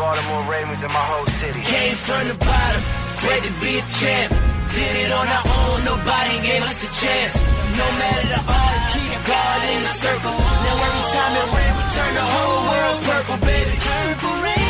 Baltimore 0.00 0.44
Ravens 0.48 0.80
and 0.80 0.92
my 0.96 1.04
whole 1.12 1.28
city. 1.44 1.60
Came 1.60 1.92
from 2.08 2.24
the 2.32 2.36
bottom, 2.40 2.82
great 3.20 3.44
to 3.44 3.52
be 3.60 3.76
a 3.76 3.84
champ. 4.00 4.32
Did 4.72 4.96
it 5.04 5.12
on 5.12 5.26
our 5.28 5.44
own, 5.44 5.84
nobody 5.84 6.40
gave 6.40 6.64
us 6.64 6.80
a 6.80 6.88
chance. 6.88 7.36
No 7.76 7.84
matter 8.00 8.26
the 8.32 8.40
odds, 8.48 8.84
keep 8.96 9.12
God 9.28 9.60
in 9.60 9.80
the 9.84 9.92
circle. 10.00 10.32
Now 10.32 10.86
every 10.88 11.04
time 11.12 11.32
it 11.36 11.52
rains, 11.52 11.76
we 11.76 11.84
turn 11.92 12.12
the 12.16 12.24
whole 12.32 12.60
world 12.64 12.98
purple, 13.04 13.38
baby. 13.44 13.76
Purple 13.76 14.36
rain. 14.40 14.64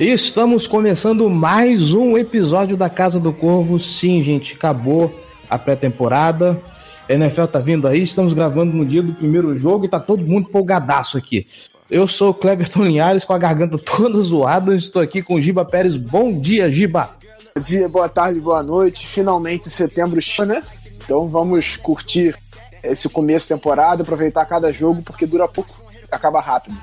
Estamos 0.00 0.66
começando 0.66 1.30
mais 1.30 1.92
um 1.92 2.18
episódio 2.18 2.76
da 2.76 2.90
Casa 2.90 3.20
do 3.20 3.32
Corvo. 3.32 3.78
Sim, 3.78 4.20
gente, 4.20 4.54
acabou 4.54 5.14
a 5.48 5.56
pré-temporada. 5.56 6.60
NFL 7.08 7.44
tá 7.46 7.60
vindo 7.60 7.86
aí, 7.86 8.02
estamos 8.02 8.34
gravando 8.34 8.76
no 8.76 8.84
dia 8.84 9.02
do 9.02 9.12
primeiro 9.12 9.56
jogo 9.56 9.84
e 9.84 9.88
tá 9.88 10.00
todo 10.00 10.26
mundo 10.26 10.48
empolgadaço 10.48 11.16
aqui. 11.16 11.46
Eu 11.90 12.06
sou 12.06 12.30
o 12.30 12.34
Cleberton 12.34 12.84
Linhares 12.84 13.24
com 13.24 13.32
a 13.32 13.38
garganta 13.38 13.76
toda 13.76 14.16
zoada. 14.22 14.74
Estou 14.74 15.02
aqui 15.02 15.22
com 15.22 15.34
o 15.34 15.42
Giba 15.42 15.64
Pérez. 15.64 15.96
Bom 15.96 16.32
dia, 16.32 16.70
Giba. 16.70 17.10
Bom 17.56 17.62
dia, 17.62 17.88
boa 17.88 18.08
tarde, 18.08 18.38
boa 18.38 18.62
noite. 18.62 19.06
Finalmente 19.06 19.68
setembro, 19.68 20.20
né? 20.46 20.62
Então 21.02 21.26
vamos 21.26 21.76
curtir 21.76 22.36
esse 22.82 23.08
começo 23.08 23.48
de 23.48 23.54
temporada, 23.54 24.02
aproveitar 24.02 24.46
cada 24.46 24.72
jogo 24.72 25.02
porque 25.02 25.26
dura 25.26 25.48
pouco, 25.48 25.82
acaba 26.10 26.40
rápido. 26.40 26.76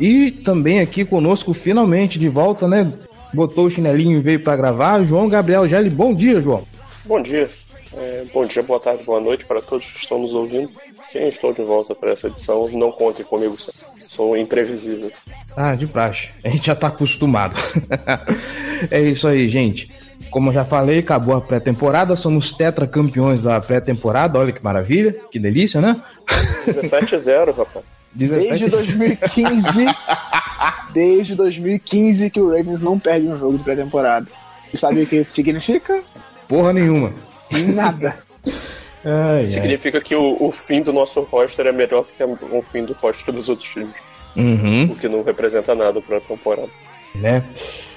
E 0.00 0.30
também 0.30 0.80
aqui 0.80 1.04
conosco, 1.04 1.52
finalmente 1.52 2.18
de 2.18 2.28
volta, 2.28 2.68
né? 2.68 2.90
Botou 3.32 3.66
o 3.66 3.70
chinelinho 3.70 4.18
e 4.18 4.22
veio 4.22 4.40
para 4.40 4.56
gravar. 4.56 5.02
João 5.02 5.28
Gabriel 5.28 5.68
Gelli, 5.68 5.90
bom 5.90 6.14
dia, 6.14 6.40
João. 6.40 6.62
Bom 7.04 7.20
dia. 7.20 7.50
É, 7.92 8.24
bom 8.32 8.44
dia, 8.46 8.62
boa 8.62 8.80
tarde, 8.80 9.02
boa 9.04 9.20
noite 9.20 9.44
para 9.44 9.60
todos 9.60 9.90
que 9.90 9.98
estão 9.98 10.18
nos 10.18 10.32
ouvindo. 10.32 10.70
Sim, 11.10 11.26
estou 11.28 11.52
de 11.52 11.62
volta 11.62 11.94
para 11.94 12.12
essa 12.12 12.28
edição. 12.28 12.68
Não 12.70 12.90
contem 12.90 13.24
comigo, 13.24 13.56
sou 14.14 14.36
imprevisível. 14.36 15.10
Ah, 15.56 15.74
de 15.74 15.86
praxe. 15.86 16.30
A 16.44 16.48
gente 16.48 16.66
já 16.66 16.74
tá 16.74 16.86
acostumado. 16.86 17.56
é 18.90 19.00
isso 19.00 19.26
aí, 19.26 19.48
gente. 19.48 19.90
Como 20.30 20.50
eu 20.50 20.54
já 20.54 20.64
falei, 20.64 20.98
acabou 20.98 21.34
a 21.34 21.40
pré-temporada, 21.40 22.16
somos 22.16 22.52
tetracampeões 22.52 23.42
da 23.42 23.60
pré-temporada. 23.60 24.38
Olha 24.38 24.52
que 24.52 24.62
maravilha, 24.62 25.14
que 25.30 25.38
delícia, 25.38 25.80
né? 25.80 26.00
17 26.66 27.14
a 27.14 27.18
0, 27.18 27.52
rapaz. 27.52 27.84
17... 28.14 28.48
Desde 28.48 28.68
2015, 28.68 29.86
desde 30.94 31.34
2015 31.34 32.30
que 32.30 32.40
o 32.40 32.48
Ravens 32.48 32.80
não 32.80 32.98
perde 32.98 33.26
um 33.26 33.38
jogo 33.38 33.58
de 33.58 33.64
pré-temporada. 33.64 34.26
E 34.72 34.76
sabe 34.76 35.02
o 35.02 35.06
que 35.06 35.16
isso 35.16 35.32
significa? 35.32 36.02
Porra 36.48 36.72
nenhuma. 36.72 37.12
Nada. 37.74 38.16
Ai, 39.04 39.46
Significa 39.46 39.98
ai. 39.98 40.04
que 40.04 40.14
o, 40.14 40.36
o, 40.40 40.50
fim 40.50 40.82
do 40.82 40.92
nosso 40.92 41.20
roster 41.20 41.66
é 41.66 41.72
melhor 41.72 42.04
do 42.04 42.12
que 42.12 42.22
o 42.22 42.62
fim 42.62 42.84
do 42.84 42.92
roster 42.94 43.34
dos 43.34 43.48
outros 43.48 43.68
times. 43.68 43.94
Uhum. 44.36 44.84
O 44.84 44.96
que 44.96 45.08
não 45.08 45.22
representa 45.22 45.74
nada 45.74 46.00
para 46.00 46.16
a 46.16 46.20
temporada. 46.20 46.70
Né? 47.14 47.44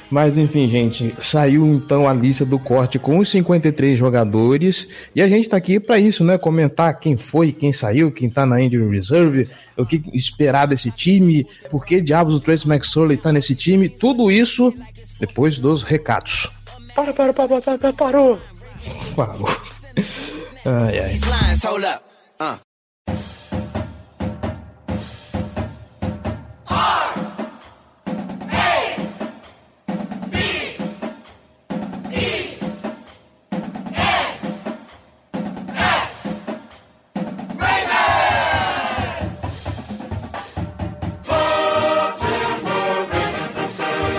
Mas 0.10 0.38
enfim, 0.38 0.70
gente, 0.70 1.14
saiu 1.22 1.66
então 1.68 2.08
a 2.08 2.14
lista 2.14 2.46
do 2.46 2.58
corte 2.58 2.98
com 2.98 3.18
os 3.18 3.30
53 3.30 3.98
jogadores 3.98 4.88
e 5.14 5.22
a 5.22 5.28
gente 5.28 5.50
tá 5.50 5.58
aqui 5.58 5.80
para 5.80 6.00
isso, 6.00 6.24
né? 6.24 6.38
Comentar 6.38 6.98
quem 6.98 7.18
foi, 7.18 7.52
quem 7.52 7.74
saiu, 7.74 8.12
quem 8.12 8.30
tá 8.30 8.46
na 8.46 8.62
injury 8.62 8.96
reserve, 8.96 9.50
o 9.76 9.86
que 9.86 10.02
esperar 10.14 10.66
desse 10.66 10.92
time, 10.92 11.46
por 11.70 11.86
que 11.86 12.00
diabos 12.00 12.36
o 12.36 12.40
Trace 12.40 12.68
McSorley 12.68 13.18
tá 13.18 13.34
nesse 13.34 13.54
time, 13.54 13.90
tudo 13.90 14.32
isso 14.32 14.74
depois 15.20 15.60
dos 15.60 15.84
recados. 15.84 16.50
Para, 16.96 17.14
para, 17.14 17.34
para, 17.34 17.62
para, 17.62 17.78
para 17.78 17.94
parou. 17.94 18.40
Parou. 19.14 19.50
Ai, 20.68 21.00
ai. 21.00 21.20
Uh. 22.42 22.60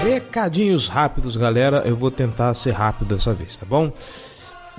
Recadinhos 0.03 0.89
rápidos, 0.89 1.37
galera. 1.37 1.83
Eu 1.85 1.95
vou 1.95 2.11
tentar 2.11 2.55
ser 2.55 2.71
rápido 2.71 3.15
dessa 3.15 3.35
vez, 3.35 3.59
tá 3.59 3.67
bom? 3.67 3.93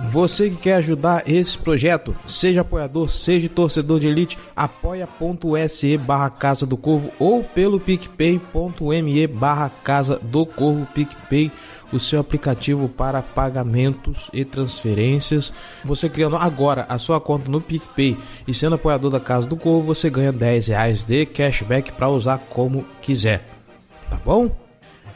Você 0.01 0.49
que 0.49 0.55
quer 0.55 0.75
ajudar 0.75 1.23
esse 1.27 1.57
projeto, 1.57 2.15
seja 2.25 2.61
apoiador, 2.61 3.09
seja 3.09 3.49
torcedor 3.49 3.99
de 3.99 4.07
elite, 4.07 4.37
apoia.se 4.55 5.97
barra 5.97 6.29
Casa 6.29 6.65
do 6.65 6.77
Corvo 6.77 7.11
ou 7.19 7.43
pelo 7.43 7.81
picpay.me 7.81 9.27
barra 9.27 9.69
Casa 9.69 10.17
do 10.17 10.45
Corvo 10.45 10.87
PicPay, 10.93 11.51
o 11.91 11.99
seu 11.99 12.21
aplicativo 12.21 12.87
para 12.87 13.21
pagamentos 13.21 14.29
e 14.31 14.45
transferências. 14.45 15.51
Você 15.83 16.07
criando 16.07 16.37
agora 16.37 16.85
a 16.87 16.97
sua 16.97 17.19
conta 17.19 17.51
no 17.51 17.59
PicPay 17.59 18.17
e 18.47 18.53
sendo 18.53 18.75
apoiador 18.75 19.11
da 19.11 19.19
Casa 19.19 19.47
do 19.47 19.57
Corvo, 19.57 19.93
você 19.93 20.09
ganha 20.09 20.31
10 20.31 20.67
reais 20.67 21.03
de 21.03 21.25
cashback 21.25 21.91
para 21.91 22.09
usar 22.09 22.37
como 22.49 22.85
quiser. 23.01 23.45
Tá 24.09 24.17
bom? 24.23 24.68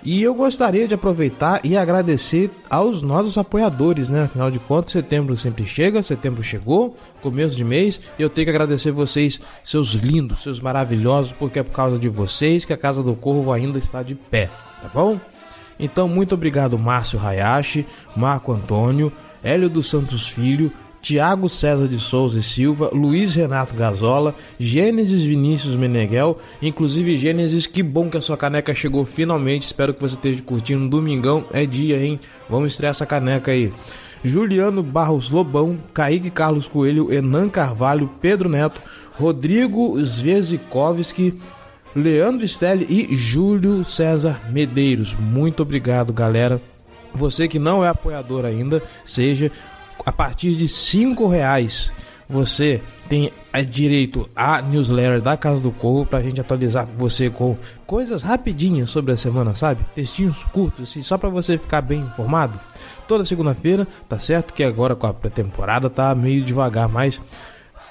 E 0.05 0.21
eu 0.21 0.35
gostaria 0.35 0.85
de 0.85 0.93
aproveitar 0.93 1.61
e 1.63 1.77
agradecer 1.77 2.51
aos 2.69 3.01
nossos 3.01 3.37
apoiadores, 3.37 4.09
né? 4.09 4.23
Afinal 4.23 4.51
de 4.51 4.59
contas, 4.59 4.91
setembro 4.91 5.37
sempre 5.37 5.65
chega, 5.65 6.03
setembro 6.03 6.43
chegou, 6.43 6.97
começo 7.21 7.55
de 7.55 7.63
mês, 7.63 8.01
e 8.19 8.21
eu 8.21 8.29
tenho 8.29 8.45
que 8.45 8.49
agradecer 8.49 8.91
vocês, 8.91 9.39
seus 9.63 9.93
lindos, 9.93 10.43
seus 10.43 10.59
maravilhosos, 10.59 11.31
porque 11.31 11.59
é 11.59 11.63
por 11.63 11.71
causa 11.71 11.97
de 11.97 12.09
vocês 12.09 12.65
que 12.65 12.73
a 12.73 12.77
Casa 12.77 13.01
do 13.01 13.15
Corvo 13.15 13.53
ainda 13.53 13.79
está 13.79 14.03
de 14.03 14.13
pé, 14.13 14.49
tá 14.81 14.89
bom? 14.93 15.17
Então, 15.79 16.09
muito 16.09 16.35
obrigado, 16.35 16.77
Márcio 16.77 17.17
Hayashi, 17.17 17.85
Marco 18.13 18.51
Antônio, 18.51 19.09
Hélio 19.41 19.69
dos 19.69 19.89
Santos 19.89 20.27
Filho, 20.27 20.71
Tiago 21.03 21.49
César 21.49 21.85
de 21.89 21.99
Souza 21.99 22.39
e 22.39 22.41
Silva, 22.41 22.89
Luiz 22.93 23.35
Renato 23.35 23.75
Gazola, 23.75 24.33
Gênesis 24.57 25.21
Vinícius 25.23 25.75
Meneghel, 25.75 26.37
inclusive 26.61 27.17
Gênesis, 27.17 27.67
que 27.67 27.83
bom 27.83 28.09
que 28.09 28.15
a 28.15 28.21
sua 28.21 28.37
caneca 28.37 28.73
chegou 28.73 29.03
finalmente, 29.03 29.65
espero 29.65 29.93
que 29.93 29.99
você 29.99 30.15
esteja 30.15 30.41
curtindo, 30.41 30.87
domingão 30.87 31.43
é 31.51 31.65
dia, 31.65 32.01
hein? 32.01 32.17
Vamos 32.49 32.71
estrear 32.71 32.91
essa 32.91 33.05
caneca 33.05 33.51
aí. 33.51 33.73
Juliano 34.23 34.81
Barros 34.81 35.29
Lobão, 35.29 35.77
Kaique 35.93 36.29
Carlos 36.29 36.69
Coelho, 36.69 37.11
Enan 37.11 37.49
Carvalho, 37.49 38.09
Pedro 38.21 38.47
Neto, 38.47 38.81
Rodrigo 39.19 40.01
Zvezikowski, 40.01 41.37
Leandro 41.93 42.47
Stelli 42.47 42.87
e 42.89 43.13
Júlio 43.13 43.83
César 43.83 44.41
Medeiros. 44.49 45.13
Muito 45.19 45.63
obrigado, 45.63 46.13
galera. 46.13 46.61
Você 47.13 47.47
que 47.47 47.59
não 47.59 47.85
é 47.85 47.89
apoiador 47.89 48.43
ainda, 48.43 48.81
seja 49.05 49.51
a 50.05 50.11
partir 50.11 50.55
de 50.55 50.67
cinco 50.67 51.27
reais 51.27 51.91
você 52.27 52.81
tem 53.07 53.31
direito 53.69 54.27
à 54.35 54.61
newsletter 54.61 55.21
da 55.21 55.37
Casa 55.37 55.61
do 55.61 55.71
Corvo 55.71 56.05
para 56.05 56.19
a 56.19 56.21
gente 56.21 56.41
atualizar 56.41 56.87
você 56.97 57.29
com 57.29 57.55
coisas 57.85 58.23
rapidinhas 58.23 58.89
sobre 58.89 59.11
a 59.11 59.17
semana, 59.17 59.53
sabe? 59.53 59.85
Textinhos 59.93 60.43
curtos, 60.45 60.89
assim, 60.89 61.03
só 61.03 61.17
para 61.17 61.29
você 61.29 61.57
ficar 61.57 61.81
bem 61.81 61.99
informado. 61.99 62.59
Toda 63.07 63.25
segunda-feira, 63.25 63.87
tá 64.09 64.17
certo 64.17 64.53
que 64.53 64.63
agora 64.63 64.95
com 64.95 65.05
a 65.05 65.13
pré-temporada 65.13 65.89
tá 65.89 66.15
meio 66.15 66.43
devagar, 66.43 66.89
mas 66.89 67.21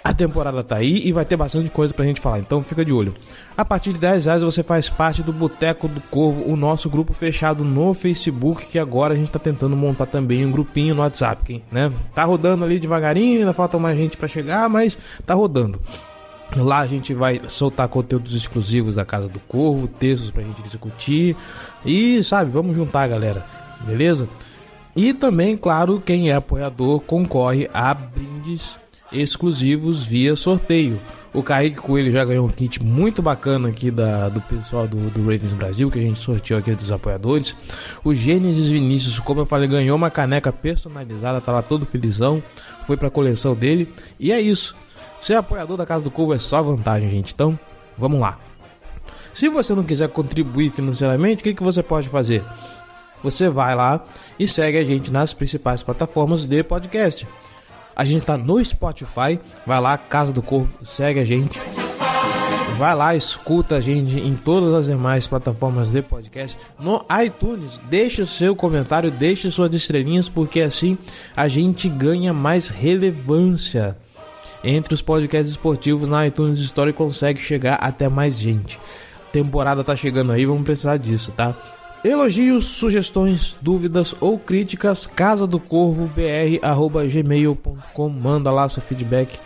a 0.04 0.12
temporada 0.12 0.64
tá 0.64 0.76
aí 0.76 1.06
e 1.06 1.12
vai 1.12 1.24
ter 1.24 1.36
bastante 1.36 1.70
coisa 1.70 1.94
pra 1.94 2.04
gente 2.04 2.20
falar, 2.20 2.40
então 2.40 2.62
fica 2.62 2.84
de 2.84 2.92
olho. 2.92 3.14
A 3.56 3.64
partir 3.64 3.92
de 3.92 4.00
10 4.00 4.24
reais 4.24 4.42
você 4.42 4.62
faz 4.62 4.88
parte 4.88 5.22
do 5.22 5.32
Boteco 5.32 5.86
do 5.86 6.00
Corvo, 6.00 6.42
o 6.44 6.56
nosso 6.56 6.90
grupo 6.90 7.12
fechado 7.12 7.64
no 7.64 7.94
Facebook, 7.94 8.66
que 8.66 8.78
agora 8.78 9.14
a 9.14 9.16
gente 9.16 9.30
tá 9.30 9.38
tentando 9.38 9.76
montar 9.76 10.06
também 10.06 10.44
um 10.44 10.50
grupinho 10.50 10.94
no 10.94 11.02
WhatsApp, 11.02 11.62
né? 11.70 11.92
Tá 12.14 12.24
rodando 12.24 12.64
ali 12.64 12.80
devagarinho, 12.80 13.40
ainda 13.40 13.52
falta 13.52 13.78
mais 13.78 13.96
gente 13.96 14.16
para 14.16 14.26
chegar, 14.26 14.68
mas 14.68 14.98
tá 15.24 15.34
rodando. 15.34 15.80
Lá 16.56 16.80
a 16.80 16.86
gente 16.86 17.14
vai 17.14 17.40
soltar 17.48 17.88
conteúdos 17.88 18.34
exclusivos 18.34 18.96
da 18.96 19.04
Casa 19.04 19.28
do 19.28 19.40
Corvo, 19.40 19.86
textos 19.86 20.30
pra 20.30 20.42
gente 20.42 20.62
discutir 20.62 21.36
e, 21.84 22.22
sabe, 22.24 22.50
vamos 22.50 22.76
juntar, 22.76 23.08
galera, 23.08 23.46
beleza? 23.86 24.28
E 24.94 25.14
também, 25.14 25.56
claro, 25.56 26.02
quem 26.04 26.30
é 26.30 26.34
apoiador 26.34 27.00
concorre 27.00 27.70
a 27.72 27.94
brindes 27.94 28.81
exclusivos 29.12 30.02
via 30.02 30.34
sorteio. 30.36 31.00
O 31.34 31.42
Kaique 31.42 31.76
Coelho 31.76 32.12
já 32.12 32.24
ganhou 32.24 32.46
um 32.46 32.50
kit 32.50 32.82
muito 32.82 33.22
bacana 33.22 33.70
aqui 33.70 33.90
da, 33.90 34.28
do 34.28 34.40
pessoal 34.42 34.86
do, 34.86 35.08
do 35.10 35.20
Ravens 35.20 35.54
Brasil, 35.54 35.90
que 35.90 35.98
a 35.98 36.02
gente 36.02 36.18
sorteou 36.18 36.60
aqui 36.60 36.74
dos 36.74 36.92
apoiadores. 36.92 37.56
O 38.04 38.14
Gênesis 38.14 38.68
Vinícius, 38.68 39.18
como 39.18 39.40
eu 39.40 39.46
falei, 39.46 39.66
ganhou 39.66 39.96
uma 39.96 40.10
caneca 40.10 40.52
personalizada, 40.52 41.40
tá 41.40 41.50
lá 41.50 41.62
todo 41.62 41.86
felizão. 41.86 42.42
Foi 42.86 42.98
pra 42.98 43.08
coleção 43.08 43.54
dele. 43.54 43.90
E 44.20 44.30
é 44.30 44.40
isso. 44.40 44.76
Ser 45.18 45.34
apoiador 45.34 45.78
da 45.78 45.86
Casa 45.86 46.04
do 46.04 46.10
Corvo 46.10 46.34
é 46.34 46.38
só 46.38 46.62
vantagem, 46.62 47.08
gente. 47.08 47.32
Então, 47.32 47.58
vamos 47.96 48.20
lá. 48.20 48.38
Se 49.32 49.48
você 49.48 49.74
não 49.74 49.84
quiser 49.84 50.08
contribuir 50.08 50.70
financeiramente, 50.70 51.40
o 51.40 51.44
que, 51.44 51.54
que 51.54 51.62
você 51.62 51.82
pode 51.82 52.10
fazer? 52.10 52.44
Você 53.22 53.48
vai 53.48 53.74
lá 53.74 54.04
e 54.38 54.46
segue 54.46 54.76
a 54.76 54.84
gente 54.84 55.10
nas 55.10 55.32
principais 55.32 55.82
plataformas 55.82 56.44
de 56.44 56.62
podcast. 56.62 57.26
A 57.94 58.04
gente 58.04 58.24
tá 58.24 58.36
no 58.36 58.64
Spotify, 58.64 59.38
vai 59.66 59.80
lá, 59.80 59.96
Casa 59.98 60.32
do 60.32 60.42
Corvo, 60.42 60.74
segue 60.84 61.20
a 61.20 61.24
gente. 61.24 61.60
Vai 62.76 62.94
lá, 62.94 63.14
escuta 63.14 63.76
a 63.76 63.80
gente 63.80 64.18
em 64.18 64.34
todas 64.34 64.72
as 64.74 64.86
demais 64.86 65.26
plataformas 65.28 65.92
de 65.92 66.02
podcast. 66.02 66.58
No 66.80 67.04
iTunes, 67.24 67.78
deixe 67.88 68.22
o 68.22 68.26
seu 68.26 68.56
comentário, 68.56 69.10
deixe 69.10 69.50
suas 69.50 69.72
estrelinhas, 69.74 70.28
porque 70.28 70.60
assim 70.60 70.98
a 71.36 71.46
gente 71.48 71.88
ganha 71.88 72.32
mais 72.32 72.68
relevância 72.68 73.96
entre 74.64 74.94
os 74.94 75.02
podcasts 75.02 75.50
esportivos 75.50 76.08
na 76.08 76.26
iTunes 76.26 76.58
Store 76.60 76.90
e 76.90 76.94
consegue 76.94 77.38
chegar 77.38 77.74
até 77.74 78.08
mais 78.08 78.36
gente. 78.36 78.80
Temporada 79.30 79.84
tá 79.84 79.94
chegando 79.94 80.32
aí, 80.32 80.44
vamos 80.44 80.64
precisar 80.64 80.96
disso, 80.96 81.32
tá? 81.32 81.54
Elogios, 82.04 82.64
sugestões, 82.64 83.56
dúvidas 83.62 84.12
ou 84.20 84.36
críticas, 84.36 85.06
casa 85.06 85.46
do 85.46 85.60
corvo 85.60 86.08
br@gmail.com, 86.08 88.08
manda 88.08 88.50
lá 88.50 88.68
seu 88.68 88.82
feedback. 88.82 89.38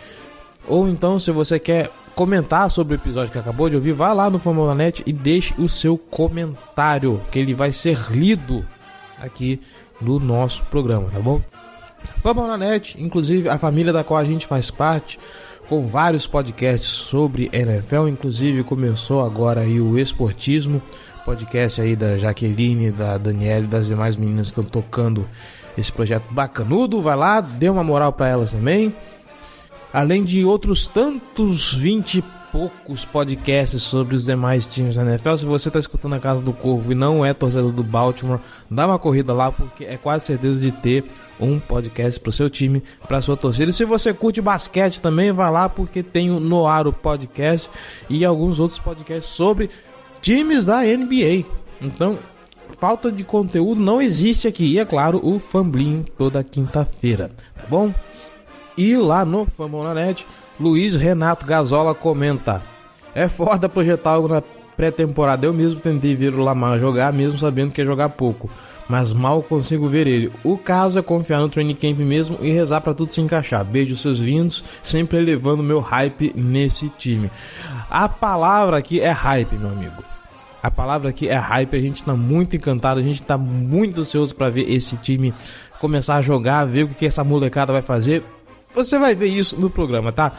Ou 0.67 0.89
então, 0.89 1.19
se 1.19 1.31
você 1.31 1.59
quer 1.59 1.91
comentar 2.15 2.71
sobre 2.71 2.95
o 2.95 2.97
episódio 2.97 3.31
que 3.31 3.37
acabou 3.37 3.69
de 3.69 3.75
ouvir, 3.75 3.91
vá 3.91 4.11
lá 4.11 4.27
no 4.27 4.39
Famolanet 4.39 5.03
e 5.05 5.13
deixe 5.13 5.53
o 5.61 5.69
seu 5.69 5.99
comentário, 5.99 7.21
que 7.31 7.37
ele 7.37 7.53
vai 7.53 7.71
ser 7.71 8.09
lido 8.09 8.65
aqui 9.19 9.61
no 10.01 10.19
nosso 10.19 10.65
programa, 10.65 11.11
tá 11.11 11.19
bom? 11.19 11.39
Famolanet, 12.23 12.99
inclusive 12.99 13.49
a 13.49 13.59
família 13.59 13.93
da 13.93 14.03
qual 14.03 14.19
a 14.19 14.23
gente 14.23 14.47
faz 14.47 14.71
parte, 14.71 15.19
com 15.69 15.87
vários 15.87 16.25
podcasts 16.25 16.89
sobre 16.89 17.51
NFL, 17.53 18.07
inclusive 18.07 18.63
começou 18.63 19.23
agora 19.23 19.61
aí 19.61 19.79
o 19.79 19.99
Esportismo, 19.99 20.81
podcast 21.27 21.81
aí 21.81 21.93
da 21.93 22.17
Jaqueline, 22.17 22.89
da 22.89 23.17
Daniela 23.17 23.65
e 23.65 23.67
das 23.67 23.85
demais 23.85 24.15
meninas 24.15 24.49
que 24.49 24.51
estão 24.51 24.63
tocando 24.63 25.27
esse 25.77 25.91
projeto 25.91 26.23
bacanudo. 26.31 27.01
Vai 27.01 27.17
lá, 27.17 27.41
dê 27.41 27.69
uma 27.69 27.83
moral 27.83 28.13
para 28.13 28.29
elas 28.29 28.51
também. 28.51 28.95
Além 29.91 30.23
de 30.23 30.45
outros 30.45 30.87
tantos 30.87 31.73
20 31.73 32.19
e 32.19 32.23
poucos 32.49 33.03
podcasts 33.03 33.83
sobre 33.83 34.15
os 34.15 34.23
demais 34.23 34.67
times 34.67 34.95
da 34.95 35.01
NFL. 35.01 35.35
Se 35.35 35.45
você 35.45 35.67
está 35.67 35.79
escutando 35.79 36.15
a 36.15 36.19
Casa 36.19 36.41
do 36.41 36.53
Corvo 36.53 36.93
e 36.93 36.95
não 36.95 37.25
é 37.25 37.33
torcedor 37.33 37.73
do 37.73 37.83
Baltimore, 37.83 38.39
dá 38.71 38.87
uma 38.87 38.97
corrida 38.97 39.33
lá 39.33 39.51
porque 39.51 39.83
é 39.83 39.97
quase 39.97 40.27
certeza 40.27 40.61
de 40.61 40.71
ter 40.71 41.03
um 41.37 41.59
podcast 41.59 42.21
para 42.21 42.29
o 42.29 42.31
seu 42.31 42.49
time, 42.49 42.81
para 43.05 43.21
sua 43.21 43.35
torcida. 43.35 43.69
E 43.69 43.73
se 43.73 43.83
você 43.83 44.13
curte 44.13 44.39
basquete 44.39 45.01
também, 45.01 45.33
vai 45.33 45.51
lá 45.51 45.67
porque 45.67 46.01
tem 46.01 46.31
o 46.31 46.39
Noaro 46.39 46.93
Podcast 46.93 47.69
e 48.09 48.23
alguns 48.23 48.61
outros 48.61 48.79
podcasts 48.79 49.33
sobre 49.33 49.69
times 50.27 50.65
da 50.65 50.81
NBA. 50.81 51.45
Então, 51.79 52.19
falta 52.77 53.09
de 53.09 53.23
conteúdo 53.23 53.79
não 53.79 54.01
existe 54.01 54.45
aqui. 54.45 54.65
E 54.65 54.77
é 54.77 54.83
claro, 54.83 55.21
o 55.23 55.39
Famblinho 55.39 56.05
toda 56.17 56.43
quinta-feira, 56.43 57.31
tá 57.57 57.65
bom? 57.69 57.93
E 58.77 58.97
lá 58.97 59.23
no 59.23 59.45
Fambonanet, 59.45 60.27
Luiz 60.59 60.97
Renato 60.97 61.45
Gazola 61.45 61.95
comenta: 61.95 62.61
É 63.15 63.29
foda 63.29 63.69
projetar 63.69 64.11
algo 64.11 64.27
na 64.27 64.43
pré-temporada. 64.75 65.45
Eu 65.45 65.53
mesmo 65.53 65.79
tentei 65.79 66.13
ver 66.13 66.33
o 66.33 66.43
Lamar 66.43 66.77
jogar, 66.77 67.13
mesmo 67.13 67.39
sabendo 67.39 67.71
que 67.71 67.79
ia 67.79 67.85
jogar 67.85 68.09
pouco. 68.09 68.49
Mas 68.89 69.13
mal 69.13 69.41
consigo 69.41 69.87
ver 69.87 70.07
ele. 70.07 70.29
O 70.43 70.57
caso 70.57 70.99
é 70.99 71.01
confiar 71.01 71.39
no 71.39 71.47
training 71.47 71.75
camp 71.75 71.99
mesmo 71.99 72.37
e 72.41 72.51
rezar 72.51 72.81
para 72.81 72.93
tudo 72.93 73.13
se 73.13 73.21
encaixar. 73.21 73.63
Beijo 73.63 73.95
seus 73.95 74.19
lindos, 74.19 74.61
sempre 74.83 75.19
elevando 75.19 75.63
meu 75.63 75.79
hype 75.79 76.33
nesse 76.35 76.89
time. 76.89 77.31
A 77.89 78.09
palavra 78.09 78.77
aqui 78.77 78.99
é 78.99 79.11
hype, 79.11 79.55
meu 79.55 79.69
amigo. 79.69 80.16
A 80.67 80.71
palavra 80.71 81.11
aqui 81.11 81.29
é 81.29 81.35
hype, 81.37 81.77
a 81.77 81.79
gente 81.79 82.03
tá 82.03 82.13
muito 82.13 82.57
encantado, 82.57 82.99
a 82.99 83.03
gente 83.03 83.23
tá 83.23 83.37
muito 83.37 84.01
ansioso 84.01 84.35
para 84.35 84.49
ver 84.49 84.69
esse 84.69 84.97
time 84.97 85.33
começar 85.79 86.15
a 86.15 86.21
jogar, 86.21 86.65
ver 86.65 86.83
o 86.83 86.89
que, 86.89 86.93
que 86.93 87.05
essa 87.05 87.23
molecada 87.23 87.71
vai 87.71 87.81
fazer. 87.81 88.21
Você 88.75 88.99
vai 88.99 89.15
ver 89.15 89.27
isso 89.27 89.57
no 89.57 89.69
programa, 89.69 90.11
tá? 90.11 90.33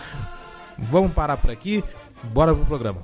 Vamos 0.79 1.13
parar 1.15 1.39
por 1.39 1.51
aqui, 1.51 1.83
bora 2.25 2.55
pro 2.55 2.67
programa. 2.67 3.01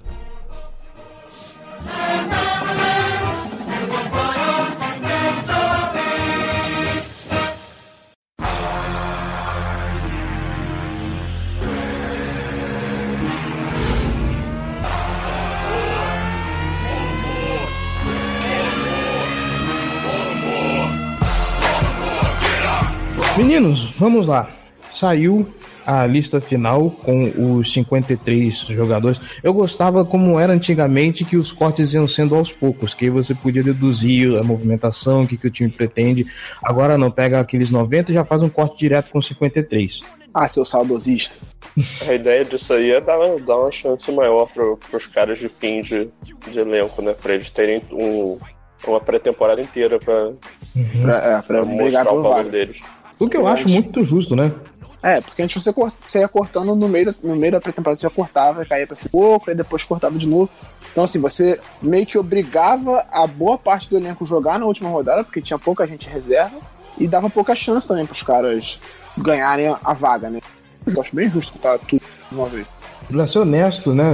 Meninos, 23.37 23.91
vamos 23.99 24.29
lá. 24.29 24.49
Saiu 24.93 25.45
a 25.85 26.07
lista 26.07 26.41
final 26.41 26.89
com 26.89 27.59
os 27.59 27.73
53 27.73 28.55
jogadores. 28.55 29.21
Eu 29.43 29.53
gostava 29.53 30.05
como 30.05 30.39
era 30.39 30.53
antigamente 30.53 31.25
que 31.25 31.37
os 31.37 31.51
cortes 31.51 31.93
iam 31.93 32.07
sendo 32.07 32.37
aos 32.37 32.53
poucos, 32.53 32.95
que 32.95 33.11
você 33.11 33.35
podia 33.35 33.63
deduzir 33.63 34.39
a 34.39 34.43
movimentação, 34.45 35.25
o 35.25 35.27
que, 35.27 35.37
que 35.37 35.49
o 35.49 35.51
time 35.51 35.69
pretende. 35.69 36.25
Agora 36.63 36.97
não, 36.97 37.11
pega 37.11 37.41
aqueles 37.41 37.73
90 37.73 38.13
e 38.13 38.15
já 38.15 38.25
faz 38.25 38.41
um 38.41 38.49
corte 38.49 38.79
direto 38.79 39.11
com 39.11 39.21
53. 39.21 40.03
Ah, 40.33 40.47
seu 40.47 40.65
saudosista. 40.65 41.45
A 42.09 42.15
ideia 42.15 42.45
disso 42.45 42.73
aí 42.73 42.93
é 42.93 43.01
dar, 43.01 43.19
dar 43.41 43.59
uma 43.59 43.71
chance 43.73 44.11
maior 44.13 44.49
para 44.49 44.97
os 44.97 45.07
caras 45.09 45.41
de 45.41 45.49
fim 45.49 45.81
de, 45.81 46.09
de 46.51 46.59
elenco, 46.61 47.03
né? 47.03 47.15
Para 47.21 47.35
eles 47.35 47.51
terem 47.51 47.83
um, 47.91 48.39
uma 48.87 49.01
pré-temporada 49.01 49.61
inteira 49.61 49.99
para 49.99 50.29
uhum. 50.29 51.03
pra, 51.03 51.17
é, 51.17 51.43
pra 51.43 51.65
mostrar 51.65 52.13
o 52.13 52.23
valor 52.23 52.45
deles. 52.45 52.81
O 53.19 53.29
que 53.29 53.37
eu 53.37 53.47
acho 53.47 53.69
muito 53.69 54.05
justo, 54.05 54.35
né? 54.35 54.53
É, 55.03 55.21
porque 55.21 55.43
antes 55.43 55.63
você, 55.63 55.71
corta, 55.71 55.97
você 56.01 56.21
ia 56.21 56.29
cortando 56.29 56.75
no 56.75 56.89
meio 56.89 57.07
da, 57.07 57.15
no 57.23 57.37
meio 57.37 57.53
da 57.53 57.61
pré-temporada, 57.61 58.01
você 58.01 58.07
ia 58.07 58.11
cortava, 58.11 58.65
caía 58.65 58.87
pra 58.87 58.97
ser 58.97 59.11
pouco, 59.11 59.51
e 59.51 59.55
depois 59.55 59.85
cortava 59.85 60.19
de 60.19 60.27
novo. 60.27 60.49
Então, 60.91 61.05
assim, 61.05 61.21
você 61.21 61.61
meio 61.83 62.07
que 62.07 62.17
obrigava 62.17 63.05
a 63.11 63.27
boa 63.27 63.59
parte 63.59 63.91
do 63.91 63.99
elenco 63.99 64.25
jogar 64.25 64.59
na 64.59 64.65
última 64.65 64.89
rodada, 64.89 65.23
porque 65.23 65.43
tinha 65.43 65.59
pouca 65.59 65.87
gente 65.87 66.09
reserva, 66.09 66.57
e 66.97 67.07
dava 67.07 67.29
pouca 67.29 67.55
chance 67.55 67.87
também 67.87 68.07
pros 68.07 68.23
caras 68.23 68.81
ganharem 69.19 69.75
a 69.85 69.93
vaga, 69.93 70.31
né? 70.31 70.41
Eu 70.87 71.01
acho 71.01 71.15
bem 71.15 71.29
justo 71.29 71.59
tá 71.59 71.77
tudo 71.79 72.01
de 72.31 72.35
uma 72.35 72.49
vez. 72.49 72.67
Pra 73.07 73.27
ser 73.27 73.41
honesto, 73.41 73.95
né? 73.95 74.05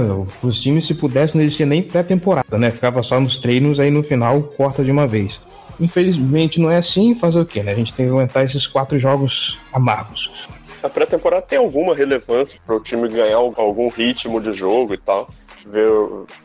Os 0.43 0.61
times, 0.61 0.85
se 0.87 0.93
pudessem, 0.93 1.39
não 1.39 1.45
existia 1.45 1.65
nem 1.65 1.81
pré-temporada, 1.81 2.57
né? 2.57 2.69
Ficava 2.69 3.01
só 3.01 3.17
nos 3.19 3.37
treinos, 3.37 3.79
aí 3.79 3.89
no 3.89 4.03
final 4.03 4.43
corta 4.43 4.83
de 4.83 4.91
uma 4.91 5.07
vez. 5.07 5.39
Infelizmente 5.81 6.61
não 6.61 6.69
é 6.69 6.77
assim, 6.77 7.15
fazer 7.15 7.39
o 7.39 7.45
quê, 7.45 7.63
né? 7.63 7.71
A 7.71 7.75
gente 7.75 7.91
tem 7.91 8.05
que 8.05 8.11
aguentar 8.11 8.45
esses 8.45 8.67
quatro 8.67 8.99
jogos 8.99 9.59
amargos. 9.73 10.47
A 10.83 10.87
pré-temporada 10.87 11.41
tem 11.41 11.57
alguma 11.57 11.95
relevância 11.95 12.59
para 12.65 12.75
o 12.75 12.79
time 12.79 13.07
ganhar 13.07 13.37
algum 13.37 13.87
ritmo 13.89 14.39
de 14.39 14.53
jogo 14.53 14.93
e 14.93 14.97
tal. 14.97 15.27
Ver, 15.65 15.91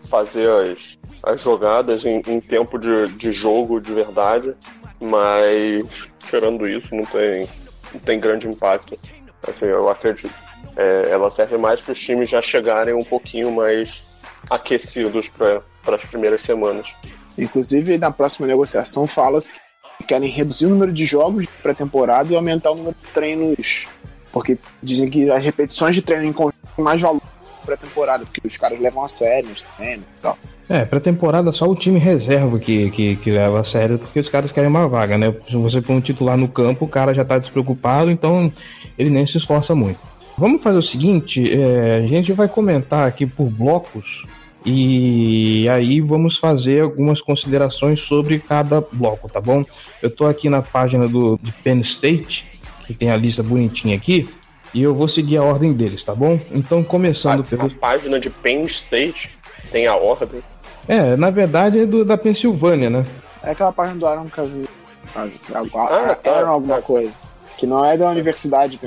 fazer 0.09 0.51
as, 0.51 0.99
as 1.23 1.43
jogadas 1.43 2.07
em, 2.07 2.23
em 2.27 2.41
tempo 2.41 2.79
de, 2.79 3.09
de 3.09 3.31
jogo 3.31 3.79
de 3.79 3.93
verdade. 3.93 4.55
Mas, 5.01 6.09
tirando 6.27 6.67
isso, 6.67 6.95
não 6.95 7.05
tem, 7.05 7.47
não 7.93 8.01
tem 8.01 8.19
grande 8.19 8.49
impacto. 8.49 8.99
Assim, 9.47 9.67
eu 9.67 9.89
acredito. 9.91 10.35
É, 10.77 11.09
ela 11.11 11.29
serve 11.29 11.59
mais 11.59 11.83
para 11.83 11.93
os 11.93 12.01
times 12.01 12.31
já 12.31 12.41
chegarem 12.41 12.95
um 12.95 13.05
pouquinho 13.05 13.53
mais 13.53 14.07
aquecidos 14.49 15.29
para 15.29 15.63
as 15.95 16.05
primeiras 16.05 16.41
semanas. 16.41 16.95
Inclusive, 17.39 17.99
na 17.99 18.11
próxima 18.11 18.47
negociação 18.47 19.07
fala-se 19.07 19.55
que 19.99 20.05
querem 20.05 20.31
reduzir 20.31 20.67
o 20.67 20.71
número 20.71 20.93
de 20.93 21.07
jogos 21.07 21.43
de 21.43 21.49
pré-temporada 21.63 22.33
e 22.33 22.37
aumentar 22.37 22.71
o 22.71 22.77
número 22.77 22.97
de 23.03 23.11
treinos, 23.13 23.87
porque 24.33 24.59
dizem 24.83 25.09
que 25.09 25.31
as 25.31 25.45
repetições 25.45 25.95
de 25.95 26.03
treino 26.03 26.25
encontram 26.25 26.55
mais 26.79 27.01
valor 27.01 27.23
pré-temporada, 27.65 28.25
porque 28.25 28.47
os 28.47 28.57
caras 28.57 28.81
levam 28.81 29.03
a 29.03 29.09
sério 29.09 29.51
os 29.51 29.63
treinos 29.63 30.07
e 30.07 30.23
tal. 30.23 30.39
É, 30.69 30.85
pré-temporada 30.85 31.53
só 31.53 31.69
o 31.69 31.77
time 31.77 31.99
reserva 31.99 32.59
que, 32.59 32.91
que, 32.91 33.17
que, 33.17 33.31
leva 33.31 33.61
a 33.61 33.65
sério, 33.65 33.99
porque 33.99 34.19
os 34.19 34.29
caras 34.29 34.51
querem 34.51 34.69
uma 34.69 34.89
vaga, 34.89 35.17
né? 35.17 35.35
Se 35.49 35.57
você 35.57 35.81
põe 35.81 35.97
um 35.97 36.01
titular 36.01 36.37
no 36.37 36.49
campo, 36.49 36.85
o 36.85 36.89
cara 36.89 37.15
já 37.15 37.25
tá 37.25 37.39
despreocupado, 37.39 38.11
então 38.11 38.51
ele 38.99 39.11
nem 39.11 39.27
se 39.27 39.39
esforça 39.39 39.75
muito. 39.75 39.99
Vamos 40.39 40.63
fazer 40.63 40.79
o 40.79 40.83
seguinte, 40.83 41.53
é, 41.53 42.03
a 42.05 42.07
gente 42.07 42.33
vai 42.33 42.49
comentar 42.49 43.07
aqui 43.07 43.27
por 43.27 43.49
blocos 43.49 44.27
e 44.69 45.69
aí 45.69 46.01
vamos 46.01 46.37
fazer 46.37 46.83
algumas 46.83 47.21
considerações 47.21 48.01
sobre 48.01 48.41
cada 48.41 48.81
bloco, 48.81 49.29
tá 49.29 49.41
bom? 49.41 49.65
Eu 50.03 50.11
tô 50.11 50.27
aqui 50.27 50.49
na 50.49 50.61
página 50.61 51.07
do 51.07 51.39
de 51.41 51.53
Penn 51.53 51.79
State, 51.83 52.61
que 52.85 52.93
tem 52.93 53.11
a 53.11 53.17
lista 53.17 53.45
bonitinha 53.45 53.97
aqui. 53.97 54.29
E 54.75 54.83
eu 54.83 54.93
vou 54.93 55.07
seguir 55.07 55.37
a 55.37 55.45
ordem 55.45 55.73
deles, 55.73 56.03
tá 56.03 56.13
bom? 56.13 56.41
Então, 56.51 56.83
começando 56.83 57.43
a, 57.43 57.45
pelo. 57.45 57.67
A 57.67 57.71
página 57.71 58.19
de 58.19 58.29
Penn 58.29 58.67
State 58.67 59.39
tem 59.71 59.87
a 59.87 59.95
ordem. 59.95 60.43
É, 60.89 61.15
na 61.15 61.31
verdade 61.31 61.81
é 61.81 61.87
do, 61.87 62.05
da 62.05 62.19
Pensilvânia, 62.19 62.91
né? 62.91 63.07
É 63.45 63.53
aquela 63.53 63.73
página 63.73 64.01
do 64.01 64.07
Aaron 64.07 64.29
Casimiro. 64.29 64.69
Ah, 65.15 65.29
ah, 65.55 66.15
tá, 66.17 66.31
Aaron 66.33 66.51
alguma 66.51 66.77
tá. 66.77 66.83
coisa. 66.83 67.13
Que 67.57 67.67
não 67.69 67.85
é 67.85 67.97
da 67.97 68.11
universidade, 68.11 68.81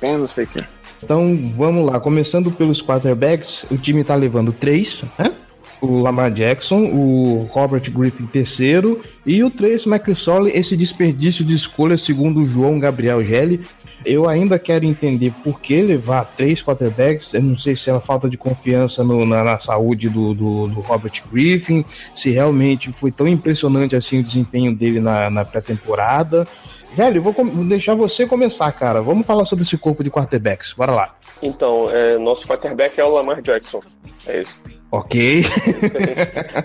Penn, 0.00 0.18
não 0.18 0.28
sei 0.28 0.44
o 0.44 0.46
que. 0.46 0.64
Então, 1.06 1.38
vamos 1.54 1.86
lá. 1.86 2.00
Começando 2.00 2.50
pelos 2.50 2.82
quarterbacks, 2.82 3.64
o 3.70 3.78
time 3.78 4.02
tá 4.02 4.16
levando 4.16 4.52
três, 4.52 5.04
né? 5.16 5.32
o 5.80 6.00
Lamar 6.00 6.32
Jackson, 6.32 6.86
o 6.86 7.48
Robert 7.48 7.88
Griffin 7.92 8.26
terceiro 8.26 9.00
e 9.24 9.44
o 9.44 9.48
Trace 9.48 9.88
McSorley, 9.88 10.52
esse 10.52 10.76
desperdício 10.76 11.44
de 11.44 11.54
escolha 11.54 11.96
segundo 11.96 12.40
o 12.40 12.46
João 12.46 12.80
Gabriel 12.80 13.24
Gelli. 13.24 13.60
Eu 14.04 14.28
ainda 14.28 14.58
quero 14.58 14.84
entender 14.84 15.32
por 15.44 15.60
que 15.60 15.80
levar 15.80 16.24
três 16.36 16.60
quarterbacks. 16.60 17.32
Eu 17.34 17.42
não 17.42 17.56
sei 17.56 17.76
se 17.76 17.88
é 17.88 18.00
falta 18.00 18.28
de 18.28 18.36
confiança 18.36 19.04
no, 19.04 19.24
na, 19.24 19.44
na, 19.44 19.58
saúde 19.60 20.08
do, 20.08 20.34
do, 20.34 20.66
do, 20.66 20.80
Robert 20.80 21.22
Griffin, 21.30 21.84
se 22.16 22.30
realmente 22.30 22.90
foi 22.90 23.12
tão 23.12 23.28
impressionante 23.28 23.94
assim 23.94 24.18
o 24.18 24.24
desempenho 24.24 24.74
dele 24.74 25.00
na, 25.00 25.30
na 25.30 25.44
pré-temporada. 25.44 26.48
Gelli, 26.94 27.18
vou, 27.18 27.32
vou 27.32 27.64
deixar 27.64 27.94
você 27.94 28.26
começar, 28.26 28.70
cara. 28.72 29.02
Vamos 29.02 29.26
falar 29.26 29.44
sobre 29.44 29.64
esse 29.64 29.76
corpo 29.76 30.04
de 30.04 30.10
quarterbacks. 30.10 30.72
Bora 30.72 30.92
lá. 30.92 31.16
Então, 31.42 31.90
é, 31.90 32.18
nosso 32.18 32.46
quarterback 32.46 32.98
é 33.00 33.04
o 33.04 33.12
Lamar 33.12 33.42
Jackson. 33.42 33.80
É 34.26 34.42
isso. 34.42 34.60
Ok. 34.90 35.44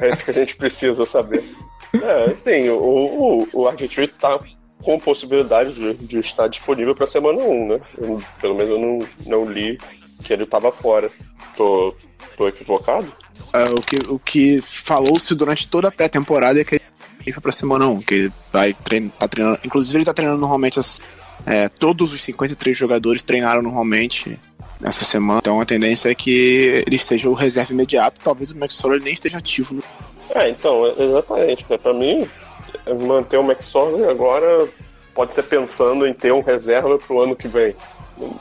É 0.01 0.09
isso 0.09 0.23
que 0.25 0.31
a 0.31 0.33
gente, 0.33 0.55
precisa 0.55 1.05
saber. 1.05 1.43
É, 1.93 2.33
sim, 2.33 2.69
o, 2.69 2.77
o, 2.77 3.47
o 3.53 3.63
RG3 3.65 4.11
tá 4.19 4.39
com 4.81 4.99
possibilidade 4.99 5.75
de, 5.75 5.93
de 5.93 6.19
estar 6.19 6.47
disponível 6.47 6.95
para 6.95 7.05
semana 7.07 7.41
1, 7.41 7.67
né? 7.67 7.79
Eu, 7.97 8.21
pelo 8.39 8.55
menos 8.55 8.71
eu 8.71 8.79
não, 8.79 8.99
não 9.25 9.51
li 9.51 9.77
que 10.23 10.33
ele 10.33 10.43
estava 10.43 10.71
fora. 10.71 11.11
Tô, 11.55 11.93
tô 12.37 12.47
equivocado? 12.47 13.11
É, 13.53 13.63
o 13.65 13.81
que, 13.81 14.11
o 14.11 14.19
que 14.19 14.61
falou-se 14.61 15.35
durante 15.35 15.67
toda 15.67 15.89
a 15.89 15.91
pré-temporada 15.91 16.61
é 16.61 16.63
que 16.63 16.75
ele 16.75 16.83
foi 17.31 17.41
pra 17.41 17.51
semana 17.51 17.87
1, 17.87 18.01
que 18.01 18.13
ele 18.13 18.33
vai 18.51 18.73
treinar, 18.73 19.11
tá 19.17 19.27
treinando. 19.27 19.59
Inclusive, 19.63 19.97
ele 19.97 20.05
tá 20.05 20.13
treinando 20.13 20.39
normalmente 20.39 20.79
as, 20.79 21.01
é, 21.45 21.69
todos 21.69 22.13
os 22.13 22.21
53 22.21 22.77
jogadores 22.77 23.23
treinaram 23.23 23.61
normalmente 23.61 24.39
nessa 24.79 25.05
semana. 25.05 25.39
Então 25.41 25.61
a 25.61 25.65
tendência 25.65 26.09
é 26.09 26.15
que 26.15 26.83
ele 26.85 26.97
seja 26.97 27.29
o 27.29 27.33
reserva 27.33 27.71
imediato. 27.71 28.19
Talvez 28.23 28.51
o 28.51 28.57
Max 28.57 28.73
Soller 28.73 29.01
nem 29.01 29.13
esteja 29.13 29.37
ativo. 29.37 29.75
No... 29.75 29.83
É, 30.33 30.49
então, 30.49 30.93
exatamente. 30.97 31.65
Né? 31.69 31.77
Para 31.77 31.93
mim, 31.93 32.27
manter 33.07 33.37
o 33.37 33.43
Max 33.43 33.71
agora 34.09 34.67
pode 35.13 35.33
ser 35.33 35.43
pensando 35.43 36.07
em 36.07 36.13
ter 36.13 36.33
um 36.33 36.41
reserva 36.41 36.97
pro 36.97 37.21
ano 37.21 37.35
que 37.35 37.47
vem. 37.47 37.75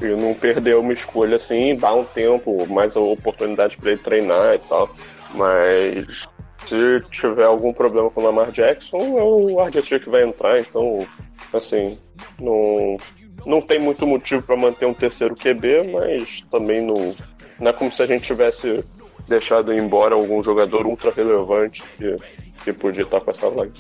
E 0.01 0.05
não 0.05 0.35
perder 0.35 0.77
uma 0.77 0.93
escolha 0.93 1.37
assim, 1.37 1.75
dar 1.75 1.95
um 1.95 2.05
tempo, 2.05 2.67
mais 2.67 2.97
oportunidade 2.97 3.79
para 3.79 3.93
ele 3.93 4.01
treinar 4.01 4.55
e 4.55 4.59
tal. 4.59 4.95
Mas 5.35 6.29
se 6.71 7.03
tiver 7.11 7.45
algum 7.45 7.73
problema 7.73 8.09
com 8.11 8.21
o 8.21 8.25
Lamar 8.25 8.53
Jackson, 8.53 9.19
é 9.19 9.23
o 9.23 9.59
Argentina 9.59 9.99
que 9.99 10.09
vai 10.09 10.23
entrar, 10.23 10.61
então, 10.61 11.05
assim, 11.53 11.99
não, 12.39 12.97
não 13.45 13.61
tem 13.61 13.81
muito 13.81 14.07
motivo 14.07 14.43
para 14.43 14.57
manter 14.57 14.87
um 14.87 14.95
terceiro 14.95 15.35
QB, 15.35 15.91
mas 15.93 16.43
também 16.43 16.81
não, 16.81 17.13
não 17.59 17.71
é 17.71 17.73
como 17.73 17.91
se 17.91 18.01
a 18.05 18.07
gente 18.07 18.23
tivesse 18.23 18.85
deixado 19.27 19.73
embora 19.73 20.15
algum 20.15 20.45
jogador 20.45 20.87
ultra 20.87 21.11
relevante 21.11 21.83
que, 21.99 22.17
que 22.63 22.73
podia 22.73 23.03
estar 23.03 23.21
com 23.21 23.31
essa 23.33 23.51
vaga. 23.51 23.73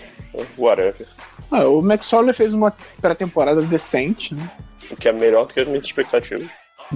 Whatever. 0.58 1.06
Ah, 1.48 1.68
o 1.68 1.80
Max 1.80 2.12
Orley 2.12 2.34
fez 2.34 2.52
uma 2.52 2.72
pré-temporada 3.00 3.62
decente, 3.62 4.34
né? 4.34 4.50
O 4.90 4.96
que 4.96 5.08
é 5.08 5.12
melhor 5.12 5.46
do 5.46 5.54
que 5.54 5.60
as 5.60 5.66
minhas 5.66 5.84
expectativas. 5.84 6.48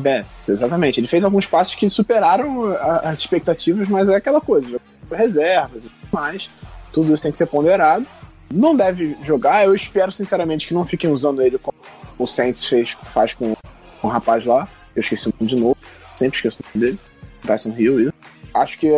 É, 0.03 0.25
exatamente. 0.49 0.99
Ele 0.99 1.07
fez 1.07 1.25
alguns 1.25 1.47
passos 1.47 1.75
que 1.75 1.89
superaram 1.89 2.67
as 3.03 3.19
expectativas, 3.19 3.89
mas 3.89 4.09
é 4.09 4.17
aquela 4.17 4.41
coisa, 4.41 4.81
reservas 5.11 5.85
e 5.85 5.89
tudo 5.89 6.09
mais. 6.13 6.51
Tudo 6.93 7.13
isso 7.13 7.23
tem 7.23 7.33
que 7.33 7.39
ser 7.39 7.47
ponderado. 7.47 8.07
Não 8.53 8.75
deve 8.75 9.17
jogar, 9.23 9.65
eu 9.65 9.75
espero 9.75 10.13
sinceramente 10.13 10.69
que 10.69 10.75
não 10.75 10.85
fiquem 10.85 11.11
usando 11.11 11.43
ele 11.43 11.59
como 11.59 11.77
o 12.19 12.27
Saints 12.27 12.65
fez, 12.67 12.97
faz 13.13 13.35
com, 13.35 13.55
com 14.01 14.09
o 14.09 14.11
rapaz 14.11 14.45
lá. 14.45 14.69
Eu 14.95 15.01
esqueci 15.01 15.29
o 15.29 15.35
nome 15.39 15.49
de 15.49 15.57
novo, 15.57 15.77
sempre 16.15 16.37
esqueço 16.37 16.61
o 16.61 16.67
nome 16.79 16.87
dele. 16.87 17.01
Tyson 17.47 17.75
Hill. 17.77 18.13
Acho 18.55 18.79
que 18.79 18.89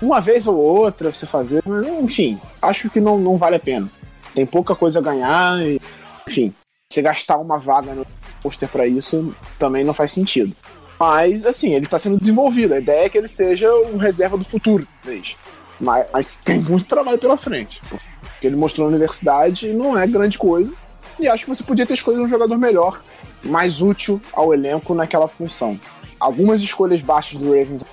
uma 0.00 0.20
vez 0.20 0.46
ou 0.46 0.56
outra 0.56 1.12
você 1.12 1.26
fazer, 1.26 1.62
mas, 1.66 1.86
enfim, 1.86 2.38
acho 2.62 2.88
que 2.90 3.00
não, 3.00 3.18
não 3.18 3.36
vale 3.36 3.56
a 3.56 3.60
pena. 3.60 3.88
Tem 4.34 4.46
pouca 4.46 4.74
coisa 4.74 4.98
a 4.98 5.02
ganhar, 5.02 5.60
e, 5.60 5.80
enfim, 6.26 6.54
você 6.90 7.02
gastar 7.02 7.38
uma 7.38 7.58
vaga 7.58 7.94
no 7.94 8.06
pôster 8.44 8.68
para 8.68 8.86
isso 8.86 9.34
também 9.58 9.82
não 9.82 9.94
faz 9.94 10.12
sentido. 10.12 10.54
Mas, 11.00 11.44
assim, 11.46 11.74
ele 11.74 11.86
está 11.86 11.98
sendo 11.98 12.18
desenvolvido. 12.18 12.74
A 12.74 12.78
ideia 12.78 13.06
é 13.06 13.08
que 13.08 13.16
ele 13.16 13.26
seja 13.26 13.74
o 13.74 13.96
reserva 13.96 14.36
do 14.36 14.44
futuro, 14.44 14.86
talvez. 15.02 15.34
Mas, 15.80 16.06
mas 16.12 16.28
tem 16.44 16.60
muito 16.60 16.84
trabalho 16.84 17.18
pela 17.18 17.36
frente. 17.36 17.80
Porque 17.88 18.46
ele 18.46 18.56
mostrou 18.56 18.86
na 18.86 18.94
universidade 18.94 19.68
e 19.68 19.72
não 19.72 19.98
é 19.98 20.06
grande 20.06 20.38
coisa. 20.38 20.72
E 21.18 21.26
acho 21.26 21.44
que 21.44 21.50
você 21.50 21.64
podia 21.64 21.86
ter 21.86 21.94
escolhido 21.94 22.22
um 22.22 22.28
jogador 22.28 22.58
melhor, 22.58 23.02
mais 23.42 23.80
útil 23.80 24.20
ao 24.32 24.52
elenco 24.52 24.94
naquela 24.94 25.26
função. 25.26 25.78
Algumas 26.20 26.60
escolhas 26.60 27.02
baixas 27.02 27.38
do 27.38 27.46
Ravens 27.46 27.84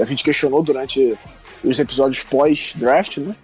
a 0.00 0.04
gente 0.04 0.24
questionou 0.24 0.62
durante 0.62 1.16
os 1.64 1.78
episódios 1.78 2.22
pós-draft, 2.22 3.18
né? 3.18 3.34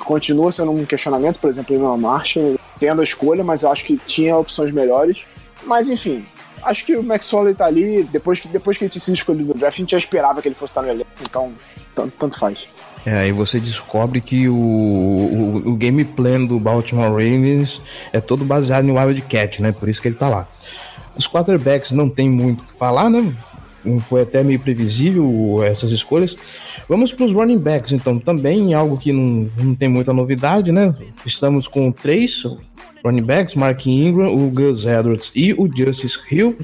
Continua 0.00 0.52
sendo 0.52 0.70
um 0.70 0.84
questionamento, 0.84 1.38
por 1.38 1.50
exemplo, 1.50 1.76
o 1.76 1.98
Marshall 1.98 2.58
tendo 2.78 3.00
a 3.00 3.04
escolha, 3.04 3.42
mas 3.42 3.64
acho 3.64 3.84
que 3.84 3.96
tinha 4.06 4.36
opções 4.36 4.72
melhores. 4.72 5.24
Mas 5.68 5.90
enfim, 5.90 6.24
acho 6.62 6.86
que 6.86 6.96
o 6.96 7.02
Max 7.02 7.26
Soley 7.26 7.54
tá 7.54 7.66
ali, 7.66 8.02
depois 8.04 8.40
que, 8.40 8.48
depois 8.48 8.78
que 8.78 8.84
ele 8.84 8.90
tinha 8.90 9.02
sido 9.02 9.14
escolhido 9.14 9.52
no 9.52 9.54
draft, 9.54 9.76
a 9.76 9.80
gente 9.82 9.90
já 9.90 9.98
esperava 9.98 10.40
que 10.40 10.48
ele 10.48 10.54
fosse 10.54 10.70
estar 10.70 10.80
no 10.80 10.88
elenco, 10.88 11.10
então 11.20 11.52
tanto, 11.94 12.14
tanto 12.18 12.38
faz. 12.38 12.66
É, 13.04 13.18
aí 13.18 13.32
você 13.32 13.60
descobre 13.60 14.20
que 14.22 14.48
o, 14.48 14.54
o, 14.54 15.62
o, 15.70 15.76
game 15.76 16.04
plan 16.04 16.44
do 16.44 16.58
Baltimore 16.58 17.10
Ravens 17.10 17.82
é 18.12 18.20
todo 18.20 18.44
baseado 18.44 18.84
no 18.84 18.98
Wildcat, 18.98 19.60
né? 19.60 19.72
Por 19.72 19.90
isso 19.90 20.00
que 20.00 20.08
ele 20.08 20.14
tá 20.14 20.28
lá. 20.28 20.48
Os 21.14 21.28
quarterbacks 21.28 21.90
não 21.90 22.08
tem 22.08 22.30
muito 22.30 22.62
o 22.62 22.64
que 22.64 22.72
falar, 22.72 23.10
né? 23.10 23.32
Foi 24.06 24.22
até 24.22 24.42
meio 24.42 24.58
previsível 24.58 25.62
essas 25.64 25.90
escolhas. 25.92 26.36
Vamos 26.88 27.12
para 27.12 27.24
os 27.24 27.32
running 27.32 27.58
backs, 27.58 27.92
então. 27.92 28.18
Também 28.18 28.74
algo 28.74 28.98
que 28.98 29.12
não, 29.12 29.50
não 29.56 29.74
tem 29.74 29.88
muita 29.88 30.12
novidade, 30.12 30.72
né? 30.72 30.94
Estamos 31.24 31.68
com 31.68 31.92
três 31.92 32.42
running 33.04 33.22
backs, 33.22 33.54
Mark 33.54 33.86
Ingram, 33.86 34.34
o 34.34 34.50
Gus 34.50 34.86
Edwards 34.86 35.30
e 35.34 35.52
o 35.52 35.68
Justice 35.74 36.18
Hill. 36.30 36.56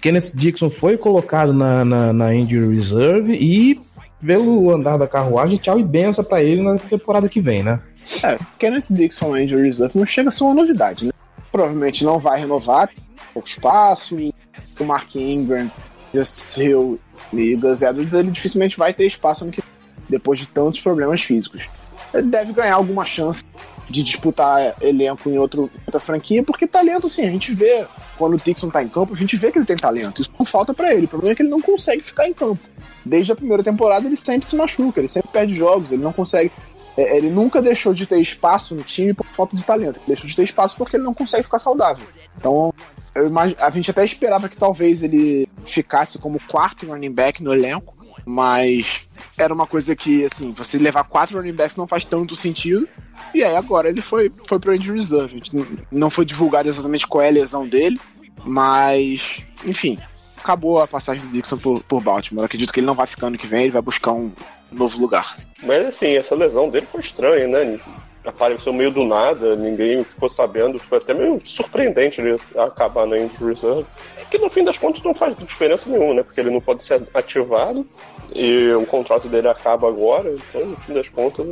Kenneth 0.00 0.30
Dixon 0.34 0.70
foi 0.70 0.96
colocado 0.96 1.52
na, 1.52 1.84
na, 1.84 2.12
na 2.12 2.34
injury 2.34 2.76
reserve 2.76 3.34
e 3.34 3.80
pelo 4.24 4.70
andar 4.70 4.96
da 4.96 5.06
carruagem, 5.06 5.58
tchau 5.58 5.78
e 5.78 5.84
benção 5.84 6.24
para 6.24 6.42
ele 6.42 6.62
na 6.62 6.78
temporada 6.78 7.28
que 7.28 7.40
vem, 7.40 7.62
né? 7.62 7.80
É, 8.22 8.38
Kenneth 8.58 8.86
Dixon 8.90 9.32
na 9.32 9.42
injury 9.42 9.62
reserve 9.62 9.98
não 9.98 10.06
chega 10.06 10.28
a 10.28 10.32
ser 10.32 10.44
uma 10.44 10.54
novidade, 10.54 11.06
né? 11.06 11.12
Provavelmente 11.50 12.04
não 12.04 12.18
vai 12.18 12.40
renovar, 12.40 12.90
pouco 13.32 13.48
espaço, 13.48 14.16
o 14.16 14.84
Mark 14.84 15.14
Ingram, 15.14 15.70
Justice 16.12 16.62
Hill 16.62 17.00
e 17.32 17.54
Gus 17.56 17.82
Edwards, 17.82 18.14
ele 18.14 18.30
dificilmente 18.30 18.78
vai 18.78 18.92
ter 18.92 19.06
espaço 19.06 19.44
no 19.44 19.52
que 19.52 19.62
depois 20.08 20.38
de 20.38 20.46
tantos 20.46 20.80
problemas 20.80 21.22
físicos. 21.22 21.68
Deve 22.12 22.52
ganhar 22.52 22.74
alguma 22.74 23.04
chance 23.04 23.44
de 23.90 24.02
disputar 24.02 24.74
elenco 24.80 25.28
em 25.28 25.38
outro, 25.38 25.70
outra 25.86 26.00
franquia, 26.00 26.42
porque 26.42 26.66
talento, 26.66 27.06
assim, 27.06 27.26
a 27.26 27.30
gente 27.30 27.52
vê, 27.54 27.86
quando 28.16 28.34
o 28.34 28.36
Dixon 28.38 28.70
tá 28.70 28.82
em 28.82 28.88
campo, 28.88 29.14
a 29.14 29.16
gente 29.16 29.36
vê 29.36 29.50
que 29.50 29.58
ele 29.58 29.66
tem 29.66 29.76
talento. 29.76 30.20
Isso 30.20 30.30
não 30.38 30.44
falta 30.44 30.74
para 30.74 30.92
ele. 30.94 31.06
O 31.06 31.08
problema 31.08 31.32
é 31.32 31.34
que 31.34 31.42
ele 31.42 31.50
não 31.50 31.60
consegue 31.60 32.02
ficar 32.02 32.28
em 32.28 32.34
campo. 32.34 32.60
Desde 33.04 33.32
a 33.32 33.36
primeira 33.36 33.62
temporada, 33.62 34.06
ele 34.06 34.16
sempre 34.16 34.46
se 34.46 34.56
machuca, 34.56 35.00
ele 35.00 35.08
sempre 35.08 35.30
perde 35.30 35.54
jogos, 35.54 35.92
ele 35.92 36.02
não 36.02 36.12
consegue. 36.12 36.52
É, 36.96 37.16
ele 37.16 37.30
nunca 37.30 37.62
deixou 37.62 37.94
de 37.94 38.06
ter 38.06 38.20
espaço 38.20 38.74
no 38.74 38.82
time 38.82 39.14
por 39.14 39.24
falta 39.24 39.56
de 39.56 39.64
talento. 39.64 39.96
Ele 39.96 40.06
deixou 40.08 40.26
de 40.26 40.36
ter 40.36 40.42
espaço 40.42 40.76
porque 40.76 40.96
ele 40.96 41.04
não 41.04 41.14
consegue 41.14 41.44
ficar 41.44 41.58
saudável. 41.58 42.06
Então, 42.36 42.72
imag... 43.16 43.56
a 43.58 43.70
gente 43.70 43.90
até 43.90 44.04
esperava 44.04 44.48
que 44.48 44.56
talvez 44.56 45.02
ele 45.02 45.48
ficasse 45.64 46.18
como 46.18 46.40
quarto 46.48 46.86
running 46.86 47.12
back 47.12 47.42
no 47.42 47.52
elenco, 47.52 47.94
mas 48.28 49.08
era 49.38 49.54
uma 49.54 49.66
coisa 49.66 49.96
que, 49.96 50.22
assim, 50.22 50.52
você 50.52 50.76
levar 50.76 51.04
quatro 51.04 51.38
running 51.38 51.54
backs 51.54 51.78
não 51.78 51.86
faz 51.86 52.04
tanto 52.04 52.36
sentido. 52.36 52.86
E 53.34 53.42
aí 53.42 53.56
agora 53.56 53.88
ele 53.88 54.02
foi, 54.02 54.30
foi 54.46 54.60
pro 54.60 54.74
injury 54.74 54.98
reserve. 54.98 55.42
Não 55.90 56.10
foi 56.10 56.26
divulgado 56.26 56.68
exatamente 56.68 57.06
qual 57.06 57.22
é 57.22 57.28
a 57.28 57.32
lesão 57.32 57.66
dele, 57.66 57.98
mas, 58.44 59.46
enfim, 59.64 59.98
acabou 60.36 60.82
a 60.82 60.86
passagem 60.86 61.22
do 61.22 61.32
Dixon 61.32 61.56
por, 61.56 61.82
por 61.84 62.02
Baltimore. 62.02 62.42
Eu 62.42 62.46
acredito 62.46 62.70
que 62.70 62.80
ele 62.80 62.86
não 62.86 62.94
vai 62.94 63.06
ficar 63.06 63.28
ano 63.28 63.38
que 63.38 63.46
vem, 63.46 63.62
ele 63.62 63.72
vai 63.72 63.80
buscar 63.80 64.12
um 64.12 64.30
novo 64.70 65.00
lugar. 65.00 65.38
Mas 65.62 65.86
assim, 65.86 66.14
essa 66.14 66.34
lesão 66.34 66.68
dele 66.68 66.84
foi 66.84 67.00
estranha, 67.00 67.48
né? 67.48 67.80
Apareceu 68.26 68.74
meio 68.74 68.90
do 68.90 69.06
nada, 69.06 69.56
ninguém 69.56 70.04
ficou 70.04 70.28
sabendo. 70.28 70.78
Foi 70.78 70.98
até 70.98 71.14
meio 71.14 71.40
surpreendente 71.42 72.20
ele 72.20 72.38
acabar 72.58 73.06
na 73.06 73.18
injury 73.18 73.54
reserve. 73.54 73.86
Que 74.30 74.38
no 74.38 74.50
fim 74.50 74.62
das 74.62 74.76
contas 74.76 75.02
não 75.02 75.14
faz 75.14 75.36
diferença 75.38 75.88
nenhuma, 75.88 76.14
né? 76.14 76.22
Porque 76.22 76.40
ele 76.40 76.50
não 76.50 76.60
pode 76.60 76.84
ser 76.84 77.02
ativado 77.14 77.86
e 78.34 78.70
o 78.72 78.84
contrato 78.84 79.28
dele 79.28 79.48
acaba 79.48 79.88
agora, 79.88 80.30
então 80.30 80.66
no 80.66 80.76
fim 80.76 80.92
das 80.92 81.08
contas 81.08 81.46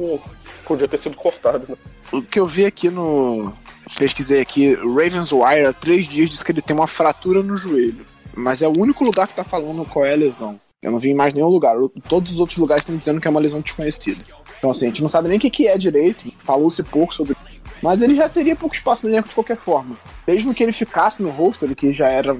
podia 0.65 0.87
ter 0.87 0.99
sido 0.99 1.17
cortado. 1.17 1.67
Né? 1.69 1.77
O 2.13 2.23
que 2.23 2.39
eu 2.39 2.47
vi 2.47 2.67
aqui 2.67 2.91
no. 2.91 3.53
Pesquisei 3.97 4.41
aqui, 4.41 4.75
Ravens 4.75 5.33
Wire 5.33 5.67
há 5.67 5.73
três 5.73 6.09
dias 6.09 6.29
diz 6.29 6.43
que 6.43 6.51
ele 6.51 6.61
tem 6.61 6.75
uma 6.75 6.89
fratura 6.89 7.41
no 7.43 7.57
joelho. 7.57 8.05
mas 8.35 8.61
é 8.61 8.69
o 8.69 8.77
único 8.77 9.05
lugar 9.05 9.29
que 9.29 9.35
tá 9.35 9.45
falando 9.45 9.85
qual 9.85 10.05
é 10.05 10.13
a 10.13 10.17
lesão. 10.17 10.61
Eu 10.83 10.91
não 10.93 10.99
vi 10.99 11.11
em 11.11 11.15
mais 11.15 11.33
nenhum 11.33 11.49
lugar. 11.49 11.77
Todos 12.09 12.33
os 12.33 12.41
outros 12.41 12.59
lugares 12.59 12.83
estão 12.83 12.97
dizendo 12.97 13.21
que 13.21 13.27
é 13.27 13.31
uma 13.31 13.41
lesão 13.41 13.61
desconhecida. 13.61 14.23
Então, 14.59 14.71
assim, 14.71 14.87
a 14.87 14.89
gente 14.89 15.03
não 15.03 15.09
sabe 15.09 15.29
nem 15.29 15.39
o 15.39 15.41
que, 15.41 15.51
que 15.51 15.69
é 15.69 15.77
direito, 15.79 16.33
falou-se 16.39 16.83
pouco 16.83 17.15
sobre. 17.15 17.37
Mas 17.83 18.03
ele 18.03 18.15
já 18.15 18.29
teria 18.29 18.57
pouco 18.57 18.75
espaço 18.75 19.07
no 19.07 19.13
elenco 19.13 19.29
de 19.29 19.35
qualquer 19.35 19.57
forma. 19.57 19.97
Mesmo 20.27 20.55
que 20.55 20.63
ele 20.63 20.73
ficasse 20.73 21.23
no 21.23 21.31
roster, 21.31 21.75
que 21.75 21.93
já 21.93 22.09
era 22.09 22.37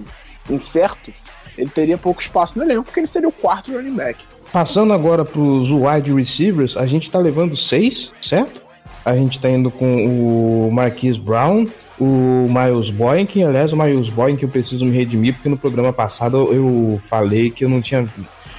incerto, 0.49 1.13
ele 1.57 1.71
teria 1.71 1.97
pouco 1.97 2.21
espaço 2.21 2.59
no 2.59 2.65
elenco, 2.65 2.85
porque 2.85 3.01
ele 3.01 3.07
seria 3.07 3.29
o 3.29 3.33
quarto 3.33 3.73
running 3.73 3.95
back. 3.95 4.19
Passando 4.53 4.93
agora 4.93 5.25
para 5.25 5.41
os 5.41 5.71
wide 5.71 6.13
receivers, 6.13 6.77
a 6.77 6.87
gente 6.87 7.05
está 7.05 7.19
levando 7.19 7.57
seis, 7.57 8.13
certo? 8.23 8.61
A 9.05 9.15
gente 9.15 9.37
está 9.37 9.49
indo 9.49 9.71
com 9.71 10.67
o 10.67 10.71
Marquise 10.73 11.19
Brown, 11.19 11.67
o 11.99 12.49
Miles 12.49 12.91
Boykin. 12.91 13.45
Aliás, 13.45 13.73
o 13.73 13.77
Miles 13.77 14.09
Boykin 14.09 14.45
eu 14.45 14.49
preciso 14.49 14.85
me 14.85 14.97
redimir, 14.97 15.35
porque 15.35 15.49
no 15.49 15.57
programa 15.57 15.93
passado 15.93 16.53
eu 16.53 17.01
falei 17.09 17.51
que 17.51 17.65
eu 17.65 17.69
não 17.69 17.81
tinha 17.81 18.07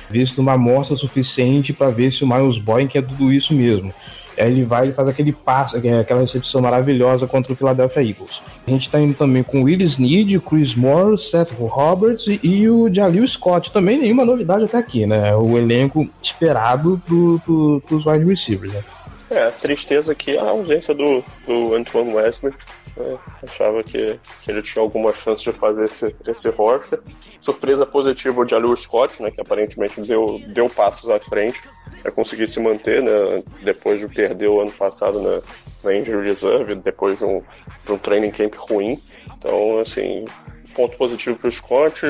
visto 0.10 0.40
uma 0.40 0.54
amostra 0.54 0.96
suficiente 0.96 1.74
para 1.74 1.90
ver 1.90 2.12
se 2.12 2.24
o 2.24 2.28
Miles 2.28 2.58
Boykin 2.58 2.98
é 2.98 3.02
tudo 3.02 3.32
isso 3.32 3.54
mesmo. 3.54 3.94
Aí 4.38 4.52
ele 4.52 4.64
vai 4.64 4.90
e 4.90 4.92
faz 4.92 5.08
aquele 5.08 5.32
passe, 5.32 5.86
é 5.88 6.00
aquela 6.00 6.22
recepção 6.22 6.62
maravilhosa 6.62 7.28
contra 7.28 7.54
o 7.54 7.56
Philadelphia 7.56 8.02
Eagles. 8.02 8.42
A 8.66 8.72
gente 8.72 8.88
está 8.88 9.00
indo 9.00 9.14
também 9.14 9.44
com 9.44 9.62
o 9.62 9.64
Will 9.64 9.82
Snead, 9.82 10.40
Chris 10.40 10.76
Moore, 10.76 11.18
Seth 11.18 11.52
Roberts 11.58 12.28
e, 12.28 12.40
e 12.44 12.70
o 12.70 12.94
Jalil 12.94 13.28
Scott. 13.28 13.72
Também 13.72 14.00
nenhuma 14.00 14.26
novidade 14.26 14.66
até 14.66 14.78
aqui, 14.78 15.06
né? 15.06 15.36
O 15.36 15.58
elenco 15.58 16.08
esperado 16.22 17.02
para 17.06 17.16
pro, 17.46 17.82
os 17.92 18.06
wide 18.06 18.26
receivers, 18.26 18.74
né? 18.74 18.84
É, 19.30 19.52
tristeza 19.52 20.14
aqui 20.14 20.38
a 20.38 20.44
ausência 20.44 20.94
do, 20.94 21.24
do 21.46 21.76
Antoine 21.76 22.14
Wesley. 22.14 22.54
Né? 22.96 23.18
Achava 23.44 23.84
que, 23.84 24.20
que, 24.44 24.52
ele 24.52 24.62
tinha 24.62 24.82
alguma 24.82 25.14
chance 25.14 25.44
de 25.44 25.52
fazer 25.52 25.86
esse, 25.86 26.16
esse 26.26 26.50
roster. 26.50 27.00
Surpresa 27.40 27.86
positiva 27.86 28.42
o 28.42 28.48
Jalil 28.48 28.76
Scott, 28.76 29.22
né, 29.22 29.30
que 29.30 29.42
aparentemente 29.42 30.02
deu, 30.02 30.42
deu 30.48 30.70
passos 30.70 31.10
à 31.10 31.20
frente 31.20 31.62
para 32.02 32.12
conseguir 32.12 32.48
se 32.48 32.60
manter, 32.60 33.04
né, 33.04 33.44
depois 33.64 34.00
de 34.00 34.08
perder 34.08 34.48
o 34.48 34.62
ano 34.62 34.72
passado 34.72 35.22
na, 35.22 35.42
na 35.84 35.96
Injury 35.96 36.28
Reserve, 36.28 36.76
depois 36.76 37.18
de 37.18 37.26
um, 37.26 37.42
de 37.86 37.92
um 37.92 37.98
training 37.98 38.32
camp 38.32 38.56
ruim. 38.56 38.98
Então, 39.38 39.80
assim, 39.80 40.26
ponto 40.78 40.96
positivo 40.96 41.36
para 41.36 41.48
o 41.48 41.52
Scott. 41.52 42.02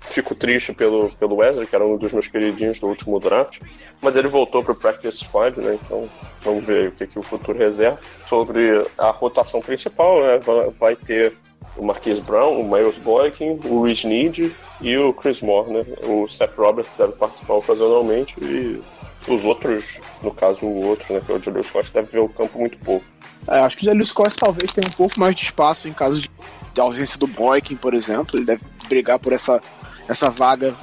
Fico 0.00 0.34
triste 0.34 0.74
pelo, 0.74 1.10
pelo 1.12 1.36
Wesley, 1.36 1.66
que 1.66 1.74
era 1.74 1.86
um 1.86 1.96
dos 1.96 2.12
meus 2.12 2.28
queridinhos 2.28 2.78
do 2.78 2.88
último 2.88 3.18
draft. 3.18 3.60
Mas 4.02 4.14
ele 4.16 4.28
voltou 4.28 4.62
para 4.62 4.72
o 4.72 4.76
Practice 4.76 5.24
Squad, 5.24 5.58
né? 5.58 5.78
Então 5.82 6.06
vamos 6.42 6.62
ver 6.64 6.88
o 6.88 6.92
que, 6.92 7.06
que 7.06 7.18
o 7.18 7.22
futuro 7.22 7.56
reserva. 7.56 7.98
Sobre 8.26 8.86
a 8.98 9.10
rotação 9.10 9.62
principal, 9.62 10.22
né? 10.22 10.38
Vai 10.78 10.94
ter 10.94 11.32
o 11.74 11.82
Marquise 11.82 12.20
Brown, 12.20 12.60
o 12.60 12.70
Miles 12.70 12.98
Boykin, 12.98 13.58
o 13.64 13.82
Rich 13.82 14.06
Need 14.06 14.54
e 14.82 14.98
o 14.98 15.14
Chris 15.14 15.40
Moore, 15.40 15.70
né? 15.70 15.86
O 16.02 16.28
Seth 16.28 16.54
Roberts 16.56 16.98
deve 16.98 17.12
participar 17.12 17.54
ocasionalmente 17.54 18.34
e 18.44 18.82
os 19.26 19.46
outros, 19.46 20.00
no 20.22 20.34
caso 20.34 20.66
o 20.66 20.86
outro, 20.86 21.14
né? 21.14 21.22
Que 21.24 21.32
é 21.32 21.34
o 21.36 21.42
Julius 21.42 21.68
Scott, 21.68 21.90
deve 21.94 22.08
ver 22.08 22.18
o 22.18 22.28
campo 22.28 22.58
muito 22.58 22.76
pouco. 22.78 23.06
É, 23.48 23.60
acho 23.60 23.76
que 23.76 23.86
o 23.86 23.90
Julius 23.90 24.10
Scott 24.10 24.36
talvez 24.36 24.72
tenha 24.72 24.88
um 24.88 24.92
pouco 24.92 25.18
mais 25.18 25.34
de 25.34 25.42
espaço 25.42 25.88
em 25.88 25.92
caso 25.92 26.20
de, 26.20 26.30
de 26.74 26.80
ausência 26.80 27.18
do 27.18 27.26
Boykin, 27.26 27.76
por 27.76 27.94
exemplo. 27.94 28.36
Ele 28.38 28.46
deve 28.46 28.62
brigar 28.88 29.18
por 29.18 29.32
essa, 29.32 29.60
essa 30.08 30.30
vaga 30.30 30.74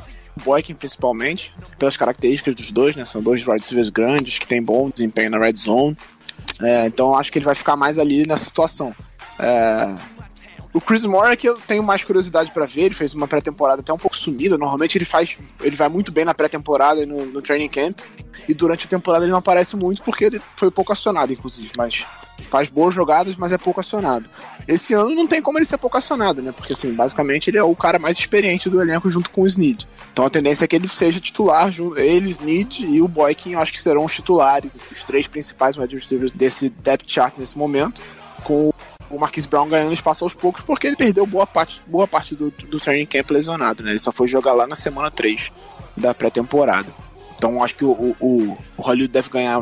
Boykin 0.43 0.73
principalmente, 0.73 1.53
pelas 1.77 1.97
características 1.97 2.55
dos 2.55 2.71
dois, 2.71 2.95
né? 2.95 3.05
São 3.05 3.21
dois 3.21 3.45
wide 3.45 3.61
receivers 3.61 3.89
grandes 3.89 4.39
que 4.39 4.47
têm 4.47 4.61
bom 4.61 4.89
desempenho 4.89 5.31
na 5.31 5.37
red 5.37 5.55
zone. 5.55 5.97
É, 6.61 6.85
então 6.85 7.15
acho 7.15 7.31
que 7.31 7.37
ele 7.37 7.45
vai 7.45 7.55
ficar 7.55 7.75
mais 7.75 7.97
ali 7.97 8.25
nessa 8.25 8.45
situação. 8.45 8.93
É, 9.37 9.95
o 10.71 10.79
Chris 10.79 11.03
Moore 11.03 11.31
é 11.31 11.35
que 11.35 11.49
eu 11.49 11.55
tenho 11.55 11.81
mais 11.81 12.03
curiosidade 12.03 12.51
para 12.51 12.65
ver, 12.65 12.81
ele 12.81 12.93
fez 12.93 13.13
uma 13.13 13.27
pré-temporada 13.27 13.81
até 13.81 13.91
um 13.91 13.97
pouco 13.97 14.15
sumida. 14.15 14.57
Normalmente 14.57 14.97
ele 14.97 15.05
faz, 15.05 15.37
ele 15.61 15.75
vai 15.75 15.89
muito 15.89 16.11
bem 16.11 16.23
na 16.23 16.33
pré-temporada 16.33 17.01
e 17.01 17.05
no, 17.05 17.25
no, 17.25 17.41
training 17.41 17.69
camp, 17.69 17.99
e 18.47 18.53
durante 18.53 18.85
a 18.85 18.89
temporada 18.89 19.25
ele 19.25 19.31
não 19.31 19.39
aparece 19.39 19.75
muito 19.75 20.03
porque 20.03 20.25
ele 20.25 20.41
foi 20.55 20.69
pouco 20.69 20.93
acionado, 20.93 21.33
inclusive, 21.33 21.71
mas 21.75 22.05
faz 22.43 22.69
boas 22.69 22.93
jogadas, 22.93 23.35
mas 23.35 23.51
é 23.51 23.57
pouco 23.57 23.79
acionado. 23.79 24.29
Esse 24.67 24.93
ano 24.93 25.09
não 25.09 25.27
tem 25.27 25.41
como 25.41 25.57
ele 25.57 25.65
ser 25.65 25.77
pouco 25.77 25.97
acionado, 25.97 26.41
né? 26.41 26.51
Porque 26.51 26.73
assim, 26.73 26.93
basicamente 26.93 27.49
ele 27.49 27.57
é 27.57 27.63
o 27.63 27.75
cara 27.75 27.97
mais 27.97 28.17
experiente 28.17 28.69
do 28.69 28.81
elenco 28.81 29.09
junto 29.09 29.31
com 29.31 29.41
o 29.41 29.47
Snead. 29.47 29.87
Então 30.13 30.23
a 30.23 30.29
tendência 30.29 30.65
é 30.65 30.67
que 30.67 30.75
ele 30.75 30.87
seja 30.87 31.19
titular, 31.19 31.73
ele, 31.97 32.29
Snead 32.29 32.85
e 32.85 33.01
o 33.01 33.07
Boykin, 33.07 33.53
eu 33.53 33.59
acho 33.59 33.73
que 33.73 33.81
serão 33.81 34.05
os 34.05 34.13
titulares, 34.13 34.87
os 34.91 35.03
três 35.03 35.27
principais 35.27 35.75
wide 35.75 35.95
receivers 35.95 36.31
desse 36.31 36.69
depth 36.69 37.05
chart 37.07 37.33
nesse 37.37 37.57
momento, 37.57 38.01
com 38.43 38.71
o 39.09 39.19
Marquis 39.19 39.45
Brown 39.45 39.67
ganhando 39.67 39.93
espaço 39.93 40.23
aos 40.23 40.33
poucos, 40.33 40.61
porque 40.61 40.87
ele 40.87 40.95
perdeu 40.95 41.25
boa 41.25 41.47
parte, 41.47 41.81
boa 41.87 42.07
parte 42.07 42.35
do, 42.35 42.51
do 42.51 42.79
training 42.79 43.05
camp 43.05 43.29
lesionado, 43.31 43.83
né? 43.83 43.91
Ele 43.91 43.99
só 43.99 44.11
foi 44.11 44.27
jogar 44.27 44.53
lá 44.53 44.67
na 44.67 44.75
semana 44.75 45.09
3 45.09 45.51
da 45.95 46.13
pré-temporada. 46.13 46.91
Então 47.35 47.63
acho 47.63 47.75
que 47.75 47.85
o, 47.85 47.91
o, 47.91 48.57
o 48.77 48.81
Hollywood 48.81 49.11
deve 49.11 49.29
ganhar 49.29 49.61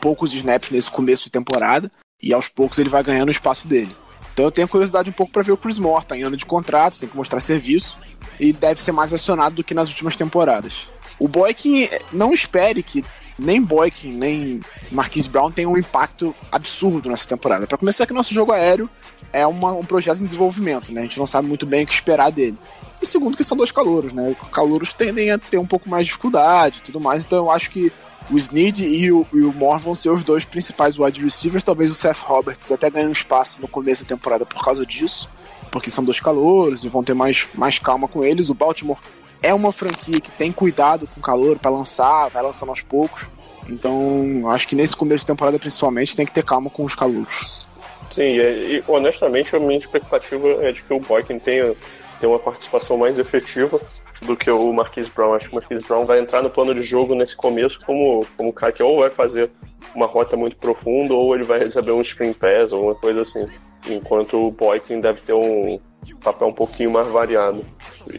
poucos 0.00 0.34
snaps 0.34 0.70
nesse 0.70 0.90
começo 0.90 1.24
de 1.24 1.30
temporada 1.30 1.90
e 2.20 2.32
aos 2.32 2.48
poucos 2.48 2.78
ele 2.78 2.88
vai 2.88 3.02
ganhando 3.02 3.28
o 3.28 3.32
espaço 3.32 3.68
dele. 3.68 3.94
Então 4.32 4.44
eu 4.44 4.50
tenho 4.50 4.68
curiosidade 4.68 5.10
um 5.10 5.12
pouco 5.12 5.32
para 5.32 5.42
ver 5.42 5.52
o 5.52 5.56
Chris 5.56 5.78
Moore, 5.78 6.06
tá 6.06 6.16
em 6.16 6.22
ano 6.22 6.36
de 6.36 6.46
contrato, 6.46 6.98
tem 6.98 7.08
que 7.08 7.16
mostrar 7.16 7.40
serviço 7.40 7.96
e 8.40 8.52
deve 8.52 8.80
ser 8.80 8.92
mais 8.92 9.12
acionado 9.12 9.56
do 9.56 9.64
que 9.64 9.74
nas 9.74 9.88
últimas 9.88 10.16
temporadas. 10.16 10.88
O 11.18 11.28
Boykin, 11.28 11.88
não 12.12 12.32
espere 12.32 12.82
que 12.82 13.04
nem 13.38 13.60
Boykin, 13.60 14.12
nem 14.12 14.60
Marquise 14.90 15.28
Brown 15.28 15.50
tenham 15.50 15.72
um 15.72 15.78
impacto 15.78 16.34
absurdo 16.50 17.08
nessa 17.08 17.26
temporada. 17.26 17.66
Para 17.66 17.78
começar, 17.78 18.06
que 18.06 18.12
nosso 18.12 18.32
jogo 18.32 18.52
aéreo 18.52 18.88
é 19.32 19.46
uma, 19.46 19.72
um 19.72 19.84
projeto 19.84 20.20
em 20.20 20.26
desenvolvimento, 20.26 20.92
né? 20.92 21.00
A 21.00 21.04
gente 21.04 21.18
não 21.18 21.26
sabe 21.26 21.48
muito 21.48 21.66
bem 21.66 21.84
o 21.84 21.86
que 21.86 21.92
esperar 21.92 22.30
dele. 22.30 22.56
E 23.00 23.06
segundo, 23.06 23.36
que 23.36 23.44
são 23.44 23.56
dois 23.56 23.72
calouros, 23.72 24.12
né? 24.12 24.36
Calouros 24.52 24.92
tendem 24.92 25.30
a 25.30 25.38
ter 25.38 25.58
um 25.58 25.66
pouco 25.66 25.88
mais 25.88 26.04
de 26.04 26.10
dificuldade 26.10 26.78
e 26.78 26.82
tudo 26.82 27.00
mais, 27.00 27.24
então 27.24 27.38
eu 27.38 27.50
acho 27.50 27.70
que 27.70 27.92
o 28.30 28.38
Snead 28.38 28.84
e 28.84 29.10
o, 29.10 29.26
o 29.32 29.52
Moore 29.52 29.82
vão 29.82 29.94
ser 29.94 30.10
os 30.10 30.22
dois 30.22 30.44
principais 30.44 30.98
wide 30.98 31.22
receivers. 31.22 31.64
Talvez 31.64 31.90
o 31.90 31.94
Seth 31.94 32.18
Roberts 32.18 32.70
até 32.70 32.88
ganhe 32.88 33.08
um 33.08 33.12
espaço 33.12 33.60
no 33.60 33.66
começo 33.66 34.04
da 34.04 34.10
temporada 34.10 34.46
por 34.46 34.62
causa 34.62 34.86
disso, 34.86 35.28
porque 35.70 35.90
são 35.90 36.04
dois 36.04 36.20
calouros 36.20 36.84
e 36.84 36.88
vão 36.88 37.02
ter 37.02 37.14
mais, 37.14 37.48
mais 37.54 37.78
calma 37.78 38.06
com 38.06 38.22
eles. 38.24 38.48
O 38.48 38.54
Baltimore 38.54 38.98
é 39.42 39.52
uma 39.52 39.72
franquia 39.72 40.20
que 40.20 40.30
tem 40.30 40.52
cuidado 40.52 41.06
com 41.06 41.20
o 41.20 41.22
calor 41.22 41.58
para 41.58 41.70
lançar, 41.70 42.28
vai 42.28 42.42
lançando 42.42 42.70
aos 42.70 42.82
poucos. 42.82 43.26
Então, 43.68 44.48
acho 44.50 44.66
que 44.66 44.74
nesse 44.74 44.96
começo 44.96 45.20
de 45.20 45.26
temporada, 45.26 45.58
principalmente, 45.58 46.16
tem 46.16 46.26
que 46.26 46.32
ter 46.32 46.44
calma 46.44 46.70
com 46.70 46.84
os 46.84 46.94
calouros. 46.94 47.66
Sim, 48.10 48.36
e, 48.36 48.82
honestamente, 48.86 49.54
a 49.56 49.60
minha 49.60 49.78
expectativa 49.78 50.48
é 50.64 50.72
de 50.72 50.82
que 50.82 50.92
o 50.92 51.00
Boykin 51.00 51.38
tenha, 51.38 51.74
tenha 52.20 52.30
uma 52.30 52.38
participação 52.38 52.96
mais 52.96 53.18
efetiva 53.18 53.80
do 54.22 54.36
que 54.36 54.50
o 54.50 54.72
Marquise 54.72 55.10
Brown. 55.10 55.34
Acho 55.34 55.48
que 55.48 55.52
o 55.52 55.58
Marquise 55.58 55.86
Brown 55.86 56.04
vai 56.04 56.18
entrar 56.18 56.42
no 56.42 56.50
plano 56.50 56.74
de 56.74 56.82
jogo 56.82 57.14
nesse 57.14 57.34
começo 57.34 57.80
como, 57.84 58.26
como 58.36 58.50
o 58.50 58.52
cara 58.52 58.72
que 58.72 58.82
ou 58.82 59.00
vai 59.00 59.10
fazer 59.10 59.50
uma 59.94 60.06
rota 60.06 60.36
muito 60.36 60.56
profunda 60.56 61.14
ou 61.14 61.34
ele 61.34 61.44
vai 61.44 61.58
receber 61.58 61.92
um 61.92 62.04
screen 62.04 62.32
pass 62.32 62.72
ou 62.72 62.84
uma 62.84 62.94
coisa 62.94 63.22
assim. 63.22 63.46
Enquanto 63.88 64.36
o 64.36 64.50
Boykin 64.52 65.00
deve 65.00 65.20
ter 65.22 65.32
um 65.32 65.80
papel 66.22 66.48
um 66.48 66.52
pouquinho 66.52 66.90
mais 66.90 67.08
variado. 67.08 67.64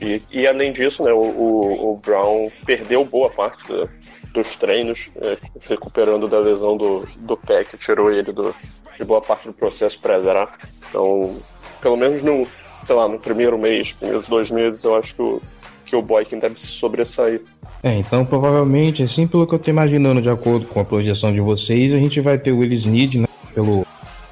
E, 0.02 0.22
e 0.32 0.48
além 0.48 0.72
disso, 0.72 1.04
né, 1.04 1.12
o, 1.12 1.20
o, 1.20 2.00
Brown 2.04 2.50
perdeu 2.66 3.04
boa 3.04 3.30
parte 3.30 3.68
da, 3.68 3.88
dos 4.34 4.56
treinos, 4.56 5.12
é, 5.18 5.38
recuperando 5.68 6.28
da 6.28 6.40
lesão 6.40 6.78
do, 6.78 7.06
do 7.18 7.38
pé 7.38 7.64
que 7.64 7.78
tirou 7.78 8.12
ele 8.12 8.32
do, 8.32 8.56
de 8.98 9.04
boa 9.04 9.22
parte 9.22 9.48
do 9.48 9.54
processo 9.54 10.00
pré-draft. 10.00 10.64
Então, 10.90 11.38
pelo 11.82 11.98
menos 11.98 12.24
no, 12.24 12.48
sei 12.86 12.96
lá, 12.96 13.08
no 13.08 13.20
primeiro 13.20 13.58
mês, 13.58 13.94
primeiros 13.94 14.28
dois 14.28 14.50
meses, 14.50 14.84
eu 14.84 14.96
acho 14.96 15.16
que 15.16 15.22
o, 15.22 15.42
que 15.86 15.96
o 15.96 16.02
Boykin 16.02 16.40
deve 16.40 16.60
se 16.60 16.68
sobressair. 16.68 17.42
É, 17.82 17.98
então 17.98 18.26
provavelmente, 18.26 19.04
assim, 19.04 19.28
pelo 19.28 19.46
que 19.46 19.54
eu 19.54 19.60
tô 19.60 19.70
imaginando, 19.70 20.22
de 20.22 20.30
acordo 20.30 20.66
com 20.66 20.80
a 20.80 20.86
projeção 20.86 21.32
de 21.34 21.42
vocês, 21.42 21.94
a 21.94 21.98
gente 21.98 22.22
vai 22.22 22.38
ter 22.38 22.52
o 22.52 22.60
Willis 22.60 22.86
Need, 22.86 23.20
né, 23.20 23.28
pelo 23.54 23.83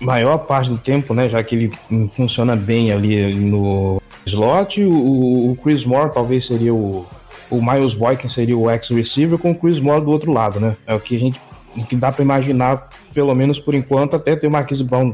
maior 0.02 0.40
parte 0.40 0.70
do 0.70 0.78
tempo, 0.78 1.14
né, 1.14 1.30
já 1.30 1.42
que 1.44 1.56
ele 1.56 1.72
funciona 2.12 2.56
bem 2.56 2.92
ali 2.92 3.34
no 3.34 4.02
slot, 4.26 4.84
o, 4.84 5.52
o 5.52 5.58
Chris 5.64 5.86
Moore 5.86 6.12
talvez 6.14 6.48
seria 6.48 6.74
o, 6.74 7.06
o 7.50 7.62
Miles 7.62 7.94
Boykin 7.94 8.28
seria 8.28 8.58
o 8.58 8.70
ex-receiver 8.70 9.38
com 9.38 9.52
o 9.52 9.56
Chris 9.56 9.80
Moore 9.80 10.04
do 10.04 10.12
outro 10.12 10.32
lado, 10.32 10.60
né, 10.60 10.76
é 10.88 10.94
o 10.94 11.00
que 11.00 11.16
a 11.16 11.20
gente 11.20 11.40
que 11.88 11.96
dá 11.96 12.12
para 12.12 12.24
imaginar, 12.24 12.90
pelo 13.14 13.34
menos 13.34 13.60
por 13.60 13.74
enquanto, 13.74 14.16
até 14.16 14.36
ter 14.36 14.48
o 14.48 14.52
Marquise 14.52 14.84
Brown 14.84 15.14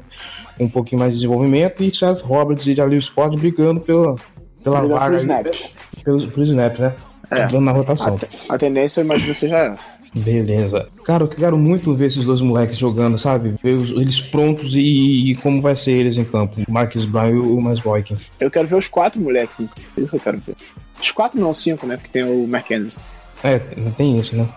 com 0.57 0.63
um 0.63 0.69
pouquinho 0.69 0.99
mais 0.99 1.11
de 1.11 1.19
desenvolvimento 1.19 1.83
e 1.83 1.93
Seth 1.93 2.21
Roberts 2.21 2.65
e 2.65 2.73
Jalil 2.73 2.99
Scott 2.99 3.37
brigando 3.37 3.79
pela, 3.79 4.15
pela 4.63 4.81
vaga. 4.81 5.17
Snaps. 5.17 5.71
Pelos, 6.03 6.25
pelos 6.25 6.49
snaps, 6.49 6.79
né? 6.79 6.93
É. 7.29 7.59
na 7.59 7.71
rotação. 7.71 8.17
A, 8.49 8.55
a, 8.55 8.57
tendência, 8.57 9.01
eu 9.01 9.05
imagino, 9.05 9.35
seja 9.35 9.57
essa. 9.57 9.96
Beleza. 10.13 10.87
Cara, 11.03 11.23
eu 11.23 11.27
quero 11.27 11.57
muito 11.57 11.93
ver 11.93 12.07
esses 12.07 12.25
dois 12.25 12.41
moleques 12.41 12.77
jogando, 12.77 13.17
sabe? 13.17 13.55
Ver 13.61 13.73
os, 13.73 13.91
eles 13.91 14.19
prontos 14.19 14.73
e, 14.73 15.31
e, 15.31 15.35
como 15.35 15.61
vai 15.61 15.75
ser 15.75 15.91
eles 15.91 16.17
em 16.17 16.25
campo. 16.25 16.61
O 16.67 16.71
Marcus 16.71 17.05
Brown 17.05 17.29
e 17.29 17.39
o 17.39 17.61
Mas 17.61 17.79
Boykin. 17.79 18.17
Eu 18.39 18.49
quero 18.49 18.67
ver 18.67 18.75
os 18.75 18.87
quatro 18.87 19.21
moleques, 19.21 19.59
hein? 19.59 19.69
É 19.97 20.01
isso 20.01 20.09
que 20.09 20.15
eu 20.15 20.19
quero 20.19 20.39
ver. 20.39 20.55
Os 21.01 21.11
quatro 21.11 21.39
não, 21.39 21.53
cinco, 21.53 21.85
né? 21.85 21.97
Porque 21.97 22.11
tem 22.11 22.23
o 22.23 22.47
Mark 22.47 22.69
Andrews. 22.71 22.97
É, 23.43 23.59
tem 23.97 24.19
isso, 24.19 24.35
né? 24.35 24.47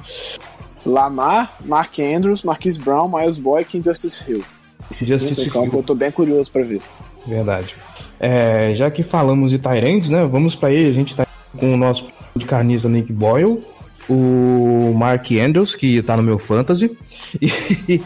Lamar, 0.84 1.56
Mark 1.64 1.98
Andrews, 1.98 2.42
Marquis 2.42 2.76
Brown, 2.76 3.08
Miles 3.08 3.36
Boykin 3.36 3.78
e 3.78 3.82
Justice 3.82 4.24
Hill. 4.26 4.42
Esse 4.90 5.04
Justice 5.04 5.42
Hill. 5.42 5.70
eu 5.72 5.82
tô 5.82 5.94
bem 5.94 6.10
curioso 6.10 6.50
para 6.50 6.62
ver. 6.62 6.80
Verdade. 7.26 7.74
É, 8.18 8.72
já 8.74 8.90
que 8.90 9.02
falamos 9.02 9.50
de 9.50 9.58
Tyrants, 9.58 10.08
né? 10.08 10.24
Vamos 10.24 10.54
para 10.54 10.72
ele. 10.72 10.88
A 10.88 10.94
gente 10.94 11.14
tá 11.14 11.26
com 11.56 11.74
o 11.74 11.76
nosso 11.76 12.06
de 12.34 12.46
carniça 12.46 12.88
Nick 12.88 13.12
Boyle, 13.12 13.62
o 14.10 14.92
Mark 14.92 15.30
Andrews, 15.30 15.74
que 15.74 16.02
tá 16.02 16.16
no 16.16 16.22
meu 16.22 16.38
fantasy, 16.38 16.90
e, 17.40 18.02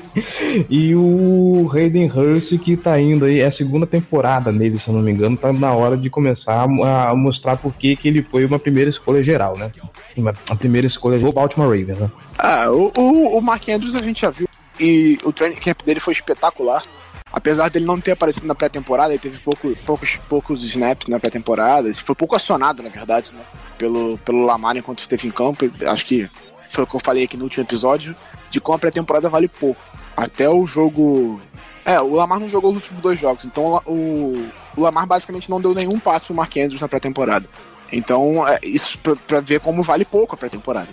e 0.68 0.94
o 0.94 1.70
Hayden 1.72 2.10
Hurst, 2.10 2.58
que 2.58 2.76
tá 2.76 3.00
indo 3.00 3.24
aí, 3.24 3.40
é 3.40 3.46
a 3.46 3.52
segunda 3.52 3.86
temporada 3.86 4.52
nele, 4.52 4.78
se 4.78 4.88
eu 4.88 4.94
não 4.94 5.00
me 5.00 5.10
engano, 5.10 5.36
tá 5.36 5.50
na 5.52 5.72
hora 5.72 5.96
de 5.96 6.10
começar 6.10 6.62
a, 6.62 7.14
mostrar 7.14 7.56
por 7.56 7.72
que 7.74 7.98
ele 8.04 8.22
foi 8.22 8.44
uma 8.44 8.58
primeira 8.58 8.90
escolha 8.90 9.22
geral, 9.22 9.56
né? 9.56 9.72
Uma, 10.14 10.34
a 10.50 10.54
primeira 10.54 10.86
escolha 10.86 11.18
do 11.18 11.32
Baltimore 11.32 11.68
Ravens, 11.68 11.98
né? 11.98 12.10
Ah, 12.38 12.70
o, 12.70 12.92
o, 12.96 13.38
o 13.38 13.40
Mark 13.40 13.66
Andrews 13.68 13.94
a 13.94 14.02
gente 14.02 14.20
já 14.20 14.30
viu, 14.30 14.46
e 14.78 15.18
o 15.24 15.32
training 15.32 15.56
camp 15.56 15.82
dele 15.82 16.00
foi 16.00 16.12
espetacular. 16.12 16.84
Apesar 17.32 17.68
dele 17.68 17.84
não 17.84 18.00
ter 18.00 18.12
aparecido 18.12 18.46
na 18.46 18.54
pré-temporada, 18.54 19.12
ele 19.12 19.18
teve 19.18 19.38
pouco, 19.38 19.74
poucos, 19.84 20.16
poucos 20.28 20.62
snaps 20.62 21.08
na 21.08 21.18
pré-temporada. 21.18 21.92
Foi 21.94 22.14
pouco 22.14 22.36
acionado, 22.36 22.80
na 22.80 22.90
verdade, 22.90 23.34
né? 23.34 23.40
Pelo, 23.78 24.18
pelo 24.18 24.44
Lamar 24.44 24.76
enquanto 24.76 25.00
esteve 25.00 25.26
em 25.26 25.30
campo. 25.30 25.70
Acho 25.86 26.06
que 26.06 26.28
foi 26.68 26.84
o 26.84 26.86
que 26.86 26.96
eu 26.96 27.00
falei 27.00 27.24
aqui 27.24 27.36
no 27.36 27.44
último 27.44 27.64
episódio, 27.64 28.14
de 28.50 28.60
como 28.60 28.76
a 28.76 28.78
pré-temporada 28.78 29.28
vale 29.28 29.48
pouco. 29.48 29.80
Até 30.16 30.48
o 30.48 30.64
jogo. 30.64 31.40
É, 31.84 32.00
o 32.00 32.14
Lamar 32.14 32.40
não 32.40 32.48
jogou 32.48 32.70
os 32.70 32.76
últimos 32.76 33.02
dois 33.02 33.18
jogos, 33.18 33.44
então 33.44 33.82
o, 33.86 34.48
o 34.76 34.80
Lamar 34.80 35.06
basicamente 35.06 35.50
não 35.50 35.60
deu 35.60 35.74
nenhum 35.74 35.98
passo 35.98 36.26
pro 36.26 36.34
Mark 36.34 36.56
Andrews 36.56 36.80
na 36.80 36.88
pré-temporada. 36.88 37.48
Então, 37.92 38.46
é, 38.46 38.58
isso 38.62 38.98
pra, 38.98 39.14
pra, 39.16 39.40
ver 39.40 39.60
como 39.60 39.82
vale 39.82 40.04
pouco 40.04 40.34
a 40.34 40.38
pré-temporada. 40.38 40.88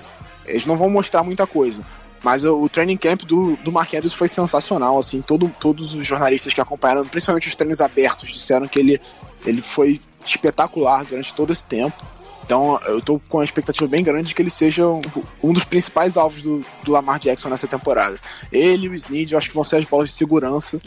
Eles 0.45 0.65
não 0.65 0.77
vão 0.77 0.89
mostrar 0.89 1.23
muita 1.23 1.47
coisa. 1.47 1.81
Mas 2.23 2.45
o, 2.45 2.61
o 2.61 2.69
training 2.69 2.97
camp 2.97 3.23
do, 3.23 3.55
do 3.57 3.71
Mark 3.71 3.93
Andrews 3.93 4.13
foi 4.13 4.27
sensacional, 4.27 4.99
assim, 4.99 5.21
todo, 5.21 5.51
todos 5.59 5.95
os 5.95 6.05
jornalistas 6.05 6.53
que 6.53 6.61
acompanharam, 6.61 7.05
principalmente 7.05 7.47
os 7.47 7.55
treinos 7.55 7.81
abertos, 7.81 8.31
disseram 8.31 8.67
que 8.67 8.79
ele, 8.79 9.01
ele 9.45 9.61
foi 9.61 9.99
espetacular 10.25 11.03
durante 11.05 11.33
todo 11.33 11.51
esse 11.51 11.65
tempo. 11.65 12.05
Então 12.51 12.77
eu 12.85 12.99
tô 12.99 13.17
com 13.29 13.39
a 13.39 13.45
expectativa 13.45 13.87
bem 13.87 14.03
grande 14.03 14.27
de 14.27 14.35
que 14.35 14.41
ele 14.41 14.49
seja 14.49 14.85
um, 14.85 14.99
um 15.41 15.53
dos 15.53 15.63
principais 15.63 16.17
alvos 16.17 16.43
do, 16.43 16.65
do, 16.83 16.91
Lamar 16.91 17.17
Jackson 17.17 17.47
nessa 17.47 17.65
temporada. 17.65 18.19
Ele 18.51 18.87
e 18.87 18.89
o 18.89 18.93
Snead, 18.93 19.31
eu 19.31 19.37
acho 19.37 19.47
que 19.47 19.55
vão 19.55 19.63
ser 19.63 19.77
as 19.77 19.85
bolas 19.85 20.09
de 20.09 20.15
segurança 20.15 20.77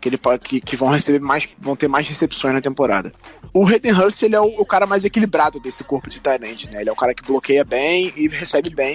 que, 0.00 0.08
ele, 0.08 0.18
que, 0.42 0.58
que 0.58 0.74
vão 0.74 0.88
receber 0.88 1.20
mais, 1.20 1.46
vão 1.58 1.76
ter 1.76 1.86
mais 1.86 2.08
recepções 2.08 2.54
na 2.54 2.62
temporada. 2.62 3.12
O 3.52 3.66
Hayden 3.66 3.92
Hurst, 3.92 4.22
ele 4.22 4.34
é 4.34 4.40
o, 4.40 4.58
o, 4.58 4.64
cara 4.64 4.86
mais 4.86 5.04
equilibrado 5.04 5.60
desse 5.60 5.84
corpo 5.84 6.08
de 6.08 6.18
tight 6.18 6.70
né? 6.70 6.80
Ele 6.80 6.88
é 6.88 6.92
o 6.92 6.96
cara 6.96 7.14
que 7.14 7.22
bloqueia 7.22 7.62
bem 7.62 8.10
e 8.16 8.26
recebe 8.28 8.70
bem. 8.70 8.94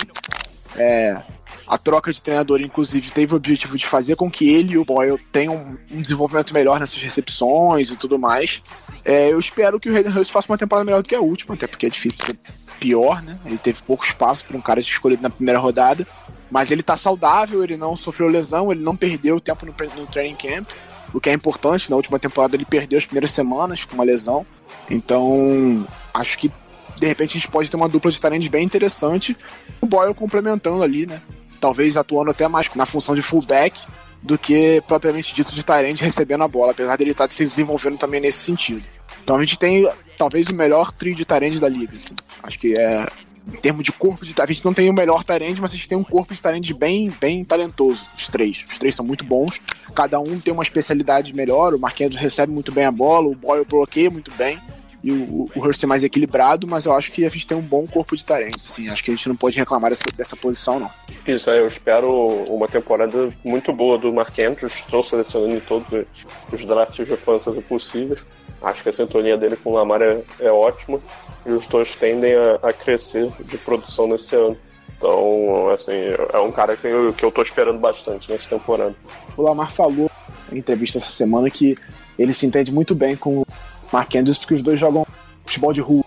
É, 0.75 1.21
a 1.67 1.77
troca 1.77 2.13
de 2.13 2.21
treinador, 2.21 2.61
inclusive, 2.61 3.11
teve 3.11 3.33
o 3.33 3.35
objetivo 3.35 3.77
de 3.77 3.85
fazer 3.85 4.15
com 4.15 4.31
que 4.31 4.49
ele 4.49 4.73
e 4.73 4.77
o 4.77 4.85
Boyle 4.85 5.19
tenham 5.31 5.77
um 5.91 6.01
desenvolvimento 6.01 6.53
melhor 6.53 6.79
nessas 6.79 7.01
recepções 7.01 7.89
e 7.89 7.97
tudo 7.97 8.17
mais. 8.17 8.63
É, 9.03 9.31
eu 9.31 9.39
espero 9.39 9.79
que 9.79 9.89
o 9.89 9.95
Hayden 9.95 10.13
Hurst 10.13 10.31
faça 10.31 10.49
uma 10.49 10.57
temporada 10.57 10.85
melhor 10.85 11.03
do 11.03 11.09
que 11.09 11.15
a 11.15 11.19
última, 11.19 11.55
até 11.55 11.67
porque 11.67 11.85
é 11.85 11.89
difícil 11.89 12.25
ser 12.25 12.39
pior, 12.79 13.21
né? 13.21 13.37
Ele 13.45 13.57
teve 13.57 13.81
pouco 13.81 14.05
espaço 14.05 14.45
para 14.45 14.55
um 14.55 14.61
cara 14.61 14.79
escolhido 14.79 15.21
na 15.21 15.29
primeira 15.29 15.59
rodada. 15.59 16.07
Mas 16.49 16.71
ele 16.71 16.81
tá 16.81 16.95
saudável, 16.95 17.61
ele 17.61 17.75
não 17.75 17.97
sofreu 17.97 18.29
lesão, 18.29 18.71
ele 18.71 18.81
não 18.81 18.95
perdeu 18.95 19.37
tempo 19.39 19.65
no, 19.65 19.73
no 19.97 20.07
training 20.07 20.35
camp, 20.35 20.69
o 21.13 21.19
que 21.19 21.29
é 21.29 21.33
importante. 21.33 21.89
Na 21.89 21.97
última 21.97 22.17
temporada 22.17 22.55
ele 22.55 22.63
perdeu 22.63 22.97
as 22.97 23.05
primeiras 23.05 23.33
semanas 23.33 23.83
com 23.83 23.95
uma 23.95 24.05
lesão. 24.05 24.45
Então, 24.89 25.85
acho 26.13 26.37
que 26.37 26.49
de 26.97 27.05
repente 27.05 27.31
a 27.31 27.39
gente 27.39 27.51
pode 27.51 27.69
ter 27.69 27.75
uma 27.75 27.89
dupla 27.89 28.11
de 28.11 28.21
talentos 28.21 28.47
bem 28.47 28.63
interessante. 28.63 29.37
O 29.81 29.85
Boyle 29.85 30.13
complementando 30.13 30.81
ali, 30.81 31.05
né? 31.05 31.21
Talvez 31.59 31.97
atuando 31.97 32.31
até 32.31 32.47
mais 32.47 32.69
na 32.75 32.85
função 32.85 33.15
de 33.15 33.21
fullback 33.21 33.79
do 34.21 34.37
que 34.37 34.81
propriamente 34.87 35.33
dito 35.33 35.53
de 35.53 35.63
Tyrande 35.63 36.03
recebendo 36.03 36.43
a 36.43 36.47
bola, 36.47 36.71
apesar 36.71 36.97
dele 36.97 37.11
estar 37.11 37.27
tá 37.27 37.33
se 37.33 37.45
desenvolvendo 37.45 37.97
também 37.97 38.19
nesse 38.19 38.39
sentido. 38.39 38.83
Então 39.23 39.35
a 39.35 39.39
gente 39.39 39.57
tem 39.59 39.89
talvez 40.17 40.47
o 40.47 40.55
melhor 40.55 40.91
trio 40.91 41.15
de 41.15 41.25
Tyrande 41.25 41.59
da 41.59 41.69
liga. 41.69 41.95
Assim. 41.95 42.15
Acho 42.43 42.59
que 42.59 42.73
é. 42.77 43.05
Em 43.47 43.55
termos 43.61 43.81
de 43.81 43.93
corpo 43.93 44.25
de 44.25 44.33
A 44.41 44.45
gente 44.45 44.65
não 44.65 44.73
tem 44.73 44.89
o 44.89 44.93
melhor 44.93 45.23
Tyrande, 45.23 45.61
mas 45.61 45.71
a 45.71 45.75
gente 45.75 45.87
tem 45.87 45.97
um 45.97 46.03
corpo 46.03 46.33
de 46.33 46.41
Tyrande 46.41 46.73
bem, 46.73 47.13
bem 47.17 47.45
talentoso. 47.45 48.05
Os 48.17 48.27
três. 48.27 48.65
Os 48.69 48.77
três 48.77 48.93
são 48.93 49.05
muito 49.05 49.23
bons. 49.23 49.61
Cada 49.95 50.19
um 50.19 50.37
tem 50.37 50.53
uma 50.53 50.63
especialidade 50.63 51.33
melhor. 51.33 51.73
O 51.73 51.79
Marquinhos 51.79 52.17
recebe 52.17 52.51
muito 52.51 52.73
bem 52.73 52.83
a 52.83 52.91
bola, 52.91 53.29
o 53.29 53.35
Boyle 53.35 53.63
bloqueia 53.63 54.09
muito 54.11 54.31
bem 54.31 54.59
e 55.07 55.11
o, 55.13 55.49
o 55.55 55.59
Hurst 55.61 55.81
é 55.81 55.87
mais 55.87 56.03
equilibrado, 56.03 56.67
mas 56.67 56.85
eu 56.85 56.93
acho 56.93 57.13
que 57.13 57.25
a 57.25 57.29
gente 57.29 57.47
tem 57.47 57.57
um 57.57 57.61
bom 57.61 57.87
corpo 57.87 58.13
de 58.13 58.25
talentos, 58.25 58.69
assim, 58.69 58.89
acho 58.89 59.01
que 59.01 59.09
a 59.09 59.15
gente 59.15 59.29
não 59.29 59.37
pode 59.37 59.57
reclamar 59.57 59.89
dessa, 59.89 60.03
dessa 60.13 60.35
posição, 60.35 60.81
não. 60.81 60.91
Isso, 61.25 61.49
eu 61.49 61.65
espero 61.65 62.11
uma 62.49 62.67
temporada 62.67 63.33
muito 63.41 63.71
boa 63.71 63.97
do 63.97 64.11
Mark 64.11 64.37
Andrews, 64.37 64.75
estou 64.75 65.01
selecionando 65.01 65.61
todos 65.61 66.05
os 66.51 66.65
drafts 66.65 67.07
de 67.07 67.15
fantasy 67.15 67.61
possíveis, 67.61 68.19
acho 68.61 68.83
que 68.83 68.89
a 68.89 68.93
sintonia 68.93 69.37
dele 69.37 69.55
com 69.55 69.69
o 69.69 69.73
Lamar 69.75 70.01
é, 70.01 70.19
é 70.41 70.51
ótima, 70.51 70.99
e 71.45 71.51
os 71.51 71.65
dois 71.67 71.95
tendem 71.95 72.35
a, 72.35 72.55
a 72.61 72.73
crescer 72.73 73.31
de 73.45 73.57
produção 73.57 74.09
nesse 74.09 74.35
ano. 74.35 74.57
Então, 74.97 75.69
assim, 75.69 75.93
é 76.33 76.39
um 76.39 76.51
cara 76.51 76.75
que 76.75 76.85
eu, 76.85 77.13
que 77.13 77.23
eu 77.23 77.31
tô 77.31 77.41
esperando 77.41 77.79
bastante 77.79 78.29
nessa 78.29 78.49
temporada. 78.49 78.93
O 79.37 79.41
Lamar 79.41 79.71
falou 79.71 80.11
em 80.51 80.57
entrevista 80.57 80.97
essa 80.97 81.11
semana 81.11 81.49
que 81.49 81.75
ele 82.19 82.33
se 82.33 82.45
entende 82.45 82.73
muito 82.73 82.93
bem 82.93 83.15
com 83.15 83.45
Mark 83.91 84.13
Andrews, 84.15 84.37
porque 84.37 84.53
os 84.53 84.63
dois 84.63 84.79
jogam 84.79 85.05
futebol 85.45 85.73
de 85.73 85.81
rua, 85.81 86.03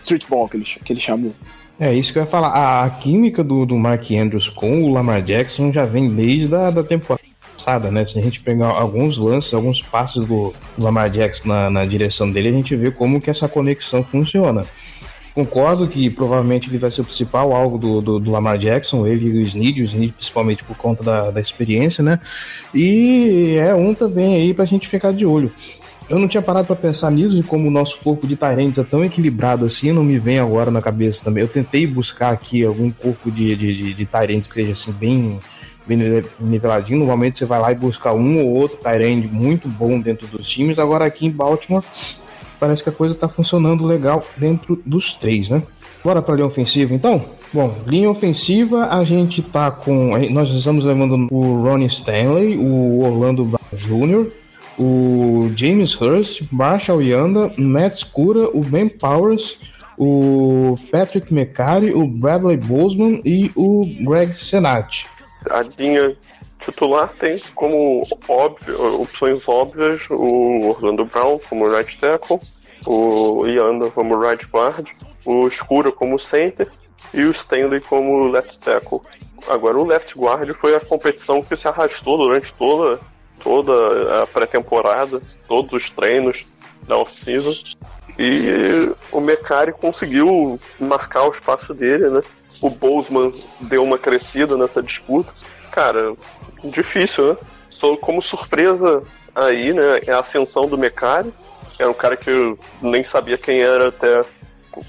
streetball, 0.00 0.48
que 0.48 0.56
eles, 0.56 0.78
que 0.84 0.92
eles 0.92 1.02
chamam. 1.02 1.32
É 1.78 1.94
isso 1.94 2.12
que 2.12 2.18
eu 2.18 2.22
ia 2.22 2.28
falar. 2.28 2.84
A, 2.84 2.90
química 2.90 3.42
do, 3.42 3.64
do 3.64 3.76
Mark 3.76 4.10
Andrews 4.10 4.48
com 4.48 4.82
o 4.82 4.92
Lamar 4.92 5.22
Jackson 5.22 5.72
já 5.72 5.86
vem 5.86 6.10
desde 6.10 6.54
a 6.54 6.70
da 6.70 6.82
temporada 6.82 7.24
passada, 7.56 7.90
né? 7.90 8.04
Se 8.04 8.18
a 8.18 8.22
gente 8.22 8.40
pegar 8.40 8.68
alguns 8.68 9.16
lances, 9.16 9.54
alguns 9.54 9.82
passos 9.82 10.26
do 10.26 10.52
Lamar 10.78 11.08
Jackson 11.10 11.48
na, 11.48 11.70
na 11.70 11.86
direção 11.86 12.30
dele, 12.30 12.48
a 12.48 12.52
gente 12.52 12.76
vê 12.76 12.90
como 12.90 13.20
que 13.20 13.30
essa 13.30 13.48
conexão 13.48 14.04
funciona. 14.04 14.66
Concordo 15.34 15.86
que 15.86 16.10
provavelmente 16.10 16.68
ele 16.68 16.76
vai 16.76 16.90
ser 16.90 17.02
o 17.02 17.04
principal 17.04 17.54
alvo 17.54 17.78
do, 17.78 18.00
do, 18.00 18.18
do 18.18 18.30
Lamar 18.30 18.58
Jackson, 18.58 19.06
ele 19.06 19.26
e 19.26 19.38
o 19.38 19.40
Snead, 19.40 19.80
o 19.80 19.84
Snead 19.84 20.12
principalmente 20.12 20.64
por 20.64 20.76
conta 20.76 21.02
da, 21.02 21.30
da 21.30 21.40
experiência, 21.40 22.02
né? 22.02 22.18
E 22.74 23.56
é 23.58 23.74
um 23.74 23.94
também 23.94 24.34
aí 24.34 24.52
pra 24.52 24.64
gente 24.64 24.88
ficar 24.88 25.12
de 25.12 25.24
olho. 25.24 25.50
Eu 26.10 26.18
não 26.18 26.26
tinha 26.26 26.42
parado 26.42 26.66
para 26.66 26.74
pensar 26.74 27.08
nisso, 27.12 27.38
e 27.38 27.42
como 27.42 27.68
o 27.68 27.70
nosso 27.70 27.96
corpo 27.98 28.26
de 28.26 28.34
Tyrants 28.34 28.76
é 28.78 28.82
tão 28.82 29.04
equilibrado 29.04 29.64
assim, 29.64 29.92
não 29.92 30.02
me 30.02 30.18
vem 30.18 30.40
agora 30.40 30.68
na 30.68 30.82
cabeça 30.82 31.22
também. 31.22 31.40
Eu 31.40 31.48
tentei 31.48 31.86
buscar 31.86 32.32
aqui 32.32 32.64
algum 32.64 32.90
corpo 32.90 33.30
de, 33.30 33.54
de, 33.54 33.76
de, 33.76 33.94
de 33.94 34.06
que 34.06 34.54
seja 34.54 34.72
assim, 34.72 34.90
bem, 34.90 35.38
bem 35.86 36.24
niveladinho. 36.40 36.98
Normalmente 36.98 37.38
você 37.38 37.44
vai 37.44 37.60
lá 37.60 37.70
e 37.70 37.76
busca 37.76 38.12
um 38.12 38.44
ou 38.44 38.54
outro 38.54 38.78
Tyrant 38.78 39.24
muito 39.30 39.68
bom 39.68 40.00
dentro 40.00 40.26
dos 40.26 40.48
times. 40.48 40.80
Agora 40.80 41.04
aqui 41.04 41.26
em 41.26 41.30
Baltimore, 41.30 41.84
parece 42.58 42.82
que 42.82 42.88
a 42.88 42.92
coisa 42.92 43.14
tá 43.14 43.28
funcionando 43.28 43.86
legal 43.86 44.26
dentro 44.36 44.82
dos 44.84 45.14
três, 45.14 45.48
né? 45.48 45.62
Bora 46.02 46.20
para 46.20 46.34
a 46.34 46.36
linha 46.38 46.48
ofensiva 46.48 46.92
então? 46.92 47.24
Bom, 47.52 47.76
linha 47.86 48.10
ofensiva 48.10 48.86
a 48.86 49.04
gente 49.04 49.42
tá 49.42 49.70
com. 49.70 50.18
Nós 50.30 50.50
estamos 50.50 50.84
levando 50.84 51.28
o 51.30 51.62
Ronnie 51.62 51.86
Stanley, 51.86 52.56
o 52.56 53.04
Orlando 53.04 53.60
Jr., 53.72 54.39
o 54.80 55.52
James 55.54 55.94
Hurst, 56.00 56.40
Marshall 56.50 57.02
Yanda, 57.02 57.52
Matt 57.58 57.96
Scura, 57.96 58.48
o 58.48 58.62
Ben 58.62 58.88
Powers, 58.88 59.58
o 59.98 60.74
Patrick 60.90 61.32
McCarry, 61.32 61.92
o 61.92 62.06
Bradley 62.06 62.56
Bozeman 62.56 63.20
e 63.22 63.52
o 63.54 63.84
Greg 64.00 64.32
Senat. 64.32 65.06
A 65.50 65.62
linha 65.78 66.16
titular 66.58 67.12
tem 67.18 67.38
como 67.54 68.02
óbvio, 68.26 69.02
opções 69.02 69.46
óbvias 69.46 70.06
o 70.08 70.68
Orlando 70.68 71.04
Brown 71.04 71.38
como 71.46 71.68
right 71.68 71.98
tackle, 71.98 72.40
o 72.86 73.44
Yanda 73.46 73.90
como 73.90 74.18
right 74.18 74.46
guard, 74.46 74.88
o 75.26 75.46
Escura 75.46 75.92
como 75.92 76.18
center 76.18 76.68
e 77.12 77.22
o 77.22 77.30
Stanley 77.32 77.82
como 77.82 78.30
left 78.30 78.58
tackle. 78.60 79.00
Agora 79.46 79.78
o 79.78 79.86
left 79.86 80.18
guard 80.18 80.54
foi 80.54 80.74
a 80.74 80.80
competição 80.80 81.42
que 81.42 81.54
se 81.54 81.68
arrastou 81.68 82.16
durante 82.16 82.52
toda 82.54 82.98
toda 83.42 84.22
a 84.22 84.26
pré-temporada, 84.26 85.20
todos 85.48 85.72
os 85.72 85.90
treinos 85.90 86.46
da 86.82 86.96
off-season. 86.96 87.52
E 88.18 88.92
o 89.10 89.20
Mecari 89.20 89.72
conseguiu 89.72 90.60
marcar 90.78 91.24
o 91.24 91.30
espaço 91.30 91.72
dele, 91.72 92.10
né? 92.10 92.22
O 92.60 92.68
Bozeman 92.68 93.32
deu 93.60 93.82
uma 93.82 93.98
crescida 93.98 94.56
nessa 94.56 94.82
disputa. 94.82 95.32
Cara, 95.70 96.14
difícil, 96.64 97.30
né? 97.30 97.36
Só 97.70 97.96
como 97.96 98.20
surpresa 98.20 99.02
aí, 99.34 99.72
né? 99.72 100.00
É 100.06 100.12
a 100.12 100.20
ascensão 100.20 100.66
do 100.66 100.76
Mecari. 100.76 101.32
Era 101.78 101.90
um 101.90 101.94
cara 101.94 102.16
que 102.16 102.28
eu 102.28 102.58
nem 102.82 103.02
sabia 103.02 103.38
quem 103.38 103.60
era 103.60 103.88
até 103.88 104.22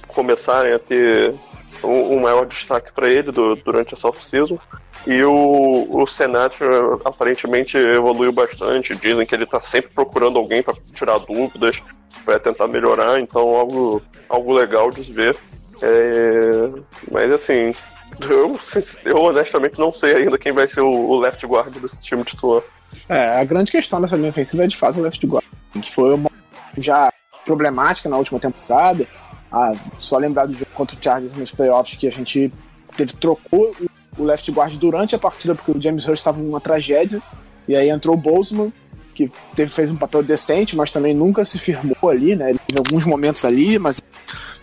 começarem 0.08 0.74
a 0.74 0.80
ter 0.80 1.34
um, 1.82 2.16
um 2.16 2.20
maior 2.20 2.46
destaque 2.46 2.92
para 2.92 3.10
ele 3.10 3.32
do, 3.32 3.56
durante 3.56 3.94
essa 3.94 4.10
off-season. 4.10 4.60
E 5.08 5.24
o, 5.24 5.88
o 5.90 6.06
Senator 6.06 7.02
aparentemente 7.04 7.78
evoluiu 7.78 8.32
bastante. 8.32 8.96
Dizem 8.96 9.26
que 9.26 9.34
ele 9.34 9.46
está 9.46 9.60
sempre 9.60 9.92
procurando 9.94 10.38
alguém 10.38 10.62
para 10.62 10.76
tirar 10.94 11.18
dúvidas, 11.20 11.82
para 12.24 12.40
tentar 12.40 12.68
melhorar. 12.68 13.20
Então, 13.20 13.56
algo, 13.56 14.02
algo 14.30 14.54
legal 14.54 14.92
de 14.92 15.12
ver. 15.12 15.36
É, 15.82 16.70
mas 17.10 17.32
assim, 17.32 17.74
eu, 18.22 18.60
eu, 19.06 19.18
honestamente 19.18 19.80
não 19.80 19.92
sei 19.92 20.16
ainda 20.16 20.38
quem 20.38 20.52
vai 20.52 20.68
ser 20.68 20.82
o, 20.82 20.92
o 20.92 21.20
left 21.20 21.44
guard 21.46 21.76
desse 21.76 22.02
time 22.02 22.24
titular. 22.24 22.62
É, 23.10 23.40
a 23.40 23.44
grande 23.44 23.72
questão 23.72 24.00
dessa 24.00 24.16
linha 24.16 24.30
ofensiva 24.30 24.64
é 24.64 24.68
de 24.68 24.78
fato 24.78 25.00
o 25.00 25.02
left 25.02 25.26
guard, 25.26 25.46
que 25.82 25.94
foi 25.94 26.14
uma 26.14 26.30
já 26.78 27.12
problemática 27.46 28.08
na 28.08 28.18
última 28.18 28.40
temporada 28.40 29.08
Ah, 29.52 29.74
só 30.00 30.18
lembrar 30.18 30.46
do 30.46 30.54
jogo 30.54 30.70
contra 30.74 30.96
o 30.96 31.04
Chargers 31.04 31.34
nos 31.34 31.52
playoffs 31.52 31.98
que 31.98 32.08
a 32.08 32.12
gente 32.12 32.54
teve 32.96 33.14
trocou 33.14 33.76
o 33.80 33.90
left 34.18 34.52
guard 34.52 34.76
durante 34.78 35.16
a 35.16 35.20
partida 35.20 35.56
porque 35.56 35.72
o 35.72 35.82
James 35.82 36.06
Hurst 36.06 36.20
estava 36.20 36.40
numa 36.40 36.60
tragédia 36.60 37.22
e 37.68 37.76
aí 37.76 37.90
entrou 37.90 38.16
o 38.16 38.18
Bozeman 38.18 38.72
que 39.14 39.32
teve, 39.56 39.70
fez 39.70 39.92
um 39.92 39.96
papel 39.96 40.24
decente, 40.24 40.76
mas 40.76 40.92
também 40.92 41.14
nunca 41.14 41.44
se 41.44 41.60
firmou 41.60 42.10
ali, 42.10 42.36
né? 42.36 42.52
Ele 42.52 42.60
teve 42.60 42.80
alguns 42.80 43.06
momentos 43.06 43.44
ali, 43.46 43.78
mas 43.78 44.02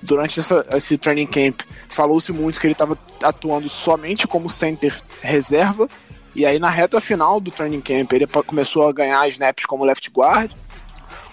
durante 0.03 0.41
essa, 0.41 0.65
esse 0.75 0.97
training 0.97 1.27
camp 1.27 1.61
falou-se 1.89 2.33
muito 2.33 2.59
que 2.61 2.67
ele 2.67 2.73
estava 2.73 2.97
atuando 3.23 3.69
somente 3.69 4.27
como 4.27 4.51
center 4.51 5.01
reserva. 5.21 5.89
E 6.35 6.47
aí 6.47 6.59
na 6.59 6.71
reta 6.71 7.01
final 7.01 7.41
do 7.41 7.51
training 7.51 7.81
camp 7.81 8.13
ele 8.13 8.27
começou 8.27 8.89
a 8.89 8.93
ganhar 8.93 9.29
snaps 9.29 9.67
como 9.67 9.85
left 9.85 10.11
guard. 10.11 10.51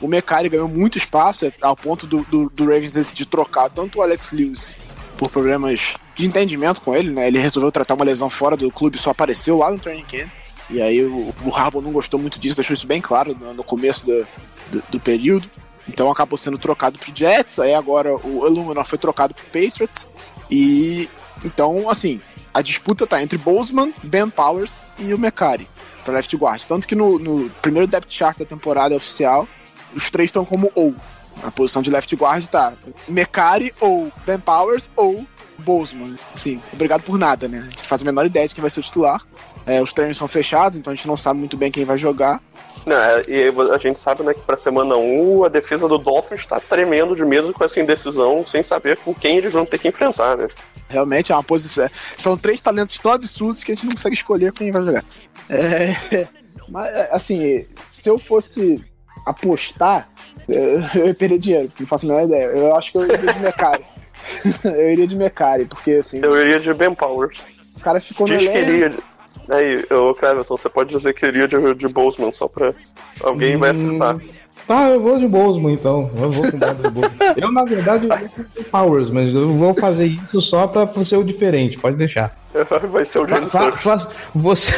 O 0.02 0.08
Mecari 0.08 0.50
ganhou 0.50 0.68
muito 0.68 0.98
espaço, 0.98 1.52
ao 1.62 1.76
ponto 1.76 2.06
do, 2.06 2.24
do, 2.26 2.48
do 2.48 2.66
Ravens 2.66 2.94
decidir 2.94 3.26
trocar 3.26 3.70
tanto 3.70 4.00
o 4.00 4.02
Alex 4.02 4.32
Lewis 4.32 4.76
por 5.18 5.30
problemas 5.30 5.96
de 6.16 6.26
entendimento 6.26 6.82
com 6.82 6.96
ele, 6.96 7.12
né? 7.12 7.28
Ele 7.28 7.40
resolveu 7.40 7.72
tratar 7.72 7.94
uma 7.94 8.06
lesão 8.06 8.30
fora 8.30 8.56
do 8.56 8.72
clube, 8.72 8.98
só 8.98 9.12
apareceu 9.12 9.58
lá 9.58 9.72
no 9.72 9.80
training 9.80 10.06
camp. 10.06 10.30
E 10.70 10.82
aí 10.82 11.04
o, 11.04 11.30
o 11.30 11.82
não 11.82 11.92
gostou 11.92 12.20
muito 12.20 12.40
disso, 12.40 12.56
deixou 12.56 12.74
isso 12.74 12.88
bem 12.88 13.02
claro 13.02 13.36
no, 13.40 13.54
no 13.54 13.64
começo 13.64 14.06
do, 14.06 14.28
do, 14.72 14.84
do, 14.90 15.00
período. 15.00 15.50
Então 15.88 16.10
acabou 16.10 16.38
sendo 16.38 16.58
trocado 16.58 16.98
pro 16.98 17.12
Jets, 17.16 17.60
aí 17.60 17.74
agora 17.74 18.16
o 18.16 18.48
Illuminor 18.48 18.86
foi 18.86 18.98
trocado 18.98 19.34
pro 19.34 19.46
Patriots. 19.46 20.08
E 20.50 21.08
então, 21.44 21.90
assim, 21.90 22.20
a 22.54 22.62
disputa 22.62 23.06
tá 23.06 23.22
entre 23.22 23.38
Bozeman, 23.38 23.94
Ben 24.02 24.30
Powers 24.30 24.78
e 24.98 25.14
o 25.14 25.20
Mecari 25.20 25.68
para 26.06 26.14
left 26.14 26.38
guard. 26.38 26.64
Tanto 26.64 26.88
que 26.88 26.96
no, 26.96 27.20
no, 27.20 27.50
primeiro 27.62 27.88
depth 27.88 28.12
chart 28.12 28.38
da 28.38 28.46
temporada 28.46 28.96
oficial, 28.96 29.48
os 29.94 30.10
três 30.10 30.30
estão 30.30 30.46
como 30.46 30.72
ou. 30.76 30.96
A 31.44 31.52
posição 31.52 31.82
de 31.82 31.90
left 31.90 32.16
guard 32.16 32.46
tá 32.48 32.74
Mecari 33.08 33.74
ou 33.80 34.12
Ben 34.26 34.40
Powers 34.40 34.90
ou 34.96 35.26
Bozeman. 35.60 36.16
Assim, 36.34 36.62
obrigado 36.74 37.04
por 37.04 37.18
nada, 37.18 37.48
né? 37.48 37.60
A 37.60 37.70
gente 37.70 37.84
faz 37.84 38.02
a 38.02 38.06
menor 38.06 38.26
ideia 38.26 38.48
de 38.48 38.54
quem 38.54 38.62
vai 38.62 38.70
ser 38.70 38.80
o 38.80 38.84
titular. 38.84 39.22
É, 39.66 39.82
os 39.82 39.94
treinos 39.94 40.18
são 40.18 40.28
fechados, 40.28 40.78
então 40.78 40.94
a 40.94 40.96
gente 40.96 41.08
não 41.08 41.18
sabe 41.18 41.40
muito 41.40 41.58
bem 41.58 41.72
quem 41.72 41.86
vai 41.86 41.98
jogar. 41.98 42.42
Não, 42.86 42.96
é, 42.96 43.22
e 43.28 43.52
a 43.74 43.78
gente 43.80 44.00
sabe 44.00 44.22
né, 44.22 44.34
que 44.34 44.42
para 44.42 44.58
semana 44.58 44.96
1 44.96 45.44
a 45.44 45.50
defesa 45.50 45.88
do 45.88 45.98
Dolphins 45.98 46.42
está 46.42 46.60
tremendo 46.60 47.16
de 47.16 47.26
medo 47.26 47.52
com 47.52 47.64
essa 47.64 47.80
indecisão, 47.80 48.46
sem 48.46 48.62
saber 48.62 48.98
com 48.98 49.14
quem 49.14 49.38
eles 49.38 49.54
vão 49.54 49.66
ter 49.66 49.80
que 49.80 49.88
enfrentar, 49.88 50.38
né? 50.38 50.48
Realmente 50.88 51.32
é 51.32 51.36
uma 51.36 51.44
posição. 51.44 51.90
São 52.16 52.38
três 52.38 52.62
talentos 52.62 53.00
tão 53.00 53.12
absurdos 53.12 53.64
que 53.64 53.72
a 53.72 53.76
gente 53.76 53.88
não 53.88 53.96
consegue 53.96 54.16
escolher 54.16 54.52
quem 54.52 54.72
vai 54.72 54.84
jogar. 54.84 55.06
É, 55.50 56.28
mas, 56.70 56.96
assim, 57.12 57.66
se 58.00 58.08
eu 58.08 58.20
fosse 58.20 58.84
apostar, 59.26 60.08
eu 60.48 61.08
ia 61.08 61.14
perder 61.14 61.40
dinheiro, 61.40 61.70
não 61.80 61.88
faço 61.88 62.06
a 62.06 62.10
menor 62.10 62.24
ideia. 62.26 62.46
Eu 62.46 62.76
acho 62.76 62.92
que 62.92 62.98
eu 62.98 63.04
iria 63.04 63.34
de 63.34 63.40
Mecari. 63.40 63.86
eu 64.64 64.92
iria 64.92 65.08
de 65.08 65.16
Mecari, 65.16 65.66
porque 65.66 65.92
assim. 65.92 66.20
Eu 66.24 66.40
iria 66.40 66.60
de 66.60 66.74
Ben 66.74 66.94
Powers. 66.94 67.40
O 67.78 67.80
cara 67.80 68.00
ficou 68.00 68.28
Diz 68.28 68.44
no 68.44 68.50
elenco. 68.50 69.04
Aí, 69.50 69.86
ô 69.92 70.14
Cleverton, 70.14 70.58
você 70.58 70.70
pode 70.70 70.96
dizer 70.96 71.14
que 71.14 71.26
iria 71.26 71.48
de, 71.48 71.74
de 71.76 71.88
Bozeman, 71.88 72.32
só 72.34 72.48
pra 72.48 72.74
alguém 73.22 73.56
hum, 73.56 73.60
vai 73.60 73.72
acertar. 73.72 74.18
Tá, 74.66 74.90
eu 74.90 75.00
vou 75.00 75.20
de 75.20 75.28
Bozeman 75.28 75.74
então. 75.74 76.10
Eu 76.18 76.32
vou 76.32 76.50
com 76.50 76.58
o 76.58 76.92
Bozeman. 76.92 77.34
eu, 77.38 77.52
na 77.52 77.64
verdade, 77.64 78.08
eu 78.08 78.18
vou 78.18 78.30
com 78.56 78.64
Powers, 78.64 79.12
mas 79.12 79.36
eu 79.36 79.50
vou 79.50 79.74
fazer 79.76 80.08
isso 80.08 80.42
só 80.42 80.66
pra 80.66 80.88
ser 81.04 81.18
o 81.18 81.24
diferente, 81.24 81.78
pode 81.78 81.96
deixar. 81.96 82.36
Vai 82.92 83.06
ser 83.06 83.20
o 83.20 83.28
James 83.28 83.52
fa, 83.52 83.72
fa, 83.74 83.98
Você, 84.34 84.74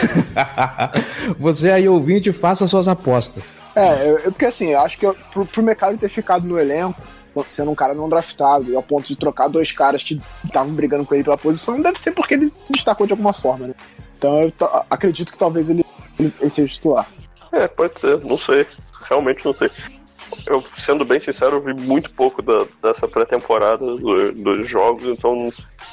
você 1.40 1.72
aí, 1.72 1.88
ouvinte, 1.88 2.34
faça 2.34 2.68
suas 2.68 2.88
apostas. 2.88 3.44
É, 3.78 4.10
eu, 4.10 4.32
porque 4.32 4.46
assim, 4.46 4.70
eu 4.72 4.80
acho 4.80 4.98
que 4.98 5.06
eu, 5.06 5.16
pro, 5.32 5.46
pro 5.46 5.62
mercado 5.62 5.96
ter 6.00 6.10
ficado 6.10 6.48
no 6.48 6.58
elenco, 6.60 7.00
sendo 7.48 7.70
um 7.70 7.76
cara 7.76 7.94
não 7.94 8.10
draftado, 8.10 8.76
ao 8.76 8.82
ponto 8.82 9.08
de 9.08 9.16
trocar 9.16 9.48
dois 9.48 9.72
caras 9.72 10.02
que 10.02 10.20
estavam 10.44 10.74
brigando 10.74 11.06
com 11.06 11.14
ele 11.14 11.24
pela 11.24 11.38
posição, 11.38 11.80
deve 11.80 12.00
ser 12.00 12.12
porque 12.12 12.34
ele 12.34 12.52
se 12.66 12.74
destacou 12.74 13.06
de 13.06 13.14
alguma 13.14 13.34
forma, 13.34 13.68
né? 13.68 13.76
Então 14.18 14.42
eu 14.42 14.52
acredito 14.90 15.32
que 15.32 15.38
talvez 15.38 15.70
ele, 15.70 15.86
ele, 16.18 16.34
ele 16.42 16.50
seja 16.50 16.74
titular. 16.74 17.08
É, 17.52 17.68
pode 17.68 18.00
ser, 18.00 18.20
não 18.26 18.36
sei. 18.36 18.66
Realmente 19.08 19.46
não 19.46 19.54
sei. 19.54 19.70
Eu, 20.48 20.64
sendo 20.76 21.06
bem 21.06 21.20
sincero, 21.20 21.58
eu 21.58 21.62
vi 21.62 21.74
muito 21.76 22.10
pouco 22.12 22.42
da, 22.42 22.66
dessa 22.82 23.08
pré-temporada 23.08 23.86
do, 23.86 24.32
dos 24.32 24.68
jogos, 24.68 25.06
então 25.06 25.50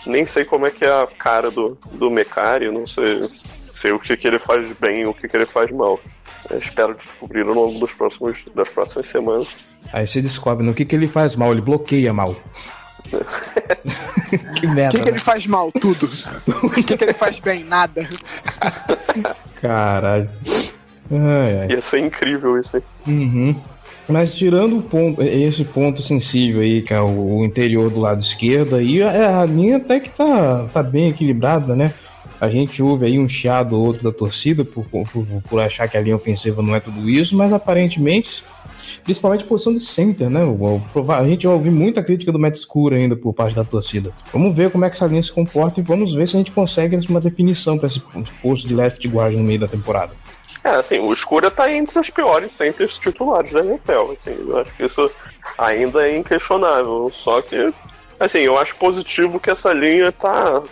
nem 0.06 0.24
sei 0.24 0.46
como 0.46 0.64
é 0.64 0.70
que 0.70 0.86
é 0.86 1.02
a 1.02 1.06
cara 1.06 1.50
do, 1.50 1.76
do 1.92 2.10
Mecari, 2.10 2.70
não 2.70 2.86
sei, 2.86 3.30
sei 3.74 3.92
o 3.92 3.98
que, 3.98 4.16
que 4.16 4.26
ele 4.26 4.38
faz 4.38 4.66
bem 4.78 5.02
e 5.02 5.06
o 5.06 5.12
que, 5.12 5.28
que 5.28 5.36
ele 5.36 5.46
faz 5.46 5.70
mal. 5.70 6.00
Eu 6.50 6.58
espero 6.58 6.94
descobrir 6.94 7.46
ao 7.46 7.54
longo 7.54 7.78
dos 7.78 7.92
próximos, 7.92 8.44
das 8.54 8.68
próximas 8.68 9.08
semanas. 9.08 9.48
Aí 9.92 10.06
você 10.06 10.20
descobre 10.20 10.64
no 10.64 10.74
que, 10.74 10.84
que 10.84 10.94
ele 10.94 11.08
faz 11.08 11.36
mal, 11.36 11.52
ele 11.52 11.60
bloqueia 11.60 12.12
mal. 12.12 12.36
que 14.60 14.66
merda. 14.66 14.96
O 14.96 15.00
que, 15.00 15.02
que 15.02 15.08
ele 15.08 15.18
né? 15.18 15.18
faz 15.18 15.46
mal? 15.46 15.72
Tudo. 15.72 16.10
O 16.62 16.70
que, 16.70 16.96
que 16.96 17.04
ele 17.04 17.12
faz 17.12 17.38
bem? 17.38 17.64
Nada. 17.64 18.08
Caralho. 19.60 20.28
Ai, 21.10 21.60
ai. 21.60 21.68
Ia 21.70 21.80
ser 21.80 22.00
incrível 22.00 22.58
isso 22.58 22.76
aí. 22.76 22.82
Uhum. 23.06 23.54
Mas 24.08 24.34
tirando 24.34 24.78
o 24.78 24.82
ponto, 24.82 25.22
esse 25.22 25.64
ponto 25.64 26.02
sensível 26.02 26.60
aí, 26.60 26.82
que 26.82 26.92
é 26.92 27.00
o, 27.00 27.42
interior 27.44 27.90
do 27.90 28.00
lado 28.00 28.20
esquerdo, 28.20 28.76
aí 28.76 29.02
a, 29.02 29.40
a 29.40 29.46
linha 29.46 29.78
até 29.78 29.98
que 29.98 30.10
tá, 30.10 30.66
tá 30.72 30.82
bem 30.82 31.08
equilibrada, 31.08 31.74
né? 31.74 31.94
A 32.40 32.48
gente 32.48 32.82
ouve 32.82 33.06
aí 33.06 33.18
um 33.18 33.28
chiado 33.28 33.76
ou 33.76 33.86
outro 33.86 34.02
da 34.02 34.12
torcida 34.12 34.64
por, 34.64 34.84
por, 34.86 35.06
por 35.48 35.60
achar 35.60 35.88
que 35.88 35.96
a 35.96 36.00
linha 36.00 36.16
ofensiva 36.16 36.62
não 36.62 36.74
é 36.74 36.80
tudo 36.80 37.08
isso, 37.08 37.36
mas 37.36 37.52
aparentemente 37.52 38.44
principalmente 39.04 39.44
posição 39.44 39.74
de 39.74 39.84
center, 39.84 40.30
né? 40.30 40.40
A 41.16 41.24
gente 41.24 41.46
ouvir 41.46 41.70
muita 41.70 42.02
crítica 42.02 42.32
do 42.32 42.38
Matt 42.38 42.58
ainda 42.92 43.14
por 43.14 43.34
parte 43.34 43.54
da 43.54 43.62
torcida. 43.62 44.10
Vamos 44.32 44.56
ver 44.56 44.70
como 44.70 44.84
é 44.84 44.90
que 44.90 44.96
essa 44.96 45.06
linha 45.06 45.22
se 45.22 45.30
comporta 45.30 45.78
e 45.78 45.82
vamos 45.82 46.14
ver 46.14 46.26
se 46.26 46.36
a 46.36 46.38
gente 46.38 46.50
consegue 46.50 46.96
uma 47.08 47.20
definição 47.20 47.78
para 47.78 47.88
esse 47.88 48.00
posto 48.42 48.66
de 48.66 48.74
left 48.74 49.06
guard 49.06 49.34
no 49.34 49.44
meio 49.44 49.60
da 49.60 49.68
temporada. 49.68 50.12
É, 50.62 50.70
assim, 50.70 50.98
o 50.98 51.12
Escura 51.12 51.50
tá 51.50 51.70
entre 51.70 51.98
os 51.98 52.08
piores 52.08 52.54
centers 52.54 52.96
titulares 52.96 53.52
da 53.52 53.60
NFL, 53.60 54.12
assim, 54.14 54.34
eu 54.38 54.56
acho 54.56 54.74
que 54.74 54.84
isso 54.84 55.10
ainda 55.58 56.08
é 56.08 56.16
inquestionável, 56.16 57.10
só 57.12 57.42
que, 57.42 57.70
assim, 58.18 58.38
eu 58.38 58.56
acho 58.56 58.74
positivo 58.76 59.38
que 59.38 59.50
essa 59.50 59.74
linha 59.74 60.10
tá, 60.10 60.62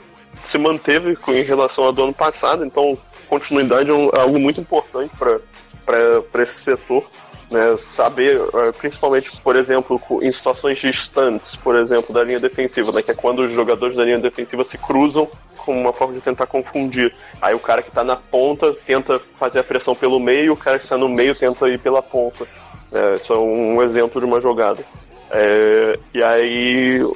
se 0.45 0.59
manteve 0.59 1.17
em 1.29 1.43
relação 1.43 1.85
ao 1.85 1.93
do 1.93 2.05
ano 2.05 2.15
passado, 2.15 2.65
então 2.65 2.99
continuidade 3.29 3.91
é, 3.91 3.95
um, 3.95 4.11
é 4.11 4.21
algo 4.21 4.39
muito 4.39 4.61
importante 4.61 5.13
para 5.17 6.43
esse 6.43 6.61
setor, 6.61 7.05
né, 7.51 7.77
saber, 7.77 8.41
eh, 8.41 8.73
principalmente, 8.73 9.31
por 9.41 9.57
exemplo, 9.57 10.01
em 10.23 10.33
situações 10.33 10.79
distantes, 10.79 11.55
por 11.55 11.77
exemplo, 11.77 12.15
da 12.15 12.25
linha 12.25 12.41
defensiva, 12.41 12.91
né, 12.93 13.03
que 13.03 13.11
é 13.11 13.15
quando 13.15 13.41
os 13.41 13.51
jogadores 13.51 13.95
da 13.95 14.05
linha 14.05 14.19
defensiva 14.19 14.65
se 14.65 14.79
cruzam 14.79 15.29
com 15.59 15.79
uma 15.79 15.93
forma 15.93 16.15
de 16.15 16.21
tentar 16.21 16.47
confundir. 16.47 17.15
Aí 17.41 17.55
o 17.55 17.59
cara 17.59 17.83
que 17.83 17.89
está 17.89 18.03
na 18.03 18.17
ponta 18.17 18.75
tenta 18.87 19.21
fazer 19.39 19.61
a 19.61 19.65
pressão 19.65 19.95
pelo 19.95 20.19
meio, 20.19 20.55
o 20.55 20.57
cara 20.57 20.79
que 20.79 20.87
está 20.87 20.97
no 20.97 21.09
meio 21.09 21.35
tenta 21.35 21.69
ir 21.69 21.79
pela 21.79 22.03
ponta. 22.03 22.47
É, 22.91 23.17
isso 23.17 23.33
é 23.33 23.39
um 23.39 23.83
exemplo 23.83 24.21
de 24.21 24.27
uma 24.27 24.41
jogada. 24.41 24.83
É, 25.31 25.99
e 26.13 26.23
aí 26.23 27.07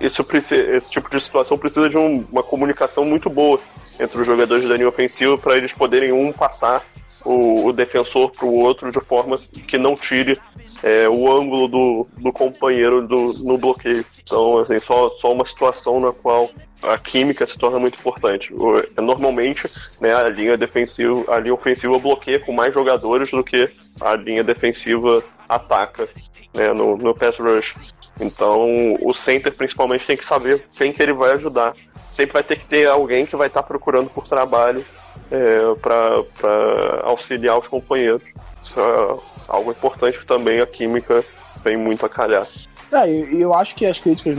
isso, 0.00 0.26
esse 0.32 0.90
tipo 0.90 1.10
de 1.10 1.20
situação 1.20 1.56
precisa 1.56 1.88
de 1.88 1.96
um, 1.96 2.24
uma 2.30 2.42
comunicação 2.42 3.04
muito 3.04 3.30
boa 3.30 3.58
entre 3.98 4.20
os 4.20 4.26
jogadores 4.26 4.68
da 4.68 4.76
linha 4.76 4.88
ofensiva 4.88 5.38
para 5.38 5.56
eles 5.56 5.72
poderem 5.72 6.12
um 6.12 6.32
passar 6.32 6.84
o, 7.24 7.66
o 7.66 7.72
defensor 7.72 8.30
para 8.30 8.44
o 8.44 8.60
outro 8.60 8.90
de 8.90 9.00
forma 9.00 9.36
que 9.66 9.78
não 9.78 9.96
tire 9.96 10.38
é, 10.82 11.08
o 11.08 11.30
ângulo 11.32 11.66
do, 11.66 12.06
do 12.18 12.32
companheiro 12.32 13.06
do, 13.06 13.32
no 13.42 13.56
bloqueio. 13.56 14.04
Então, 14.22 14.58
assim, 14.58 14.78
só, 14.78 15.08
só 15.08 15.32
uma 15.32 15.44
situação 15.44 15.98
na 15.98 16.12
qual 16.12 16.50
a 16.82 16.98
química 16.98 17.46
se 17.46 17.58
torna 17.58 17.78
muito 17.78 17.98
importante. 17.98 18.52
Normalmente, 18.96 19.68
né, 20.00 20.14
a 20.14 20.28
linha 20.28 20.56
defensiva, 20.56 21.24
a 21.34 21.38
linha 21.38 21.54
ofensiva 21.54 21.98
bloqueia 21.98 22.38
com 22.38 22.52
mais 22.52 22.74
jogadores 22.74 23.30
do 23.30 23.42
que 23.42 23.70
a 24.00 24.14
linha 24.14 24.44
defensiva 24.44 25.24
ataca 25.48 26.06
né, 26.52 26.72
no, 26.74 26.96
no 26.96 27.14
pass 27.14 27.38
rush. 27.38 27.74
Então, 28.20 28.96
o 29.00 29.12
center 29.12 29.52
principalmente 29.52 30.06
tem 30.06 30.16
que 30.16 30.24
saber 30.24 30.64
quem 30.72 30.92
que 30.92 31.02
ele 31.02 31.12
vai 31.12 31.32
ajudar. 31.32 31.74
Sempre 32.12 32.34
vai 32.34 32.42
ter 32.42 32.58
que 32.58 32.66
ter 32.66 32.88
alguém 32.88 33.26
que 33.26 33.34
vai 33.34 33.48
estar 33.48 33.62
procurando 33.62 34.08
por 34.08 34.26
trabalho 34.26 34.84
é, 35.30 35.74
para 35.80 37.02
auxiliar 37.02 37.58
os 37.58 37.66
companheiros. 37.66 38.22
Isso 38.62 38.78
é 38.78 39.16
algo 39.48 39.70
importante 39.72 40.18
que 40.18 40.26
também 40.26 40.60
a 40.60 40.66
química 40.66 41.24
vem 41.62 41.76
muito 41.76 42.06
a 42.06 42.08
calhar. 42.08 42.46
É, 42.92 43.10
e 43.10 43.40
eu 43.40 43.52
acho 43.52 43.74
que 43.74 43.84
as 43.84 43.98
críticas 43.98 44.38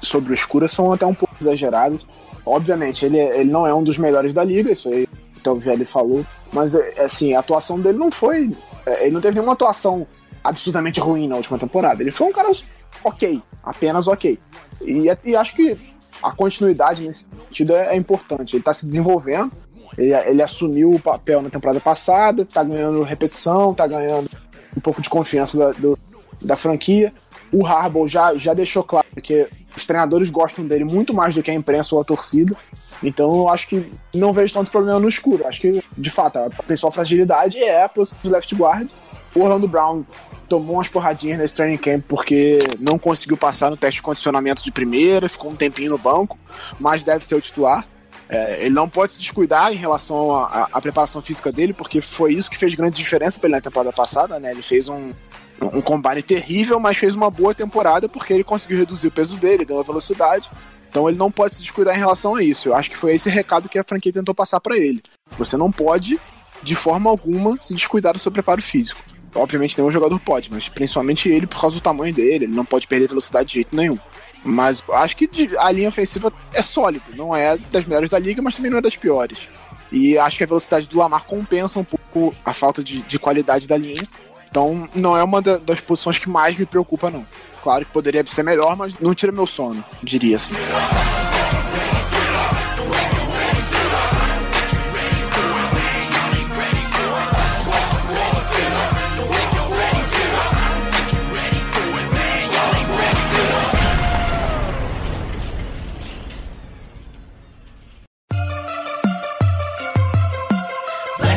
sobre 0.00 0.32
o 0.32 0.34
Escura 0.34 0.68
são 0.68 0.92
até 0.92 1.04
um 1.04 1.14
pouco 1.14 1.34
exageradas. 1.40 2.06
Obviamente, 2.46 3.04
ele, 3.04 3.18
ele 3.18 3.50
não 3.50 3.66
é 3.66 3.74
um 3.74 3.82
dos 3.82 3.98
melhores 3.98 4.32
da 4.32 4.44
liga, 4.44 4.72
isso 4.72 4.88
aí 4.88 5.06
então 5.40 5.54
o 5.54 5.60
Gelli 5.60 5.84
falou, 5.84 6.24
mas 6.52 6.74
é, 6.74 7.02
assim, 7.02 7.34
a 7.34 7.40
atuação 7.40 7.80
dele 7.80 7.98
não 7.98 8.10
foi. 8.10 8.50
É, 8.84 9.04
ele 9.04 9.12
não 9.12 9.20
teve 9.20 9.34
nenhuma 9.34 9.54
atuação 9.54 10.06
absurdamente 10.44 11.00
ruim 11.00 11.26
na 11.26 11.36
última 11.36 11.58
temporada. 11.58 12.02
Ele 12.02 12.10
foi 12.10 12.28
um 12.28 12.32
cara 12.32 12.50
ok, 13.04 13.42
apenas 13.62 14.08
ok. 14.08 14.38
E, 14.82 15.06
e 15.24 15.36
acho 15.36 15.54
que 15.54 15.78
a 16.22 16.32
continuidade 16.32 17.06
nesse 17.06 17.24
sentido 17.48 17.74
é, 17.74 17.94
é 17.94 17.96
importante. 17.96 18.56
Ele 18.56 18.60
está 18.60 18.74
se 18.74 18.86
desenvolvendo, 18.86 19.52
ele, 19.96 20.14
ele 20.14 20.42
assumiu 20.42 20.90
o 20.90 21.00
papel 21.00 21.42
na 21.42 21.50
temporada 21.50 21.80
passada, 21.80 22.44
tá 22.44 22.62
ganhando 22.62 23.02
repetição, 23.02 23.74
tá 23.74 23.86
ganhando 23.86 24.28
um 24.76 24.80
pouco 24.80 25.00
de 25.02 25.08
confiança 25.08 25.58
da, 25.58 25.72
do, 25.72 25.98
da 26.40 26.56
franquia. 26.56 27.12
O 27.52 27.66
Harbaugh 27.66 28.08
já, 28.08 28.34
já 28.36 28.54
deixou 28.54 28.84
claro 28.84 29.06
porque 29.12 29.48
os 29.76 29.86
treinadores 29.86 30.30
gostam 30.30 30.66
dele 30.66 30.84
muito 30.84 31.12
mais 31.12 31.34
do 31.34 31.42
que 31.42 31.50
a 31.50 31.54
imprensa 31.54 31.94
ou 31.94 32.00
a 32.00 32.04
torcida. 32.04 32.56
Então 33.02 33.34
eu 33.36 33.48
acho 33.48 33.68
que 33.68 33.92
não 34.14 34.32
vejo 34.32 34.54
tanto 34.54 34.70
problema 34.70 35.00
no 35.00 35.08
escuro. 35.08 35.46
Acho 35.46 35.60
que, 35.60 35.82
de 35.96 36.10
fato, 36.10 36.38
a 36.38 36.50
principal 36.62 36.92
fragilidade 36.92 37.58
é 37.58 37.82
a 37.82 37.88
posição 37.88 38.18
de 38.22 38.28
left 38.28 38.54
guard. 38.54 38.88
O 39.34 39.42
Orlando 39.42 39.68
Brown 39.68 40.04
tomou 40.50 40.74
umas 40.74 40.88
porradinhas 40.88 41.38
nesse 41.38 41.54
training 41.54 41.76
camp 41.76 42.04
porque 42.08 42.58
não 42.80 42.98
conseguiu 42.98 43.36
passar 43.36 43.70
no 43.70 43.76
teste 43.76 43.96
de 43.98 44.02
condicionamento 44.02 44.64
de 44.64 44.72
primeira, 44.72 45.28
ficou 45.28 45.52
um 45.52 45.54
tempinho 45.54 45.90
no 45.90 45.96
banco, 45.96 46.36
mas 46.78 47.04
deve 47.04 47.24
ser 47.24 47.36
o 47.36 47.40
titular. 47.40 47.86
É, 48.28 48.64
ele 48.64 48.74
não 48.74 48.88
pode 48.88 49.12
se 49.12 49.18
descuidar 49.18 49.72
em 49.72 49.76
relação 49.76 50.34
à 50.34 50.80
preparação 50.80 51.22
física 51.22 51.52
dele, 51.52 51.72
porque 51.72 52.00
foi 52.00 52.34
isso 52.34 52.50
que 52.50 52.58
fez 52.58 52.74
grande 52.74 52.96
diferença 52.96 53.38
para 53.38 53.48
ele 53.48 53.56
na 53.56 53.60
temporada 53.60 53.92
passada, 53.92 54.38
né? 54.38 54.50
Ele 54.50 54.62
fez 54.62 54.88
um, 54.88 55.12
um 55.72 55.80
combine 55.80 56.22
terrível, 56.22 56.80
mas 56.80 56.98
fez 56.98 57.14
uma 57.14 57.30
boa 57.30 57.54
temporada 57.54 58.08
porque 58.08 58.32
ele 58.32 58.44
conseguiu 58.44 58.78
reduzir 58.78 59.06
o 59.06 59.12
peso 59.12 59.36
dele, 59.36 59.64
ganhou 59.64 59.84
velocidade. 59.84 60.50
Então 60.88 61.08
ele 61.08 61.18
não 61.18 61.30
pode 61.30 61.54
se 61.54 61.62
descuidar 61.62 61.94
em 61.94 61.98
relação 61.98 62.34
a 62.34 62.42
isso. 62.42 62.68
Eu 62.68 62.74
acho 62.74 62.90
que 62.90 62.96
foi 62.96 63.14
esse 63.14 63.30
recado 63.30 63.68
que 63.68 63.78
a 63.78 63.84
franquia 63.84 64.12
tentou 64.12 64.34
passar 64.34 64.60
para 64.60 64.76
ele. 64.76 65.00
Você 65.38 65.56
não 65.56 65.70
pode, 65.70 66.20
de 66.60 66.74
forma 66.74 67.08
alguma, 67.08 67.56
se 67.60 67.74
descuidar 67.74 68.12
do 68.12 68.18
seu 68.18 68.32
preparo 68.32 68.60
físico. 68.60 69.09
Obviamente 69.34 69.78
nenhum 69.78 69.90
jogador 69.90 70.18
pode, 70.20 70.50
mas 70.50 70.68
principalmente 70.68 71.28
ele 71.28 71.46
por 71.46 71.60
causa 71.60 71.76
do 71.76 71.80
tamanho 71.80 72.12
dele, 72.12 72.46
ele 72.46 72.54
não 72.54 72.64
pode 72.64 72.86
perder 72.86 73.08
velocidade 73.08 73.48
de 73.48 73.54
jeito 73.54 73.74
nenhum. 73.74 73.98
Mas 74.42 74.82
acho 74.92 75.16
que 75.16 75.28
a 75.58 75.70
linha 75.70 75.88
ofensiva 75.88 76.32
é 76.52 76.62
sólida, 76.62 77.04
não 77.14 77.36
é 77.36 77.56
das 77.56 77.84
melhores 77.84 78.08
da 78.08 78.18
liga, 78.18 78.40
mas 78.40 78.56
também 78.56 78.70
não 78.70 78.78
é 78.78 78.82
das 78.82 78.96
piores. 78.96 79.48
E 79.92 80.16
acho 80.16 80.38
que 80.38 80.44
a 80.44 80.46
velocidade 80.46 80.88
do 80.88 80.98
Lamar 80.98 81.24
compensa 81.24 81.78
um 81.78 81.84
pouco 81.84 82.34
a 82.44 82.52
falta 82.52 82.82
de, 82.82 83.02
de 83.02 83.18
qualidade 83.18 83.68
da 83.68 83.76
linha. 83.76 84.02
Então 84.50 84.88
não 84.94 85.16
é 85.16 85.22
uma 85.22 85.40
da, 85.42 85.58
das 85.58 85.80
posições 85.80 86.18
que 86.18 86.28
mais 86.28 86.56
me 86.56 86.66
preocupa, 86.66 87.10
não. 87.10 87.24
Claro 87.62 87.84
que 87.84 87.92
poderia 87.92 88.24
ser 88.26 88.42
melhor, 88.42 88.76
mas 88.76 88.98
não 88.98 89.14
tira 89.14 89.30
meu 89.30 89.46
sono, 89.46 89.84
diria 90.02 90.36
assim. 90.36 90.54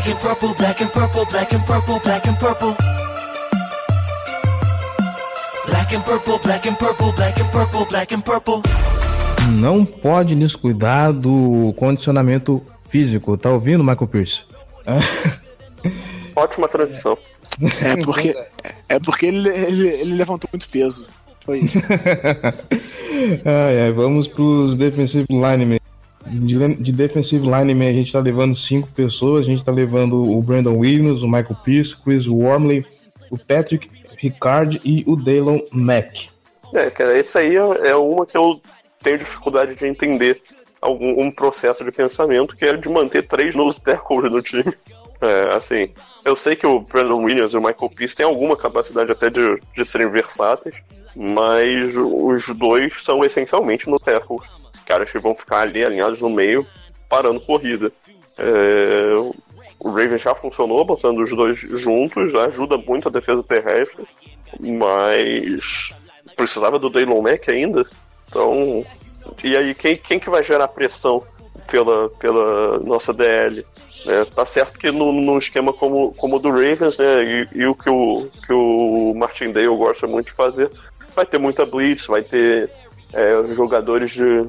Black 0.03 0.15
and 0.15 0.21
purple, 0.21 0.53
black 0.55 0.81
and 0.81 0.91
purple, 0.91 1.25
black 1.27 1.53
and 1.53 1.65
purple, 1.65 1.99
black 2.01 2.27
and 2.27 2.37
purple. 2.37 2.75
Black 5.65 5.93
and 5.93 6.03
purple, 6.03 6.39
black 6.39 6.65
and 6.67 6.77
purple, 6.77 7.11
black 7.13 7.39
and 7.39 7.49
purple, 7.49 7.85
black 7.85 8.13
and 8.13 8.21
purple. 8.21 8.61
Não 9.53 9.85
pode 9.85 10.35
descuidar 10.35 11.13
do 11.13 11.73
condicionamento 11.77 12.61
físico. 12.85 13.37
Tá 13.37 13.49
ouvindo, 13.49 13.81
Michael 13.81 14.07
Pierce? 14.09 14.41
Ótima 16.35 16.67
transição. 16.67 17.17
É 17.81 17.95
porque, 18.03 18.35
é 18.89 18.99
porque 18.99 19.25
ele, 19.27 19.47
ele, 19.47 19.87
ele 19.87 20.15
levantou 20.15 20.49
muito 20.51 20.67
peso. 20.67 21.07
Foi 21.45 21.59
isso. 21.59 21.79
ai, 23.45 23.81
ai, 23.83 23.91
vamos 23.93 24.27
pros 24.27 24.75
defensive 24.75 25.27
linemen. 25.29 25.79
De, 26.25 26.75
de 26.75 26.91
defensive 26.91 27.45
lineman, 27.45 27.89
a 27.89 27.93
gente 27.93 28.12
tá 28.12 28.19
levando 28.19 28.55
cinco 28.55 28.89
pessoas. 28.91 29.41
A 29.41 29.49
gente 29.49 29.63
tá 29.63 29.71
levando 29.71 30.23
o 30.23 30.41
Brandon 30.41 30.77
Williams, 30.77 31.21
o 31.21 31.27
Michael 31.27 31.57
Pierce, 31.63 31.95
Chris 31.95 32.27
Wormley, 32.27 32.86
o 33.29 33.38
Patrick 33.38 33.89
Ricard 34.17 34.79
e 34.86 35.03
o 35.05 35.15
Daylon 35.15 35.59
Mack. 35.71 36.29
É, 36.73 36.89
cara, 36.89 37.17
esse 37.17 37.38
aí 37.38 37.55
é, 37.55 37.89
é 37.89 37.95
uma 37.95 38.25
que 38.25 38.38
eu 38.38 38.59
tenho 39.01 39.17
dificuldade 39.17 39.75
de 39.75 39.86
entender 39.86 40.41
algum 40.81 41.21
um 41.21 41.31
processo 41.31 41.83
de 41.83 41.91
pensamento 41.91 42.55
que 42.55 42.65
é 42.65 42.75
de 42.75 42.89
manter 42.89 43.27
três 43.27 43.55
nose 43.55 43.79
tackles 43.79 44.31
no 44.31 44.41
time. 44.41 44.73
É, 45.21 45.53
assim, 45.53 45.89
eu 46.25 46.36
sei 46.36 46.55
que 46.55 46.67
o 46.67 46.81
Brandon 46.81 47.23
Williams 47.23 47.53
e 47.53 47.57
o 47.57 47.62
Michael 47.62 47.91
Pierce 47.95 48.15
têm 48.15 48.25
alguma 48.25 48.57
capacidade 48.57 49.12
até 49.12 49.29
de, 49.29 49.62
de 49.75 49.86
serem 49.86 50.09
versáteis, 50.09 50.75
mas 51.15 51.95
os 51.95 52.47
dois 52.57 53.01
são 53.01 53.23
essencialmente 53.23 53.89
nos 53.89 54.01
tackles. 54.01 54.47
Caras 54.85 55.11
que 55.11 55.19
vão 55.19 55.33
ficar 55.33 55.61
ali 55.61 55.83
alinhados 55.83 56.19
no 56.21 56.29
meio, 56.29 56.65
parando 57.09 57.39
corrida. 57.41 57.91
É, 58.37 59.13
o 59.79 59.89
Raven 59.89 60.17
já 60.17 60.33
funcionou, 60.33 60.85
botando 60.85 61.19
os 61.19 61.29
dois 61.35 61.59
juntos, 61.59 62.33
ajuda 62.35 62.77
muito 62.77 63.07
a 63.07 63.11
defesa 63.11 63.43
terrestre, 63.43 64.05
mas 64.59 65.95
precisava 66.35 66.79
do 66.79 66.89
Daylon 66.89 67.21
Mack 67.21 67.49
ainda. 67.49 67.85
Então, 68.27 68.85
e 69.43 69.55
aí 69.55 69.75
quem, 69.75 69.95
quem 69.95 70.19
que 70.19 70.29
vai 70.29 70.43
gerar 70.43 70.67
pressão 70.69 71.23
pela, 71.67 72.09
pela 72.11 72.79
nossa 72.79 73.13
DL? 73.13 73.65
É, 74.07 74.25
tá 74.25 74.45
certo 74.45 74.77
que 74.77 74.91
no 74.91 75.37
esquema 75.37 75.71
como, 75.71 76.13
como 76.15 76.35
o 76.35 76.39
do 76.39 76.49
Ravens, 76.49 76.97
né, 76.97 77.23
e, 77.23 77.47
e, 77.59 77.65
o 77.65 77.75
que 77.75 77.89
o, 77.89 78.27
que 78.45 78.51
o 78.51 79.13
Martindale 79.15 79.67
gosta 79.67 80.07
muito 80.07 80.27
de 80.27 80.33
fazer, 80.33 80.69
vai 81.15 81.25
ter 81.25 81.37
muita 81.37 81.65
blitz, 81.65 82.05
vai 82.07 82.21
ter 82.21 82.69
é, 83.13 83.55
jogadores 83.55 84.11
de 84.11 84.45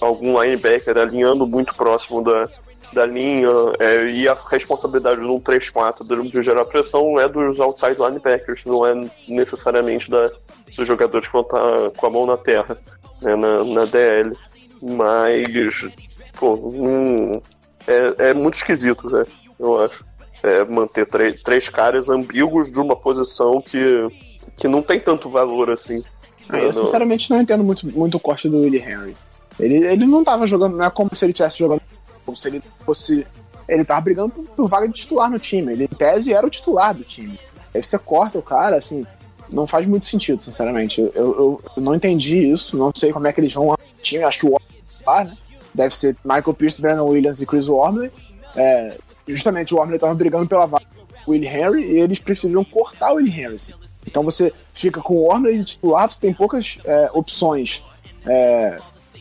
algum 0.00 0.40
linebacker 0.40 0.96
alinhando 0.98 1.46
muito 1.46 1.74
próximo 1.74 2.22
da, 2.22 2.48
da 2.92 3.06
linha 3.06 3.48
é, 3.78 4.06
e 4.06 4.28
a 4.28 4.36
responsabilidade 4.48 5.20
de 5.20 5.26
um 5.26 5.40
3-4 5.40 6.06
de, 6.06 6.30
de 6.30 6.42
gerar 6.42 6.64
pressão 6.64 7.18
é 7.18 7.28
dos 7.28 7.60
outside 7.60 7.96
linebackers, 7.98 8.64
não 8.64 8.86
é 8.86 8.92
necessariamente 9.28 10.10
da, 10.10 10.30
dos 10.76 10.86
jogadores 10.86 11.26
que 11.26 11.32
vão 11.32 11.42
estar 11.42 11.60
tá 11.60 11.90
com 11.96 12.06
a 12.06 12.10
mão 12.10 12.26
na 12.26 12.36
terra, 12.36 12.76
né, 13.20 13.36
na, 13.36 13.64
na 13.64 13.84
DL. 13.84 14.36
Mas, 14.82 15.92
pô, 16.38 16.54
hum, 16.54 17.40
é, 17.86 18.30
é 18.30 18.34
muito 18.34 18.54
esquisito, 18.54 19.08
né, 19.10 19.24
eu 19.58 19.80
acho. 19.82 20.04
É, 20.42 20.64
manter 20.64 21.06
três 21.44 21.68
caras 21.68 22.08
ambíguos 22.08 22.72
de 22.72 22.80
uma 22.80 22.96
posição 22.96 23.60
que, 23.60 24.08
que 24.56 24.66
não 24.66 24.80
tem 24.80 24.98
tanto 24.98 25.28
valor 25.28 25.70
assim. 25.70 26.02
Ah, 26.48 26.58
eu, 26.58 26.72
sinceramente, 26.72 27.30
não 27.30 27.42
entendo 27.42 27.62
muito, 27.62 27.86
muito 27.86 28.16
o 28.16 28.20
corte 28.20 28.48
do 28.48 28.60
Willie 28.60 28.80
Henry. 28.80 29.14
Ele, 29.60 29.86
ele 29.86 30.06
não 30.06 30.24
tava 30.24 30.46
jogando, 30.46 30.76
não 30.76 30.84
é 30.84 30.90
como 30.90 31.14
se 31.14 31.24
ele 31.24 31.32
estivesse 31.32 31.58
jogando 31.58 31.82
como 32.24 32.36
se 32.36 32.48
ele 32.48 32.62
fosse. 32.84 33.26
Ele 33.68 33.84
tava 33.84 34.00
brigando 34.00 34.30
por, 34.30 34.44
por, 34.44 34.68
vaga 34.68 34.88
de 34.88 34.94
titular 34.94 35.30
no 35.30 35.38
time. 35.38 35.72
Ele, 35.72 35.84
em 35.84 35.96
tese, 35.96 36.32
era 36.32 36.46
o 36.46 36.50
titular 36.50 36.94
do 36.94 37.04
time. 37.04 37.38
Aí 37.74 37.82
você 37.82 37.98
corta 37.98 38.38
o 38.38 38.42
cara, 38.42 38.76
assim, 38.76 39.06
não 39.52 39.66
faz 39.66 39.86
muito 39.86 40.06
sentido, 40.06 40.42
sinceramente. 40.42 41.00
Eu, 41.00 41.12
eu, 41.14 41.62
eu 41.76 41.82
não 41.82 41.94
entendi 41.94 42.50
isso, 42.50 42.76
não 42.76 42.92
sei 42.94 43.12
como 43.12 43.26
é 43.26 43.32
que 43.32 43.40
eles 43.40 43.52
vão 43.52 43.68
o 43.68 43.76
time. 44.02 44.24
Acho 44.24 44.40
que 44.40 44.46
o 44.46 44.58
titular, 44.88 45.26
né? 45.26 45.36
Deve 45.72 45.94
ser 45.94 46.16
Michael 46.24 46.54
Pierce, 46.54 46.82
Brandon 46.82 47.06
Williams 47.06 47.40
e 47.40 47.46
Chris 47.46 47.68
Wormley. 47.68 48.10
É, 48.56 48.96
justamente 49.28 49.72
o 49.72 49.76
Wormley 49.76 50.00
tava 50.00 50.14
brigando 50.14 50.48
pela 50.48 50.66
vaga 50.66 50.84
do 50.84 51.30
Will 51.30 51.44
Henry 51.44 51.84
e 51.84 51.98
eles 52.00 52.18
preferiram 52.18 52.64
cortar 52.64 53.12
o 53.12 53.16
Will 53.16 53.26
Henry. 53.26 53.54
Assim. 53.54 53.72
Então 54.04 54.24
você 54.24 54.52
fica 54.74 55.00
com 55.00 55.14
o 55.14 55.22
Wormley 55.22 55.58
de 55.58 55.64
titular, 55.64 56.10
você 56.10 56.20
tem 56.20 56.34
poucas 56.34 56.78
é, 56.84 57.08
opções 57.12 57.84
é, 58.26 58.78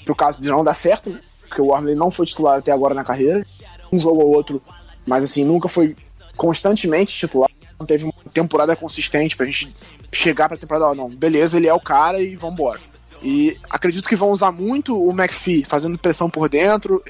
pro 0.10 0.16
caso 0.16 0.42
de 0.42 0.48
não 0.48 0.64
dar 0.64 0.74
certo, 0.74 1.16
porque 1.48 1.62
o 1.62 1.66
Wormley 1.66 1.94
não 1.94 2.10
foi 2.10 2.26
titular 2.26 2.58
até 2.58 2.72
agora 2.72 2.96
na 2.96 3.04
carreira, 3.04 3.46
um 3.92 4.02
jogo 4.02 4.24
ou 4.24 4.32
outro, 4.34 4.60
mas 5.06 5.24
assim, 5.24 5.46
nunca 5.46 5.68
foi 5.68 5.96
constantemente 6.36 7.16
titular, 7.16 7.48
não 7.80 7.86
teve 7.86 8.06
uma 8.06 8.14
temporada 8.34 8.76
consistente 8.76 9.38
pra 9.38 9.46
gente 9.46 9.72
chegar 10.12 10.50
pra 10.50 10.58
temporada, 10.58 10.96
não, 10.96 11.10
beleza, 11.10 11.58
ele 11.58 11.68
é 11.68 11.74
o 11.74 11.80
cara 11.80 12.20
e 12.20 12.36
vambora. 12.36 12.80
E 13.22 13.56
acredito 13.70 14.10
que 14.10 14.16
vão 14.16 14.32
usar 14.32 14.52
muito 14.52 14.98
o 14.98 15.12
McPhee 15.12 15.64
fazendo 15.64 15.98
pressão 15.98 16.28
por 16.30 16.50
dentro. 16.50 17.04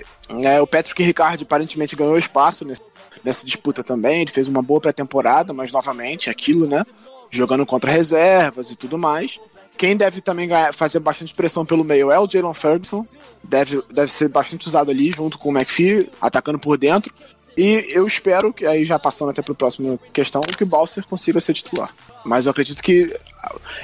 É, 0.43 0.59
o 0.59 0.67
Patrick 0.67 1.01
Ricard 1.01 1.43
aparentemente 1.43 1.95
ganhou 1.95 2.17
espaço 2.17 2.65
nesse, 2.65 2.81
nessa 3.23 3.45
disputa 3.45 3.83
também. 3.83 4.21
Ele 4.21 4.31
fez 4.31 4.47
uma 4.47 4.63
boa 4.63 4.81
pré-temporada, 4.81 5.53
mas 5.53 5.71
novamente 5.71 6.27
aquilo, 6.27 6.65
né? 6.67 6.83
Jogando 7.29 7.63
contra 7.63 7.91
reservas 7.91 8.71
e 8.71 8.75
tudo 8.75 8.97
mais. 8.97 9.39
Quem 9.79 9.95
deve 9.95 10.19
também 10.19 10.45
ganhar, 10.45 10.73
fazer 10.73 10.99
bastante 10.99 11.33
pressão 11.33 11.65
pelo 11.65 11.85
meio 11.85 12.11
é 12.11 12.19
o 12.19 12.29
Jalen 12.29 12.53
Ferguson. 12.53 13.05
Deve, 13.41 13.81
deve 13.89 14.11
ser 14.11 14.27
bastante 14.27 14.67
usado 14.67 14.91
ali, 14.91 15.09
junto 15.15 15.37
com 15.37 15.47
o 15.47 15.57
McPhee, 15.57 16.11
atacando 16.19 16.59
por 16.59 16.77
dentro. 16.77 17.13
E 17.57 17.85
eu 17.87 18.05
espero 18.05 18.51
que, 18.51 18.65
aí 18.65 18.83
já 18.83 18.99
passando 18.99 19.29
até 19.29 19.41
para 19.41 19.53
a 19.53 19.55
próxima 19.55 19.97
questão, 20.11 20.41
que 20.41 20.65
o 20.65 20.67
Balser 20.67 21.05
consiga 21.05 21.39
ser 21.39 21.53
titular. 21.53 21.95
Mas 22.25 22.45
eu 22.45 22.51
acredito 22.51 22.83
que 22.83 23.09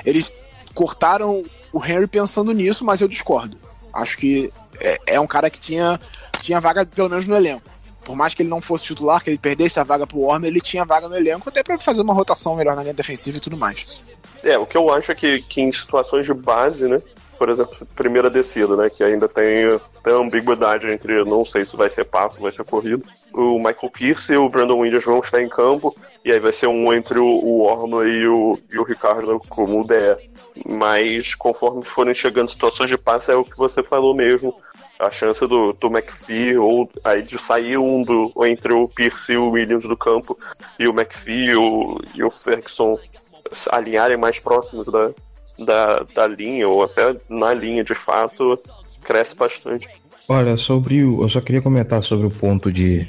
eles 0.05 0.33
cortaram 0.73 1.45
o 1.71 1.85
Henry 1.85 2.07
pensando 2.07 2.51
nisso, 2.51 2.83
mas 2.83 2.99
eu 2.99 3.07
discordo. 3.07 3.57
Acho 3.93 4.17
que 4.17 4.51
é, 4.81 4.99
é 5.07 5.19
um 5.21 5.27
cara 5.27 5.49
que 5.49 5.61
tinha, 5.61 5.97
tinha 6.41 6.59
vaga, 6.59 6.85
pelo 6.85 7.09
menos 7.09 7.25
no 7.25 7.37
elenco. 7.37 7.71
Por 8.03 8.17
mais 8.17 8.33
que 8.33 8.41
ele 8.41 8.49
não 8.49 8.61
fosse 8.61 8.83
titular, 8.83 9.23
que 9.23 9.29
ele 9.29 9.37
perdesse 9.37 9.79
a 9.79 9.83
vaga 9.85 10.05
pro 10.05 10.19
Warner, 10.19 10.49
ele 10.49 10.59
tinha 10.59 10.83
vaga 10.83 11.07
no 11.07 11.15
elenco, 11.15 11.47
até 11.47 11.63
para 11.63 11.79
fazer 11.79 12.01
uma 12.01 12.13
rotação 12.13 12.53
melhor 12.57 12.75
na 12.75 12.81
linha 12.81 12.93
defensiva 12.93 13.37
e 13.37 13.39
tudo 13.39 13.55
mais. 13.55 13.85
É, 14.45 14.57
o 14.57 14.65
que 14.65 14.77
eu 14.77 14.91
acho 14.93 15.11
é 15.11 15.15
que, 15.15 15.41
que 15.41 15.61
em 15.61 15.71
situações 15.71 16.25
de 16.25 16.33
base, 16.33 16.87
né? 16.87 17.01
por 17.37 17.49
exemplo, 17.49 17.75
primeira 17.95 18.29
descida, 18.29 18.75
né? 18.75 18.89
Que 18.89 19.03
ainda 19.03 19.27
tem, 19.27 19.79
tem 20.03 20.13
ambiguidade 20.13 20.89
entre 20.89 21.23
não 21.23 21.43
sei 21.43 21.65
se 21.65 21.75
vai 21.75 21.89
ser 21.89 22.05
passo, 22.05 22.39
vai 22.39 22.51
ser 22.51 22.63
corrido. 22.63 23.03
O 23.33 23.57
Michael 23.57 23.91
Pierce 23.91 24.33
e 24.33 24.37
o 24.37 24.49
Brandon 24.49 24.79
Williams 24.79 25.05
vão 25.05 25.19
estar 25.19 25.41
em 25.41 25.49
campo, 25.49 25.93
e 26.23 26.31
aí 26.31 26.39
vai 26.39 26.53
ser 26.53 26.67
um 26.67 26.93
entre 26.93 27.19
o, 27.19 27.25
o 27.25 28.05
e 28.05 28.27
o, 28.27 28.59
e 28.71 28.79
o 28.79 28.83
Ricardo 28.83 29.39
como 29.49 29.81
o 29.81 29.85
DE. 29.85 30.29
Mas 30.65 31.35
conforme 31.35 31.83
forem 31.83 32.13
chegando 32.13 32.49
situações 32.49 32.89
de 32.89 32.97
passe, 32.97 33.31
é 33.31 33.35
o 33.35 33.43
que 33.43 33.57
você 33.57 33.83
falou 33.83 34.13
mesmo. 34.13 34.55
A 34.97 35.11
chance 35.11 35.45
do, 35.45 35.73
do 35.73 35.87
McPhee 35.87 36.57
ou 36.57 36.89
aí 37.03 37.21
de 37.21 37.37
sair 37.37 37.77
um 37.77 38.01
do, 38.01 38.31
entre 38.45 38.73
o 38.73 38.87
Pierce 38.87 39.33
e 39.33 39.37
o 39.37 39.49
Williams 39.49 39.83
do 39.83 39.97
campo 39.97 40.39
e 40.79 40.87
o 40.87 40.91
McPhee 40.91 41.53
o, 41.53 41.99
e 42.13 42.23
o 42.23 42.31
Ferguson 42.31 42.97
alinharem 43.69 44.17
mais 44.17 44.39
próximos 44.39 44.87
da, 44.87 45.11
da, 45.59 46.05
da 46.13 46.27
linha, 46.27 46.67
ou 46.67 46.83
até 46.83 47.15
na 47.29 47.53
linha 47.53 47.83
de 47.83 47.95
fato, 47.95 48.59
cresce 49.03 49.35
bastante. 49.35 49.87
Olha, 50.27 50.57
sobre 50.57 51.03
o. 51.03 51.21
Eu 51.21 51.29
só 51.29 51.39
queria 51.39 51.61
comentar 51.61 52.01
sobre 52.01 52.25
o 52.25 52.31
ponto 52.31 52.71
de 52.71 53.07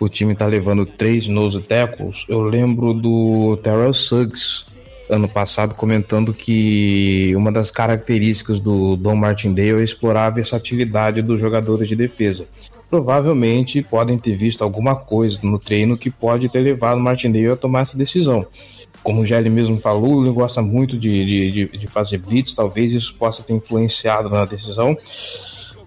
o 0.00 0.08
time 0.08 0.34
tá 0.34 0.46
levando 0.46 0.86
três 0.86 1.28
nose 1.28 1.60
tackles. 1.60 2.24
Eu 2.28 2.40
lembro 2.40 2.94
do 2.94 3.58
Terrell 3.62 3.92
Suggs 3.92 4.66
ano 5.08 5.28
passado 5.28 5.74
comentando 5.74 6.32
que 6.32 7.34
uma 7.36 7.50
das 7.50 7.70
características 7.70 8.60
do 8.60 8.96
Don 8.96 9.16
Martindale 9.16 9.80
é 9.80 9.84
explorar 9.84 10.26
a 10.26 10.30
versatilidade 10.30 11.20
dos 11.20 11.40
jogadores 11.40 11.88
de 11.88 11.96
defesa. 11.96 12.46
Provavelmente 12.88 13.82
podem 13.82 14.18
ter 14.18 14.34
visto 14.36 14.62
alguma 14.62 14.96
coisa 14.96 15.38
no 15.42 15.58
treino 15.58 15.98
que 15.98 16.10
pode 16.10 16.48
ter 16.48 16.60
levado 16.60 16.98
o 16.98 17.02
Martindale 17.02 17.50
a 17.50 17.56
tomar 17.56 17.82
essa 17.82 17.96
decisão 17.96 18.46
como 19.02 19.22
o 19.22 19.24
Gelli 19.24 19.48
mesmo 19.48 19.80
falou, 19.80 20.22
ele 20.22 20.32
gosta 20.32 20.60
muito 20.60 20.98
de, 20.98 21.50
de, 21.52 21.78
de, 21.78 21.86
fazer 21.86 22.18
blitz, 22.18 22.54
talvez 22.54 22.92
isso 22.92 23.14
possa 23.14 23.42
ter 23.42 23.54
influenciado 23.54 24.28
na 24.28 24.44
decisão. 24.44 24.96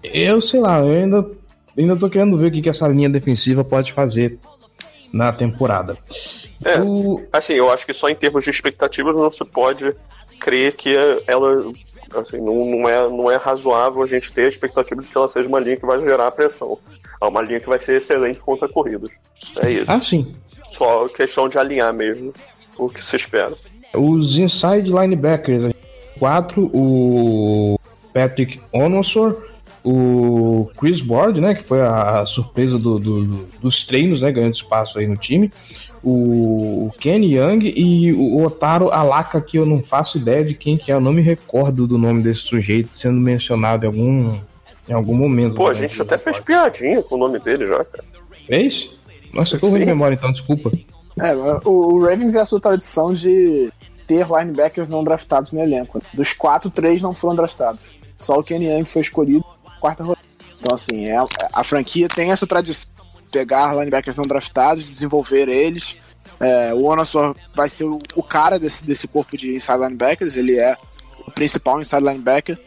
Eu 0.02 0.40
sei 0.40 0.60
lá, 0.60 0.80
eu 0.80 1.02
ainda, 1.02 1.30
ainda 1.78 1.96
tô 1.96 2.10
querendo 2.10 2.36
ver 2.36 2.48
o 2.48 2.50
que, 2.50 2.62
que 2.62 2.68
essa 2.68 2.88
linha 2.88 3.08
defensiva 3.08 3.64
pode 3.64 3.92
fazer 3.92 4.38
na 5.12 5.32
temporada. 5.32 5.96
É, 6.64 6.80
o... 6.80 7.22
assim, 7.32 7.52
eu 7.52 7.70
acho 7.70 7.86
que 7.86 7.92
só 7.92 8.08
em 8.08 8.14
termos 8.14 8.42
de 8.42 8.50
expectativas 8.50 9.14
não 9.14 9.30
se 9.30 9.44
pode 9.44 9.94
crer 10.40 10.72
que 10.72 10.94
ela 11.26 11.72
assim, 12.16 12.38
não, 12.38 12.64
não, 12.64 12.88
é, 12.88 13.08
não 13.08 13.30
é 13.30 13.36
razoável 13.36 14.02
a 14.02 14.06
gente 14.06 14.32
ter 14.32 14.46
a 14.46 14.48
expectativa 14.48 15.00
de 15.00 15.08
que 15.08 15.16
ela 15.16 15.28
seja 15.28 15.48
uma 15.48 15.60
linha 15.60 15.76
que 15.76 15.86
vai 15.86 16.00
gerar 16.00 16.30
pressão. 16.32 16.78
É 17.20 17.26
uma 17.26 17.42
linha 17.42 17.60
que 17.60 17.68
vai 17.68 17.78
ser 17.78 17.96
excelente 17.96 18.40
contra 18.40 18.68
corridas. 18.68 19.10
É 19.62 19.70
isso. 19.70 19.90
Ah, 19.90 20.00
sim. 20.00 20.34
Só 20.70 21.08
questão 21.08 21.48
de 21.48 21.58
alinhar 21.58 21.92
mesmo 21.92 22.32
o 22.78 22.88
que 22.88 23.04
se 23.04 23.16
espera. 23.16 23.54
Os 23.94 24.36
inside 24.36 24.90
linebackers, 24.90 25.72
quatro, 26.18 26.70
o 26.74 27.78
Patrick 28.12 28.60
Onosor, 28.72 29.44
o 29.84 30.70
Chris 30.76 31.06
Ward, 31.06 31.40
né, 31.40 31.54
que 31.54 31.62
foi 31.62 31.82
a 31.82 32.24
surpresa 32.26 32.78
do, 32.78 32.98
do, 32.98 33.24
dos 33.60 33.84
treinos, 33.84 34.22
né, 34.22 34.32
ganhando 34.32 34.54
espaço 34.54 34.98
aí 34.98 35.06
no 35.06 35.16
time, 35.16 35.52
o 36.02 36.90
Kenny 36.98 37.36
Young 37.36 37.72
e 37.74 38.12
o 38.12 38.44
Otaro 38.44 38.90
Alaka, 38.90 39.40
que 39.40 39.58
eu 39.58 39.64
não 39.64 39.82
faço 39.82 40.18
ideia 40.18 40.44
de 40.44 40.54
quem 40.54 40.76
que 40.76 40.92
é, 40.92 40.94
eu 40.94 41.00
não 41.00 41.12
me 41.12 41.22
recordo 41.22 41.86
do 41.86 41.96
nome 41.96 42.22
desse 42.22 42.40
sujeito 42.40 42.96
sendo 42.96 43.18
mencionado 43.18 43.84
em 43.84 43.88
algum, 43.88 44.38
em 44.88 44.92
algum 44.92 45.14
momento. 45.14 45.54
Pô, 45.54 45.68
a 45.68 45.74
gente 45.74 46.00
até 46.00 46.18
fez 46.18 46.40
piadinha 46.40 47.02
com 47.02 47.14
o 47.14 47.18
nome 47.18 47.38
dele 47.38 47.66
já, 47.66 47.82
cara. 47.84 48.04
Fez? 48.46 48.90
Nossa, 49.32 49.56
eu 49.56 49.60
tô 49.60 49.68
ruim 49.68 49.80
de 49.80 49.86
memória 49.86 50.14
então, 50.14 50.30
desculpa. 50.30 50.70
É, 51.18 51.34
o, 51.64 51.70
o 51.70 52.04
Ravens 52.04 52.34
é 52.34 52.40
a 52.40 52.46
sua 52.46 52.60
tradição 52.60 53.14
de 53.14 53.72
ter 54.06 54.26
linebackers 54.26 54.88
não 54.88 55.04
draftados 55.04 55.52
no 55.52 55.60
elenco. 55.60 56.02
Dos 56.12 56.32
quatro, 56.32 56.70
três 56.70 57.00
não 57.00 57.14
foram 57.14 57.36
draftados. 57.36 57.80
Só 58.20 58.38
o 58.38 58.42
Kenny 58.42 58.66
Young 58.66 58.84
foi 58.84 59.02
escolhido 59.02 59.44
quarta 59.80 60.02
rodada. 60.02 60.24
Então, 60.58 60.74
assim, 60.74 61.06
é, 61.06 61.16
a 61.52 61.62
franquia 61.62 62.08
tem 62.08 62.30
essa 62.30 62.46
tradição 62.46 62.90
de 63.22 63.30
pegar 63.30 63.74
linebackers 63.74 64.16
não 64.16 64.22
draftados, 64.22 64.84
desenvolver 64.84 65.48
eles. 65.48 65.98
É, 66.40 66.72
o 66.72 66.84
Onassor 66.84 67.36
vai 67.54 67.68
ser 67.68 67.84
o, 67.84 67.98
o, 68.14 68.22
cara 68.22 68.58
desse, 68.58 68.84
desse 68.84 69.06
corpo 69.06 69.36
de 69.36 69.54
inside 69.54 69.78
linebackers, 69.78 70.36
ele 70.36 70.58
é 70.58 70.76
o 71.26 71.30
principal 71.30 71.80
inside 71.80 72.02
linebacker. 72.02 72.58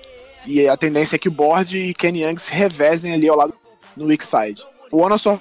E 0.45 0.67
a 0.69 0.77
tendência 0.77 1.15
é 1.15 1.19
que 1.19 1.27
o 1.27 1.31
Board 1.31 1.77
e 1.77 1.93
Kenny 1.93 2.23
Young 2.23 2.37
se 2.37 2.53
revezem 2.53 3.13
ali 3.13 3.27
ao 3.27 3.35
lado 3.35 3.53
no 3.95 4.05
weak 4.05 4.23
side. 4.23 4.63
O 4.91 5.01
Onassor 5.01 5.39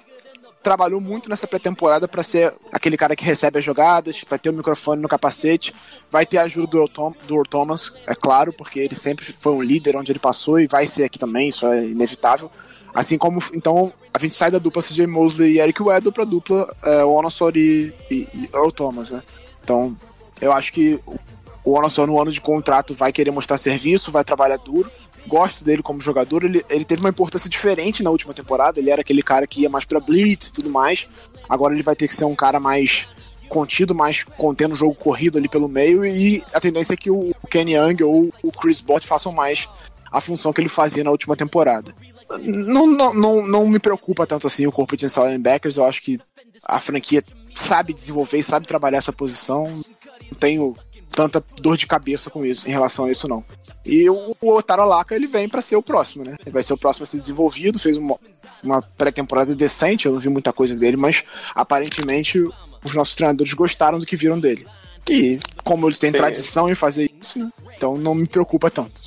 trabalhou 0.67 1.01
muito 1.01 1.31
nessa 1.31 1.47
pré-temporada 1.47 2.09
para 2.09 2.25
ser 2.25 2.53
aquele 2.73 2.97
cara 2.97 3.15
que 3.15 3.25
recebe 3.25 3.61
as 3.61 3.65
jogadas, 3.65 4.25
vai 4.29 4.37
ter 4.37 4.51
o 4.51 4.53
microfone 4.53 5.01
no 5.01 5.07
capacete, 5.07 5.73
vai 6.11 6.27
ter 6.27 6.39
a 6.39 6.43
ajuda 6.43 6.67
do, 6.67 6.89
Tom, 6.89 7.15
do 7.29 7.41
Thomas, 7.45 7.93
é 8.05 8.17
claro, 8.17 8.53
porque 8.53 8.81
ele 8.81 8.97
sempre 8.97 9.25
foi 9.27 9.53
um 9.53 9.63
líder 9.63 9.97
onde 9.97 10.11
ele 10.11 10.19
passou 10.19 10.59
e 10.59 10.67
vai 10.67 10.89
ser 10.89 11.05
aqui 11.05 11.21
também, 11.21 11.51
isso 11.51 11.69
é 11.69 11.85
inevitável. 11.85 12.51
Assim 12.93 13.17
como, 13.17 13.41
então, 13.55 13.93
a 14.13 14.19
gente 14.19 14.35
sai 14.35 14.51
da 14.51 14.59
dupla 14.59 14.83
CJ 14.83 15.07
Mosley 15.07 15.53
e 15.53 15.61
Eric 15.61 15.81
Weddle 15.81 16.11
pra 16.11 16.25
dupla 16.25 16.75
é, 16.83 17.05
Onosor 17.05 17.53
e, 17.57 17.93
e, 18.11 18.27
e 18.35 18.51
Earl 18.53 18.71
Thomas, 18.73 19.13
né? 19.13 19.23
Então, 19.63 19.97
eu 20.41 20.53
acho 20.53 20.73
que 20.73 20.99
o 21.65 21.79
Onosor 21.79 22.09
no 22.09 22.21
ano 22.21 22.33
de 22.33 22.41
contrato 22.41 22.93
vai 22.93 23.13
querer 23.13 23.31
mostrar 23.31 23.57
serviço, 23.57 24.11
vai 24.11 24.25
trabalhar 24.25 24.57
duro, 24.57 24.91
gosto 25.27 25.65
dele 25.65 25.83
como 25.83 26.01
jogador. 26.01 26.45
Ele, 26.45 26.65
ele 26.69 26.85
teve 26.85 27.01
uma 27.01 27.11
importância 27.11 27.51
diferente 27.51 28.03
na 28.03 28.11
última 28.11 28.33
temporada. 28.33 28.79
Ele 28.79 28.91
era 28.91 29.01
aquele 29.01 29.23
cara 29.23 29.47
que 29.47 29.63
ia 29.63 29.69
mais 29.69 29.85
pra 29.85 30.01
blitz 30.01 30.49
e 30.49 30.53
tudo 30.53 30.71
mais. 30.71 31.09
Agora 31.49 31.75
ele 31.75 31.83
vai 31.83 31.97
ter 31.97 32.09
que 32.09 32.15
ser 32.15 32.25
um 32.25 32.35
cara 32.35 32.59
mais 32.59 33.09
contido, 33.49 33.95
mais 33.95 34.25
contendo 34.25 34.73
o 34.73 34.77
jogo 34.77 34.95
corrido 34.95 35.39
ali 35.39 35.49
pelo 35.49 35.69
meio. 35.69 36.05
E 36.05 36.43
a 36.53 36.61
tendência 36.61 36.95
é 36.95 36.97
que 36.97 37.11
o 37.11 37.35
Kenny 37.51 37.75
Young 37.75 38.03
ou 38.03 38.33
o 38.43 38.53
Chris 38.53 38.81
Bott 38.81 39.07
façam 39.07 39.33
mais 39.33 39.69
a 40.11 40.21
função 40.21 40.53
que 40.53 40.61
ele 40.61 40.69
fazia 40.69 41.05
na 41.05 41.11
última 41.11 41.37
temporada. 41.37 41.95
Não, 42.41 42.87
não, 42.87 43.15
não, 43.15 43.47
não 43.47 43.69
me 43.69 43.79
preocupa 43.79 44.27
tanto 44.27 44.47
assim 44.47 44.67
o 44.67 44.73
corpo 44.73 44.97
de 44.97 45.07
linebackers. 45.07 45.77
Eu 45.77 45.85
acho 45.85 46.03
que 46.03 46.19
a 46.65 46.81
franquia 46.81 47.23
sabe 47.55 47.93
desenvolver 47.93 48.43
sabe 48.43 48.67
trabalhar 48.67 48.99
essa 48.99 49.13
posição. 49.13 49.65
Não 50.31 50.39
tenho 50.39 50.75
tanta 51.11 51.43
dor 51.61 51.77
de 51.77 51.87
cabeça 51.87 52.31
com 52.31 52.45
isso, 52.45 52.69
em 52.69 52.73
relação 52.73 53.07
a 53.07 53.11
isso, 53.11 53.29
não. 53.29 53.45
E 53.85 54.09
o, 54.11 54.37
o 54.41 54.55
Otaro 54.55 54.83
Alaka, 54.83 55.15
ele 55.15 55.27
vem 55.27 55.49
para 55.49 55.63
ser 55.63 55.77
o 55.77 55.83
próximo, 55.83 56.25
né? 56.25 56.37
Ele 56.41 56.51
vai 56.51 56.63
ser 56.63 56.73
o 56.73 56.79
próximo 56.79 57.05
a 57.05 57.07
ser 57.07 57.19
desenvolvido, 57.19 57.79
fez 57.79 57.97
uma, 57.97 58.17
uma 58.63 58.83
pré-temporada 58.83 59.55
decente, 59.55 60.07
eu 60.07 60.13
não 60.13 60.21
vi 60.21 60.29
muita 60.29 60.53
coisa 60.53 60.77
dele, 60.77 60.97
mas 60.97 61.25
aparentemente 61.55 62.39
os 62.85 62.95
nossos 62.95 63.15
treinadores 63.15 63.53
gostaram 63.55 63.99
do 63.99 64.07
que 64.07 64.17
viram 64.17 64.39
dele. 64.39 64.67
E 65.09 65.39
como 65.65 65.89
eles 65.89 65.99
têm 65.99 66.11
Sim. 66.11 66.17
tradição 66.17 66.69
em 66.69 66.75
fazer 66.75 67.11
isso, 67.21 67.39
né? 67.39 67.51
então 67.77 67.97
não 67.97 68.15
me 68.15 68.27
preocupa 68.27 68.71
tanto. 68.71 69.03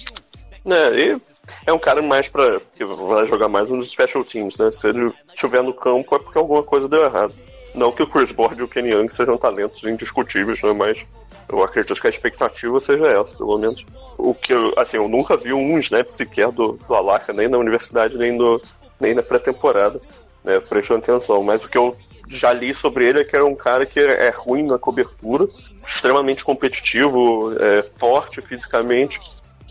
É, 0.66 0.96
e 0.96 1.22
é 1.66 1.74
um 1.74 1.80
cara 1.80 2.02
mais 2.02 2.28
para 2.28 2.60
que 2.76 2.86
vai 2.86 3.26
jogar 3.26 3.48
mais 3.48 3.70
nos 3.70 3.90
special 3.90 4.24
teams, 4.24 4.58
né? 4.58 4.72
Se 4.72 4.88
ele 4.88 5.12
estiver 5.34 5.64
no 5.64 5.74
campo 5.74 6.16
é 6.16 6.20
porque 6.20 6.38
alguma 6.38 6.64
coisa 6.64 6.88
deu 6.88 7.04
errado. 7.04 7.34
Não 7.76 7.92
que 7.92 8.04
o 8.04 8.08
Chris 8.08 8.32
Board 8.32 8.60
e 8.60 8.64
o 8.64 8.68
Kenny 8.68 8.92
Young 8.92 9.10
sejam 9.10 9.38
talentos 9.38 9.84
indiscutíveis, 9.84 10.62
né? 10.62 10.74
Mas 10.74 11.06
eu 11.52 11.64
acredito 11.64 12.00
que 12.00 12.08
a 12.08 12.10
expectativa 12.12 12.80
seja 12.80 13.08
essa, 13.08 13.36
pelo 13.36 13.58
menos. 13.58 13.84
O 14.18 14.36
que 14.36 14.54
eu, 14.54 14.72
assim, 14.78 14.98
eu 14.98 15.08
nunca 15.08 15.36
vi 15.36 15.52
um 15.52 15.80
snap 15.80 16.10
sequer 16.10 16.52
do, 16.52 16.74
do 16.74 17.34
nem 17.34 17.48
na 17.48 17.58
universidade, 17.58 18.18
nem, 18.18 18.32
no, 18.32 18.62
nem 19.00 19.16
na 19.16 19.24
pré-temporada, 19.24 20.00
né? 20.44 20.60
Prestando 20.60 21.00
atenção. 21.00 21.42
Mas 21.42 21.66
o 21.66 21.70
que 21.70 21.78
eu 21.78 21.98
já 22.28 22.54
li 22.54 22.74
sobre 22.76 23.06
ele 23.06 23.22
é 23.22 23.24
que 23.24 23.36
era 23.36 23.46
um 23.46 23.56
cara 23.56 23.86
que 23.86 24.00
é 24.00 24.30
ruim 24.30 24.64
na 24.64 24.78
cobertura, 24.78 25.48
extremamente 25.86 26.44
competitivo, 26.44 27.52
é, 27.60 27.82
forte 27.82 28.42
fisicamente, 28.42 29.20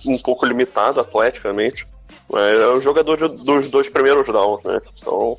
um 0.05 0.19
pouco 0.19 0.45
limitado 0.45 1.01
atleticamente. 1.01 1.87
É 2.33 2.67
o 2.67 2.81
jogador 2.81 3.17
de, 3.17 3.45
dos 3.45 3.69
dois 3.69 3.89
primeiros 3.89 4.27
downs, 4.27 4.65
né? 4.65 4.81
Então, 5.01 5.37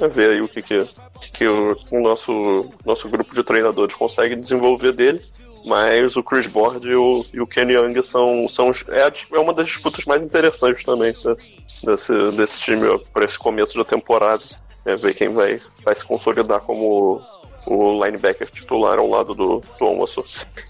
é 0.00 0.06
ver 0.06 0.30
aí 0.30 0.40
o 0.40 0.48
que, 0.48 0.62
que, 0.62 0.88
que 1.32 1.48
o, 1.48 1.76
o 1.90 2.00
nosso, 2.00 2.70
nosso 2.84 3.08
grupo 3.08 3.34
de 3.34 3.42
treinadores 3.42 3.96
consegue 3.96 4.36
desenvolver 4.36 4.92
dele 4.92 5.20
mas 5.64 6.16
o 6.16 6.22
Chris 6.22 6.46
Board 6.46 6.88
e 6.88 6.94
o, 6.94 7.24
e 7.32 7.40
o 7.40 7.46
Kenny 7.46 7.74
Young 7.74 8.02
são, 8.02 8.48
são 8.48 8.70
é, 8.88 9.12
é 9.34 9.38
uma 9.38 9.52
das 9.52 9.66
disputas 9.66 10.04
mais 10.04 10.22
interessantes 10.22 10.84
também 10.84 11.12
tá? 11.12 11.36
desse, 11.82 12.30
desse 12.32 12.60
time 12.60 12.98
para 13.12 13.24
esse 13.24 13.38
começo 13.38 13.76
da 13.76 13.84
temporada. 13.84 14.42
É 14.86 14.96
ver 14.96 15.14
quem 15.14 15.28
vai, 15.28 15.60
vai 15.84 15.94
se 15.94 16.04
consolidar 16.04 16.60
como 16.60 17.20
o 17.66 18.04
linebacker 18.04 18.50
titular 18.50 18.98
ao 18.98 19.08
lado 19.08 19.34
do, 19.34 19.62
do 19.78 19.84
Almoço. 19.84 20.24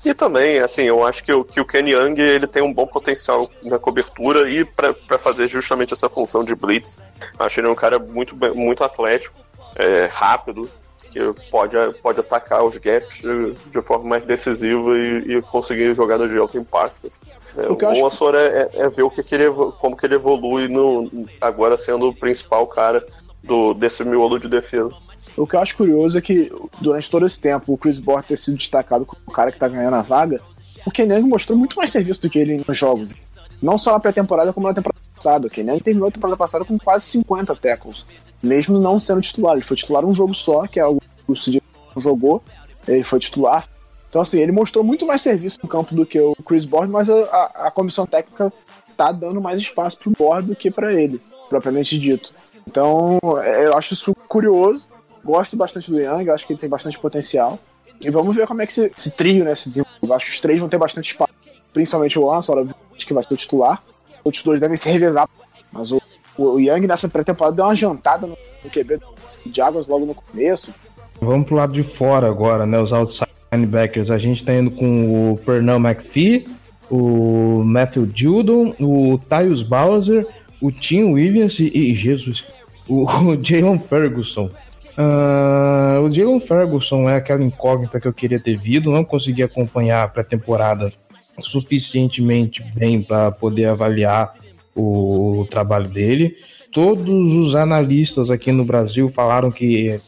E 0.04 0.12
também, 0.12 0.58
assim, 0.58 0.82
eu 0.82 1.06
acho 1.06 1.22
que 1.22 1.32
o, 1.32 1.44
que 1.44 1.60
o 1.60 1.64
Kenny 1.64 1.92
Young 1.92 2.20
ele 2.20 2.46
tem 2.48 2.62
um 2.62 2.72
bom 2.72 2.86
potencial 2.86 3.48
na 3.62 3.78
cobertura 3.78 4.50
e 4.50 4.64
para 4.64 5.18
fazer 5.18 5.46
justamente 5.48 5.94
essa 5.94 6.08
função 6.08 6.44
de 6.44 6.54
blitz. 6.54 6.98
Acho 7.38 7.60
ele 7.60 7.68
um 7.68 7.74
cara 7.74 7.98
muito, 7.98 8.34
muito 8.54 8.82
atlético, 8.82 9.38
é, 9.76 10.06
rápido, 10.06 10.68
que 11.10 11.20
pode, 11.50 11.76
pode 12.02 12.20
atacar 12.20 12.64
os 12.64 12.76
gaps 12.76 13.20
de, 13.20 13.52
de 13.70 13.82
forma 13.82 14.08
mais 14.08 14.24
decisiva 14.24 14.96
e, 14.96 15.36
e, 15.36 15.42
conseguir 15.42 15.94
jogadas 15.94 16.30
de 16.30 16.38
alto 16.38 16.56
impacto. 16.56 17.10
É, 17.56 17.66
o 17.66 18.02
o 18.02 18.06
Açor 18.06 18.34
é, 18.34 18.46
é, 18.46 18.70
é, 18.74 18.88
ver 18.88 19.02
o 19.02 19.10
que, 19.10 19.22
que 19.22 19.34
ele, 19.34 19.50
como 19.80 19.96
que 19.96 20.06
ele 20.06 20.14
evolui 20.14 20.68
no, 20.68 21.10
agora 21.40 21.76
sendo 21.76 22.08
o 22.08 22.14
principal 22.14 22.66
cara 22.66 23.04
do, 23.42 23.74
desse 23.74 24.04
miolo 24.04 24.38
de 24.38 24.48
defesa. 24.48 24.94
O 25.36 25.46
que 25.46 25.56
eu 25.56 25.60
acho 25.60 25.76
curioso 25.76 26.16
é 26.16 26.20
que 26.20 26.50
durante 26.80 27.10
todo 27.10 27.26
esse 27.26 27.40
tempo 27.40 27.72
o 27.72 27.78
Chris 27.78 27.98
Board 27.98 28.26
ter 28.26 28.36
sido 28.36 28.56
destacado 28.56 29.04
como 29.04 29.20
o 29.26 29.32
cara 29.32 29.50
que 29.50 29.58
tá 29.58 29.68
ganhando 29.68 29.96
a 29.96 30.02
vaga, 30.02 30.40
o 30.86 30.90
Kenang 30.90 31.22
mostrou 31.22 31.58
muito 31.58 31.76
mais 31.76 31.90
serviço 31.90 32.22
do 32.22 32.30
que 32.30 32.38
ele 32.38 32.64
nos 32.66 32.78
jogos. 32.78 33.14
Não 33.60 33.76
só 33.76 33.92
na 33.92 34.00
pré-temporada, 34.00 34.52
como 34.52 34.66
na 34.66 34.74
temporada 34.74 35.00
passada. 35.14 35.46
O 35.46 35.50
Kenyan 35.50 35.78
terminou 35.78 36.08
a 36.08 36.12
temporada 36.12 36.36
passada 36.36 36.64
com 36.64 36.78
quase 36.78 37.04
50 37.06 37.54
tackles. 37.56 38.06
Mesmo 38.42 38.78
não 38.78 38.98
sendo 38.98 39.20
titular. 39.20 39.54
Ele 39.54 39.64
foi 39.64 39.76
titular 39.76 40.04
um 40.04 40.14
jogo 40.14 40.34
só, 40.34 40.66
que 40.66 40.80
é 40.80 40.86
o 40.86 41.00
que 41.00 41.32
o 41.32 41.36
Cid 41.36 41.62
jogou. 41.96 42.42
Ele 42.86 43.02
foi 43.02 43.18
titular. 43.18 43.66
Então, 44.08 44.20
assim, 44.20 44.40
ele 44.40 44.50
mostrou 44.50 44.82
muito 44.82 45.06
mais 45.06 45.20
serviço 45.20 45.58
no 45.62 45.68
campo 45.68 45.94
do 45.94 46.04
que 46.04 46.20
o 46.20 46.34
Chris 46.44 46.64
Board, 46.64 46.90
mas 46.90 47.08
a, 47.08 47.14
a, 47.14 47.66
a 47.66 47.70
comissão 47.70 48.06
técnica 48.06 48.52
tá 48.96 49.12
dando 49.12 49.40
mais 49.40 49.58
espaço 49.58 49.96
pro 49.98 50.10
Board 50.10 50.48
do 50.48 50.56
que 50.56 50.70
para 50.70 50.92
ele, 50.92 51.20
propriamente 51.48 51.98
dito. 51.98 52.32
Então, 52.66 53.18
é, 53.42 53.66
eu 53.66 53.76
acho 53.76 53.94
isso 53.94 54.14
curioso. 54.28 54.88
Gosto 55.24 55.56
bastante 55.56 55.90
do 55.90 56.00
Young, 56.00 56.28
acho 56.30 56.46
que 56.46 56.54
ele 56.54 56.60
tem 56.60 56.68
bastante 56.68 56.98
potencial. 56.98 57.58
E 58.00 58.10
vamos 58.10 58.34
ver 58.34 58.46
como 58.46 58.62
é 58.62 58.66
que 58.66 58.72
esse, 58.72 58.92
esse 58.96 59.10
trio, 59.10 59.44
né, 59.44 59.54
se 59.54 59.68
desenvolve. 59.68 60.12
Acho 60.12 60.26
que 60.26 60.32
os 60.32 60.40
três 60.40 60.58
vão 60.58 60.68
ter 60.68 60.78
bastante 60.78 61.10
espaço. 61.10 61.32
Principalmente 61.72 62.18
o 62.18 62.26
Lance, 62.26 62.50
que 62.98 63.14
vai 63.14 63.22
ser 63.22 63.34
o 63.34 63.36
titular. 63.36 63.82
Outros 64.24 64.42
dois 64.42 64.58
devem 64.58 64.76
se 64.76 64.90
revezar. 64.90 65.28
Mas 65.70 65.92
o, 65.92 66.00
o 66.42 66.60
Young 66.60 66.86
nessa 66.86 67.08
pré-temporada 67.08 67.56
deu 67.56 67.64
uma 67.64 67.74
jantada 67.74 68.26
no, 68.26 68.36
QB 68.70 69.00
de 69.46 69.60
Águas 69.60 69.88
logo 69.88 70.06
no 70.06 70.14
começo. 70.14 70.74
Vamos 71.20 71.46
pro 71.46 71.56
lado 71.56 71.72
de 71.72 71.82
fora 71.82 72.26
agora, 72.26 72.66
né? 72.66 72.78
Os 72.78 72.92
outside 72.92 73.30
linebackers. 73.52 74.10
A 74.10 74.18
gente 74.18 74.44
tá 74.44 74.54
indo 74.54 74.70
com 74.70 75.32
o 75.32 75.36
Pernell 75.38 75.76
McPhee, 75.76 76.46
o 76.90 77.62
Matthew 77.64 78.08
Judon, 78.14 78.74
o 78.80 79.18
Tyus 79.18 79.62
Bowser, 79.62 80.26
o 80.60 80.70
Tim 80.70 81.12
Williams 81.12 81.58
e, 81.58 81.68
e 81.68 81.94
Jesus, 81.94 82.46
o, 82.88 83.04
o 83.32 83.44
Jalen 83.44 83.78
Ferguson. 83.78 84.50
Uh, 84.98 86.02
o 86.04 86.10
Jalen 86.10 86.40
Ferguson 86.40 87.08
é 87.08 87.16
aquela 87.16 87.42
incógnita 87.42 88.00
que 88.00 88.08
eu 88.08 88.12
queria 88.12 88.40
ter 88.40 88.56
visto, 88.56 88.90
não 88.90 89.04
consegui 89.04 89.42
acompanhar 89.42 90.04
a 90.04 90.08
pré-temporada 90.08 90.92
suficientemente 91.38 92.62
bem 92.74 93.00
para 93.00 93.30
poder 93.30 93.66
avaliar 93.66 94.34
o, 94.80 95.40
o, 95.40 95.46
trabalho 95.46 95.88
dele. 95.88 96.36
Todos 96.72 97.08
os 97.08 97.54
analistas 97.54 98.30
aqui 98.30 98.52
no 98.52 98.64
Brasil 98.64 99.08
falaram 99.08 99.50
que 99.50 99.98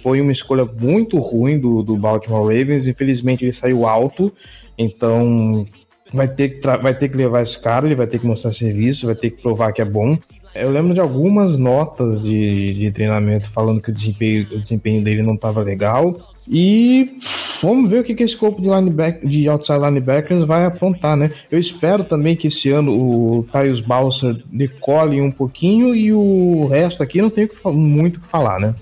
foi 0.00 0.20
uma 0.20 0.32
escolha 0.32 0.64
muito 0.64 1.18
ruim 1.18 1.58
do, 1.58 1.82
do 1.82 1.96
Baltimore 1.96 2.46
Ravens. 2.46 2.86
Infelizmente 2.86 3.44
ele 3.44 3.52
saiu 3.52 3.86
alto, 3.86 4.32
então 4.78 5.66
vai 6.12 6.28
ter, 6.28 6.60
que 6.60 6.66
vai 6.66 6.94
ter 6.94 7.08
que 7.08 7.16
levar 7.16 7.42
esse 7.42 7.58
cara, 7.60 7.86
ele 7.86 7.94
vai 7.94 8.06
ter 8.06 8.18
que 8.18 8.26
mostrar 8.26 8.52
serviço, 8.52 9.06
vai 9.06 9.14
ter 9.14 9.30
que 9.30 9.42
provar 9.42 9.72
que 9.72 9.82
é 9.82 9.84
bom. 9.84 10.16
Eu 10.54 10.70
lembro 10.70 10.94
de 10.94 11.00
algumas 11.00 11.58
notas 11.58 12.22
de, 12.22 12.74
de 12.74 12.90
treinamento 12.92 13.50
falando 13.50 13.82
que 13.82 13.90
o 13.90 13.92
desempenho, 13.92 14.46
o 14.52 14.60
desempenho 14.60 15.02
dele 15.02 15.20
não 15.20 15.34
estava 15.34 15.60
legal. 15.62 16.33
E 16.48 17.16
vamos 17.62 17.90
ver 17.90 18.00
o 18.00 18.04
que, 18.04 18.14
que 18.14 18.22
esse 18.22 18.36
corpo 18.36 18.60
de, 18.60 18.68
linebacker, 18.68 19.26
de 19.26 19.48
outside 19.48 19.78
linebackers 19.78 20.44
vai 20.44 20.66
aprontar, 20.66 21.16
né? 21.16 21.32
Eu 21.50 21.58
espero 21.58 22.04
também 22.04 22.36
que 22.36 22.48
esse 22.48 22.70
ano 22.70 22.92
o 22.92 23.46
Tyus 23.50 23.80
Balser 23.80 24.36
decole 24.46 25.20
um 25.20 25.30
pouquinho 25.30 25.94
e 25.94 26.12
o 26.12 26.66
resto 26.66 27.02
aqui 27.02 27.22
não 27.22 27.30
tem 27.30 27.48
muito 27.64 28.18
o 28.18 28.20
que 28.20 28.26
falar, 28.26 28.60
né? 28.60 28.74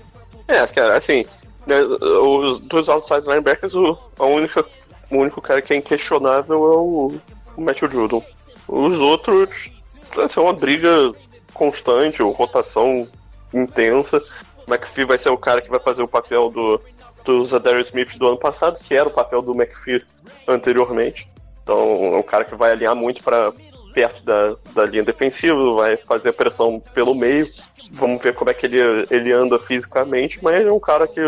É, 0.47 0.67
cara, 0.67 0.97
assim, 0.97 1.25
né, 1.65 1.81
os 1.81 2.59
dois 2.59 2.89
outside 2.89 3.25
linebackers, 3.25 3.75
o, 3.75 3.97
a 4.19 4.25
única, 4.25 4.65
o 5.09 5.17
único 5.17 5.41
cara 5.41 5.61
que 5.61 5.73
é 5.73 5.77
inquestionável 5.77 6.55
é 6.55 6.77
o, 6.77 7.13
o 7.55 7.61
Matthew 7.61 7.89
Judon. 7.89 8.23
Os 8.67 8.99
outros, 8.99 9.71
vai 10.13 10.27
ser 10.27 10.41
uma 10.41 10.53
briga 10.53 11.13
constante, 11.53 12.21
rotação 12.21 13.07
intensa. 13.53 14.21
McPhee 14.67 15.05
vai 15.05 15.17
ser 15.17 15.29
o 15.29 15.37
cara 15.37 15.61
que 15.61 15.69
vai 15.69 15.79
fazer 15.79 16.01
o 16.01 16.07
papel 16.07 16.49
do, 16.49 16.81
do 17.23 17.45
Zadarius 17.45 17.87
Smith 17.87 18.17
do 18.17 18.27
ano 18.27 18.37
passado, 18.37 18.79
que 18.79 18.93
era 18.93 19.07
o 19.07 19.13
papel 19.13 19.41
do 19.41 19.53
McPhee 19.53 20.03
anteriormente. 20.47 21.27
Então 21.63 22.13
é 22.13 22.17
um 22.17 22.23
cara 22.23 22.45
que 22.45 22.55
vai 22.55 22.71
alinhar 22.71 22.95
muito 22.95 23.23
para 23.23 23.53
perto 23.93 24.23
da, 24.23 24.55
da 24.73 24.85
linha 24.85 25.03
defensiva, 25.03 25.73
vai 25.75 25.95
fazer 25.97 26.29
a 26.29 26.33
pressão 26.33 26.81
pelo 26.93 27.13
meio. 27.13 27.49
Vamos 27.91 28.21
ver 28.21 28.33
como 28.33 28.49
é 28.49 28.53
que 28.53 28.65
ele, 28.65 28.79
ele 29.09 29.31
anda 29.31 29.59
fisicamente, 29.59 30.43
mas 30.43 30.65
é 30.65 30.71
um 30.71 30.79
cara 30.79 31.07
que, 31.07 31.21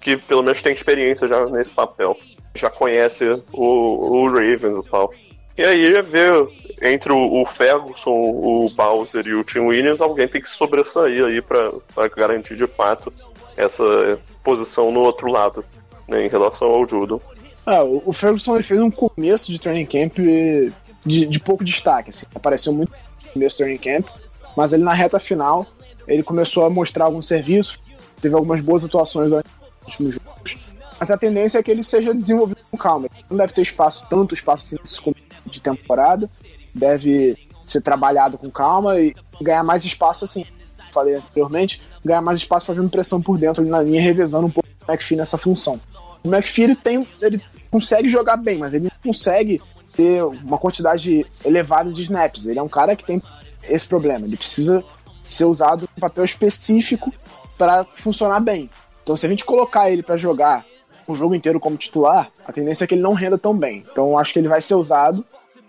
que 0.00 0.16
pelo 0.16 0.42
menos 0.42 0.62
tem 0.62 0.72
experiência 0.72 1.26
já 1.26 1.44
nesse 1.46 1.72
papel. 1.72 2.16
Já 2.54 2.70
conhece 2.70 3.42
o, 3.52 4.22
o 4.22 4.28
Ravens 4.28 4.78
e 4.78 4.88
tal. 4.88 5.12
E 5.56 5.64
aí 5.64 5.94
é 5.94 6.02
ver 6.02 6.48
entre 6.82 7.12
o, 7.12 7.42
o 7.42 7.46
Ferguson, 7.46 8.10
o 8.10 8.66
Bowser 8.74 9.26
e 9.26 9.34
o 9.34 9.44
Tim 9.44 9.60
Williams, 9.60 10.00
alguém 10.00 10.28
tem 10.28 10.40
que 10.40 10.48
sobressair 10.48 11.24
aí 11.24 11.40
para 11.40 11.72
garantir 12.16 12.56
de 12.56 12.66
fato 12.66 13.12
essa 13.56 14.18
posição 14.42 14.90
no 14.90 15.00
outro 15.00 15.30
lado, 15.30 15.64
né, 16.08 16.24
em 16.24 16.28
relação 16.28 16.68
ao 16.68 16.88
Judo. 16.88 17.20
Ah, 17.66 17.82
o 17.82 18.12
Ferguson 18.12 18.62
fez 18.62 18.80
um 18.80 18.90
começo 18.90 19.50
de 19.50 19.58
training 19.58 19.86
camp 19.86 20.18
de, 21.04 21.26
de 21.26 21.40
pouco 21.40 21.64
destaque, 21.64 22.10
assim. 22.10 22.26
Apareceu 22.34 22.72
muito 22.72 22.92
no 23.24 23.32
começo 23.32 23.56
do 23.56 23.58
training 23.58 23.78
camp, 23.78 24.06
mas 24.56 24.72
ele 24.72 24.82
na 24.82 24.92
reta 24.92 25.18
final 25.18 25.66
ele 26.06 26.22
começou 26.22 26.64
a 26.64 26.70
mostrar 26.70 27.06
algum 27.06 27.22
serviço, 27.22 27.80
teve 28.20 28.34
algumas 28.34 28.60
boas 28.60 28.84
atuações 28.84 29.30
nos 29.30 29.42
últimos 29.86 30.14
jogos. 30.14 30.58
Mas 30.98 31.10
a 31.10 31.16
tendência 31.16 31.58
é 31.58 31.62
que 31.62 31.70
ele 31.70 31.82
seja 31.82 32.14
desenvolvido 32.14 32.60
com 32.70 32.76
calma. 32.76 33.06
Ele 33.14 33.24
não 33.30 33.36
deve 33.38 33.52
ter 33.52 33.62
espaço, 33.62 34.06
tanto 34.08 34.34
espaço 34.34 34.76
assim 34.82 35.12
de 35.46 35.60
temporada, 35.60 36.28
deve 36.74 37.36
ser 37.66 37.80
trabalhado 37.80 38.38
com 38.38 38.50
calma 38.50 38.98
e 38.98 39.14
ganhar 39.40 39.64
mais 39.64 39.84
espaço 39.84 40.24
assim. 40.24 40.46
Falei 40.94 41.16
anteriormente, 41.16 41.82
ganhar 42.04 42.22
mais 42.22 42.38
espaço 42.38 42.66
fazendo 42.66 42.88
pressão 42.88 43.20
por 43.20 43.36
dentro 43.36 43.60
ali 43.60 43.70
na 43.70 43.82
linha, 43.82 44.00
revezando 44.00 44.46
um 44.46 44.50
pouco 44.50 44.68
o 44.68 44.90
McPhee 44.90 45.16
nessa 45.16 45.36
função. 45.36 45.80
O 46.22 46.28
McPhee 46.32 46.64
ele 46.64 46.76
tem, 46.76 47.06
ele 47.20 47.42
consegue 47.70 48.08
jogar 48.08 48.36
bem, 48.36 48.58
mas 48.58 48.72
ele 48.72 48.84
não 48.84 49.12
consegue 49.12 49.60
ter 49.96 50.22
uma 50.24 50.56
quantidade 50.56 51.26
elevada 51.44 51.92
de 51.92 52.02
snaps. 52.02 52.46
Ele 52.46 52.58
é 52.58 52.62
um 52.62 52.68
cara 52.68 52.94
que 52.94 53.04
tem 53.04 53.20
esse 53.68 53.86
problema. 53.86 54.26
Ele 54.26 54.36
precisa 54.36 54.84
ser 55.28 55.44
usado 55.44 55.88
em 55.96 56.00
papel 56.00 56.24
específico 56.24 57.12
para 57.58 57.84
funcionar 57.94 58.40
bem. 58.40 58.70
Então, 59.02 59.16
se 59.16 59.26
a 59.26 59.28
gente 59.28 59.44
colocar 59.44 59.90
ele 59.90 60.02
para 60.02 60.16
jogar 60.16 60.64
o 61.06 61.14
jogo 61.14 61.34
inteiro 61.34 61.60
como 61.60 61.76
titular, 61.76 62.30
a 62.46 62.52
tendência 62.52 62.84
é 62.84 62.86
que 62.86 62.94
ele 62.94 63.02
não 63.02 63.12
renda 63.12 63.36
tão 63.36 63.56
bem. 63.56 63.84
Então, 63.90 64.18
acho 64.18 64.32
que 64.32 64.38
ele 64.38 64.48
vai 64.48 64.60
ser 64.60 64.74
usado. 64.74 65.24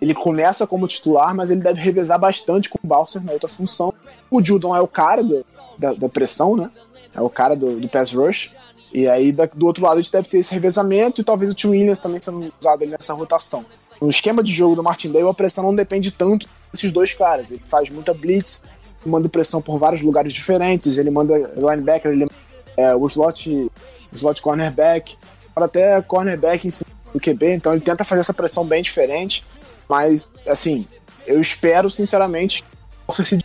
Ele 0.06 0.14
começa 0.14 0.68
como 0.68 0.88
titular, 0.88 1.34
mas 1.34 1.50
ele 1.50 1.62
deve 1.62 1.82
revezar 1.82 2.20
bastante 2.20 2.70
com 2.70 2.78
o 2.82 2.88
Balser 2.88 3.24
na 3.24 3.32
outra 3.32 3.50
função. 3.50 3.94
O 4.30 4.44
Judon 4.44 4.76
é 4.76 4.82
o 4.82 4.88
cara 4.88 5.24
do, 5.24 5.44
da, 5.78 5.94
da, 5.94 6.10
pressão, 6.10 6.56
né? 6.56 6.70
É 7.14 7.22
o 7.22 7.30
cara 7.30 7.56
do, 7.56 7.80
do 7.80 7.90
pass 7.90 8.14
rush. 8.14 8.52
E 8.94 9.08
aí, 9.08 9.32
da, 9.32 9.46
do 9.46 9.66
outro 9.66 9.84
lado, 9.84 9.98
a 9.98 10.02
gente 10.02 10.12
deve 10.12 10.30
ter 10.30 10.38
esse 10.38 10.54
revezamento 10.54 11.22
e 11.22 11.24
talvez 11.24 11.50
o 11.50 11.54
Tim 11.54 11.70
Williams 11.70 12.00
também 12.00 12.22
sendo 12.22 12.40
usado 12.60 12.84
ali 12.84 12.92
nessa 12.92 13.14
rotação 13.14 13.66
no 14.02 14.10
esquema 14.10 14.44
de 14.44 14.52
jogo 14.52 14.76
do 14.76 14.84
Martindale, 14.84 15.28
a 15.28 15.34
pressão 15.34 15.64
não 15.64 15.76
depende 15.76 16.12
tanto 16.12 16.48
desses 16.72 16.92
dois 16.92 17.14
caras. 17.14 17.52
Ele 17.52 17.62
faz 17.66 17.90
muita 17.90 18.14
blitz, 18.14 18.62
manda 19.06 19.30
pressão 19.30 19.62
por 19.62 19.78
vários 19.78 20.02
lugares 20.02 20.34
diferentes, 20.34 20.98
ele 20.98 21.10
manda 21.10 21.36
linebacker, 21.56 22.12
ele 22.12 22.28
é, 22.76 22.96
o 22.96 23.06
slot, 23.08 23.50
o 23.50 24.16
slot 24.16 24.42
cornerback, 24.42 25.18
para 25.54 25.66
até 25.66 26.02
cornerback 26.02 26.68
em 26.68 26.72
cima 26.72 26.90
do 27.14 27.20
QB, 27.20 27.54
então 27.54 27.72
ele 27.72 27.82
tenta 27.82 28.04
fazer 28.04 28.22
essa 28.22 28.34
pressão 28.34 28.66
bem 28.66 28.82
diferente, 28.82 29.46
mas 29.90 30.28
assim, 30.48 30.88
eu 31.26 31.40
espero 31.42 31.90
sinceramente 31.90 32.64
que 32.64 32.68
possa 33.08 33.26
se 33.26 33.44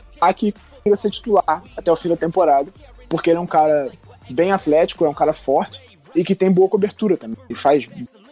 e 0.84 0.96
ser 0.96 1.10
titular 1.10 1.62
até 1.76 1.92
o 1.92 1.96
fim 1.96 2.08
da 2.08 2.16
temporada, 2.16 2.70
porque 3.08 3.30
ele 3.30 3.38
é 3.38 3.40
um 3.40 3.46
cara 3.46 3.90
bem 4.30 4.52
atlético, 4.52 5.04
é 5.04 5.08
um 5.08 5.14
cara 5.14 5.32
forte 5.32 5.80
e 6.14 6.24
que 6.24 6.34
tem 6.34 6.50
boa 6.50 6.68
cobertura 6.68 7.16
também. 7.16 7.36
Ele 7.48 7.58
faz 7.58 7.88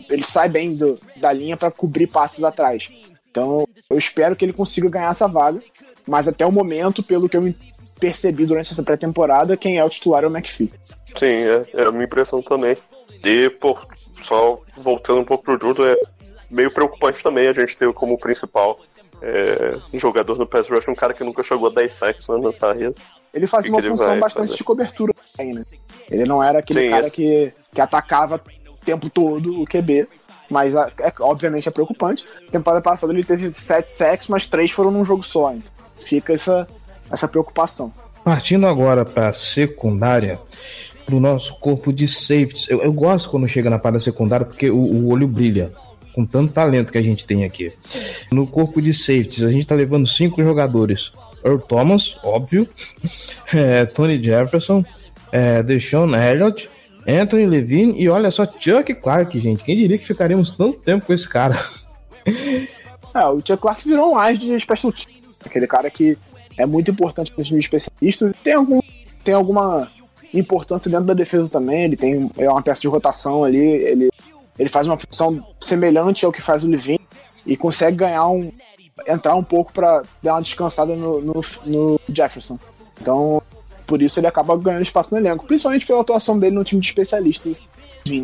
ele 0.08 0.24
sai 0.24 0.48
bem 0.48 0.74
do, 0.74 0.98
da 1.16 1.32
linha 1.32 1.56
para 1.56 1.70
cobrir 1.70 2.06
passes 2.06 2.42
atrás. 2.42 2.90
Então, 3.30 3.66
eu 3.90 3.98
espero 3.98 4.34
que 4.34 4.44
ele 4.44 4.52
consiga 4.52 4.88
ganhar 4.88 5.10
essa 5.10 5.28
vaga. 5.28 5.60
Mas 6.06 6.26
até 6.26 6.46
o 6.46 6.52
momento, 6.52 7.02
pelo 7.02 7.28
que 7.28 7.36
eu 7.36 7.54
percebi 8.00 8.46
durante 8.46 8.72
essa 8.72 8.82
pré-temporada, 8.82 9.56
quem 9.56 9.76
é 9.76 9.84
o 9.84 9.90
titular 9.90 10.24
é 10.24 10.26
o 10.26 10.34
McPhee. 10.34 10.72
Sim, 11.14 11.26
é, 11.26 11.66
é 11.74 11.84
a 11.86 11.92
minha 11.92 12.04
impressão 12.04 12.40
também. 12.40 12.76
E, 13.22 13.50
pô, 13.50 13.76
só 14.20 14.58
voltando 14.76 15.20
um 15.20 15.24
pouco 15.24 15.44
pro 15.44 15.60
Judo, 15.60 15.86
é 15.86 15.94
meio 16.50 16.72
preocupante 16.72 17.22
também 17.22 17.48
a 17.48 17.52
gente 17.52 17.76
ter 17.76 17.92
como 17.92 18.18
principal 18.18 18.80
é, 19.20 19.78
jogador 19.94 20.38
no 20.38 20.46
pass 20.46 20.68
rush 20.68 20.88
um 20.88 20.94
cara 20.94 21.12
que 21.12 21.24
nunca 21.24 21.42
chegou 21.42 21.68
a 21.68 21.72
10 21.72 21.92
sacks 21.92 22.28
né, 22.28 22.36
na 22.38 22.52
carreira. 22.52 22.94
Ele 23.32 23.46
fazia 23.46 23.70
uma 23.70 23.82
função 23.82 24.18
bastante 24.18 24.46
fazer? 24.48 24.58
de 24.58 24.64
cobertura 24.64 25.12
também, 25.36 25.54
né? 25.54 25.64
Ele 26.10 26.24
não 26.24 26.42
era 26.42 26.60
aquele 26.60 26.80
Sim, 26.80 26.90
cara 26.90 27.10
que, 27.10 27.52
que 27.72 27.80
atacava 27.80 28.40
tempo 28.84 29.10
todo 29.10 29.60
o 29.60 29.66
QB. 29.66 30.08
Mas 30.50 30.74
é, 30.74 30.88
obviamente 31.20 31.68
é 31.68 31.70
preocupante. 31.70 32.24
Temporada 32.50 32.82
passada 32.82 33.12
ele 33.12 33.22
teve 33.22 33.52
sete 33.52 33.90
sacks, 33.90 34.28
mas 34.28 34.48
três 34.48 34.70
foram 34.70 34.90
num 34.90 35.04
jogo 35.04 35.22
só. 35.22 35.52
Então 35.52 35.78
fica 35.98 36.32
essa, 36.32 36.66
essa 37.10 37.28
preocupação. 37.28 37.92
Partindo 38.24 38.66
agora 38.66 39.04
para 39.04 39.28
a 39.28 39.32
secundária, 39.32 40.38
para 41.04 41.14
o 41.14 41.20
nosso 41.20 41.58
corpo 41.60 41.92
de 41.92 42.06
safeties. 42.06 42.68
Eu, 42.68 42.82
eu, 42.82 42.92
gosto 42.92 43.30
quando 43.30 43.46
chega 43.46 43.70
na 43.70 43.78
parte 43.78 44.02
secundária 44.02 44.46
porque 44.46 44.70
o, 44.70 44.78
o, 44.78 45.08
olho 45.08 45.26
brilha. 45.26 45.72
Com 46.18 46.26
tanto 46.26 46.52
talento 46.52 46.90
que 46.90 46.98
a 46.98 47.02
gente 47.02 47.24
tem 47.24 47.44
aqui. 47.44 47.72
No 48.32 48.44
corpo 48.44 48.82
de 48.82 48.92
safeties, 48.92 49.44
a 49.44 49.52
gente 49.52 49.60
está 49.60 49.76
levando 49.76 50.04
cinco 50.04 50.42
jogadores. 50.42 51.12
Earl 51.44 51.58
Thomas, 51.58 52.18
óbvio. 52.24 52.66
É, 53.54 53.86
Tony 53.86 54.20
Jefferson. 54.20 54.84
É, 55.30 55.62
Deshaun 55.62 56.12
Elliott 56.16 56.68
Anthony 57.06 57.46
Levine 57.46 57.94
e 58.02 58.08
olha 58.08 58.32
só, 58.32 58.44
Chuck 58.44 58.92
Clark, 58.96 59.38
gente. 59.38 59.62
Quem 59.62 59.76
diria 59.76 59.96
que 59.96 60.04
ficaríamos 60.04 60.50
tanto 60.50 60.80
tempo 60.80 61.06
com 61.06 61.12
esse 61.12 61.28
cara? 61.28 61.56
É, 63.14 63.24
o 63.24 63.36
Chuck 63.36 63.56
Clark 63.56 63.88
virou 63.88 64.12
um 64.12 64.18
as 64.18 64.38
de 64.38 64.58
special 64.60 64.92
team. 64.92 65.16
Aquele 65.44 65.66
cara 65.66 65.90
que 65.90 66.18
é 66.58 66.66
muito 66.66 66.90
importante 66.90 67.32
nos 67.36 67.46
times 67.46 67.64
especialistas 67.64 68.32
e 68.32 68.34
tem, 68.34 68.54
algum, 68.54 68.80
tem 69.24 69.34
alguma 69.34 69.90
importância 70.34 70.90
dentro 70.90 71.06
da 71.06 71.14
defesa 71.14 71.50
também. 71.50 71.84
Ele 71.84 71.96
tem 71.96 72.30
é 72.36 72.50
uma 72.50 72.62
peça 72.62 72.82
de 72.82 72.86
rotação 72.86 73.44
ali, 73.44 73.58
ele, 73.58 74.10
ele 74.58 74.68
faz 74.68 74.86
uma 74.86 74.98
função 74.98 75.46
semelhante 75.60 76.24
ao 76.24 76.32
que 76.32 76.42
faz 76.42 76.64
o 76.64 76.68
Levine 76.68 77.00
e 77.46 77.56
consegue 77.56 77.98
ganhar 77.98 78.28
um. 78.28 78.52
entrar 79.06 79.34
um 79.34 79.44
pouco 79.44 79.72
para 79.72 80.02
dar 80.22 80.34
uma 80.34 80.42
descansada 80.42 80.94
no, 80.94 81.20
no, 81.20 81.44
no, 81.64 82.00
Jefferson. 82.08 82.58
Então, 83.00 83.40
por 83.86 84.02
isso 84.02 84.18
ele 84.18 84.26
acaba 84.26 84.56
ganhando 84.56 84.82
espaço 84.82 85.12
no 85.12 85.18
elenco, 85.18 85.46
principalmente 85.46 85.86
pela 85.86 86.00
atuação 86.00 86.38
dele 86.38 86.56
no 86.56 86.64
time 86.64 86.80
de 86.80 86.88
especialistas, 86.88 87.60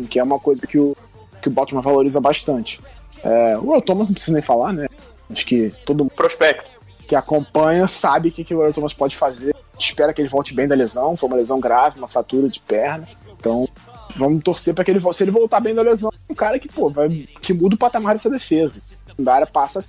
que 0.09 0.19
é 0.19 0.23
uma 0.23 0.39
coisa 0.39 0.67
que 0.67 0.77
o, 0.77 0.95
que 1.41 1.47
o 1.47 1.51
Baltimore 1.51 1.83
valoriza 1.83 2.19
bastante. 2.19 2.81
É, 3.23 3.57
o 3.57 3.71
Earl 3.71 3.81
Thomas 3.81 4.07
não 4.07 4.13
precisa 4.13 4.33
nem 4.33 4.41
falar, 4.41 4.73
né? 4.73 4.87
Acho 5.31 5.45
que 5.45 5.73
todo 5.85 6.03
mundo. 6.03 6.11
Prospecto. 6.11 6.69
Que 7.07 7.15
acompanha 7.15 7.87
sabe 7.87 8.29
o 8.29 8.31
que, 8.31 8.43
que 8.43 8.53
o 8.53 8.61
Earl 8.61 8.73
Thomas 8.73 8.93
pode 8.93 9.15
fazer. 9.15 9.55
Espera 9.79 10.13
que 10.13 10.21
ele 10.21 10.29
volte 10.29 10.53
bem 10.53 10.67
da 10.67 10.75
lesão. 10.75 11.17
Foi 11.17 11.27
uma 11.27 11.37
lesão 11.37 11.59
grave, 11.59 11.97
uma 11.97 12.07
fratura 12.07 12.49
de 12.49 12.59
perna. 12.59 13.07
Então, 13.39 13.67
vamos 14.15 14.43
torcer 14.43 14.73
para 14.73 14.83
que 14.83 14.91
ele 14.91 14.99
se 15.13 15.23
ele 15.23 15.31
voltar 15.31 15.59
bem 15.59 15.73
da 15.73 15.81
lesão, 15.81 16.11
é 16.11 16.31
um 16.31 16.35
cara 16.35 16.59
que, 16.59 16.67
pô, 16.67 16.89
vai, 16.89 17.27
que 17.41 17.53
muda 17.53 17.75
o 17.75 17.77
patamar 17.77 18.13
dessa 18.13 18.29
defesa. 18.29 18.81
Da 19.17 19.35
área 19.35 19.47
passa 19.47 19.79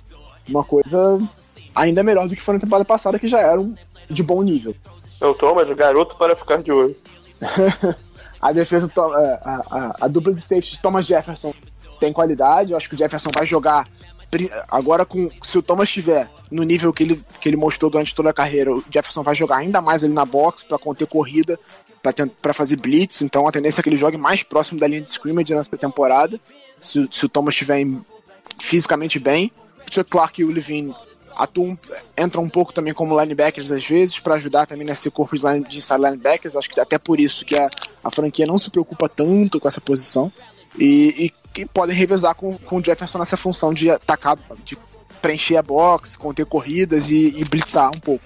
uma 0.47 0.63
coisa 0.63 1.19
ainda 1.75 2.03
melhor 2.03 2.27
do 2.27 2.35
que 2.35 2.41
foi 2.41 2.55
na 2.55 2.59
temporada 2.59 2.85
passada, 2.85 3.19
que 3.19 3.27
já 3.27 3.39
era 3.39 3.59
um, 3.59 3.75
de 4.09 4.23
bom 4.23 4.41
nível. 4.41 4.75
Eu 5.19 5.33
Thomas, 5.33 5.69
garoto 5.71 6.15
para 6.15 6.35
ficar 6.35 6.61
de 6.61 6.71
olho. 6.71 6.95
a 8.41 8.51
defesa, 8.51 8.91
é, 8.95 9.39
a, 9.43 9.63
a, 9.69 9.95
a, 10.01 10.07
dupla 10.07 10.33
de 10.33 10.41
safety 10.41 10.71
de 10.71 10.81
Thomas 10.81 11.05
Jefferson 11.05 11.53
tem 11.99 12.13
qualidade. 12.13 12.71
Eu 12.71 12.77
acho 12.77 12.89
que 12.89 12.95
o 12.95 12.97
Jefferson 12.97 13.29
vai 13.35 13.45
jogar 13.45 13.87
agora 14.69 15.05
com 15.05 15.29
se 15.41 15.57
o 15.57 15.63
Thomas 15.63 15.87
estiver 15.87 16.29
no 16.51 16.63
nível 16.63 16.91
que 16.91 17.03
ele, 17.03 17.23
que 17.39 17.49
ele 17.49 17.55
mostrou 17.55 17.89
durante 17.89 18.13
toda 18.13 18.29
a 18.29 18.33
carreira, 18.33 18.73
o 18.73 18.83
Jefferson 18.91 19.23
vai 19.23 19.35
jogar 19.35 19.57
ainda 19.57 19.81
mais 19.81 20.03
ali 20.03 20.13
na 20.13 20.25
box 20.25 20.63
para 20.63 20.77
conter 20.77 21.07
corrida, 21.07 21.59
para 22.41 22.53
fazer 22.53 22.75
blitz. 22.75 23.21
Então 23.21 23.47
a 23.47 23.51
tendência 23.51 23.81
é 23.81 23.83
que 23.83 23.89
ele 23.89 23.97
jogue 23.97 24.17
mais 24.17 24.43
próximo 24.43 24.79
da 24.79 24.87
linha 24.87 25.01
de 25.01 25.09
scrimmage 25.09 25.53
nessa 25.53 25.77
temporada. 25.77 26.39
Se, 26.79 27.07
se 27.11 27.25
o 27.25 27.29
Thomas 27.29 27.53
estiver 27.53 27.85
fisicamente 28.59 29.19
bem, 29.19 29.51
o 29.89 29.93
Chuck 29.93 30.09
Clark 30.09 30.41
e 30.41 30.45
o 30.45 30.51
Levine 30.51 30.93
atuam, 31.35 31.77
entram 32.17 32.43
um 32.43 32.49
pouco 32.49 32.73
também 32.73 32.93
como 32.93 33.19
linebackers 33.19 33.71
às 33.71 33.85
vezes, 33.85 34.19
para 34.19 34.35
ajudar 34.35 34.65
também 34.65 34.85
nesse 34.85 35.09
corpo 35.11 35.37
de, 35.37 35.45
line, 35.45 35.63
de 35.63 35.77
inside 35.77 36.01
linebackers. 36.01 36.55
Acho 36.55 36.69
que 36.69 36.79
até 36.79 36.97
por 36.97 37.19
isso 37.19 37.45
que 37.45 37.57
a, 37.57 37.69
a 38.03 38.11
franquia 38.11 38.45
não 38.45 38.59
se 38.59 38.69
preocupa 38.69 39.07
tanto 39.07 39.59
com 39.59 39.67
essa 39.67 39.79
posição. 39.79 40.31
E, 40.77 41.25
e 41.25 41.33
que 41.53 41.65
podem 41.65 41.95
revezar 41.95 42.35
com, 42.35 42.57
com 42.57 42.77
o 42.77 42.83
Jefferson 42.83 43.17
nessa 43.17 43.35
função 43.35 43.73
de 43.73 43.89
atacar, 43.89 44.37
de 44.63 44.77
preencher 45.21 45.57
a 45.57 45.61
box, 45.61 46.15
conter 46.15 46.45
corridas 46.45 47.09
e, 47.09 47.33
e 47.37 47.43
blitzar 47.45 47.89
um 47.89 47.99
pouco. 47.99 48.23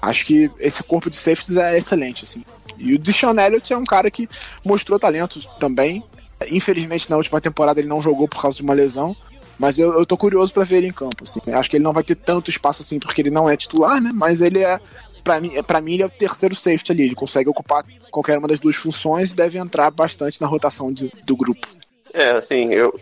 Acho 0.00 0.26
que 0.26 0.50
esse 0.58 0.82
corpo 0.82 1.08
de 1.08 1.16
safeties 1.16 1.56
é 1.56 1.76
excelente, 1.76 2.24
assim. 2.24 2.44
E 2.78 2.94
o 2.94 2.98
Deshaun 2.98 3.38
Elliott 3.38 3.72
é 3.72 3.76
um 3.76 3.84
cara 3.84 4.10
que 4.10 4.28
mostrou 4.64 4.98
talento 4.98 5.40
também. 5.60 6.02
Infelizmente, 6.50 7.08
na 7.08 7.16
última 7.16 7.40
temporada 7.40 7.78
ele 7.78 7.88
não 7.88 8.02
jogou 8.02 8.26
por 8.26 8.42
causa 8.42 8.56
de 8.56 8.62
uma 8.62 8.74
lesão. 8.74 9.14
Mas 9.58 9.78
eu, 9.78 9.92
eu 9.92 10.04
tô 10.04 10.16
curioso 10.16 10.52
para 10.52 10.64
ver 10.64 10.78
ele 10.78 10.88
em 10.88 10.92
campo. 10.92 11.22
Assim. 11.22 11.40
Acho 11.52 11.70
que 11.70 11.76
ele 11.76 11.84
não 11.84 11.92
vai 11.92 12.02
ter 12.02 12.16
tanto 12.16 12.50
espaço 12.50 12.82
assim, 12.82 12.98
porque 12.98 13.20
ele 13.20 13.30
não 13.30 13.48
é 13.48 13.56
titular, 13.56 14.00
né? 14.00 14.10
Mas 14.12 14.40
ele 14.40 14.64
é. 14.64 14.80
Pra 15.22 15.40
mim, 15.40 15.52
pra 15.62 15.80
mim, 15.80 15.92
ele 15.92 16.02
é 16.02 16.06
o 16.06 16.10
terceiro 16.10 16.56
safety 16.56 16.90
ali. 16.90 17.02
Ele 17.04 17.14
consegue 17.14 17.48
ocupar 17.48 17.84
qualquer 18.10 18.38
uma 18.38 18.48
das 18.48 18.58
duas 18.58 18.74
funções 18.74 19.30
e 19.30 19.36
deve 19.36 19.58
entrar 19.58 19.88
bastante 19.92 20.40
na 20.40 20.48
rotação 20.48 20.92
de, 20.92 21.12
do 21.24 21.36
grupo. 21.36 21.68
É, 22.12 22.30
assim, 22.30 22.72
eu, 22.72 22.94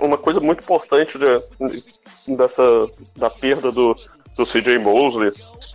uma 0.00 0.18
coisa 0.18 0.40
muito 0.40 0.60
importante 0.60 1.18
de, 1.18 2.36
dessa 2.36 2.62
da 3.16 3.30
perda 3.30 3.70
do, 3.70 3.96
do 4.36 4.44
CJ 4.44 4.78
Mosley, 4.78 5.32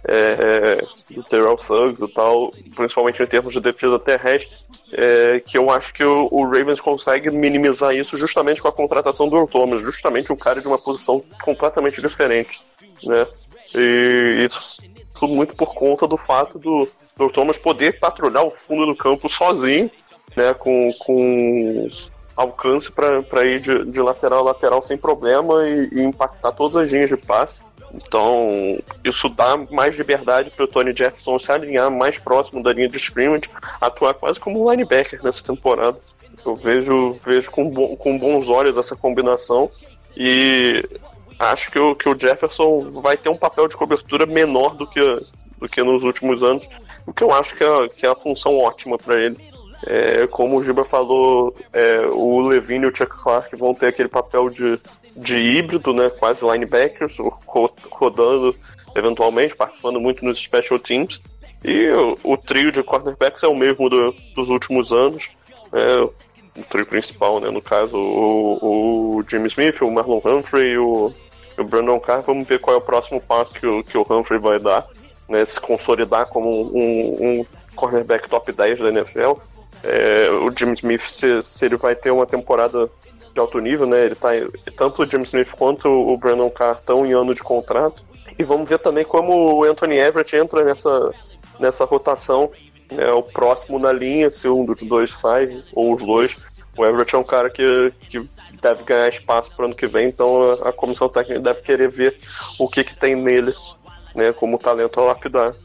é, 0.07 0.83
do 1.09 1.23
Terrell 1.23 1.57
Suggs 1.57 2.03
e 2.03 2.07
tal, 2.07 2.53
principalmente 2.75 3.21
em 3.21 3.25
termos 3.25 3.53
de 3.53 3.59
defesa 3.59 3.97
terrestre, 3.97 4.55
é, 4.93 5.39
que 5.39 5.57
eu 5.57 5.69
acho 5.71 5.93
que 5.93 6.03
o, 6.03 6.27
o, 6.31 6.43
Ravens 6.43 6.79
consegue 6.79 7.31
minimizar 7.31 7.95
isso 7.95 8.15
justamente 8.15 8.61
com 8.61 8.67
a 8.67 8.73
contratação 8.73 9.27
do 9.27 9.47
Thomas, 9.47 9.81
justamente 9.81 10.31
um 10.31 10.37
cara 10.37 10.61
de 10.61 10.67
uma 10.67 10.77
posição 10.77 11.23
completamente 11.43 12.01
diferente, 12.01 12.61
né? 13.03 13.25
E 13.73 14.45
isso, 14.45 14.83
isso 15.13 15.27
muito 15.27 15.55
por 15.55 15.73
conta 15.73 16.07
do 16.07 16.17
fato 16.17 16.59
do, 16.59 16.87
do 17.17 17.29
Thomas 17.29 17.57
poder 17.57 17.99
patrulhar 17.99 18.43
o 18.43 18.51
fundo 18.51 18.85
do 18.85 18.95
campo 18.95 19.29
sozinho, 19.29 19.89
né, 20.35 20.53
com, 20.53 20.89
com 20.99 21.89
alcance 22.41 22.91
para 22.91 23.45
ir 23.45 23.59
de, 23.59 23.85
de, 23.85 24.01
lateral 24.01 24.39
a 24.39 24.51
lateral 24.51 24.81
sem 24.81 24.97
problema 24.97 25.67
e, 25.67 25.89
e, 25.91 26.03
impactar 26.03 26.51
todas 26.51 26.75
as 26.77 26.91
linhas 26.91 27.09
de 27.09 27.17
passe. 27.17 27.61
Então, 27.93 28.79
isso 29.03 29.27
dá 29.29 29.57
mais 29.69 29.95
liberdade 29.95 30.49
para 30.49 30.63
o 30.63 30.67
Tony 30.67 30.93
Jefferson 30.95 31.37
se 31.37 31.51
alinhar 31.51 31.91
mais 31.91 32.17
próximo 32.17 32.63
da 32.63 32.71
linha 32.71 32.87
de 32.87 32.97
scrimmage, 32.97 33.49
atuar 33.81 34.13
quase 34.13 34.39
como 34.39 34.63
um 34.63 34.71
linebacker 34.71 35.21
nessa 35.23 35.43
temporada. 35.43 35.97
Eu 36.45 36.55
vejo, 36.55 37.17
vejo 37.25 37.51
com, 37.51 37.69
bo 37.69 37.95
com 37.97 38.17
bons 38.17 38.47
olhos 38.47 38.77
essa 38.77 38.95
combinação 38.95 39.69
e 40.15 40.83
acho 41.37 41.71
que 41.71 41.79
o, 41.79 41.95
que 41.95 42.07
o 42.07 42.19
Jefferson 42.19 42.83
vai 43.01 43.17
ter 43.17 43.29
um 43.29 43.37
papel 43.37 43.67
de 43.67 43.75
cobertura 43.75 44.25
menor 44.25 44.75
do 44.75 44.87
que, 44.87 45.01
do 45.57 45.67
que 45.69 45.83
nos 45.83 46.03
últimos 46.03 46.41
anos, 46.43 46.67
o 47.05 47.13
que 47.13 47.23
eu 47.23 47.33
acho 47.33 47.55
que 47.55 47.63
é, 47.63 47.89
que 47.89 48.05
é 48.05 48.09
a 48.09 48.15
função 48.15 48.57
ótima 48.57 48.97
para 48.97 49.19
ele. 49.19 49.37
É, 49.85 50.27
como 50.27 50.57
o 50.57 50.63
Giba 50.63 50.85
falou, 50.85 51.55
é, 51.73 52.01
o 52.01 52.41
Levine 52.41 52.85
e 52.85 52.89
o 52.89 52.95
Chuck 52.95 53.17
Clark 53.17 53.55
vão 53.55 53.73
ter 53.73 53.87
aquele 53.87 54.09
papel 54.09 54.49
de, 54.49 54.79
de 55.15 55.37
híbrido, 55.37 55.93
né, 55.93 56.09
quase 56.09 56.45
linebackers, 56.45 57.17
rodando 57.89 58.55
eventualmente, 58.95 59.55
participando 59.55 59.99
muito 59.99 60.23
nos 60.23 60.39
special 60.39 60.79
teams. 60.79 61.19
E 61.63 61.89
o, 61.89 62.17
o 62.23 62.37
trio 62.37 62.71
de 62.71 62.83
cornerbacks 62.83 63.43
é 63.43 63.47
o 63.47 63.55
mesmo 63.55 63.89
do, 63.89 64.15
dos 64.35 64.49
últimos 64.49 64.91
anos. 64.91 65.31
É, 65.73 66.01
o 66.59 66.63
trio 66.69 66.85
principal, 66.85 67.39
né, 67.39 67.49
no 67.49 67.61
caso, 67.61 67.97
o, 67.97 69.17
o 69.17 69.23
Jimmy 69.27 69.47
Smith, 69.47 69.81
o 69.81 69.91
Marlon 69.91 70.21
Humphrey 70.23 70.73
e 70.73 70.77
o, 70.77 71.13
o 71.57 71.63
Brandon 71.63 71.99
Carr. 71.99 72.21
Vamos 72.21 72.47
ver 72.47 72.59
qual 72.59 72.75
é 72.75 72.79
o 72.79 72.81
próximo 72.81 73.21
passo 73.21 73.53
que 73.53 73.65
o, 73.65 73.83
que 73.83 73.97
o 73.97 74.05
Humphrey 74.07 74.39
vai 74.39 74.59
dar, 74.59 74.85
né, 75.29 75.43
se 75.45 75.59
consolidar 75.59 76.27
como 76.27 76.49
um, 76.75 77.39
um 77.39 77.45
cornerback 77.75 78.29
top 78.29 78.51
10 78.51 78.79
da 78.79 78.89
NFL 78.89 79.33
é, 79.83 80.29
o 80.29 80.51
Jim 80.55 80.73
Smith, 80.73 81.01
se, 81.01 81.41
se, 81.41 81.65
ele 81.65 81.77
vai 81.77 81.95
ter 81.95 82.11
uma 82.11 82.25
temporada 82.25 82.89
de 83.33 83.39
alto 83.39 83.59
nível, 83.59 83.87
né? 83.87 84.05
Ele 84.05 84.15
tá, 84.15 84.29
tanto 84.75 85.03
o 85.03 85.09
Jim 85.09 85.23
Smith 85.23 85.51
quanto 85.51 85.89
o 85.89 86.17
Brandon 86.17 86.49
Carr 86.49 86.75
estão 86.75 87.05
em 87.05 87.13
ano 87.13 87.33
de 87.33 87.41
contrato. 87.41 88.03
E 88.37 88.43
vamos 88.43 88.67
ver 88.67 88.79
também 88.79 89.05
como 89.05 89.59
o 89.59 89.63
Anthony 89.63 89.97
Everett 89.97 90.35
entra 90.35 90.63
nessa, 90.63 91.13
nessa 91.59 91.85
rotação. 91.85 92.51
Né, 92.91 93.09
o 93.11 93.23
próximo 93.23 93.79
na 93.79 93.91
linha, 93.91 94.29
se 94.29 94.49
um 94.49 94.65
dos 94.65 94.83
dois 94.83 95.11
sai, 95.11 95.63
ou 95.73 95.95
os 95.95 96.03
dois. 96.03 96.37
O 96.77 96.85
Everett 96.85 97.15
é 97.15 97.17
um 97.17 97.23
cara 97.23 97.49
que, 97.49 97.93
que 98.09 98.27
deve 98.61 98.83
ganhar 98.83 99.07
espaço 99.07 99.51
para 99.55 99.63
o 99.63 99.65
ano 99.65 99.75
que 99.75 99.87
vem, 99.87 100.07
então 100.07 100.51
a, 100.51 100.69
a, 100.69 100.73
comissão 100.73 101.09
técnica 101.09 101.39
deve 101.39 101.61
querer 101.61 101.89
ver 101.89 102.17
o 102.59 102.67
que, 102.67 102.83
que 102.83 102.95
tem 102.95 103.15
nele, 103.15 103.53
né, 104.15 104.31
como 104.31 104.57
talento 104.57 104.99
a 104.99 105.05
lapidar. 105.05 105.55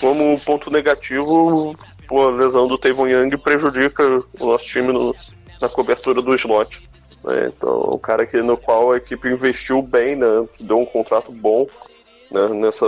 Como 0.00 0.38
ponto 0.40 0.70
negativo, 0.70 1.76
a 2.10 2.30
lesão 2.30 2.66
do 2.66 2.78
Tevon 2.78 3.08
Young 3.08 3.36
prejudica 3.38 4.02
o 4.38 4.46
nosso 4.46 4.66
time 4.66 4.92
no, 4.92 5.14
na 5.60 5.68
cobertura 5.68 6.20
do 6.20 6.34
slot. 6.34 6.82
Né? 7.24 7.52
Então, 7.56 7.90
um 7.94 7.98
cara 7.98 8.26
que, 8.26 8.40
no 8.42 8.56
qual 8.56 8.92
a 8.92 8.96
equipe 8.96 9.28
investiu 9.28 9.80
bem, 9.82 10.16
né? 10.16 10.46
deu 10.60 10.78
um 10.78 10.86
contrato 10.86 11.30
bom 11.32 11.66
né? 12.32 12.48
Nessa, 12.48 12.86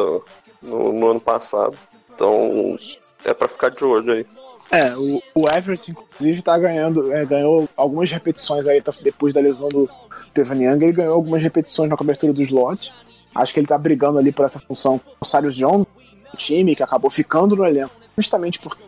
no, 0.62 0.92
no 0.92 1.10
ano 1.10 1.20
passado. 1.20 1.76
Então, 2.14 2.78
é 3.24 3.34
para 3.34 3.48
ficar 3.48 3.70
de 3.70 3.84
olho 3.84 4.12
aí. 4.12 4.26
É, 4.70 4.96
o, 4.96 5.20
o 5.34 5.44
inclusive, 5.88 6.42
tá 6.42 6.58
ganhando, 6.58 7.12
é, 7.12 7.24
ganhou 7.24 7.68
algumas 7.76 8.10
repetições 8.10 8.66
aí, 8.66 8.80
tá, 8.80 8.92
depois 9.02 9.32
da 9.32 9.40
lesão 9.40 9.68
do 9.68 9.88
Tevon 10.32 10.54
Young, 10.54 10.82
ele 10.82 10.92
ganhou 10.92 11.14
algumas 11.14 11.42
repetições 11.42 11.90
na 11.90 11.96
cobertura 11.96 12.32
do 12.32 12.42
slot. 12.42 12.92
Acho 13.34 13.52
que 13.52 13.60
ele 13.60 13.66
tá 13.66 13.76
brigando 13.76 14.18
ali 14.18 14.32
por 14.32 14.44
essa 14.44 14.58
função 14.58 14.98
com 14.98 15.12
o 15.20 15.24
Sarius 15.24 15.54
Jones, 15.54 15.86
o 16.32 16.36
time, 16.36 16.74
que 16.74 16.82
acabou 16.82 17.10
ficando 17.10 17.54
no 17.54 17.64
elenco, 17.64 17.94
justamente 18.16 18.58
porque 18.58 18.82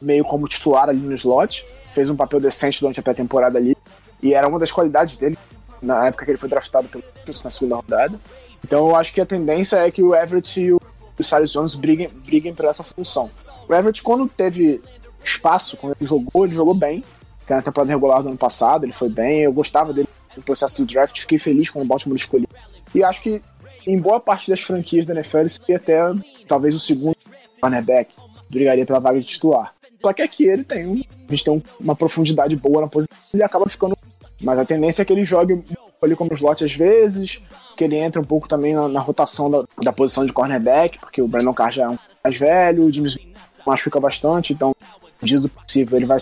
meio 0.00 0.24
como 0.24 0.48
titular 0.48 0.88
ali 0.88 0.98
no 0.98 1.14
slot, 1.14 1.64
fez 1.94 2.10
um 2.10 2.16
papel 2.16 2.40
decente 2.40 2.80
durante 2.80 3.00
a 3.00 3.02
pré-temporada 3.02 3.58
ali, 3.58 3.76
e 4.22 4.34
era 4.34 4.48
uma 4.48 4.58
das 4.58 4.72
qualidades 4.72 5.16
dele 5.16 5.38
na 5.80 6.06
época 6.06 6.24
que 6.24 6.30
ele 6.30 6.38
foi 6.38 6.48
draftado 6.48 6.88
pelo 6.88 7.04
na 7.44 7.50
segunda 7.50 7.76
rodada. 7.76 8.18
Então 8.64 8.88
eu 8.88 8.96
acho 8.96 9.12
que 9.12 9.20
a 9.20 9.26
tendência 9.26 9.76
é 9.76 9.90
que 9.90 10.02
o 10.02 10.14
Everett 10.14 10.60
e 10.60 10.72
o, 10.72 10.80
o 11.18 11.24
Cyrus 11.24 11.50
Jones 11.50 11.74
briguem, 11.74 12.08
briguem 12.08 12.54
por 12.54 12.64
essa 12.66 12.82
função. 12.82 13.30
O 13.68 13.74
Everett, 13.74 14.02
quando 14.02 14.28
teve 14.28 14.80
espaço, 15.24 15.76
quando 15.76 15.96
ele 15.98 16.08
jogou, 16.08 16.44
ele 16.44 16.54
jogou 16.54 16.74
bem. 16.74 17.02
Até 17.44 17.56
na 17.56 17.62
temporada 17.62 17.90
regular 17.90 18.22
do 18.22 18.28
ano 18.28 18.38
passado, 18.38 18.84
ele 18.84 18.92
foi 18.92 19.08
bem. 19.08 19.40
Eu 19.40 19.52
gostava 19.52 19.92
dele 19.92 20.08
no 20.36 20.42
processo 20.42 20.76
do 20.76 20.86
draft, 20.86 21.18
fiquei 21.20 21.38
feliz 21.38 21.68
quando 21.70 21.84
o 21.84 21.88
Baltimore 21.88 22.16
escolheu. 22.16 22.48
E 22.94 23.02
acho 23.02 23.20
que 23.20 23.42
em 23.86 23.98
boa 23.98 24.20
parte 24.20 24.48
das 24.48 24.60
franquias 24.60 25.06
da 25.06 25.14
NFL 25.14 25.38
ele 25.38 25.48
seria 25.48 25.76
até 25.76 25.98
talvez 26.46 26.74
o 26.74 26.80
segundo 26.80 27.16
cornerback 27.60 28.14
brigaria 28.52 28.86
pela 28.86 29.00
vaga 29.00 29.18
de 29.18 29.26
titular. 29.26 29.74
Só 30.00 30.12
que 30.12 30.22
aqui 30.22 30.44
ele 30.46 30.64
tem 30.64 30.86
um, 30.86 31.00
a 31.28 31.30
gente 31.30 31.44
tem 31.44 31.62
uma 31.80 31.94
profundidade 31.94 32.54
boa 32.56 32.82
na 32.82 32.88
posição, 32.88 33.16
ele 33.32 33.42
acaba 33.42 33.68
ficando. 33.68 33.96
Mas 34.40 34.58
a 34.58 34.64
tendência 34.64 35.02
é 35.02 35.04
que 35.04 35.12
ele 35.12 35.24
jogue 35.24 35.62
ali 36.02 36.16
como 36.16 36.34
slot 36.34 36.64
às 36.64 36.74
vezes, 36.74 37.40
que 37.76 37.84
ele 37.84 37.96
entra 37.96 38.20
um 38.20 38.24
pouco 38.24 38.48
também 38.48 38.74
na, 38.74 38.88
na 38.88 39.00
rotação 39.00 39.50
da, 39.50 39.64
da, 39.80 39.92
posição 39.92 40.26
de 40.26 40.32
cornerback, 40.32 40.98
porque 40.98 41.22
o 41.22 41.28
Brandon 41.28 41.54
Carr 41.54 41.72
já 41.72 41.84
é 41.84 41.88
um 41.88 41.98
mais 42.22 42.36
velho, 42.36 42.84
o 42.84 42.92
James 42.92 43.16
machuca 43.64 44.00
bastante, 44.00 44.52
então, 44.52 44.74
medida 45.20 45.40
do 45.40 45.48
possível, 45.48 45.96
ele 45.96 46.06
vai. 46.06 46.18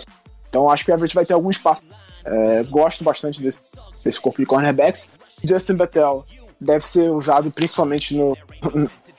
Então, 0.47 0.69
acho 0.69 0.85
que 0.85 0.91
o 0.91 0.93
Everett 0.93 1.15
vai 1.15 1.25
ter 1.25 1.33
algum 1.33 1.49
espaço. 1.49 1.83
É, 2.23 2.63
gosto 2.63 3.03
bastante 3.03 3.41
desse, 3.41 3.59
desse 4.03 4.21
corpo 4.21 4.39
de 4.39 4.45
cornerbacks. 4.45 5.07
Justin 5.43 5.73
Bethel 5.73 6.23
deve 6.59 6.85
ser 6.85 7.09
usado 7.09 7.49
principalmente 7.49 8.15
no, 8.15 8.37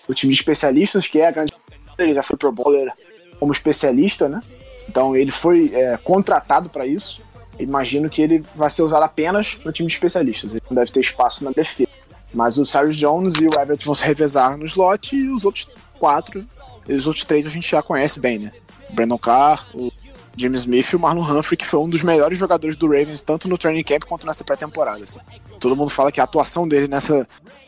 no 0.08 0.14
time 0.14 0.32
de 0.32 0.38
especialistas, 0.38 1.08
que 1.08 1.20
é 1.20 1.26
a 1.26 1.30
grande. 1.32 1.52
Ele 1.98 2.14
já 2.14 2.22
foi 2.22 2.36
pro 2.36 2.52
bowler 2.52 2.92
como 3.38 3.52
especialista, 3.52 4.28
né? 4.28 4.42
Então 4.88 5.16
ele 5.16 5.30
foi 5.30 5.70
é, 5.74 5.96
contratado 5.96 6.68
para 6.68 6.86
isso. 6.86 7.20
Imagino 7.58 8.08
que 8.08 8.22
ele 8.22 8.44
vai 8.54 8.70
ser 8.70 8.82
usado 8.82 9.02
apenas 9.02 9.58
no 9.64 9.72
time 9.72 9.86
de 9.86 9.94
especialistas. 9.94 10.52
Ele 10.52 10.62
não 10.68 10.76
deve 10.76 10.90
ter 10.90 11.00
espaço 11.00 11.44
na 11.44 11.50
defesa. 11.50 11.90
Mas 12.32 12.56
o 12.56 12.64
Cyrus 12.64 12.96
Jones 12.96 13.34
e 13.40 13.46
o 13.46 13.60
Everett 13.60 13.84
vão 13.84 13.94
se 13.94 14.04
revezar 14.04 14.56
no 14.56 14.64
slot 14.64 15.14
e 15.14 15.28
os 15.28 15.44
outros 15.44 15.68
quatro, 15.98 16.44
os 16.88 17.06
outros 17.06 17.24
três 17.24 17.46
a 17.46 17.50
gente 17.50 17.70
já 17.70 17.82
conhece 17.82 18.18
bem, 18.18 18.38
né? 18.38 18.52
O 18.90 18.94
Brandon 18.94 19.18
Carr, 19.18 19.66
o 19.74 19.92
James 20.36 20.60
Smith 20.60 20.92
e 20.92 20.96
o 20.96 21.00
Marlon 21.00 21.22
Humphrey, 21.22 21.56
que 21.56 21.66
foi 21.66 21.80
um 21.80 21.88
dos 21.88 22.02
melhores 22.02 22.38
jogadores 22.38 22.76
do 22.76 22.86
Ravens, 22.86 23.22
tanto 23.22 23.48
no 23.48 23.58
training 23.58 23.82
camp 23.82 24.04
quanto 24.04 24.26
nessa 24.26 24.44
pré-temporada. 24.44 25.04
Assim. 25.04 25.18
Todo 25.60 25.76
mundo 25.76 25.90
fala 25.90 26.10
que 26.10 26.20
a 26.20 26.24
atuação 26.24 26.66
dele 26.66 26.88
nessa, 26.88 27.26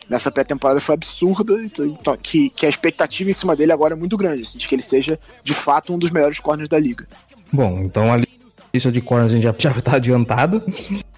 nessa 0.09 0.31
pré-temporada 0.31 0.79
foi 0.81 0.95
absurda, 0.95 1.61
então, 1.63 1.85
então, 1.85 2.17
que, 2.17 2.49
que 2.49 2.65
a 2.65 2.69
expectativa 2.69 3.29
em 3.29 3.33
cima 3.33 3.55
dele 3.55 3.71
agora 3.71 3.93
é 3.93 3.97
muito 3.97 4.17
grande, 4.17 4.43
assim, 4.43 4.57
de 4.57 4.67
que 4.67 4.75
ele 4.75 4.81
seja 4.81 5.19
de 5.43 5.53
fato 5.53 5.93
um 5.93 5.97
dos 5.97 6.11
melhores 6.11 6.39
corners 6.39 6.69
da 6.69 6.79
liga. 6.79 7.07
Bom, 7.51 7.79
então 7.79 8.11
a 8.11 8.21
lista 8.73 8.91
de 8.91 9.01
corners 9.01 9.31
a 9.31 9.35
gente 9.35 9.43
já, 9.43 9.55
já 9.57 9.81
tá 9.81 9.95
adiantado, 9.95 10.61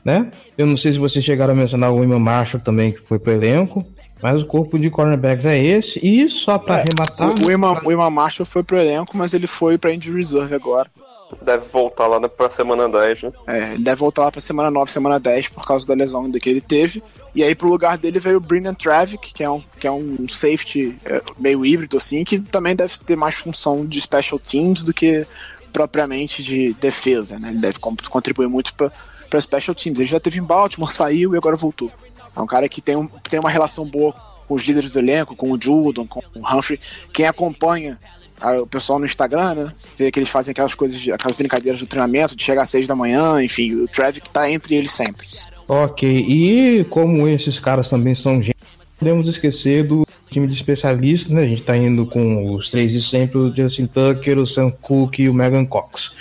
né? 0.03 0.31
Eu 0.57 0.65
não 0.65 0.77
sei 0.77 0.93
se 0.93 0.99
vocês 0.99 1.23
chegaram 1.23 1.53
a 1.53 1.55
mencionar 1.55 1.91
o 1.91 1.97
William 1.97 2.19
Marshall 2.19 2.61
também, 2.61 2.91
que 2.91 2.99
foi 2.99 3.19
pro 3.19 3.31
elenco. 3.31 3.85
Mas 4.21 4.41
o 4.41 4.45
corpo 4.45 4.79
de 4.79 4.89
cornerbacks 4.89 5.45
é 5.45 5.57
esse. 5.63 5.99
E 6.03 6.27
só 6.29 6.57
para 6.57 6.79
é, 6.79 6.83
arrematar. 6.83 7.29
O, 7.29 7.47
o, 7.47 7.91
Iman, 7.91 8.09
Marshall 8.09 8.45
foi 8.45 8.63
pro 8.63 8.77
elenco, 8.77 9.15
mas 9.15 9.33
ele 9.33 9.45
foi 9.45 9.77
pra 9.77 9.93
injury 9.93 10.17
reserve 10.17 10.55
agora. 10.55 10.89
Deve 11.41 11.65
voltar 11.65 12.07
lá 12.07 12.28
pra 12.30 12.49
semana 12.49 12.88
10, 12.88 13.23
né? 13.23 13.32
É, 13.47 13.73
ele 13.73 13.84
deve 13.84 13.97
voltar 13.97 14.23
lá 14.23 14.32
pra 14.32 14.41
semana 14.41 14.71
9, 14.71 14.91
semana 14.91 15.19
10, 15.19 15.49
por 15.49 15.65
causa 15.65 15.86
da 15.86 15.93
lesão 15.93 16.32
que 16.32 16.49
ele 16.49 16.61
teve. 16.61 17.03
E 17.36 17.43
aí 17.43 17.53
pro 17.53 17.67
lugar 17.67 17.97
dele 17.97 18.19
veio 18.19 18.38
o 18.38 18.41
Brendan 18.41 18.73
Travick, 18.73 19.34
que 19.34 19.43
é 19.43 19.49
um, 19.49 19.61
que 19.80 19.88
é 19.88 19.91
um 19.91 20.28
safety 20.30 20.97
é, 21.05 21.21
meio 21.38 21.65
híbrido, 21.65 21.97
assim, 21.97 22.23
que 22.23 22.39
também 22.39 22.75
deve 22.75 22.97
ter 22.99 23.15
mais 23.15 23.36
função 23.36 23.86
de 23.86 23.99
special 23.99 24.39
teams 24.39 24.84
do 24.84 24.93
que 24.93 25.28
propriamente 25.73 26.41
de 26.41 26.73
defesa, 26.75 27.38
né? 27.38 27.49
Ele 27.49 27.59
deve 27.59 27.78
contribuir 27.80 28.47
muito 28.47 28.73
para 28.73 28.91
para 29.30 29.41
special 29.41 29.75
teams. 29.75 29.99
Ele 29.99 30.09
já 30.09 30.19
teve 30.19 30.39
em 30.39 30.43
Baltimore, 30.43 30.91
saiu 30.91 31.34
e 31.34 31.38
agora 31.38 31.55
voltou. 31.55 31.91
É 32.36 32.41
um 32.41 32.47
cara 32.47 32.67
que 32.69 32.82
tem, 32.82 32.95
um, 32.95 33.07
tem 33.07 33.39
uma 33.39 33.49
relação 33.49 33.86
boa 33.86 34.13
com 34.47 34.55
os 34.55 34.63
líderes 34.63 34.91
do 34.91 34.99
elenco, 34.99 35.36
com 35.36 35.51
o 35.51 35.61
Judon, 35.61 36.07
com 36.07 36.21
o 36.36 36.39
Humphrey. 36.39 36.80
Quem 37.11 37.28
acompanha 37.28 37.99
o 38.61 38.67
pessoal 38.67 38.99
no 38.99 39.05
Instagram, 39.05 39.55
né? 39.55 39.73
Vê 39.97 40.11
que 40.11 40.19
eles 40.19 40.29
fazem 40.29 40.51
aquelas 40.51 40.75
coisas, 40.75 41.01
aquelas 41.09 41.35
brincadeiras 41.35 41.79
do 41.79 41.88
treinamento, 41.88 42.35
de 42.35 42.43
chegar 42.43 42.63
às 42.63 42.69
seis 42.69 42.88
da 42.88 42.95
manhã, 42.95 43.41
enfim, 43.41 43.73
o 43.75 43.88
Travick 43.88 44.29
tá 44.29 44.49
entre 44.49 44.75
eles 44.75 44.91
sempre. 44.91 45.27
Ok, 45.67 46.07
e 46.07 46.85
como 46.85 47.27
esses 47.27 47.59
caras 47.59 47.89
também 47.89 48.15
são 48.15 48.41
gente, 48.41 48.55
podemos 48.97 49.27
esquecer 49.27 49.83
do 49.83 50.07
time 50.29 50.47
de 50.47 50.53
especialistas, 50.53 51.31
né? 51.31 51.43
A 51.43 51.47
gente 51.47 51.63
tá 51.63 51.75
indo 51.75 52.05
com 52.05 52.53
os 52.53 52.69
três 52.69 52.91
de 52.91 53.01
sempre, 53.01 53.38
o 53.38 53.55
Justin 53.55 53.88
Tucker, 53.88 54.38
o 54.38 54.47
Sam 54.47 54.71
Cook 54.71 55.19
e 55.19 55.29
o 55.29 55.33
Megan 55.33 55.65
Cox. 55.65 56.11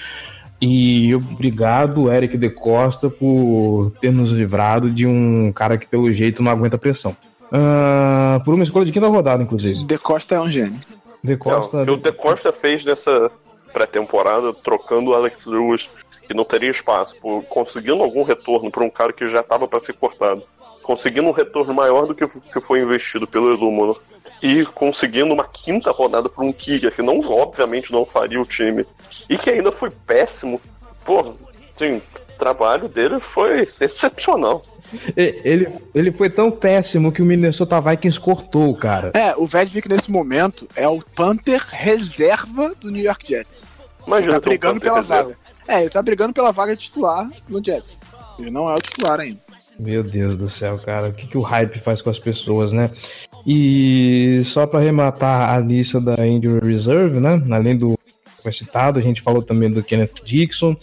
E 0.61 1.15
obrigado, 1.15 2.11
Eric 2.11 2.37
de 2.39 2.49
Costa, 2.49 3.11
por 3.11 3.93
ter 4.01 4.13
nos 4.13 4.33
livrado 4.33 4.91
de 4.91 5.07
um 5.07 5.53
cara 5.53 5.77
que, 5.77 5.87
pelo 5.87 6.13
jeito, 6.13 6.43
não 6.43 6.51
aguenta 6.51 6.79
pressão. 6.79 7.15
Uh, 7.47 8.43
por 8.45 8.55
uma 8.55 8.65
escolha 8.65 8.85
de 8.85 8.93
quinta 8.93 9.07
rodada, 9.07 9.43
inclusive. 9.43 9.85
De 9.85 9.99
Costa 9.99 10.35
é 10.35 10.41
um 10.41 10.51
gênio. 10.51 10.81
De 11.27 11.37
Costa. 11.37 11.83
O 11.83 11.97
De 11.97 12.13
Costa 12.13 12.53
fez 12.53 12.85
nessa 12.85 13.31
pré-temporada, 13.73 14.55
trocando 14.55 15.11
o 15.11 15.15
Alex 15.15 15.45
Lewis, 15.45 15.91
que 16.27 16.33
não 16.33 16.45
teria 16.45 16.71
espaço, 16.71 17.15
por, 17.17 17.43
conseguindo 17.45 18.03
algum 18.03 18.23
retorno 18.23 18.71
para 18.71 18.85
um 18.85 18.91
cara 18.91 19.13
que 19.13 19.29
já 19.29 19.41
estava 19.41 19.69
para 19.69 19.81
ser 19.81 19.93
cortado. 19.95 20.43
Conseguindo 20.83 21.29
um 21.29 21.33
retorno 21.33 21.75
maior 21.75 22.07
do 22.07 22.15
que, 22.15 22.27
que 22.27 22.61
foi 22.61 22.81
investido 22.81 23.27
pelo 23.27 23.53
Illuminor. 23.53 24.01
E 24.43 24.65
conseguindo 24.67 25.33
uma 25.33 25.45
quinta 25.45 25.91
rodada 25.91 26.29
para 26.29 26.45
um 26.45 26.53
kicker, 26.53 26.95
que 26.95 27.03
não, 27.03 27.19
obviamente 27.21 27.93
não 27.93 28.05
faria 28.05 28.41
o 28.41 28.47
time. 28.47 28.87
E 29.29 29.37
que 29.37 29.51
ainda 29.51 29.73
foi 29.73 29.91
péssimo. 29.91 30.61
Pô, 31.05 31.35
sim, 31.77 31.97
o 31.97 32.26
trabalho 32.37 32.89
dele 32.89 33.19
foi 33.19 33.63
excepcional. 33.63 34.63
Ele, 35.17 35.69
ele 35.95 36.13
foi 36.13 36.31
tão 36.31 36.51
péssimo 36.51 37.11
que 37.11 37.21
o 37.21 37.25
Minnesota 37.25 37.81
Vikings 37.81 38.21
cortou, 38.21 38.75
cara. 38.77 39.11
É, 39.15 39.35
o 39.37 39.47
Vedvik 39.47 39.89
nesse 39.89 40.11
momento 40.11 40.69
é 40.77 40.89
o 40.89 41.03
Panther 41.15 41.63
reserva 41.69 42.73
do 42.81 42.91
New 42.91 43.03
York 43.03 43.29
Jets. 43.29 43.65
Imagina, 44.07 44.35
ele 44.35 44.41
tá 44.41 44.49
brigando 44.49 44.81
pela 44.81 45.01
reserva. 45.01 45.31
vaga. 45.31 45.39
É, 45.67 45.81
ele 45.81 45.91
tá 45.91 46.03
brigando 46.03 46.33
pela 46.33 46.53
vaga 46.53 46.77
titular 46.77 47.29
no 47.49 47.63
Jets. 47.63 48.01
Ele 48.39 48.51
não 48.51 48.71
é 48.71 48.75
o 48.75 48.81
titular 48.81 49.19
ainda. 49.19 49.41
Meu 49.79 50.03
Deus 50.03 50.37
do 50.37 50.49
céu, 50.49 50.79
cara. 50.79 51.09
O 51.09 51.13
que, 51.13 51.27
que 51.27 51.37
o 51.37 51.43
hype 51.43 51.79
faz 51.81 52.01
com 52.01 52.09
as 52.09 52.19
pessoas, 52.19 52.73
né? 52.73 52.91
E 53.47 54.43
só 54.45 54.67
para 54.67 54.79
arrematar 54.79 55.51
a 55.53 55.59
lista 55.59 56.01
da 56.01 56.27
Injury 56.27 56.73
Reserve, 56.73 57.21
né? 57.21 57.43
Além 57.51 57.77
do 57.77 57.97
foi 58.47 58.53
citado, 58.53 59.01
a 59.01 59.03
gente 59.03 59.23
falou 59.23 59.43
também 59.43 59.69
do 59.69 59.83
Kenneth 59.83 60.23
Dixon, 60.25 60.77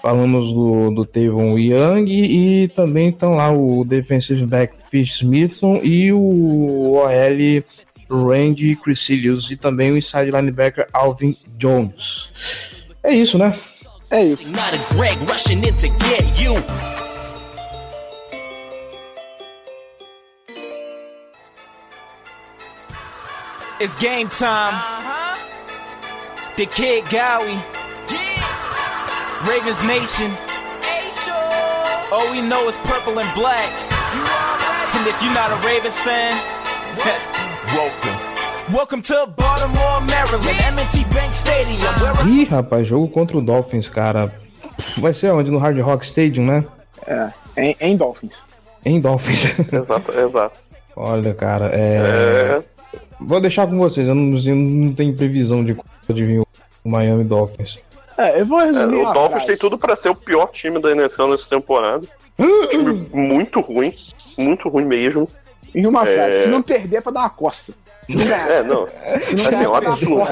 falamos 0.00 0.52
do, 0.52 0.90
do 0.90 1.04
Tevon 1.04 1.58
Young 1.58 2.08
e 2.08 2.68
também 2.68 3.08
estão 3.08 3.34
lá 3.34 3.50
o 3.50 3.84
defensive 3.84 4.44
back 4.46 4.74
Fish 4.90 5.16
Smithson 5.16 5.80
e 5.82 6.12
o 6.12 6.94
OL 6.94 7.64
Randy 8.10 8.76
Crisilius 8.76 9.50
e 9.50 9.56
também 9.56 9.92
o 9.92 9.96
inside 9.96 10.30
linebacker 10.30 10.88
Alvin 10.92 11.36
Jones. 11.58 12.30
É 13.02 13.14
isso, 13.14 13.38
né? 13.38 13.54
É 14.10 14.24
isso. 14.24 14.50
It's 23.80 23.94
game 23.94 24.28
time. 24.28 24.74
Uh-huh. 24.74 25.36
The 26.56 26.66
Kid 26.66 27.04
Gowie. 27.10 27.77
Ravens 29.46 29.82
Nation. 29.84 30.32
All 32.10 32.28
we 32.32 32.40
know 32.40 32.68
is 32.68 32.74
purple 32.86 33.20
and 33.20 33.34
black. 33.34 33.70
And 34.96 35.06
if 35.06 35.22
you're 35.22 35.32
not 35.32 35.52
a 35.52 35.56
Ravens 35.64 35.96
fan, 36.00 36.32
welcome. 37.72 38.74
Welcome 38.74 39.02
to 39.02 39.32
Baltimore, 39.36 40.00
Maryland, 40.00 40.60
M&T 40.60 41.04
Bank 41.14 41.32
Stadium. 41.32 42.28
Ih, 42.28 42.44
rapaz, 42.46 42.84
jogo 42.84 43.08
contra 43.08 43.38
o 43.38 43.40
Dolphins, 43.40 43.88
cara. 43.88 44.34
Vai 44.98 45.14
ser 45.14 45.30
onde? 45.30 45.52
No 45.52 45.58
Hard 45.58 45.78
Rock 45.78 46.04
Stadium, 46.04 46.44
né? 46.44 46.64
É, 47.06 47.30
em, 47.56 47.76
em 47.80 47.96
Dolphins. 47.96 48.42
Em 48.84 49.00
Dolphins. 49.00 49.44
exato, 49.72 50.12
exato. 50.18 50.58
Olha, 50.96 51.32
cara, 51.32 51.70
é... 51.72 52.56
é... 52.56 52.62
Vou 53.20 53.40
deixar 53.40 53.68
com 53.68 53.78
vocês, 53.78 54.06
eu 54.08 54.16
não, 54.16 54.36
eu 54.36 54.56
não 54.56 54.92
tenho 54.92 55.14
previsão 55.14 55.64
de 55.64 55.76
de 56.08 56.24
vir 56.24 56.40
o 56.40 56.88
Miami 56.88 57.22
Dolphins. 57.22 57.78
É, 58.18 58.40
eu 58.40 58.46
vou 58.46 58.58
resumir. 58.58 59.00
É, 59.00 59.08
o 59.08 59.12
Dolphins 59.12 59.44
tem 59.44 59.56
tudo 59.56 59.78
para 59.78 59.94
ser 59.94 60.08
o 60.10 60.14
pior 60.14 60.48
time 60.48 60.80
da 60.80 60.90
NFL 60.90 61.28
nessa 61.28 61.48
temporada. 61.48 62.06
um 62.36 62.66
time 62.66 63.08
muito 63.12 63.60
ruim, 63.60 63.94
muito 64.36 64.68
ruim 64.68 64.84
mesmo. 64.84 65.28
Em 65.72 65.86
uma 65.86 66.06
é... 66.08 66.14
frase, 66.14 66.40
se 66.42 66.48
não 66.48 66.60
perder 66.60 66.96
é 66.96 67.00
pra 67.00 67.12
dar 67.12 67.20
uma 67.20 67.30
coça. 67.30 67.72
Se 68.08 68.16
não 68.16 68.26
ganhar, 68.26 68.50
é, 68.50 68.62
não. 68.64 68.88
Se 69.22 69.36
não 69.36 69.46
assim, 69.46 69.50
ganhar, 69.50 69.64
é 69.64 69.68
um 69.68 69.74
absurdo. 69.74 70.28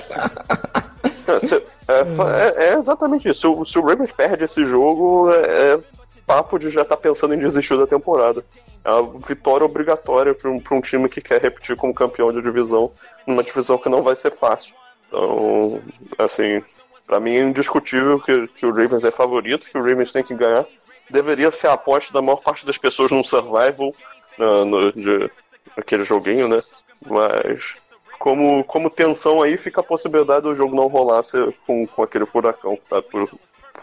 É, 1.88 2.64
é, 2.64 2.70
é, 2.70 2.74
exatamente 2.74 3.28
isso. 3.28 3.40
Se 3.40 3.46
o, 3.46 3.64
se 3.64 3.78
o 3.78 3.82
Ravens 3.82 4.12
perde 4.12 4.44
esse 4.44 4.64
jogo, 4.64 5.30
é, 5.32 5.74
é 5.74 5.78
papo 6.26 6.58
de 6.58 6.70
já 6.70 6.82
estar 6.82 6.96
tá 6.96 7.02
pensando 7.02 7.34
em 7.34 7.38
desistir 7.38 7.78
da 7.78 7.86
temporada. 7.86 8.44
É 8.84 8.92
uma 8.92 9.20
vitória 9.20 9.64
obrigatória 9.64 10.34
para 10.34 10.50
um, 10.50 10.60
um 10.72 10.80
time 10.80 11.08
que 11.08 11.20
quer 11.20 11.40
repetir 11.40 11.76
como 11.76 11.94
campeão 11.94 12.32
de 12.32 12.42
divisão, 12.42 12.90
numa 13.26 13.42
divisão 13.42 13.78
que 13.78 13.88
não 13.88 14.02
vai 14.02 14.16
ser 14.16 14.32
fácil. 14.32 14.74
Então, 15.08 15.80
assim, 16.18 16.62
para 17.06 17.20
mim 17.20 17.36
é 17.36 17.42
indiscutível 17.42 18.20
que, 18.20 18.48
que 18.48 18.66
o 18.66 18.72
Ravens 18.72 19.04
é 19.04 19.10
favorito, 19.10 19.68
que 19.70 19.78
o 19.78 19.82
Ravens 19.82 20.12
tem 20.12 20.22
que 20.22 20.34
ganhar. 20.34 20.66
Deveria 21.10 21.50
ser 21.52 21.68
a 21.68 21.74
aposta 21.74 22.12
da 22.12 22.20
maior 22.20 22.42
parte 22.42 22.66
das 22.66 22.76
pessoas 22.76 23.12
num 23.12 23.22
survival, 23.22 23.94
no, 24.38 24.64
no, 24.64 24.92
de, 24.92 25.30
aquele 25.76 26.04
joguinho, 26.04 26.48
né? 26.48 26.62
Mas 27.06 27.76
como, 28.18 28.64
como 28.64 28.90
tensão 28.90 29.42
aí, 29.42 29.56
fica 29.56 29.80
a 29.80 29.84
possibilidade 29.84 30.42
do 30.42 30.54
jogo 30.54 30.74
não 30.74 30.88
rolar 30.88 31.22
com, 31.66 31.86
com 31.86 32.02
aquele 32.02 32.26
furacão 32.26 32.76
que 32.76 32.88
tá 32.88 33.00
por, 33.00 33.30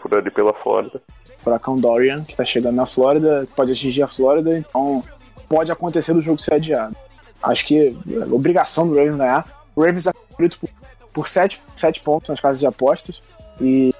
por 0.02 0.14
ali 0.18 0.30
pela 0.30 0.52
Flórida 0.52 1.00
furacão 1.44 1.78
Dorian, 1.78 2.24
que 2.24 2.32
está 2.32 2.44
chegando 2.44 2.76
na 2.76 2.86
Flórida, 2.86 3.46
pode 3.54 3.70
atingir 3.70 4.02
a 4.02 4.08
Flórida, 4.08 4.58
então 4.58 5.04
pode 5.46 5.70
acontecer 5.70 6.14
do 6.14 6.22
jogo 6.22 6.40
ser 6.40 6.54
adiado. 6.54 6.96
Acho 7.42 7.66
que 7.66 7.88
é 7.88 8.34
obrigação 8.34 8.88
do 8.88 8.94
Ravens 8.94 9.16
ganhar. 9.16 9.64
O 9.76 9.82
Ravens 9.82 10.06
é 10.06 10.12
favorito 10.12 10.58
por, 10.58 10.70
por 11.14 11.28
sete, 11.28 11.62
sete 11.74 12.00
pontos 12.00 12.28
nas 12.28 12.40
casas 12.40 12.60
de 12.60 12.66
apostas 12.66 13.22
e 13.58 13.94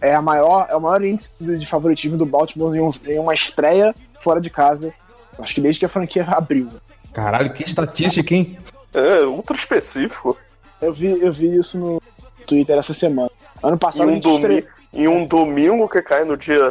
é, 0.00 0.14
a 0.14 0.22
maior, 0.22 0.66
é 0.68 0.74
o 0.74 0.80
maior 0.80 1.04
índice 1.04 1.30
de 1.38 1.66
favoritismo 1.66 2.16
do 2.16 2.26
Baltimore 2.26 2.74
em, 2.74 2.80
um, 2.80 2.90
em 3.06 3.18
uma 3.20 3.34
estreia 3.34 3.94
fora 4.18 4.40
de 4.40 4.50
casa 4.50 4.92
Acho 5.38 5.54
que 5.54 5.60
desde 5.60 5.78
que 5.80 5.84
a 5.84 5.88
franquia 5.88 6.24
abriu. 6.28 6.68
Caralho, 7.12 7.52
que 7.52 7.62
estatística, 7.62 8.34
hein? 8.34 8.58
É, 8.94 9.22
ultra 9.24 9.56
específico. 9.56 10.36
Eu 10.80 10.92
vi, 10.92 11.08
eu 11.20 11.32
vi 11.32 11.56
isso 11.56 11.78
no 11.78 12.02
Twitter 12.46 12.76
essa 12.78 12.94
semana. 12.94 13.30
Ano 13.62 13.76
Em 13.76 13.78
passado 13.78 14.08
a 14.08 14.12
um, 14.12 14.18
domi 14.20 14.36
estreou. 14.36 14.64
em 14.92 15.08
um 15.08 15.26
domingo 15.26 15.88
que 15.88 16.02
cai 16.02 16.24
no 16.24 16.36
dia 16.36 16.70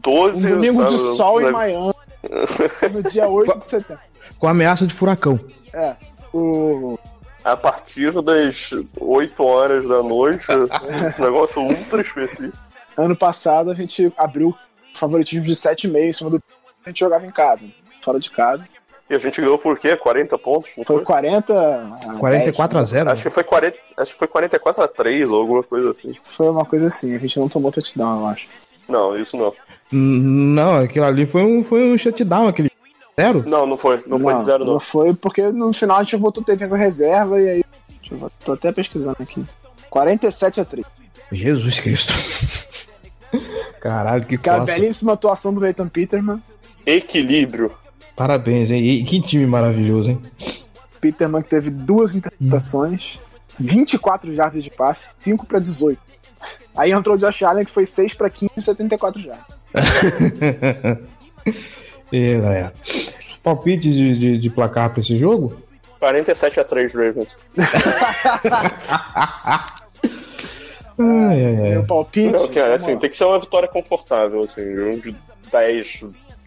12. 0.00 0.46
Um 0.46 0.56
domingo 0.56 0.84
de 0.86 0.98
sabe? 0.98 1.16
sol 1.16 1.40
em? 1.40 1.50
Miami. 1.50 1.94
no 2.92 3.02
dia 3.10 3.28
8 3.28 3.60
de 3.60 3.66
setembro. 3.66 4.02
Com 4.38 4.48
ameaça 4.48 4.86
de 4.86 4.94
furacão. 4.94 5.38
É. 5.72 5.96
O. 6.32 6.98
A 7.48 7.56
partir 7.56 8.12
das 8.22 8.72
8 9.00 9.42
horas 9.42 9.88
da 9.88 10.02
noite, 10.02 10.46
um 10.52 11.22
negócio 11.22 11.62
ultra 11.62 12.02
específico. 12.02 12.56
Ano 12.94 13.16
passado 13.16 13.70
a 13.70 13.74
gente 13.74 14.12
abriu 14.18 14.54
favoritismo 14.94 15.46
de 15.46 15.52
7,5 15.52 15.96
em 15.96 16.12
cima 16.12 16.30
do. 16.30 16.42
A 16.84 16.90
gente 16.90 17.00
jogava 17.00 17.24
em 17.24 17.30
casa. 17.30 17.66
Fora 18.02 18.20
de 18.20 18.30
casa. 18.30 18.68
E 19.08 19.14
a 19.14 19.18
gente 19.18 19.40
ganhou 19.40 19.56
por 19.56 19.78
quê? 19.78 19.96
40 19.96 20.36
pontos? 20.36 20.70
Foi 20.74 20.84
foi? 20.84 21.02
40. 21.02 21.54
a 21.54 22.14
44 22.18 22.78
a 22.78 22.82
0. 22.82 23.10
Acho 23.10 23.22
que 23.22 23.30
foi 23.30 23.44
40, 23.44 23.78
acho 23.96 24.12
que 24.12 24.18
foi 24.18 24.28
44 24.28 24.82
a 24.82 24.88
3 24.88 25.30
ou 25.30 25.40
alguma 25.40 25.62
coisa 25.62 25.90
assim. 25.92 26.08
10. 26.08 26.18
Foi 26.24 26.50
uma 26.50 26.66
coisa 26.66 26.88
assim. 26.88 27.14
A 27.16 27.18
gente 27.18 27.38
não 27.38 27.48
tomou 27.48 27.72
touchdown, 27.72 28.20
eu 28.20 28.26
acho. 28.26 28.46
Não, 28.86 29.16
isso 29.16 29.38
não. 29.38 29.54
Não, 29.90 30.76
aquilo 30.76 31.06
ali 31.06 31.24
foi 31.24 31.42
um, 31.42 31.64
foi 31.64 31.90
um 31.90 31.96
shutdown, 31.96 32.48
aquele 32.48 32.67
zero. 33.18 33.44
Não, 33.46 33.66
não 33.66 33.76
foi. 33.76 34.02
Não, 34.06 34.20
foi 34.20 34.34
de 34.34 34.44
zero, 34.44 34.64
não. 34.64 34.74
Não 34.74 34.80
foi 34.80 35.14
porque 35.14 35.42
no 35.50 35.72
final 35.72 35.98
a 35.98 36.02
gente 36.02 36.16
botou 36.16 36.42
defesa 36.44 36.76
reserva 36.76 37.40
e 37.40 37.48
aí. 37.48 37.64
Deixa 38.00 38.14
eu 38.14 38.30
tô 38.44 38.52
até 38.52 38.72
pesquisando 38.72 39.16
aqui. 39.20 39.44
47 39.90 40.60
a 40.60 40.64
3. 40.64 40.86
Jesus 41.32 41.80
Cristo. 41.80 42.12
Caralho, 43.80 44.24
que 44.24 44.36
Aquela 44.36 44.64
classe. 44.64 44.80
belíssima 44.80 45.12
atuação 45.12 45.52
do 45.52 45.60
Nathan 45.60 45.88
Peterman. 45.88 46.42
Equilíbrio. 46.86 47.72
Parabéns, 48.16 48.70
hein? 48.70 48.82
E 48.82 49.04
que 49.04 49.20
time 49.20 49.46
maravilhoso, 49.46 50.10
hein? 50.10 50.20
Peterman 51.00 51.42
que 51.42 51.50
teve 51.50 51.70
duas 51.70 52.14
interceptações, 52.14 53.18
24 53.58 54.34
jardas 54.34 54.64
de 54.64 54.70
passe, 54.70 55.14
5 55.18 55.46
para 55.46 55.60
18. 55.60 56.00
Aí 56.76 56.92
entrou 56.92 57.16
o 57.16 57.18
Josh 57.18 57.42
Allen 57.42 57.64
que 57.64 57.70
foi 57.70 57.86
6 57.86 58.14
para 58.14 58.30
15 58.30 58.52
e 58.56 58.60
74 58.62 59.22
jardas. 59.22 59.46
E, 62.12 62.34
galera. 62.36 62.72
Palpite 63.42 63.90
de, 63.90 64.18
de, 64.18 64.38
de 64.38 64.50
placar 64.50 64.90
pra 64.90 65.00
esse 65.00 65.16
jogo? 65.18 65.56
47 65.98 66.60
a 66.60 66.64
3 66.64 66.94
Ravens. 66.94 67.38
Ai, 71.00 71.44
ai, 71.44 71.56
ai. 71.62 71.70
Meu 71.70 71.86
palpite. 71.86 72.32
Não, 72.32 72.48
que, 72.48 72.58
é, 72.58 72.62
vamos 72.64 72.82
assim, 72.82 72.94
lá. 72.94 73.00
tem 73.00 73.08
que 73.10 73.16
ser 73.16 73.24
uma 73.24 73.38
vitória 73.38 73.68
confortável, 73.68 74.42
assim, 74.42 74.62
de 74.64 74.80
uns 75.10 75.14
10, 75.50 76.04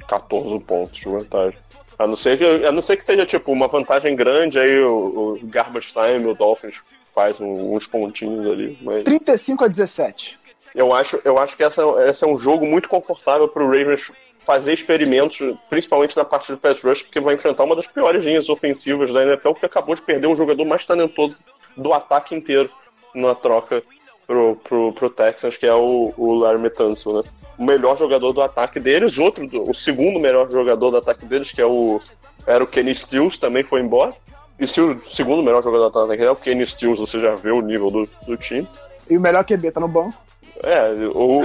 14 0.07 0.59
pontos 0.59 0.99
de 0.99 1.07
vantagem. 1.07 1.57
A 1.97 2.05
não 2.07 2.15
ser 2.17 2.37
que, 2.37 2.43
a 2.65 2.71
não 2.71 2.81
ser 2.81 2.97
que 2.97 3.05
seja 3.05 3.25
tipo 3.25 3.49
uma 3.51 3.67
vantagem 3.69 4.13
grande, 4.15 4.59
aí 4.59 4.77
o, 4.79 5.37
o 5.41 5.47
Garbage 5.47 5.93
Time, 5.93 6.25
o 6.25 6.33
Dolphins 6.35 6.81
faz 7.13 7.39
um- 7.39 7.75
uns 7.75 7.85
pontinhos 7.87 8.45
ali. 8.51 8.77
Mas 8.81 9.03
35 9.03 9.63
a 9.63 9.67
17. 9.69 10.37
eu 10.75 10.93
acho, 10.93 11.21
eu 11.23 11.37
acho 11.37 11.55
que 11.55 11.63
essa, 11.63 11.81
esse 12.09 12.23
é 12.25 12.27
um 12.27 12.37
jogo 12.37 12.65
muito 12.65 12.89
confortável 12.89 13.47
pro 13.47 13.65
Ravens 13.67 14.11
fazer 14.45 14.73
experimentos, 14.73 15.39
principalmente 15.69 16.17
na 16.17 16.25
parte 16.25 16.51
do 16.51 16.57
pass 16.57 16.83
rush, 16.83 17.03
porque 17.03 17.19
vai 17.19 17.35
enfrentar 17.35 17.63
uma 17.63 17.75
das 17.75 17.87
piores 17.87 18.23
linhas 18.23 18.49
ofensivas 18.49 19.11
da 19.13 19.23
NFL, 19.23 19.53
que 19.53 19.65
acabou 19.65 19.95
de 19.95 20.01
perder 20.01 20.27
um 20.27 20.35
jogador 20.35 20.65
mais 20.65 20.85
talentoso 20.85 21.37
do 21.77 21.93
ataque 21.93 22.35
inteiro 22.35 22.69
na 23.13 23.35
troca 23.35 23.83
pro, 24.25 24.55
pro, 24.63 24.93
pro 24.93 25.09
Texans, 25.09 25.57
que 25.57 25.65
é 25.65 25.73
o, 25.73 26.13
o 26.17 26.33
Larry 26.33 26.69
Tunsil, 26.69 27.13
né? 27.13 27.23
O 27.57 27.63
melhor 27.63 27.97
jogador 27.97 28.31
do 28.33 28.41
ataque 28.41 28.79
deles, 28.79 29.19
outro, 29.19 29.47
o 29.69 29.73
segundo 29.73 30.19
melhor 30.19 30.49
jogador 30.49 30.91
do 30.91 30.97
ataque 30.97 31.25
deles, 31.25 31.51
que 31.51 31.61
é 31.61 31.65
o 31.65 32.01
era 32.47 32.63
o 32.63 32.67
Kenny 32.67 32.95
Stills, 32.95 33.39
também 33.39 33.63
foi 33.63 33.81
embora. 33.81 34.13
E 34.59 34.67
se 34.67 34.81
o 34.81 34.99
segundo 35.01 35.43
melhor 35.43 35.63
jogador 35.63 35.89
do 35.89 35.99
ataque 35.99 36.23
é 36.23 36.31
o 36.31 36.35
Kenny 36.35 36.65
Stills, 36.65 36.99
você 36.99 37.19
já 37.19 37.35
vê 37.35 37.51
o 37.51 37.61
nível 37.61 37.91
do, 37.91 38.09
do 38.25 38.37
time. 38.37 38.67
E 39.09 39.17
o 39.17 39.21
melhor 39.21 39.43
QB 39.43 39.71
tá 39.71 39.79
no 39.79 39.87
banco. 39.87 40.17
É, 40.63 40.91
o. 41.13 41.41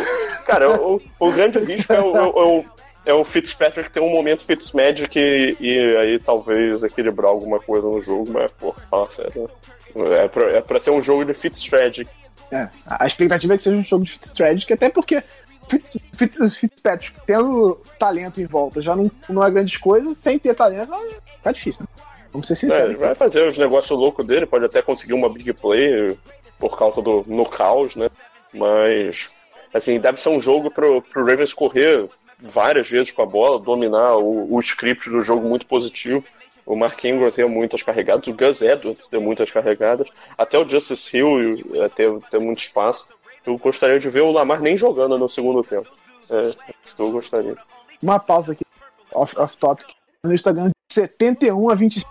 Cara, 0.47 0.81
o, 0.81 1.01
o 1.19 1.33
grande 1.33 1.59
risco 1.59 1.93
é 1.93 2.01
o, 2.01 2.17
é 2.17 2.23
o, 2.23 2.65
é 3.07 3.15
o 3.15 3.25
Fitzpatrick 3.25 3.91
ter 3.91 4.01
um 4.01 4.11
momento 4.11 4.45
Fitzmagic 4.45 5.19
e, 5.19 5.57
e 5.61 5.97
aí 5.97 6.19
talvez 6.19 6.83
equilibrar 6.83 7.31
alguma 7.31 7.59
coisa 7.61 7.89
no 7.89 8.03
jogo, 8.03 8.31
mas, 8.33 8.53
pô, 8.53 8.75
fala 8.91 9.11
sério. 9.11 9.49
né? 9.95 10.25
É 10.25 10.29
pra, 10.29 10.51
é 10.51 10.61
pra 10.61 10.79
ser 10.81 10.91
um 10.91 11.01
jogo 11.01 11.25
de 11.25 11.33
Fitzstrategic. 11.33 12.11
É, 12.51 12.69
a 12.87 13.07
expectativa 13.07 13.55
é 13.55 13.57
que 13.57 13.63
seja 13.63 13.77
um 13.77 13.83
jogo 13.83 14.05
de 14.05 14.13
Fitzstrategic, 14.13 14.73
até 14.73 14.91
porque 14.91 15.23
Fitz, 15.69 15.99
Fitz, 16.13 16.59
Fitzpatrick 16.59 17.19
tendo 17.27 17.81
talento 17.99 18.41
em 18.41 18.47
volta 18.47 18.81
já 18.83 18.95
não, 18.95 19.11
não 19.29 19.45
é 19.45 19.51
grande 19.51 19.79
coisa, 19.81 20.15
sem 20.15 20.39
ter 20.39 20.55
talento 20.55 20.89
vai 20.89 21.09
ficar 21.39 21.53
difícil, 21.53 21.83
né? 21.83 22.05
Vamos 22.33 22.47
ser 22.47 22.53
É, 22.53 22.57
sinceros. 22.57 22.89
ele 22.91 22.99
vai 22.99 23.15
fazer 23.15 23.49
os 23.49 23.57
negócios 23.59 23.99
loucos 23.99 24.25
dele, 24.27 24.47
pode 24.47 24.65
até 24.65 24.83
conseguir 24.83 25.15
uma 25.15 25.29
big 25.29 25.53
play 25.55 26.17
por 26.59 26.79
causa 26.79 27.01
do 27.03 27.25
no 27.27 27.45
caos, 27.47 27.97
né? 27.97 28.09
Mas, 28.55 29.31
assim, 29.75 29.99
deve 29.99 30.21
ser 30.21 30.29
um 30.29 30.41
jogo 30.41 30.71
pro, 30.71 31.03
pro 31.03 31.25
Ravens 31.27 31.53
correr 31.53 32.09
várias 32.39 32.89
vezes 32.91 33.11
com 33.11 33.23
a 33.23 33.27
bola, 33.27 33.59
dominar 33.59 34.17
o, 34.17 34.55
o 34.55 34.61
script 34.61 35.09
do 35.11 35.23
jogo 35.23 35.49
muito 35.49 35.67
positivo. 35.67 36.25
O 36.65 36.75
Mark 36.75 37.03
Ingram 37.05 37.31
tem 37.31 37.49
muitas 37.49 37.83
carregadas, 37.83 38.27
o 38.27 38.33
Gus 38.35 38.61
Edwards 38.61 39.09
tem 39.09 39.21
muitas 39.21 39.51
carregadas, 39.53 40.09
até 40.37 40.59
o 40.59 40.69
Justice 40.69 41.17
Hill 41.17 41.65
eh, 41.75 41.89
tem, 41.91 42.19
tem 42.31 42.41
muito 42.41 42.59
espaço. 42.59 43.07
Eu 43.47 43.57
gostaria 43.57 44.01
de 44.01 44.11
ver 44.11 44.23
o 44.23 44.33
Lamar 44.33 44.61
nem 44.61 44.77
jogando 44.77 45.17
no 45.17 45.29
segundo 45.29 45.63
tempo. 45.63 45.89
É, 46.29 46.49
isso 46.85 46.97
que 46.97 47.01
eu 47.01 47.13
gostaria. 47.13 47.57
Uma 48.03 48.19
pausa 48.19 48.53
aqui, 48.53 48.65
off, 49.15 49.39
off 49.39 49.57
topic. 49.57 49.87
No 50.25 50.35
Instagram, 50.35 50.67
de 50.67 50.73
71 50.95 51.71
a 51.71 51.75
25. 51.77 52.11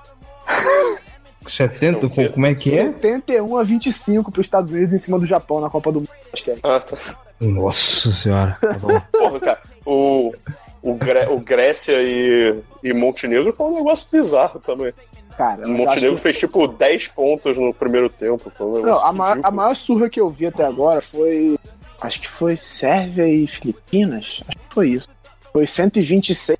70, 1.45 2.07
co- 2.09 2.29
como 2.33 2.45
é 2.45 2.55
que 2.55 2.73
é? 2.75 2.85
71 2.85 3.57
a 3.57 3.63
25 3.63 4.31
para 4.31 4.39
os 4.41 4.47
Estados 4.47 4.71
Unidos 4.71 4.93
em 4.93 4.97
cima 4.97 5.19
do 5.19 5.25
Japão 5.25 5.59
na 5.59 5.69
Copa 5.69 5.91
do 5.91 5.99
Mundo. 5.99 6.09
Acho 6.33 6.43
que 6.43 6.51
é. 6.51 6.57
Ah, 6.63 6.79
tá. 6.79 6.97
Nossa 7.39 8.11
senhora. 8.11 8.57
Tá. 8.61 9.01
Porra, 9.11 9.39
cara, 9.39 9.61
o, 9.85 10.33
o, 10.81 10.93
Gré- 10.95 11.27
o 11.27 11.39
Grécia 11.39 12.01
e, 12.01 12.55
e 12.83 12.93
Montenegro 12.93 13.53
foi 13.53 13.67
um 13.67 13.75
negócio 13.75 14.07
bizarro 14.11 14.59
também. 14.59 14.93
Cara, 15.37 15.67
Montenegro 15.67 16.15
que- 16.15 16.21
fez 16.21 16.37
tipo 16.39 16.65
10 16.67 17.09
pontos 17.09 17.57
no 17.57 17.73
primeiro 17.73 18.09
tempo. 18.09 18.49
Foi 18.49 18.65
um 18.67 18.81
Não, 18.85 18.99
a, 19.05 19.11
maior, 19.11 19.39
a 19.43 19.51
maior 19.51 19.75
surra 19.75 20.09
que 20.09 20.19
eu 20.19 20.29
vi 20.29 20.47
até 20.47 20.63
agora 20.65 21.01
foi. 21.01 21.59
Acho 22.01 22.21
que 22.21 22.27
foi 22.27 22.55
Sérvia 22.55 23.27
e 23.27 23.45
Filipinas. 23.47 24.41
Acho 24.47 24.57
que 24.57 24.73
foi 24.73 24.89
isso. 24.89 25.09
Foi 25.51 25.67
126. 25.67 26.57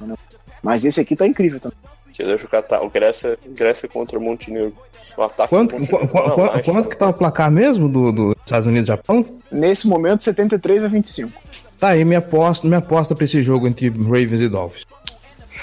né? 0.00 0.14
Mas 0.62 0.84
esse 0.84 1.00
aqui 1.00 1.14
tá 1.14 1.26
incrível 1.26 1.60
também. 1.60 1.78
Que 2.18 2.24
deixa 2.24 2.46
o 2.46 2.48
Catar. 2.50 2.82
O 2.82 2.90
Grécia, 2.90 3.38
Grécia 3.46 3.88
contra 3.88 4.18
o 4.18 4.20
Montenegro. 4.20 4.74
O 5.16 5.22
ataque 5.22 5.48
Quanto, 5.50 5.78
Montenegro 5.78 6.08
qu- 6.08 6.30
qu- 6.34 6.40
mais, 6.40 6.64
quanto 6.66 6.84
né? 6.84 6.90
que 6.90 6.96
tá 6.98 7.08
o 7.08 7.12
placar 7.14 7.48
mesmo 7.50 7.88
do, 7.88 8.10
do 8.12 8.36
Estados 8.44 8.66
Unidos 8.66 8.88
e 8.88 8.92
Japão? 8.92 9.24
Nesse 9.52 9.86
momento, 9.86 10.20
73 10.24 10.84
a 10.84 10.88
25. 10.88 11.32
Tá 11.78 11.88
aí 11.90 12.04
minha 12.04 12.18
aposta, 12.18 12.66
minha 12.66 12.80
aposta 12.80 13.14
pra 13.14 13.24
esse 13.24 13.40
jogo 13.40 13.68
entre 13.68 13.88
Ravens 13.88 14.40
e 14.40 14.48
Dolphins. 14.48 14.84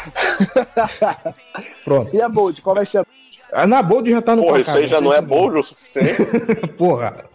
Pronto. 1.83 2.09
E 2.15 2.21
a 2.21 2.29
Bold, 2.29 2.61
qual 2.61 2.75
vai 2.75 2.85
ser 2.85 2.99
a. 2.99 3.05
Ah, 3.51 3.67
Na 3.67 3.81
Bold 3.81 4.09
já 4.09 4.21
tá 4.21 4.35
no 4.35 4.41
Porra, 4.43 4.55
placar. 4.55 4.69
isso 4.75 4.77
aí 4.77 4.87
já 4.87 4.99
não 5.01 5.13
é 5.13 5.21
bold 5.21 5.57
o 5.59 5.63
suficiente. 5.63 6.15
Porra. 6.77 7.25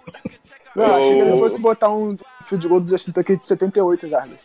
Não, 0.74 0.84
achei 0.84 1.14
que 1.14 1.18
ele 1.20 1.32
fosse 1.38 1.60
botar 1.60 1.90
um 1.90 2.16
field 2.46 2.68
goal 2.68 2.80
do 2.80 2.88
Justin 2.90 3.12
Tucker 3.12 3.38
de 3.38 3.46
78 3.46 4.08
jardas. 4.08 4.38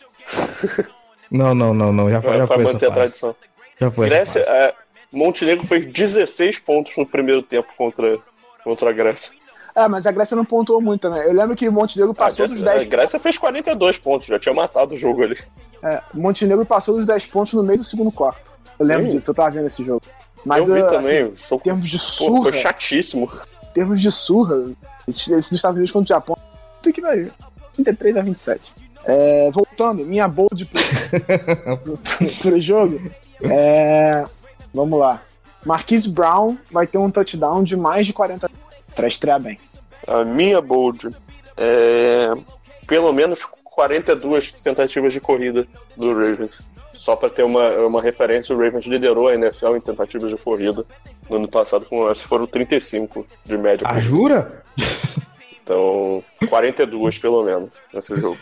Não, 1.30 1.54
não, 1.54 1.74
não, 1.74 1.92
não. 1.92 2.10
Já, 2.10 2.20
foi, 2.22 2.36
já 2.38 2.46
pra 2.46 2.56
foi 2.56 2.64
essa 2.64 2.72
manter 2.74 2.86
a 2.86 2.88
fase. 2.88 3.00
tradição. 3.00 3.36
Já 3.80 3.90
foi. 3.90 4.08
Grécia, 4.08 4.40
é, 4.40 4.74
Montenegro 5.12 5.66
fez 5.66 5.86
16 5.86 6.58
pontos 6.60 6.96
no 6.96 7.06
primeiro 7.06 7.42
tempo 7.42 7.72
contra, 7.76 8.18
contra 8.64 8.90
a 8.90 8.92
Grécia. 8.92 9.32
É, 9.74 9.86
mas 9.88 10.06
a 10.06 10.10
Grécia 10.10 10.34
não 10.34 10.44
pontuou 10.44 10.80
muito, 10.80 11.08
né? 11.10 11.26
Eu 11.26 11.34
lembro 11.34 11.54
que 11.54 11.68
o 11.68 11.72
Montenegro 11.72 12.12
A 12.12 12.14
passou 12.14 12.46
dos 12.46 12.56
Grécia, 12.56 12.78
10 12.78 12.86
a 12.86 12.90
Grécia 12.90 13.20
fez 13.20 13.36
42 13.36 13.98
pontos, 13.98 14.26
já 14.26 14.38
tinha 14.38 14.54
matado 14.54 14.94
o 14.94 14.96
jogo 14.96 15.22
ali. 15.22 15.38
É, 15.82 16.00
Montenegro 16.14 16.64
passou 16.64 16.96
dos 16.96 17.04
10 17.06 17.26
pontos 17.26 17.52
no 17.52 17.62
meio 17.62 17.78
do 17.78 17.84
segundo 17.84 18.10
quarto. 18.10 18.54
Eu 18.78 18.86
lembro 18.86 19.10
Sim. 19.10 19.16
disso, 19.16 19.30
eu 19.30 19.34
tava 19.34 19.50
vendo 19.50 19.66
esse 19.66 19.84
jogo. 19.84 20.02
Mas 20.44 20.66
eu 20.66 20.74
vi 20.74 20.80
uh, 20.80 20.88
também, 20.88 21.22
assim, 21.22 21.32
o 21.32 21.36
jogo 21.36 21.62
termos 21.62 21.90
de 21.90 21.98
pô, 21.98 22.04
surra, 22.04 22.42
foi 22.50 22.52
chatíssimo. 22.54 23.30
em 23.64 23.72
termos 23.74 24.00
de 24.00 24.10
surra, 24.10 24.64
esse, 25.06 25.34
esse 25.34 25.50
dos 25.50 25.52
Estados 25.52 25.76
Unidos 25.76 25.92
contra 25.92 26.14
o 26.14 26.16
Japão, 26.16 26.36
tem 26.82 26.92
que 26.92 27.00
ver. 27.02 27.32
33 27.74 28.16
a 28.16 28.22
27. 28.22 28.60
É, 29.04 29.50
voltando, 29.50 30.06
minha 30.06 30.26
bold 30.26 30.64
pro, 30.64 30.80
pro, 31.98 31.98
pro 32.40 32.60
jogo. 32.60 32.98
É, 33.42 34.24
vamos 34.72 34.98
lá. 34.98 35.22
Marquise 35.64 36.08
Brown 36.08 36.56
vai 36.70 36.86
ter 36.86 36.98
um 36.98 37.10
touchdown 37.10 37.62
de 37.62 37.76
mais 37.76 38.06
de 38.06 38.12
40 38.12 38.48
pra 38.94 39.08
estrear 39.08 39.40
bem. 39.40 39.58
A 40.06 40.24
minha 40.24 40.60
bold 40.60 41.10
é 41.56 42.32
pelo 42.86 43.12
menos 43.12 43.44
42 43.64 44.52
tentativas 44.52 45.12
de 45.12 45.20
corrida 45.20 45.66
do 45.96 46.08
Ravens. 46.08 46.62
Só 46.94 47.14
para 47.14 47.28
ter 47.28 47.44
uma, 47.44 47.68
uma 47.86 48.00
referência, 48.00 48.54
o 48.54 48.58
Ravens 48.58 48.86
liderou 48.86 49.28
a 49.28 49.34
NFL 49.34 49.76
em 49.76 49.80
tentativas 49.80 50.30
de 50.30 50.36
corrida 50.36 50.84
no 51.28 51.36
ano 51.36 51.48
passado, 51.48 51.84
com 51.86 52.06
acho 52.06 52.22
que 52.22 52.28
foram 52.28 52.46
35 52.46 53.26
de 53.44 53.58
média. 53.58 53.86
Ah, 53.88 53.98
jura? 53.98 54.64
Então, 55.62 56.22
42 56.48 57.18
pelo 57.18 57.42
menos 57.42 57.70
nesse 57.92 58.14
jogo. 58.20 58.38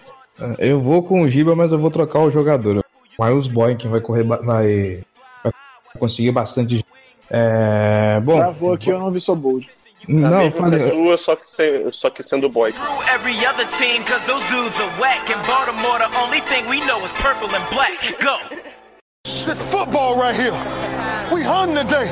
Eu 0.58 0.78
vou 0.78 1.02
com 1.02 1.22
o 1.22 1.28
Giba, 1.28 1.56
mas 1.56 1.72
eu 1.72 1.78
vou 1.78 1.90
trocar 1.90 2.20
o 2.20 2.30
jogador. 2.30 2.83
Miles 3.18 3.46
Boy, 3.46 3.76
que 3.76 3.88
vai 3.88 4.00
correr, 4.00 4.24
vai, 4.24 5.02
vai 5.42 5.52
conseguir 5.98 6.32
bastante. 6.32 6.84
É, 7.30 8.20
bom, 8.20 8.36
Travou 8.36 8.72
aqui, 8.72 8.90
eu 8.90 8.98
não 8.98 9.10
vi 9.10 9.20
só 9.20 9.34
bold. 9.34 9.70
Não, 10.06 10.26
a 10.26 10.38
mesma 10.44 10.60
falei... 10.60 10.78
pessoa, 10.78 11.14
é 11.14 11.16
só 11.16 11.36
que, 11.36 11.46
sem, 11.46 11.92
só 11.92 12.10
que 12.10 12.22
sendo 12.22 12.48
boy. 12.48 12.74
This 19.24 19.62
football 19.70 20.16
right 20.16 20.34
here. 20.34 20.52
We 21.32 21.42
hung 21.42 21.74
today. 21.74 22.08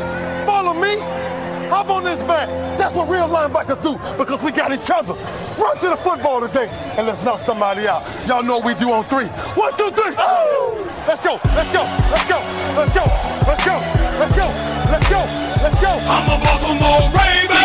Follow 0.46 0.74
me. 0.74 1.21
Hop 1.72 1.88
on 1.88 2.04
this 2.04 2.20
back. 2.28 2.48
That's 2.76 2.94
what 2.94 3.08
real 3.08 3.26
linebackers 3.26 3.80
do 3.82 3.96
because 4.18 4.42
we 4.42 4.52
got 4.52 4.72
each 4.76 4.90
other. 4.90 5.14
Run 5.56 5.74
to 5.78 5.88
the 5.88 5.96
football 5.96 6.42
today 6.42 6.68
and 6.98 7.06
let's 7.06 7.24
knock 7.24 7.40
somebody 7.48 7.88
out. 7.88 8.04
Y'all 8.28 8.42
know 8.42 8.58
what 8.58 8.66
we 8.66 8.74
do 8.74 8.92
on 8.92 9.04
three. 9.04 9.24
One, 9.56 9.72
two, 9.78 9.90
three. 9.90 10.12
Oh! 10.18 10.76
Let's 11.08 11.24
go. 11.24 11.40
Let's 11.56 11.72
go. 11.72 11.80
Let's 12.12 12.28
go. 12.28 12.36
Let's 12.76 12.92
go. 12.92 13.04
Let's 13.48 13.64
go. 13.64 13.76
Let's 14.20 14.36
go. 14.36 14.46
Let's 14.92 15.08
go. 15.08 15.20
Let's 15.64 15.80
go. 15.80 15.92
I'm 16.12 16.28
a 16.28 16.36
Baltimore 16.44 17.08
Raven! 17.16 17.62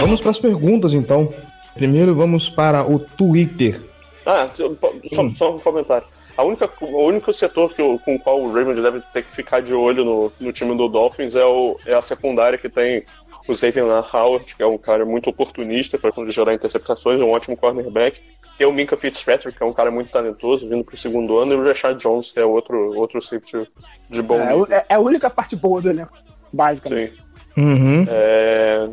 Vamos 0.00 0.20
para 0.20 0.30
as 0.32 0.38
perguntas 0.40 0.92
então. 0.92 1.32
Primeiro 1.74 2.16
vamos 2.16 2.48
para 2.48 2.82
o 2.82 2.98
Twitter. 2.98 3.80
Ah, 4.26 4.50
só, 4.56 5.28
só 5.36 5.54
um 5.54 5.60
comentário. 5.60 6.17
A 6.38 6.44
única, 6.44 6.70
o 6.80 7.02
único 7.02 7.32
setor 7.32 7.74
que, 7.74 7.82
com 7.98 8.14
o 8.14 8.18
qual 8.20 8.40
o 8.40 8.52
Ravens 8.52 8.80
deve 8.80 9.00
ter 9.12 9.24
que 9.24 9.32
ficar 9.32 9.60
de 9.60 9.74
olho 9.74 10.04
no, 10.04 10.32
no 10.38 10.52
time 10.52 10.72
do 10.76 10.88
Dolphins 10.88 11.34
é, 11.34 11.44
o, 11.44 11.76
é 11.84 11.94
a 11.94 12.00
secundária 12.00 12.56
que 12.56 12.68
tem 12.68 13.04
o 13.48 13.52
Xavier 13.52 13.84
Howard, 13.84 14.54
que 14.54 14.62
é 14.62 14.66
um 14.66 14.78
cara 14.78 15.04
muito 15.04 15.28
oportunista 15.30 15.98
para 15.98 16.12
gerar 16.30 16.54
interceptações, 16.54 17.20
um 17.20 17.28
ótimo 17.28 17.56
cornerback. 17.56 18.20
Tem 18.56 18.68
o 18.68 18.72
Minka 18.72 18.96
Fitzpatrick, 18.96 19.58
que 19.58 19.64
é 19.64 19.66
um 19.66 19.72
cara 19.72 19.90
muito 19.90 20.12
talentoso, 20.12 20.68
vindo 20.68 20.84
para 20.84 20.94
o 20.94 20.98
segundo 20.98 21.38
ano, 21.38 21.54
e 21.54 21.56
o 21.56 21.64
Rashad 21.64 22.00
Jones, 22.00 22.30
que 22.30 22.38
é 22.38 22.44
outro, 22.44 22.96
outro 22.96 23.20
safety 23.20 23.68
de 24.08 24.22
bom 24.22 24.38
É, 24.38 24.76
é, 24.76 24.86
é 24.90 24.94
a 24.94 25.00
única 25.00 25.28
parte 25.28 25.56
boa 25.56 25.82
do 25.82 25.90
elenco, 25.90 26.16
basicamente. 26.52 27.16
Sim. 27.56 27.60
Uhum. 27.60 28.06
É, 28.08 28.88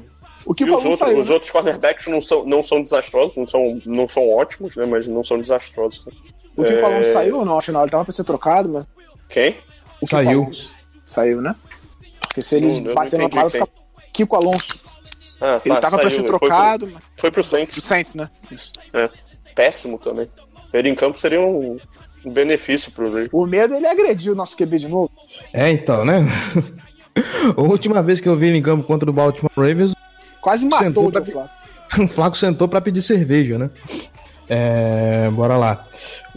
O 0.47 0.55
que 0.55 0.63
e 0.63 0.71
os, 0.71 0.83
outros, 0.83 0.97
saiu, 0.97 1.19
os 1.19 1.27
né? 1.27 1.33
outros 1.35 1.51
cornerbacks 1.51 2.07
não 2.07 2.19
são, 2.19 2.43
não 2.43 2.63
são 2.63 2.81
desastrosos, 2.81 3.37
não 3.37 3.47
são, 3.47 3.79
não 3.85 4.07
são 4.07 4.27
ótimos, 4.27 4.75
né, 4.75 4.87
mas 4.87 5.07
não 5.07 5.23
são 5.23 5.39
desastrosos. 5.39 6.07
O 6.57 6.63
que 6.63 6.69
é- 6.69 7.03
saiu 7.03 7.37
ou 7.39 7.45
não? 7.45 7.57
Afinal, 7.57 7.83
ele 7.83 7.91
tava 7.91 8.05
pra 8.05 8.13
ser 8.13 8.23
trocado, 8.23 8.69
mas. 8.69 8.87
Quem? 9.29 9.57
O 10.01 10.07
Saiu. 10.07 10.29
Kiko 10.29 10.43
Alonso 10.45 10.73
Saiu, 11.03 11.41
né? 11.41 11.55
Porque 12.21 12.41
se 12.43 12.55
eu 12.55 12.61
não 12.61 12.93
baterem 12.93 13.25
na 13.25 13.29
parada, 13.29 13.49
fica. 13.49 13.67
Kiko 14.13 14.35
Alonso. 14.35 14.79
Ah, 15.41 15.59
Ele 15.65 15.75
tá, 15.75 15.81
tava 15.81 15.97
pra 15.97 16.09
saiu, 16.09 16.21
ser 16.21 16.27
foi 16.29 16.39
pro- 16.39 16.39
trocado, 16.39 16.89
mas. 16.91 17.03
Foi 17.17 17.31
pro 17.31 17.43
Saints. 17.43 17.77
O 17.77 17.81
Saints, 17.81 18.13
né? 18.13 18.29
Isso. 18.51 18.71
É. 18.93 19.09
Péssimo 19.53 19.99
também. 19.99 20.29
Ele 20.73 20.89
em 20.89 20.95
campo 20.95 21.17
seria 21.17 21.39
um, 21.41 21.77
um 22.25 22.31
benefício 22.31 22.91
pro 22.91 23.07
Ravens. 23.07 23.29
O 23.31 23.45
medo 23.45 23.73
ele 23.75 23.87
agredir 23.87 24.31
o 24.31 24.35
nosso 24.35 24.55
QB 24.57 24.79
de 24.79 24.87
novo. 24.87 25.11
É, 25.53 25.69
então, 25.71 26.03
né? 26.05 26.25
a 27.55 27.61
última 27.61 28.01
vez 28.01 28.19
que 28.21 28.27
eu 28.29 28.35
vi 28.35 28.47
ele 28.47 28.57
em 28.57 28.61
campo 28.61 28.83
contra 28.85 29.09
o 29.09 29.13
Baltimore 29.13 29.51
Ravens, 29.55 29.93
Quase 30.41 30.65
matou 30.67 30.85
Sentou 30.85 31.07
o 31.07 31.11
pra- 31.11 31.21
Joe 31.23 31.31
Flacco. 31.33 31.49
o 32.03 32.07
Flaco 32.07 32.37
sentou 32.37 32.67
para 32.67 32.81
pedir 32.81 33.01
cerveja, 33.01 33.57
né? 33.57 33.69
É, 34.47 35.29
bora 35.31 35.57
lá. 35.57 35.87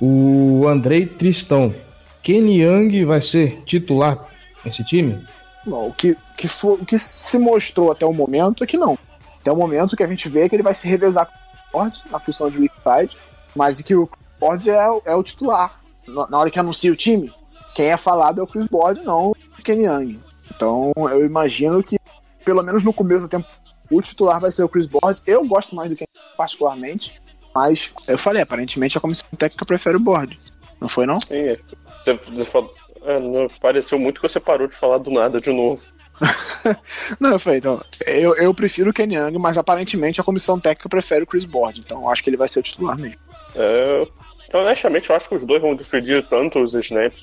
O 0.00 0.66
Andrei 0.66 1.06
Tristão. 1.06 1.74
Kenny 2.22 2.62
Young 2.62 3.04
vai 3.04 3.22
ser 3.22 3.62
titular 3.64 4.28
nesse 4.64 4.84
time? 4.84 5.26
Bom, 5.64 5.88
o 5.88 5.92
que, 5.92 6.16
que 6.36 6.48
for, 6.48 6.78
o 6.80 6.84
que 6.84 6.98
se 6.98 7.38
mostrou 7.38 7.90
até 7.90 8.06
o 8.06 8.12
momento 8.12 8.62
é 8.62 8.66
que 8.66 8.76
não. 8.76 8.98
Até 9.40 9.52
o 9.52 9.56
momento 9.56 9.96
que 9.96 10.02
a 10.02 10.06
gente 10.06 10.28
vê 10.28 10.42
é 10.42 10.48
que 10.48 10.54
ele 10.56 10.62
vai 10.62 10.74
se 10.74 10.86
revezar 10.86 11.26
com 11.26 11.32
o 11.32 11.70
Ford 11.70 11.94
na 12.10 12.18
função 12.18 12.50
de 12.50 12.58
weak 12.58 12.74
side, 12.82 13.16
mas 13.54 13.80
que 13.82 13.94
o 13.94 14.08
Ford 14.38 14.66
é, 14.66 14.76
é 15.04 15.14
o 15.14 15.22
titular. 15.22 15.80
Na, 16.06 16.38
hora 16.38 16.50
que 16.50 16.58
anuncia 16.58 16.92
o 16.92 16.96
time, 16.96 17.32
quem 17.74 17.86
é 17.86 17.96
falado 17.96 18.40
é 18.40 18.42
o 18.42 18.46
Chris 18.46 18.66
Board, 18.66 19.02
não 19.02 19.30
o 19.30 19.62
Kenny 19.62 19.84
Young. 19.84 20.20
Então 20.54 20.92
eu 20.96 21.24
imagino 21.24 21.82
que, 21.82 21.98
pelo 22.44 22.62
menos 22.62 22.82
no 22.82 22.92
começo 22.92 23.22
do 23.22 23.28
tempo, 23.28 23.46
o 23.90 24.00
titular 24.00 24.40
vai 24.40 24.50
ser 24.50 24.62
o 24.62 24.68
Chris 24.68 24.86
Board. 24.86 25.20
Eu 25.26 25.46
gosto 25.46 25.74
mais 25.74 25.90
do 25.90 25.96
Kenny 25.96 26.08
particularmente, 26.36 27.20
mas 27.54 27.92
eu 28.06 28.18
falei, 28.18 28.42
aparentemente 28.42 28.96
a 28.96 29.00
comissão 29.00 29.28
técnica 29.36 29.64
prefere 29.66 29.96
o 29.96 30.00
Board. 30.00 30.38
Não 30.80 30.88
foi, 30.88 31.06
não? 31.06 31.20
Sim, 31.20 31.34
é. 31.34 31.58
Você, 31.98 32.14
você 32.14 32.44
falou- 32.44 32.72
é, 33.02 33.18
não, 33.18 33.48
pareceu 33.60 33.98
muito 33.98 34.20
que 34.20 34.28
você 34.28 34.38
parou 34.40 34.66
de 34.68 34.74
falar 34.74 34.98
do 34.98 35.10
nada 35.10 35.40
de 35.40 35.50
novo. 35.52 35.82
Não, 37.20 37.30
eu 37.30 37.38
falei, 37.38 37.60
então, 37.60 37.80
eu, 38.04 38.34
eu 38.36 38.52
prefiro 38.52 38.90
o 38.90 38.92
Kenny 38.92 39.14
Young, 39.14 39.38
mas 39.38 39.56
aparentemente 39.56 40.20
a 40.20 40.24
comissão 40.24 40.58
técnica 40.58 40.88
prefere 40.88 41.22
o 41.22 41.26
Chris 41.26 41.44
Board, 41.44 41.80
então 41.80 42.02
eu 42.02 42.10
acho 42.10 42.22
que 42.24 42.28
ele 42.30 42.36
vai 42.36 42.48
ser 42.48 42.58
o 42.58 42.62
titular 42.62 42.98
mesmo. 42.98 43.20
É, 43.54 44.06
honestamente, 44.52 45.08
eu 45.08 45.16
acho 45.16 45.28
que 45.28 45.36
os 45.36 45.46
dois 45.46 45.62
vão 45.62 45.76
dividir 45.76 46.26
tanto 46.28 46.60
os 46.60 46.74
snaps, 46.74 47.22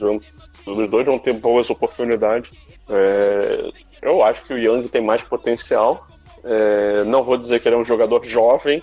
os 0.65 0.89
dois 0.89 1.05
vão 1.05 1.19
ter 1.19 1.33
boas 1.33 1.69
oportunidades. 1.69 2.51
É, 2.89 3.69
eu 4.01 4.23
acho 4.23 4.45
que 4.45 4.53
o 4.53 4.57
Young 4.57 4.87
tem 4.87 5.01
mais 5.01 5.21
potencial. 5.23 6.07
É, 6.43 7.03
não 7.03 7.21
vou 7.23 7.37
dizer 7.37 7.59
que 7.59 7.67
ele 7.67 7.75
é 7.75 7.79
um 7.79 7.85
jogador 7.85 8.23
jovem, 8.23 8.81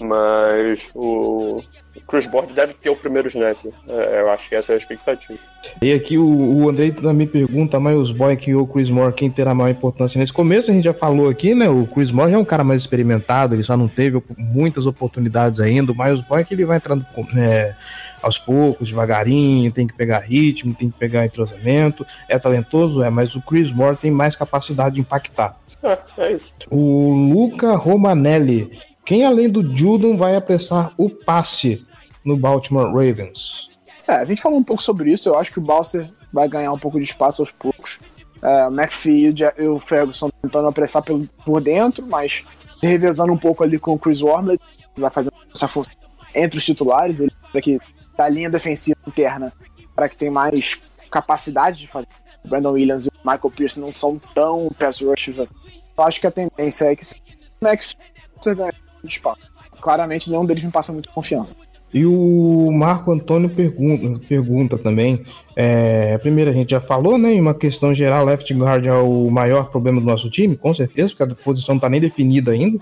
mas 0.00 0.90
o 0.94 1.62
Chris 2.06 2.26
Board 2.26 2.54
deve 2.54 2.74
ter 2.74 2.90
o 2.90 2.96
primeiro 2.96 3.28
snap. 3.28 3.56
É, 3.86 4.20
eu 4.20 4.30
acho 4.30 4.48
que 4.48 4.54
essa 4.54 4.72
é 4.72 4.74
a 4.74 4.78
expectativa. 4.78 5.38
E 5.82 5.92
aqui 5.92 6.16
o, 6.16 6.26
o 6.26 6.68
Andrei 6.68 6.90
também 6.90 7.26
pergunta, 7.26 7.78
Miles 7.78 8.10
Boyk 8.10 8.54
ou 8.54 8.62
o 8.62 8.66
Chris 8.66 8.88
Moore, 8.88 9.12
quem 9.12 9.30
terá 9.30 9.54
maior 9.54 9.70
importância 9.70 10.18
nesse 10.18 10.32
começo? 10.32 10.70
A 10.70 10.74
gente 10.74 10.84
já 10.84 10.94
falou 10.94 11.28
aqui, 11.28 11.54
né? 11.54 11.68
O 11.68 11.86
Chris 11.86 12.10
Moore 12.10 12.32
é 12.32 12.38
um 12.38 12.44
cara 12.44 12.64
mais 12.64 12.80
experimentado, 12.80 13.54
ele 13.54 13.62
só 13.62 13.76
não 13.76 13.88
teve 13.88 14.22
muitas 14.36 14.86
oportunidades 14.86 15.60
ainda. 15.60 15.92
O 15.92 15.98
Miles 15.98 16.20
Boyk 16.20 16.52
ele 16.52 16.64
vai 16.64 16.76
entrando 16.78 17.04
é, 17.36 17.74
aos 18.22 18.38
poucos, 18.38 18.88
devagarinho, 18.88 19.70
tem 19.72 19.86
que 19.86 19.94
pegar 19.94 20.20
ritmo, 20.20 20.74
tem 20.74 20.90
que 20.90 20.98
pegar 20.98 21.26
entrosamento. 21.26 22.06
É 22.28 22.38
talentoso, 22.38 23.02
é, 23.02 23.10
mas 23.10 23.34
o 23.34 23.42
Chris 23.42 23.70
Moore 23.70 23.96
tem 23.96 24.10
mais 24.10 24.34
capacidade 24.36 24.94
de 24.94 25.00
impactar. 25.00 25.58
É, 25.82 25.98
é 26.18 26.32
isso. 26.32 26.52
O 26.70 27.12
Luca 27.12 27.74
Romanelli. 27.76 28.70
Quem 29.08 29.24
além 29.24 29.48
do 29.48 29.74
Judon 29.74 30.18
vai 30.18 30.36
apressar 30.36 30.92
o 30.98 31.08
passe 31.08 31.82
no 32.22 32.36
Baltimore 32.36 32.92
Ravens? 32.92 33.70
É, 34.06 34.16
a 34.16 34.24
gente 34.26 34.42
falou 34.42 34.58
um 34.58 34.62
pouco 34.62 34.82
sobre 34.82 35.10
isso, 35.10 35.30
eu 35.30 35.38
acho 35.38 35.50
que 35.50 35.58
o 35.58 35.62
Balser 35.62 36.10
vai 36.30 36.46
ganhar 36.46 36.70
um 36.72 36.78
pouco 36.78 36.98
de 36.98 37.06
espaço 37.06 37.40
aos 37.40 37.50
poucos. 37.50 37.98
É, 38.42 38.66
o 38.66 38.70
McPhee 38.70 39.34
e 39.56 39.62
o 39.62 39.80
Ferguson 39.80 40.28
tentando 40.42 40.68
apressar 40.68 41.02
pelo, 41.02 41.26
por 41.42 41.58
dentro, 41.58 42.06
mas 42.06 42.44
se 42.82 42.86
revezando 42.86 43.32
um 43.32 43.38
pouco 43.38 43.64
ali 43.64 43.78
com 43.78 43.94
o 43.94 43.98
Chris 43.98 44.20
Wormley, 44.20 44.58
que 44.94 45.00
vai 45.00 45.08
fazer 45.08 45.32
essa 45.54 45.66
força 45.66 45.90
entre 46.34 46.58
os 46.58 46.64
titulares, 46.66 47.26
para 47.50 47.62
que 47.62 47.80
da 48.14 48.28
linha 48.28 48.50
defensiva 48.50 48.98
interna, 49.06 49.50
para 49.96 50.10
que 50.10 50.18
tem 50.18 50.28
mais 50.28 50.82
capacidade 51.10 51.78
de 51.78 51.86
fazer. 51.86 52.08
O 52.44 52.48
Brandon 52.48 52.72
Williams 52.72 53.06
e 53.06 53.08
o 53.08 53.12
Michael 53.24 53.52
Pierce 53.56 53.80
não 53.80 53.94
são 53.94 54.20
tão 54.34 54.68
pass 54.78 55.00
rushers 55.00 55.38
assim. 55.38 55.54
Eu 55.96 56.04
acho 56.04 56.20
que 56.20 56.26
a 56.26 56.30
tendência 56.30 56.92
é 56.92 56.94
que 56.94 57.06
o 57.06 58.54
de 58.54 58.87
espaço. 59.06 59.40
Claramente 59.80 60.28
nenhum 60.30 60.44
deles 60.44 60.62
me 60.64 60.70
passa 60.70 60.92
muita 60.92 61.08
confiança. 61.10 61.56
E 61.94 62.04
o 62.04 62.70
Marco 62.70 63.10
Antônio 63.12 63.48
pergunta, 63.48 64.20
pergunta 64.28 64.76
também. 64.76 65.22
É, 65.56 66.18
primeiro, 66.18 66.50
a 66.50 66.52
gente 66.52 66.70
já 66.70 66.80
falou, 66.80 67.16
né? 67.16 67.32
Em 67.32 67.40
uma 67.40 67.54
questão 67.54 67.94
geral, 67.94 68.26
left 68.26 68.52
guard 68.52 68.84
é 68.86 68.92
o 68.92 69.30
maior 69.30 69.70
problema 69.70 69.98
do 70.00 70.06
nosso 70.06 70.28
time, 70.28 70.54
com 70.56 70.74
certeza, 70.74 71.14
porque 71.16 71.32
a 71.32 71.36
posição 71.36 71.76
não 71.76 71.80
tá 71.80 71.88
nem 71.88 72.00
definida 72.00 72.50
ainda. 72.52 72.78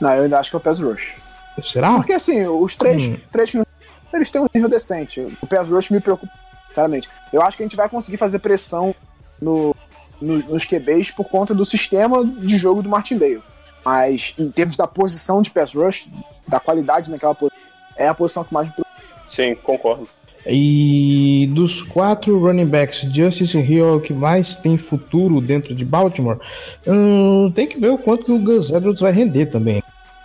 Não, 0.00 0.12
eu 0.12 0.24
ainda 0.24 0.40
acho 0.40 0.50
que 0.50 0.56
é 0.56 0.58
o 0.58 0.60
pass 0.60 0.80
rush. 0.80 1.14
Será? 1.62 1.94
Porque 1.94 2.12
assim, 2.14 2.44
os 2.46 2.74
três, 2.74 3.06
Hum. 3.06 3.16
três 3.30 3.52
eles 4.12 4.30
têm 4.30 4.40
um 4.42 4.46
nível 4.52 4.68
decente. 4.68 5.20
O 5.40 5.46
pass 5.46 5.68
rush 5.68 5.90
me 5.90 6.00
preocupa, 6.00 6.32
sinceramente. 6.68 7.08
Eu 7.32 7.42
acho 7.42 7.56
que 7.56 7.62
a 7.62 7.66
gente 7.66 7.76
vai 7.76 7.88
conseguir 7.88 8.16
fazer 8.16 8.40
pressão 8.40 8.92
no, 9.40 9.74
no- 10.20 10.38
nos 10.48 10.64
QBs 10.64 11.12
por 11.12 11.28
conta 11.28 11.54
do 11.54 11.64
sistema 11.64 12.24
de 12.24 12.56
jogo 12.58 12.82
do 12.82 12.88
Martindale. 12.88 13.40
Mas 13.86 14.34
em 14.36 14.50
termos 14.50 14.76
da 14.76 14.88
posição 14.88 15.40
de 15.40 15.48
pass 15.52 15.72
rush, 15.72 16.08
da 16.48 16.58
qualidade 16.58 17.08
naquela 17.08 17.36
posição, 17.36 17.62
é 17.96 18.08
a 18.08 18.14
posição 18.14 18.42
que 18.42 18.52
mais 18.52 18.66
me 18.66 18.72
preocupa. 18.72 18.96
Sim, 19.28 19.54
concordo. 19.54 20.08
E 20.44 21.48
dos 21.52 21.82
quatro 21.82 22.36
running 22.36 22.66
backs, 22.66 23.02
Justice 23.12 23.56
Hill 23.56 23.86
é 23.86 23.92
o 23.92 24.00
que 24.00 24.12
mais 24.12 24.56
tem 24.56 24.76
futuro 24.76 25.40
dentro 25.40 25.72
de 25.72 25.84
Baltimore. 25.84 26.40
Hum, 26.84 27.52
tem 27.54 27.68
que 27.68 27.78
ver 27.78 27.90
o 27.90 27.98
quanto 27.98 28.24
que 28.24 28.32
o 28.32 28.40
Gus 28.40 28.70
Edwards 28.70 29.00
vai 29.00 29.12
render 29.12 29.46
também. 29.46 29.80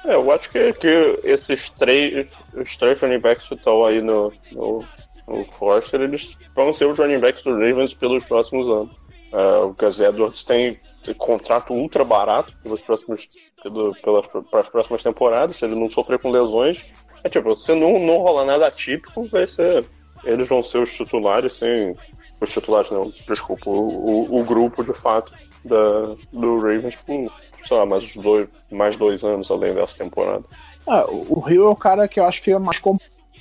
É, 0.06 0.16
eu 0.16 0.32
acho 0.32 0.50
que, 0.50 0.74
que 0.74 1.20
esses 1.24 1.70
três, 1.70 2.34
os 2.56 2.76
três 2.78 3.00
running 3.00 3.20
backs 3.20 3.48
que 3.48 3.54
estão 3.54 3.86
aí 3.86 4.02
no, 4.02 4.34
no, 4.52 4.84
no 5.28 5.42
roster, 5.52 6.02
eles 6.02 6.40
vão 6.56 6.74
ser 6.74 6.86
os 6.86 6.98
running 6.98 7.20
backs 7.20 7.44
do 7.44 7.52
Ravens 7.52 7.94
pelos 7.94 8.26
próximos 8.26 8.68
anos. 8.68 8.90
É, 9.32 9.58
o 9.60 9.74
Gus 9.74 10.00
Edwards 10.00 10.44
tem, 10.44 10.80
tem 11.04 11.14
contrato 11.14 11.74
ultra 11.74 12.04
barato 12.04 12.56
pelos 12.64 12.82
próximos, 12.82 13.30
pelo, 13.62 13.96
pelas, 13.96 14.70
próximas 14.70 15.04
temporadas, 15.04 15.58
se 15.58 15.66
ele 15.66 15.76
não 15.76 15.90
sofrer 15.90 16.20
com 16.20 16.32
lesões. 16.32 16.86
É 17.24 17.30
tipo, 17.30 17.56
se 17.56 17.74
não, 17.76 18.00
não 18.00 18.18
rolar 18.18 18.46
nada 18.46 18.68
atípico, 18.68 19.28
vai 19.28 19.46
ser. 19.46 19.86
Eles 20.24 20.48
vão 20.48 20.62
ser 20.62 20.84
os 20.84 20.96
titulares 20.96 21.54
sem. 21.54 21.96
Os 22.40 22.52
titulares 22.52 22.90
não, 22.90 23.14
desculpa, 23.28 23.70
o, 23.70 23.74
o, 23.74 24.40
o 24.40 24.44
grupo 24.44 24.84
de 24.84 24.94
fato 24.94 25.32
da, 25.64 26.16
do 26.34 26.60
Ravens 26.60 26.96
por, 26.96 27.32
sei 27.60 27.78
lá, 27.78 27.86
mais 27.86 28.16
dois, 28.16 28.48
mais 28.72 28.98
dois 28.98 29.24
anos 29.24 29.52
além 29.52 29.76
dessa 29.76 29.98
temporada. 29.98 30.44
Ah, 30.88 31.06
o 31.08 31.40
Rio 31.40 31.66
é 31.66 31.70
o 31.70 31.76
cara 31.76 32.08
que 32.08 32.20
eu 32.20 32.26
acho 32.26 32.42
que 32.42 32.52
é 32.52 32.58
mais 32.58 32.82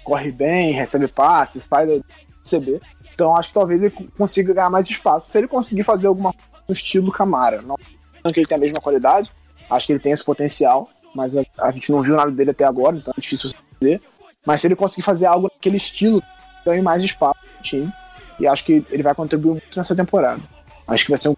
corre 0.05 0.31
bem, 0.31 0.73
recebe 0.73 1.09
passes, 1.09 1.64
sai 1.64 1.87
do 1.87 2.05
CB. 2.45 2.81
Então 3.14 3.35
acho 3.37 3.49
que 3.49 3.55
talvez 3.55 3.83
ele 3.83 3.95
consiga 4.16 4.53
ganhar 4.53 4.71
mais 4.71 4.89
espaço. 4.89 5.31
Se 5.31 5.39
ele 5.39 5.49
conseguir 5.49 5.83
fazer 5.83 6.07
alguma 6.07 6.33
coisa 6.33 6.49
no 6.68 6.73
estilo 6.75 7.11
Camara, 7.11 7.62
não 7.62 7.77
que 8.33 8.41
ele 8.41 8.47
tem 8.47 8.57
a 8.57 8.61
mesma 8.61 8.81
qualidade, 8.83 9.33
acho 9.71 9.87
que 9.87 9.93
ele 9.93 10.01
tem 10.01 10.12
esse 10.12 10.25
potencial, 10.25 10.89
mas 11.14 11.37
a, 11.37 11.43
a 11.59 11.71
gente 11.71 11.91
não 11.93 12.03
viu 12.03 12.16
nada 12.16 12.31
dele 12.31 12.51
até 12.51 12.64
agora, 12.64 12.97
então 12.97 13.14
é 13.16 13.21
difícil 13.21 13.51
dizer. 13.81 14.01
Mas 14.45 14.61
se 14.61 14.66
ele 14.66 14.77
conseguir 14.77 15.03
fazer 15.03 15.27
algo 15.27 15.51
naquele 15.53 15.77
estilo, 15.77 16.23
ganhe 16.64 16.83
mais 16.83 17.03
espaço 17.05 17.41
no 17.57 17.62
time. 17.62 17.93
E 18.39 18.47
acho 18.47 18.64
que 18.64 18.85
ele 18.91 19.03
vai 19.03 19.14
contribuir 19.14 19.53
muito 19.53 19.77
nessa 19.77 19.95
temporada. 19.95 20.41
Acho 20.89 21.05
que 21.05 21.11
vai 21.11 21.18
ser 21.18 21.29
um 21.29 21.37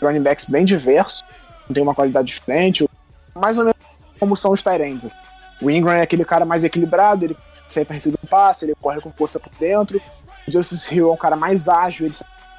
running 0.00 0.22
backs 0.22 0.48
bem 0.48 0.64
diverso, 0.64 1.24
tem 1.72 1.82
uma 1.82 1.94
qualidade 1.94 2.28
diferente, 2.28 2.88
mais 3.34 3.56
ou 3.58 3.64
menos 3.64 3.78
como 4.18 4.36
são 4.36 4.52
os 4.52 4.62
Tyrands. 4.62 5.06
Assim. 5.06 5.16
O 5.60 5.70
Ingram 5.70 5.94
é 5.94 6.02
aquele 6.02 6.24
cara 6.24 6.44
mais 6.44 6.64
equilibrado, 6.64 7.24
ele 7.24 7.36
sempre 7.66 7.94
recebe 7.94 8.16
um 8.22 8.26
passe, 8.26 8.64
ele 8.64 8.74
corre 8.80 9.00
com 9.00 9.10
força 9.10 9.40
por 9.40 9.52
dentro. 9.58 10.00
O 10.46 10.52
Justice 10.52 10.94
Hill 10.94 11.08
é 11.08 11.12
um 11.12 11.16
cara 11.16 11.36
mais 11.36 11.68
ágil, 11.68 12.06
ele 12.06 12.14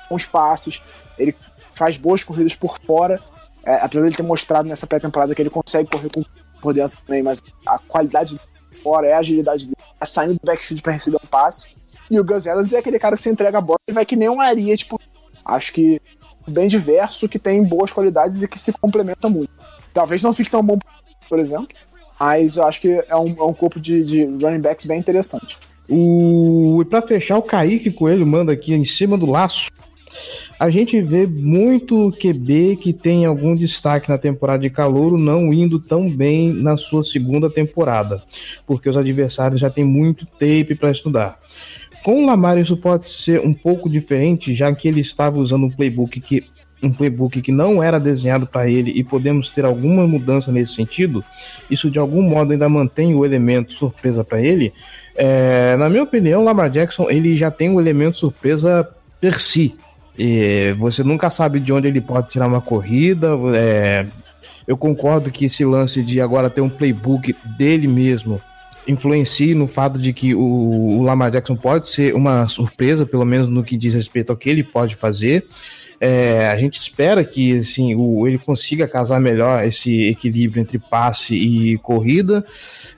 com 0.08 0.16
os 0.16 0.26
passes, 0.26 0.82
ele 1.18 1.36
faz 1.74 1.97
boas 1.97 2.24
corridas 2.24 2.56
por 2.56 2.78
fora. 2.80 3.22
É, 3.66 3.76
apesar 3.76 4.03
dele 4.03 4.16
ter 4.16 4.24
mostrado 4.24 4.68
nessa 4.68 4.86
pré-temporada 4.86 5.34
que 5.34 5.41
ele 5.41 5.49
consegue 5.49 5.89
correr 5.89 6.09
com, 6.14 6.24
por 6.61 6.74
dentro 6.74 6.97
também, 7.05 7.24
mas 7.24 7.41
a 7.66 7.78
qualidade 7.80 8.39
fora 8.84 9.07
é 9.07 9.14
a 9.14 9.20
agilidade 9.20 9.66
dele, 9.66 9.78
é 9.99 10.05
saindo 10.05 10.34
do 10.34 10.39
backfield 10.43 10.82
para 10.82 10.93
receber 10.93 11.18
um 11.24 11.28
passe. 11.28 11.70
E 12.11 12.20
o 12.20 12.24
Gus 12.24 12.45
Edwards 12.45 12.74
é 12.74 12.78
aquele 12.78 12.99
cara 12.99 13.16
que 13.16 13.22
se 13.22 13.30
entrega 13.30 13.57
a 13.57 13.61
bola 13.61 13.80
e 13.89 13.93
vai 13.93 14.05
que 14.05 14.16
nem 14.16 14.30
um 14.30 14.41
Aria, 14.41 14.76
tipo, 14.76 14.99
acho 15.45 15.72
que 15.74 16.01
bem 16.47 16.68
diverso, 16.68 17.30
que 17.30 17.39
tem 17.39 17.64
boas 17.64 17.91
qualidades 17.91 18.43
e 18.43 18.47
que 18.47 18.59
se 18.59 18.74
complementa 18.74 19.30
muito. 19.30 19.49
Talvez 19.93 20.22
não 20.22 20.34
fique 20.34 20.51
tão 20.51 20.61
bom, 20.61 20.78
por 21.30 21.39
exemplo, 21.39 21.70
mas 22.20 22.57
eu 22.57 22.66
acho 22.66 22.82
que 22.82 23.03
é 23.07 23.16
um, 23.16 23.36
é 23.38 23.43
um 23.43 23.53
corpo 23.53 23.80
de, 23.80 24.03
de 24.03 24.26
running 24.26 24.61
backs 24.61 24.86
bem 24.86 24.99
interessante. 24.99 25.57
O... 25.89 26.82
E 26.82 26.86
para 26.86 27.01
fechar, 27.01 27.38
o 27.38 27.41
Kaique 27.41 27.91
Coelho 27.91 28.26
manda 28.26 28.51
aqui 28.51 28.74
em 28.74 28.86
cima 28.86 29.18
do 29.18 29.26
laço. 29.26 29.70
A 30.59 30.70
gente 30.70 31.01
vê 31.01 31.26
muito 31.28 32.11
QB 32.20 32.78
que 32.78 32.93
tem 32.93 33.26
algum 33.26 33.55
destaque 33.55 34.09
na 34.09 34.18
temporada 34.18 34.61
de 34.61 34.70
calouro 34.70 35.18
não 35.18 35.53
indo 35.53 35.80
tão 35.80 36.09
bem 36.09 36.53
na 36.53 36.78
sua 36.78 37.03
segunda 37.03 37.49
temporada, 37.49 38.24
porque 38.66 38.89
os 38.89 38.97
adversários 38.97 39.59
já 39.59 39.70
têm 39.70 39.84
muito 39.84 40.26
tape 40.26 40.76
para 40.76 40.91
estudar. 40.91 41.39
Com 42.03 42.24
o 42.24 42.26
Lamar 42.26 42.57
isso 42.57 42.76
pode 42.76 43.07
ser 43.07 43.39
um 43.39 43.53
pouco 43.53 43.89
diferente, 43.89 44.53
já 44.53 44.74
que 44.74 44.88
ele 44.88 45.01
estava 45.01 45.39
usando 45.39 45.66
um 45.66 45.72
playbook 45.72 46.20
que 46.20 46.43
um 46.84 46.91
playbook 46.91 47.41
que 47.41 47.51
não 47.51 47.82
era 47.82 47.97
desenhado 47.97 48.45
para 48.45 48.70
ele 48.70 48.91
e 48.91 49.03
podemos 49.03 49.51
ter 49.53 49.64
alguma 49.64 50.05
mudança 50.05 50.51
nesse 50.51 50.76
sentido, 50.76 51.24
isso 51.72 51.89
de 51.89 51.97
algum 51.97 52.22
modo 52.22 52.51
ainda 52.51 52.68
mantém 52.68 53.16
o 53.16 53.26
elemento 53.26 53.72
surpresa 53.72 54.24
para 54.24 54.41
ele. 54.41 54.74
É, 55.16 55.78
na 55.78 55.88
minha 55.89 56.03
opinião, 56.03 56.43
Lamar 56.43 56.70
Jackson 56.70 57.09
ele 57.09 57.38
já 57.38 57.49
tem 57.49 57.70
o 57.70 57.80
elemento 57.80 58.18
surpresa 58.18 58.88
per 59.22 59.39
si. 59.39 59.76
E 60.18 60.76
você 60.78 61.03
nunca 61.03 61.30
sabe 61.30 61.59
de 61.59 61.74
onde 61.74 61.88
ele 61.88 62.01
pode 62.01 62.30
tirar 62.30 62.47
uma 62.47 62.61
corrida. 62.61 63.30
É, 63.55 64.05
eu 64.68 64.78
concordo 64.78 65.32
que 65.32 65.45
esse 65.45 65.66
lance 65.66 66.01
de 66.01 66.22
agora 66.22 66.49
ter 66.49 66.61
um 66.61 66.70
playbook 66.70 67.36
dele 67.57 67.88
mesmo 67.88 68.39
influencie 68.88 69.55
no 69.55 69.68
fato 69.68 69.97
de 69.97 70.11
que 70.14 70.36
o, 70.36 71.01
Lamar 71.01 71.32
Jackson 71.32 71.55
pode 71.55 71.88
ser 71.88 72.14
uma 72.14 72.47
surpresa, 72.47 73.05
pelo 73.05 73.26
menos 73.26 73.47
no 73.47 73.64
que 73.64 73.78
diz 73.78 73.93
respeito 73.93 74.30
ao 74.30 74.38
que 74.38 74.49
ele 74.49 74.64
pode 74.64 74.95
fazer. 74.95 75.45
É, 75.99 76.49
a 76.49 76.57
gente 76.57 76.80
espera 76.80 77.24
que 77.24 77.59
assim, 77.59 77.95
o, 77.95 78.28
ele 78.28 78.38
consiga 78.38 78.88
casar 78.88 79.22
melhor 79.22 79.64
esse 79.64 80.07
equilíbrio 80.07 80.61
entre 80.61 80.78
passe 80.78 81.36
e 81.36 81.78
corrida. 81.78 82.45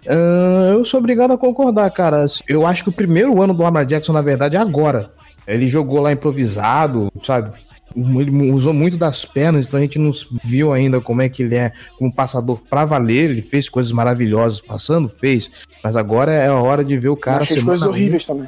Uh, 0.06 0.74
eu 0.74 0.86
sou 0.86 1.00
obrigado 1.00 1.32
a 1.32 1.38
concordar, 1.38 1.90
cara. 1.92 2.26
Eu 2.48 2.66
acho 2.66 2.84
que 2.84 2.90
o 2.90 2.94
primeiro 2.94 3.40
ano 3.42 3.54
do 3.54 3.62
Lamar 3.62 3.86
Jackson, 3.86 4.14
na 4.14 4.24
verdade, 4.24 4.56
é 4.56 4.60
agora. 4.60 5.12
Ele 5.48 5.68
jogou 5.68 6.02
lá 6.02 6.12
improvisado, 6.12 7.12
sabe? 7.24 7.52
ele 7.96 8.52
usou 8.52 8.74
muito 8.74 8.98
das 8.98 9.24
pernas, 9.24 9.68
então 9.68 9.80
a 9.80 9.82
gente 9.82 9.98
não 9.98 10.12
viu 10.44 10.74
ainda 10.74 11.00
como 11.00 11.22
é 11.22 11.30
que 11.30 11.44
ele 11.44 11.56
é 11.56 11.72
como 11.98 12.14
passador 12.14 12.60
para 12.70 12.84
valer. 12.84 13.30
Ele 13.30 13.42
fez 13.42 13.70
coisas 13.70 13.92
maravilhosas 13.92 14.60
passando, 14.60 15.08
fez, 15.08 15.50
mas 15.84 15.96
agora 15.96 16.34
é 16.34 16.48
a 16.48 16.56
hora 16.56 16.84
de 16.84 16.98
ver 16.98 17.10
o 17.10 17.16
cara. 17.16 17.40
Mas 17.40 17.48
fez 17.48 17.64
coisas 17.64 17.88
horríveis 17.88 18.26
também. 18.26 18.48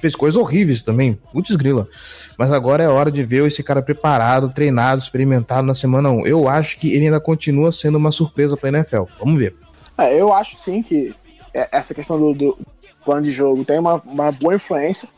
Fez 0.00 0.14
coisas 0.14 0.38
horríveis 0.38 0.82
também, 0.82 1.18
putz 1.32 1.54
grila. 1.56 1.88
Mas 2.36 2.52
agora 2.52 2.82
é 2.82 2.88
hora 2.88 3.10
de 3.10 3.24
ver 3.24 3.46
esse 3.46 3.62
cara 3.62 3.80
preparado, 3.80 4.50
treinado, 4.50 5.00
experimentado 5.00 5.66
na 5.66 5.74
semana 5.74 6.10
1. 6.10 6.26
Eu 6.26 6.48
acho 6.48 6.78
que 6.78 6.92
ele 6.92 7.06
ainda 7.06 7.20
continua 7.20 7.72
sendo 7.72 7.96
uma 7.96 8.10
surpresa 8.10 8.56
para 8.56 8.68
NFL. 8.68 9.04
Vamos 9.18 9.38
ver. 9.38 9.56
É, 9.96 10.20
eu 10.20 10.32
acho 10.32 10.58
sim 10.58 10.82
que 10.82 11.14
essa 11.54 11.94
questão 11.94 12.18
do, 12.18 12.34
do 12.34 12.58
plano 13.04 13.22
de 13.22 13.30
jogo 13.30 13.64
tem 13.64 13.78
uma, 13.78 13.94
uma 14.04 14.30
boa 14.32 14.56
influência. 14.56 15.08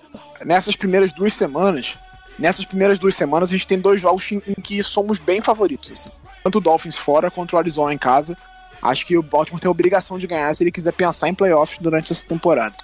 Nessas 0.44 0.74
primeiras 0.76 1.12
duas 1.12 1.34
semanas, 1.34 1.98
nessas 2.38 2.64
primeiras 2.64 2.98
duas 2.98 3.16
semanas 3.16 3.50
a 3.50 3.52
gente 3.52 3.66
tem 3.66 3.78
dois 3.78 4.00
jogos 4.00 4.30
em, 4.32 4.42
em 4.46 4.54
que 4.54 4.82
somos 4.82 5.18
bem 5.18 5.42
favoritos. 5.42 5.92
Assim. 5.92 6.08
Tanto 6.42 6.58
o 6.58 6.60
Dolphins 6.60 6.96
fora 6.96 7.30
quanto 7.30 7.54
o 7.54 7.58
Arizona 7.58 7.92
em 7.92 7.98
casa. 7.98 8.36
Acho 8.82 9.06
que 9.06 9.16
o 9.16 9.22
Baltimore 9.22 9.60
tem 9.60 9.68
a 9.68 9.70
obrigação 9.70 10.18
de 10.18 10.26
ganhar 10.26 10.52
se 10.54 10.62
ele 10.62 10.72
quiser 10.72 10.92
pensar 10.92 11.28
em 11.28 11.34
playoffs 11.34 11.78
durante 11.78 12.12
essa 12.12 12.26
temporada. 12.26 12.74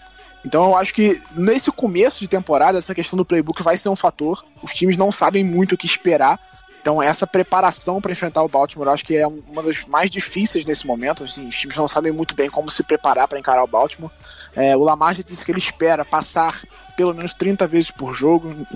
Então 0.45 0.67
eu 0.67 0.77
acho 0.77 0.95
que 0.95 1.21
nesse 1.35 1.73
começo 1.73 2.21
de 2.21 2.29
temporada, 2.29 2.79
essa 2.79 2.95
questão 2.95 3.17
do 3.17 3.25
playbook 3.25 3.63
vai 3.63 3.77
ser 3.77 3.89
um 3.89 3.97
fator. 3.97 4.45
Os 4.63 4.75
times 4.75 4.97
não 4.97 5.11
sabem 5.11 5.43
muito 5.43 5.75
o 5.75 5.79
que 5.79 5.87
esperar. 5.87 6.39
Então 6.81 7.03
essa 7.03 7.27
preparação 7.27 8.01
para 8.01 8.13
enfrentar 8.13 8.43
o 8.43 8.49
Baltimore, 8.49 8.87
eu 8.87 8.93
acho 8.93 9.05
que 9.05 9.17
é 9.17 9.27
uma 9.27 9.63
das 9.63 9.85
mais 9.87 10.11
difíceis 10.11 10.65
nesse 10.65 10.87
momento. 10.87 11.25
Assim, 11.25 11.49
os 11.49 11.57
times 11.57 11.77
não 11.77 11.89
sabem 11.89 12.13
muito 12.13 12.35
bem 12.35 12.51
como 12.51 12.71
se 12.71 12.83
preparar 12.83 13.27
para 13.27 13.39
encarar 13.39 13.65
o 13.65 13.67
Baltimore. 13.67 14.13
É, 14.55 14.77
o 14.77 14.81
Lamar 14.81 15.15
já 15.15 15.23
disse 15.23 15.45
que 15.45 15.51
ele 15.51 15.59
espera 15.59 16.05
passar 16.05 16.63
pelo 16.97 17.14
menos 17.14 17.34
30 17.34 17.66
vezes 17.66 17.90
por 17.90 18.14
jogo, 18.14 18.66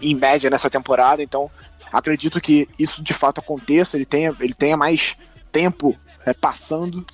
em 0.00 0.14
média, 0.14 0.50
nessa 0.50 0.70
temporada. 0.70 1.22
Então, 1.22 1.50
acredito 1.92 2.40
que 2.40 2.68
isso 2.78 3.02
de 3.02 3.12
fato 3.12 3.38
aconteça. 3.38 3.96
Ele 3.96 4.06
tenha, 4.06 4.34
ele 4.40 4.54
tenha 4.54 4.76
mais 4.76 5.16
tempo 5.52 5.96
é, 6.24 6.32
passando 6.32 7.04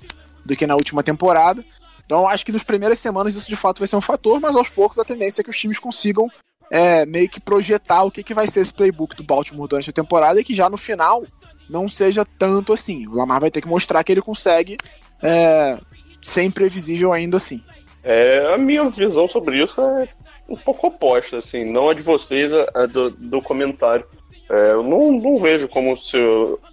do 0.45 0.55
que 0.55 0.65
na 0.65 0.75
última 0.75 1.03
temporada. 1.03 1.63
Então, 2.05 2.27
acho 2.27 2.45
que 2.45 2.51
nas 2.51 2.63
primeiras 2.63 2.99
semanas 2.99 3.35
isso 3.35 3.47
de 3.47 3.55
fato 3.55 3.79
vai 3.79 3.87
ser 3.87 3.95
um 3.95 4.01
fator, 4.01 4.39
mas 4.39 4.55
aos 4.55 4.69
poucos 4.69 4.99
a 4.99 5.05
tendência 5.05 5.41
é 5.41 5.43
que 5.43 5.49
os 5.49 5.57
times 5.57 5.79
consigam 5.79 6.29
é, 6.69 7.05
meio 7.05 7.29
que 7.29 7.39
projetar 7.39 8.03
o 8.03 8.11
que, 8.11 8.23
que 8.23 8.33
vai 8.33 8.47
ser 8.47 8.61
esse 8.61 8.73
playbook 8.73 9.15
do 9.15 9.23
Baltimore 9.23 9.67
durante 9.67 9.89
a 9.89 9.93
temporada 9.93 10.39
e 10.39 10.43
que 10.43 10.55
já 10.55 10.69
no 10.69 10.77
final 10.77 11.23
não 11.69 11.87
seja 11.87 12.25
tanto 12.25 12.73
assim. 12.73 13.07
O 13.07 13.15
Lamar 13.15 13.39
vai 13.39 13.51
ter 13.51 13.61
que 13.61 13.67
mostrar 13.67 14.03
que 14.03 14.11
ele 14.11 14.21
consegue 14.21 14.77
é, 15.21 15.77
ser 16.21 16.43
imprevisível 16.43 17.13
ainda 17.13 17.37
assim. 17.37 17.63
É, 18.03 18.53
a 18.53 18.57
minha 18.57 18.89
visão 18.89 19.27
sobre 19.27 19.63
isso 19.63 19.79
é 19.81 20.09
um 20.53 20.57
pouco 20.57 20.87
oposta, 20.87 21.37
assim, 21.37 21.71
não 21.71 21.89
a 21.89 21.93
de 21.93 22.01
vocês, 22.01 22.51
a, 22.53 22.85
do, 22.85 23.11
do 23.11 23.41
comentário. 23.41 24.05
É, 24.49 24.71
eu 24.71 24.83
não, 24.83 25.11
não 25.11 25.37
vejo 25.37 25.67
como 25.67 25.95
se 25.95 26.17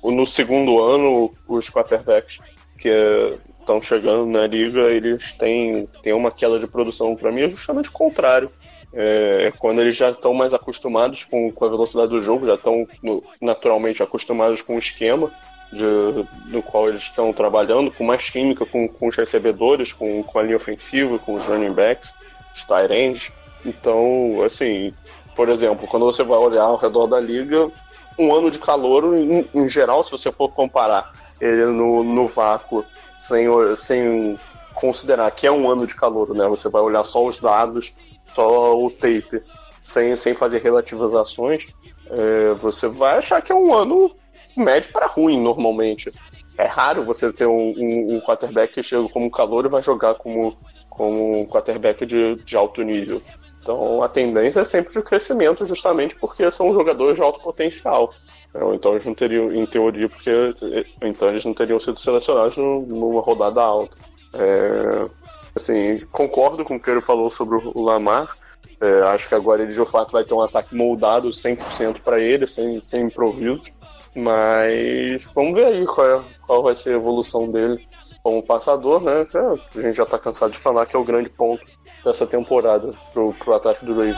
no 0.03 0.26
segundo 0.26 0.83
ano 0.83 1.33
os 1.49 1.68
quarterbacks 1.70 2.41
que 2.78 2.89
estão 3.61 3.81
chegando 3.81 4.26
na 4.26 4.47
liga 4.47 4.91
eles 4.91 5.35
têm, 5.35 5.89
têm 6.03 6.12
uma 6.12 6.31
queda 6.31 6.59
de 6.59 6.66
produção. 6.66 7.14
Para 7.14 7.31
mim 7.31 7.43
é 7.43 7.49
justamente 7.49 7.89
o 7.89 7.93
contrário. 7.93 8.51
É, 8.92 9.53
quando 9.59 9.80
eles 9.80 9.96
já 9.96 10.11
estão 10.11 10.34
mais 10.34 10.53
acostumados 10.53 11.22
com, 11.25 11.53
com 11.53 11.64
a 11.64 11.68
velocidade 11.68 12.09
do 12.09 12.21
jogo, 12.21 12.46
já 12.46 12.57
estão 12.57 12.87
naturalmente 13.41 14.03
acostumados 14.03 14.63
com 14.63 14.75
o 14.75 14.79
esquema 14.79 15.30
de, 15.72 15.84
do 16.50 16.63
qual 16.63 16.88
eles 16.88 17.03
estão 17.03 17.33
trabalhando, 17.33 17.92
com 17.92 18.03
mais 18.03 18.29
química 18.29 18.67
com, 18.67 18.88
com 18.88 19.09
os 19.09 19.17
recebedores, 19.17 19.92
com, 19.92 20.22
com 20.25 20.38
a 20.38 20.42
linha 20.42 20.57
ofensiva, 20.57 21.18
com 21.18 21.34
os 21.34 21.45
running 21.45 21.72
backs, 21.72 22.14
os 22.55 22.64
tight 22.64 22.92
ends. 22.92 23.33
Então, 23.64 24.42
assim, 24.45 24.92
por 25.34 25.49
exemplo, 25.49 25.87
quando 25.87 26.07
você 26.07 26.22
vai 26.22 26.38
olhar 26.38 26.64
ao 26.64 26.76
redor 26.76 27.07
da 27.07 27.20
liga, 27.20 27.70
um 28.18 28.34
ano 28.34 28.50
de 28.50 28.58
calor, 28.58 29.16
em, 29.16 29.49
em 29.54 29.68
geral, 29.68 30.03
se 30.04 30.11
você 30.11 30.30
for 30.30 30.50
comparar 30.50 31.12
ele 31.41 31.64
no, 31.66 32.04
no 32.04 32.26
vácuo, 32.26 32.84
sem, 33.18 33.46
sem 33.76 34.38
considerar 34.74 35.30
que 35.30 35.46
é 35.46 35.53
um 35.53 35.70
ano 35.70 35.87
de 35.87 35.95
calor, 35.95 36.34
né? 36.34 36.46
Você 36.49 36.68
vai 36.68 36.82
olhar 36.82 37.04
só 37.04 37.24
os 37.26 37.41
dados, 37.41 37.96
só 38.34 38.78
o 38.78 38.91
tape, 38.91 39.42
sem, 39.80 40.14
sem 40.16 40.34
fazer 40.34 40.61
relativizações, 40.61 41.68
é, 42.11 42.54
você 42.54 42.88
vai 42.88 43.18
achar 43.18 43.41
que 43.41 43.53
é 43.53 43.54
um 43.54 43.72
ano 43.74 44.14
médio 44.57 44.92
para 44.92 45.07
ruim, 45.07 45.41
normalmente. 45.41 46.12
É 46.58 46.66
raro 46.66 47.04
você 47.04 47.32
ter 47.32 47.46
um, 47.46 47.74
um, 47.76 48.16
um 48.16 48.20
quarterback 48.20 48.74
que 48.74 48.82
chega 48.82 49.08
como 49.08 49.30
calor 49.30 49.64
e 49.64 49.70
vai 49.70 49.82
jogar 49.82 50.14
como, 50.14 50.57
como 50.91 51.41
um 51.41 51.46
quarterback 51.46 52.04
de, 52.04 52.37
de 52.37 52.57
alto 52.57 52.82
nível. 52.82 53.22
Então 53.62 54.03
a 54.03 54.08
tendência 54.08 54.61
é 54.61 54.64
sempre 54.64 54.92
de 54.92 55.03
crescimento, 55.03 55.66
justamente 55.66 56.16
porque 56.16 56.50
são 56.50 56.72
jogadores 56.72 57.16
de 57.16 57.22
alto 57.22 57.41
potencial. 57.41 58.12
Então 58.72 58.92
eles 58.92 59.04
não 59.04 59.14
teriam, 59.14 59.53
em 59.53 59.64
teoria, 59.64 60.08
porque 60.08 60.30
então 61.03 61.28
eles 61.28 61.45
não 61.45 61.54
teriam 61.54 61.78
sido 61.78 62.00
selecionados 62.00 62.57
numa 62.57 63.20
rodada 63.20 63.62
alta. 63.62 63.96
É, 64.32 65.07
assim, 65.54 66.00
concordo 66.11 66.64
com 66.64 66.76
o 66.76 66.80
que 66.80 66.91
ele 66.91 67.00
falou 67.00 67.30
sobre 67.30 67.57
o 67.57 67.80
Lamar. 67.80 68.37
É, 68.80 69.03
acho 69.03 69.28
que 69.28 69.34
agora 69.34 69.62
ele 69.62 69.72
de 69.72 69.84
fato 69.84 70.12
vai 70.12 70.24
ter 70.24 70.34
um 70.34 70.41
ataque 70.41 70.74
moldado 70.74 71.28
100% 71.28 72.00
para 72.00 72.18
ele, 72.18 72.46
sem, 72.46 72.80
sem 72.80 73.03
improvisos. 73.03 73.72
Mas 74.14 75.26
vamos 75.34 75.54
ver 75.54 75.66
aí 75.66 75.87
qual, 75.87 76.11
é, 76.11 76.24
qual 76.46 76.62
vai 76.62 76.74
ser 76.74 76.91
a 76.91 76.96
evolução 76.96 77.50
dele. 77.50 77.87
como 78.22 78.42
passador, 78.42 79.00
né? 79.00 79.26
É, 79.32 79.78
a 79.78 79.80
gente 79.80 79.96
já 79.96 80.07
tá 80.07 80.18
cansado 80.18 80.50
de 80.50 80.58
falar 80.58 80.87
que 80.87 80.96
é 80.96 80.99
o 80.99 81.04
grande 81.04 81.28
ponto 81.28 81.64
dessa 82.05 82.27
temporada 82.27 82.93
pro, 83.13 83.33
pro 83.35 83.55
ataque 83.55 83.85
do 83.85 83.93
Ravens. 83.93 84.17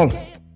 Bom, 0.00 0.08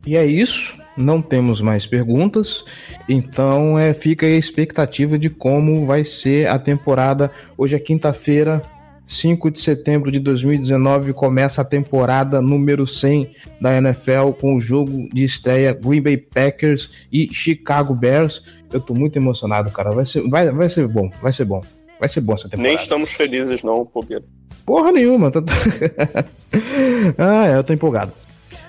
e 0.06 0.16
é 0.16 0.24
isso. 0.24 0.74
Não 0.96 1.20
temos 1.20 1.60
mais 1.60 1.84
perguntas. 1.84 2.64
Então 3.06 3.78
é, 3.78 3.92
fica 3.92 4.24
aí 4.24 4.36
a 4.36 4.38
expectativa 4.38 5.18
de 5.18 5.28
como 5.28 5.84
vai 5.84 6.02
ser 6.02 6.48
a 6.48 6.58
temporada. 6.58 7.30
Hoje 7.58 7.74
é 7.76 7.78
quinta-feira, 7.78 8.62
5 9.06 9.50
de 9.50 9.60
setembro 9.60 10.10
de 10.10 10.18
2019, 10.18 11.12
começa 11.12 11.60
a 11.60 11.64
temporada 11.64 12.40
número 12.40 12.86
100 12.86 13.32
da 13.60 13.76
NFL 13.76 14.30
com 14.40 14.56
o 14.56 14.60
jogo 14.60 15.10
de 15.12 15.24
estreia 15.24 15.74
Green 15.74 16.00
Bay 16.00 16.16
Packers 16.16 17.06
e 17.12 17.28
Chicago 17.30 17.94
Bears. 17.94 18.42
Eu 18.72 18.80
tô 18.80 18.94
muito 18.94 19.16
emocionado, 19.16 19.70
cara. 19.70 19.90
Vai 19.90 20.06
ser, 20.06 20.26
vai, 20.26 20.50
vai 20.50 20.70
ser 20.70 20.88
bom, 20.88 21.10
vai 21.20 21.34
ser 21.34 21.44
bom. 21.44 21.60
Vai 22.00 22.08
ser 22.08 22.22
bom 22.22 22.32
essa 22.32 22.48
temporada. 22.48 22.68
Nem 22.68 22.76
estamos 22.76 23.12
felizes, 23.12 23.62
não, 23.62 23.84
Pogueiro. 23.84 24.24
Porra 24.64 24.90
nenhuma. 24.90 25.30
Tá... 25.30 25.42
ah, 27.18 27.46
eu 27.48 27.62
tô 27.62 27.74
empolgado. 27.74 28.23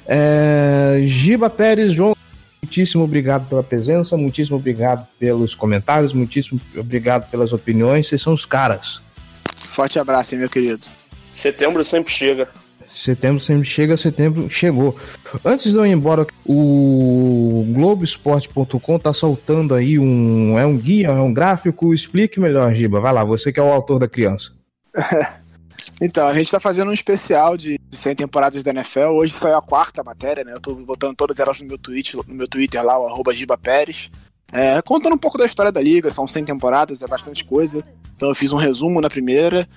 É, 0.07 1.01
Giba 1.03 1.49
Pérez, 1.49 1.93
João, 1.93 2.15
muitíssimo 2.61 3.03
obrigado 3.03 3.47
pela 3.47 3.63
presença, 3.63 4.15
muitíssimo 4.17 4.57
obrigado 4.57 5.07
pelos 5.19 5.55
comentários, 5.55 6.13
muitíssimo 6.13 6.59
obrigado 6.75 7.29
pelas 7.29 7.53
opiniões, 7.53 8.07
vocês 8.07 8.21
são 8.21 8.33
os 8.33 8.45
caras. 8.45 9.01
Forte 9.57 9.99
abraço, 9.99 10.35
hein, 10.35 10.39
meu 10.39 10.49
querido. 10.49 10.87
Setembro 11.31 11.83
sempre 11.83 12.13
chega. 12.13 12.47
Setembro 12.87 13.41
sempre 13.41 13.67
chega, 13.67 13.97
setembro 13.97 14.49
chegou. 14.49 14.95
Antes 15.43 15.71
de 15.71 15.77
eu 15.77 15.85
ir 15.85 15.91
embora, 15.91 16.25
o 16.45 17.65
Globoesporte.com 17.73 18.99
tá 18.99 19.11
soltando 19.11 19.73
aí 19.73 19.97
um. 19.97 20.57
É 20.57 20.65
um 20.65 20.77
guia, 20.77 21.07
é 21.07 21.11
um 21.11 21.33
gráfico. 21.33 21.93
Explique 21.93 22.39
melhor, 22.39 22.73
Giba. 22.73 22.99
Vai 22.99 23.11
lá, 23.11 23.23
você 23.23 23.51
que 23.51 23.59
é 23.59 23.63
o 23.63 23.71
autor 23.71 23.99
da 23.99 24.07
criança. 24.07 24.51
Então, 26.01 26.27
a 26.27 26.33
gente 26.33 26.51
tá 26.51 26.59
fazendo 26.59 26.89
um 26.89 26.93
especial 26.93 27.57
de, 27.57 27.79
de 27.89 27.97
100 27.97 28.15
temporadas 28.15 28.63
da 28.63 28.71
NFL. 28.71 29.11
Hoje 29.11 29.33
saiu 29.33 29.57
a 29.57 29.61
quarta 29.61 30.03
matéria, 30.03 30.43
né? 30.43 30.53
Eu 30.53 30.59
tô 30.59 30.75
botando 30.75 31.15
todas 31.15 31.37
elas 31.39 31.59
no 31.59 31.67
meu, 31.67 31.77
tweet, 31.77 32.15
no 32.15 32.23
meu 32.33 32.47
Twitter 32.47 32.83
lá, 32.83 32.99
o 32.99 33.07
arroba 33.07 33.33
Giba 33.33 33.57
Pérez. 33.57 34.09
É, 34.51 34.81
contando 34.81 35.13
um 35.13 35.17
pouco 35.17 35.37
da 35.37 35.45
história 35.45 35.71
da 35.71 35.81
liga, 35.81 36.11
são 36.11 36.27
100 36.27 36.45
temporadas, 36.45 37.01
é 37.01 37.07
bastante 37.07 37.43
coisa. 37.43 37.83
Então 38.15 38.29
eu 38.29 38.35
fiz 38.35 38.51
um 38.51 38.57
resumo 38.57 39.01
na 39.01 39.09
primeira. 39.09 39.67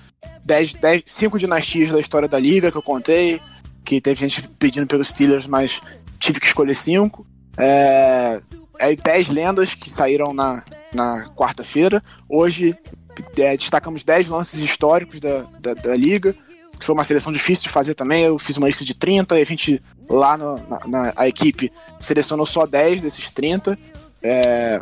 10, 0.45 0.75
10, 0.75 1.03
5 1.05 1.37
dinastias 1.37 1.91
da 1.91 1.99
história 1.99 2.27
da 2.27 2.39
liga 2.39 2.71
que 2.71 2.77
eu 2.77 2.81
contei. 2.81 3.41
Que 3.83 3.99
teve 3.99 4.27
gente 4.27 4.47
pedindo 4.59 4.87
pelos 4.87 5.09
Steelers, 5.09 5.47
mas 5.47 5.81
tive 6.19 6.39
que 6.39 6.45
escolher 6.45 6.75
5. 6.75 7.25
É, 7.57 8.41
é 8.79 8.95
10 8.95 9.29
lendas 9.29 9.73
que 9.73 9.89
saíram 9.89 10.33
na, 10.33 10.63
na 10.93 11.25
quarta-feira. 11.35 12.01
Hoje 12.29 12.77
é, 13.37 13.55
destacamos 13.57 14.03
10 14.03 14.27
lances 14.27 14.61
históricos 14.61 15.19
da, 15.19 15.45
da, 15.59 15.73
da, 15.73 15.95
liga, 15.95 16.35
que 16.79 16.85
foi 16.85 16.93
uma 16.93 17.03
seleção 17.03 17.31
difícil 17.31 17.63
de 17.63 17.69
fazer 17.69 17.93
também. 17.93 18.23
Eu 18.23 18.39
fiz 18.39 18.57
uma 18.57 18.67
lista 18.67 18.85
de 18.85 18.93
30 18.93 19.37
e 19.37 19.41
a 19.41 19.45
gente, 19.45 19.81
lá 20.09 20.37
no, 20.37 20.55
na, 20.67 20.87
na, 20.87 21.13
a 21.15 21.27
equipe, 21.27 21.71
selecionou 21.99 22.45
só 22.45 22.65
10 22.65 23.01
desses 23.01 23.29
30. 23.31 23.77
É, 24.21 24.81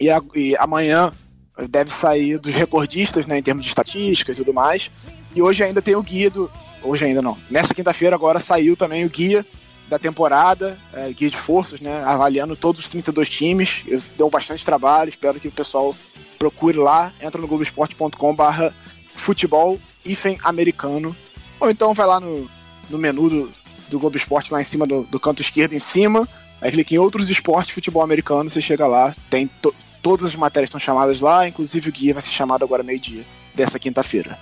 e, 0.00 0.10
a, 0.10 0.20
e, 0.34 0.56
amanhã 0.56 1.12
deve 1.68 1.92
sair 1.92 2.38
dos 2.38 2.54
recordistas 2.54 3.26
né, 3.26 3.38
em 3.38 3.42
termos 3.42 3.64
de 3.64 3.68
estatística 3.68 4.32
e 4.32 4.34
tudo 4.34 4.54
mais. 4.54 4.90
E 5.34 5.42
hoje 5.42 5.62
ainda 5.62 5.82
tem 5.82 5.96
o 5.96 6.02
guia 6.02 6.30
do. 6.30 6.50
Hoje 6.82 7.04
ainda 7.04 7.20
não. 7.20 7.36
Nessa 7.50 7.74
quinta-feira 7.74 8.14
agora 8.14 8.40
saiu 8.40 8.76
também 8.76 9.04
o 9.04 9.08
guia 9.08 9.44
da 9.88 9.98
temporada, 9.98 10.78
é, 10.92 11.10
guia 11.12 11.30
de 11.30 11.36
forças, 11.36 11.80
né? 11.80 12.02
Avaliando 12.04 12.54
todos 12.54 12.80
os 12.82 12.88
32 12.88 13.28
times. 13.28 13.82
Eu, 13.86 14.02
deu 14.16 14.28
bastante 14.28 14.64
trabalho, 14.64 15.08
espero 15.08 15.40
que 15.40 15.48
o 15.48 15.52
pessoal 15.52 15.94
procure 16.38 16.78
lá, 16.78 17.12
entra 17.20 17.40
no 17.40 17.48
globoesporte.com 17.48 18.34
barra 18.34 18.74
futebol 19.16 19.78
hífen 20.04 20.38
americano. 20.44 21.16
Ou 21.58 21.70
então 21.70 21.94
vai 21.94 22.06
lá 22.06 22.20
no, 22.20 22.48
no 22.88 22.98
menu 22.98 23.28
do, 23.28 23.52
do 23.88 23.98
Globo 23.98 24.16
Esporte, 24.16 24.52
lá 24.52 24.60
em 24.60 24.64
cima 24.64 24.86
do, 24.86 25.02
do 25.04 25.18
canto 25.18 25.42
esquerdo, 25.42 25.72
em 25.72 25.80
cima. 25.80 26.28
Aí 26.60 26.70
clica 26.70 26.94
em 26.94 26.98
outros 26.98 27.30
esportes, 27.30 27.74
futebol 27.74 28.02
americano, 28.02 28.50
você 28.50 28.60
chega 28.60 28.86
lá. 28.86 29.14
Tem 29.30 29.46
to, 29.46 29.74
todas 30.02 30.26
as 30.26 30.36
matérias 30.36 30.68
estão 30.68 30.80
chamadas 30.80 31.20
lá, 31.20 31.48
inclusive 31.48 31.88
o 31.88 31.92
guia 31.92 32.12
vai 32.12 32.22
ser 32.22 32.30
chamado 32.30 32.64
agora 32.64 32.82
meio-dia, 32.82 33.24
dessa 33.54 33.78
quinta-feira. 33.78 34.38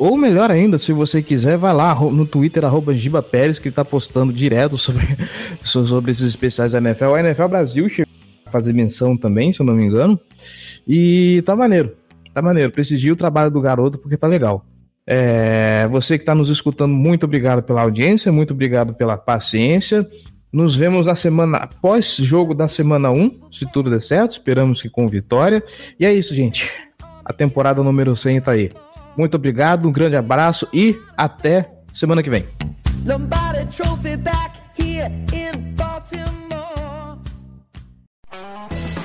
Ou 0.00 0.16
melhor 0.16 0.50
ainda, 0.50 0.78
se 0.78 0.94
você 0.94 1.22
quiser, 1.22 1.58
vai 1.58 1.74
lá 1.74 1.94
no 1.94 2.24
Twitter, 2.24 2.64
arroba 2.64 2.94
Giba 2.94 3.22
Pérez, 3.22 3.58
que 3.58 3.68
ele 3.68 3.74
tá 3.74 3.84
postando 3.84 4.32
direto 4.32 4.78
sobre, 4.78 5.06
sobre 5.62 6.10
esses 6.10 6.26
especiais 6.26 6.72
da 6.72 6.78
NFL. 6.78 7.12
A 7.16 7.20
NFL 7.20 7.48
Brasil 7.48 7.86
chegou 7.86 8.10
a 8.46 8.50
fazer 8.50 8.72
menção 8.72 9.14
também, 9.14 9.52
se 9.52 9.60
eu 9.60 9.66
não 9.66 9.74
me 9.74 9.84
engano. 9.84 10.18
E 10.88 11.42
tá 11.44 11.54
maneiro. 11.54 11.94
Tá 12.32 12.40
maneiro. 12.40 12.72
Prestigie 12.72 13.12
o 13.12 13.16
trabalho 13.16 13.50
do 13.50 13.60
garoto 13.60 13.98
porque 13.98 14.16
tá 14.16 14.26
legal. 14.26 14.64
É, 15.06 15.86
você 15.90 16.16
que 16.16 16.22
está 16.22 16.34
nos 16.34 16.48
escutando, 16.48 16.94
muito 16.94 17.24
obrigado 17.24 17.62
pela 17.62 17.82
audiência, 17.82 18.32
muito 18.32 18.54
obrigado 18.54 18.94
pela 18.94 19.18
paciência. 19.18 20.08
Nos 20.50 20.74
vemos 20.74 21.08
na 21.08 21.14
semana 21.14 21.58
após 21.58 22.16
jogo 22.16 22.54
da 22.54 22.68
semana 22.68 23.10
1, 23.10 23.38
se 23.52 23.70
tudo 23.70 23.90
der 23.90 24.00
certo. 24.00 24.30
Esperamos 24.30 24.80
que 24.80 24.88
com 24.88 25.06
vitória. 25.06 25.62
E 25.98 26.06
é 26.06 26.14
isso, 26.14 26.34
gente. 26.34 26.70
A 27.22 27.34
temporada 27.34 27.82
número 27.82 28.16
100 28.16 28.40
tá 28.40 28.52
aí. 28.52 28.72
Muito 29.16 29.34
obrigado, 29.34 29.88
um 29.88 29.92
grande 29.92 30.16
abraço 30.16 30.68
e 30.72 30.98
até 31.16 31.70
semana 31.92 32.22
que 32.22 32.30
vem. 32.30 32.46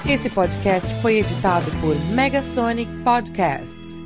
Esse 0.07 0.29
podcast 0.29 1.01
foi 1.01 1.17
editado 1.17 1.71
por 1.81 1.95
Megasonic 2.13 2.91
Podcasts. 3.03 4.04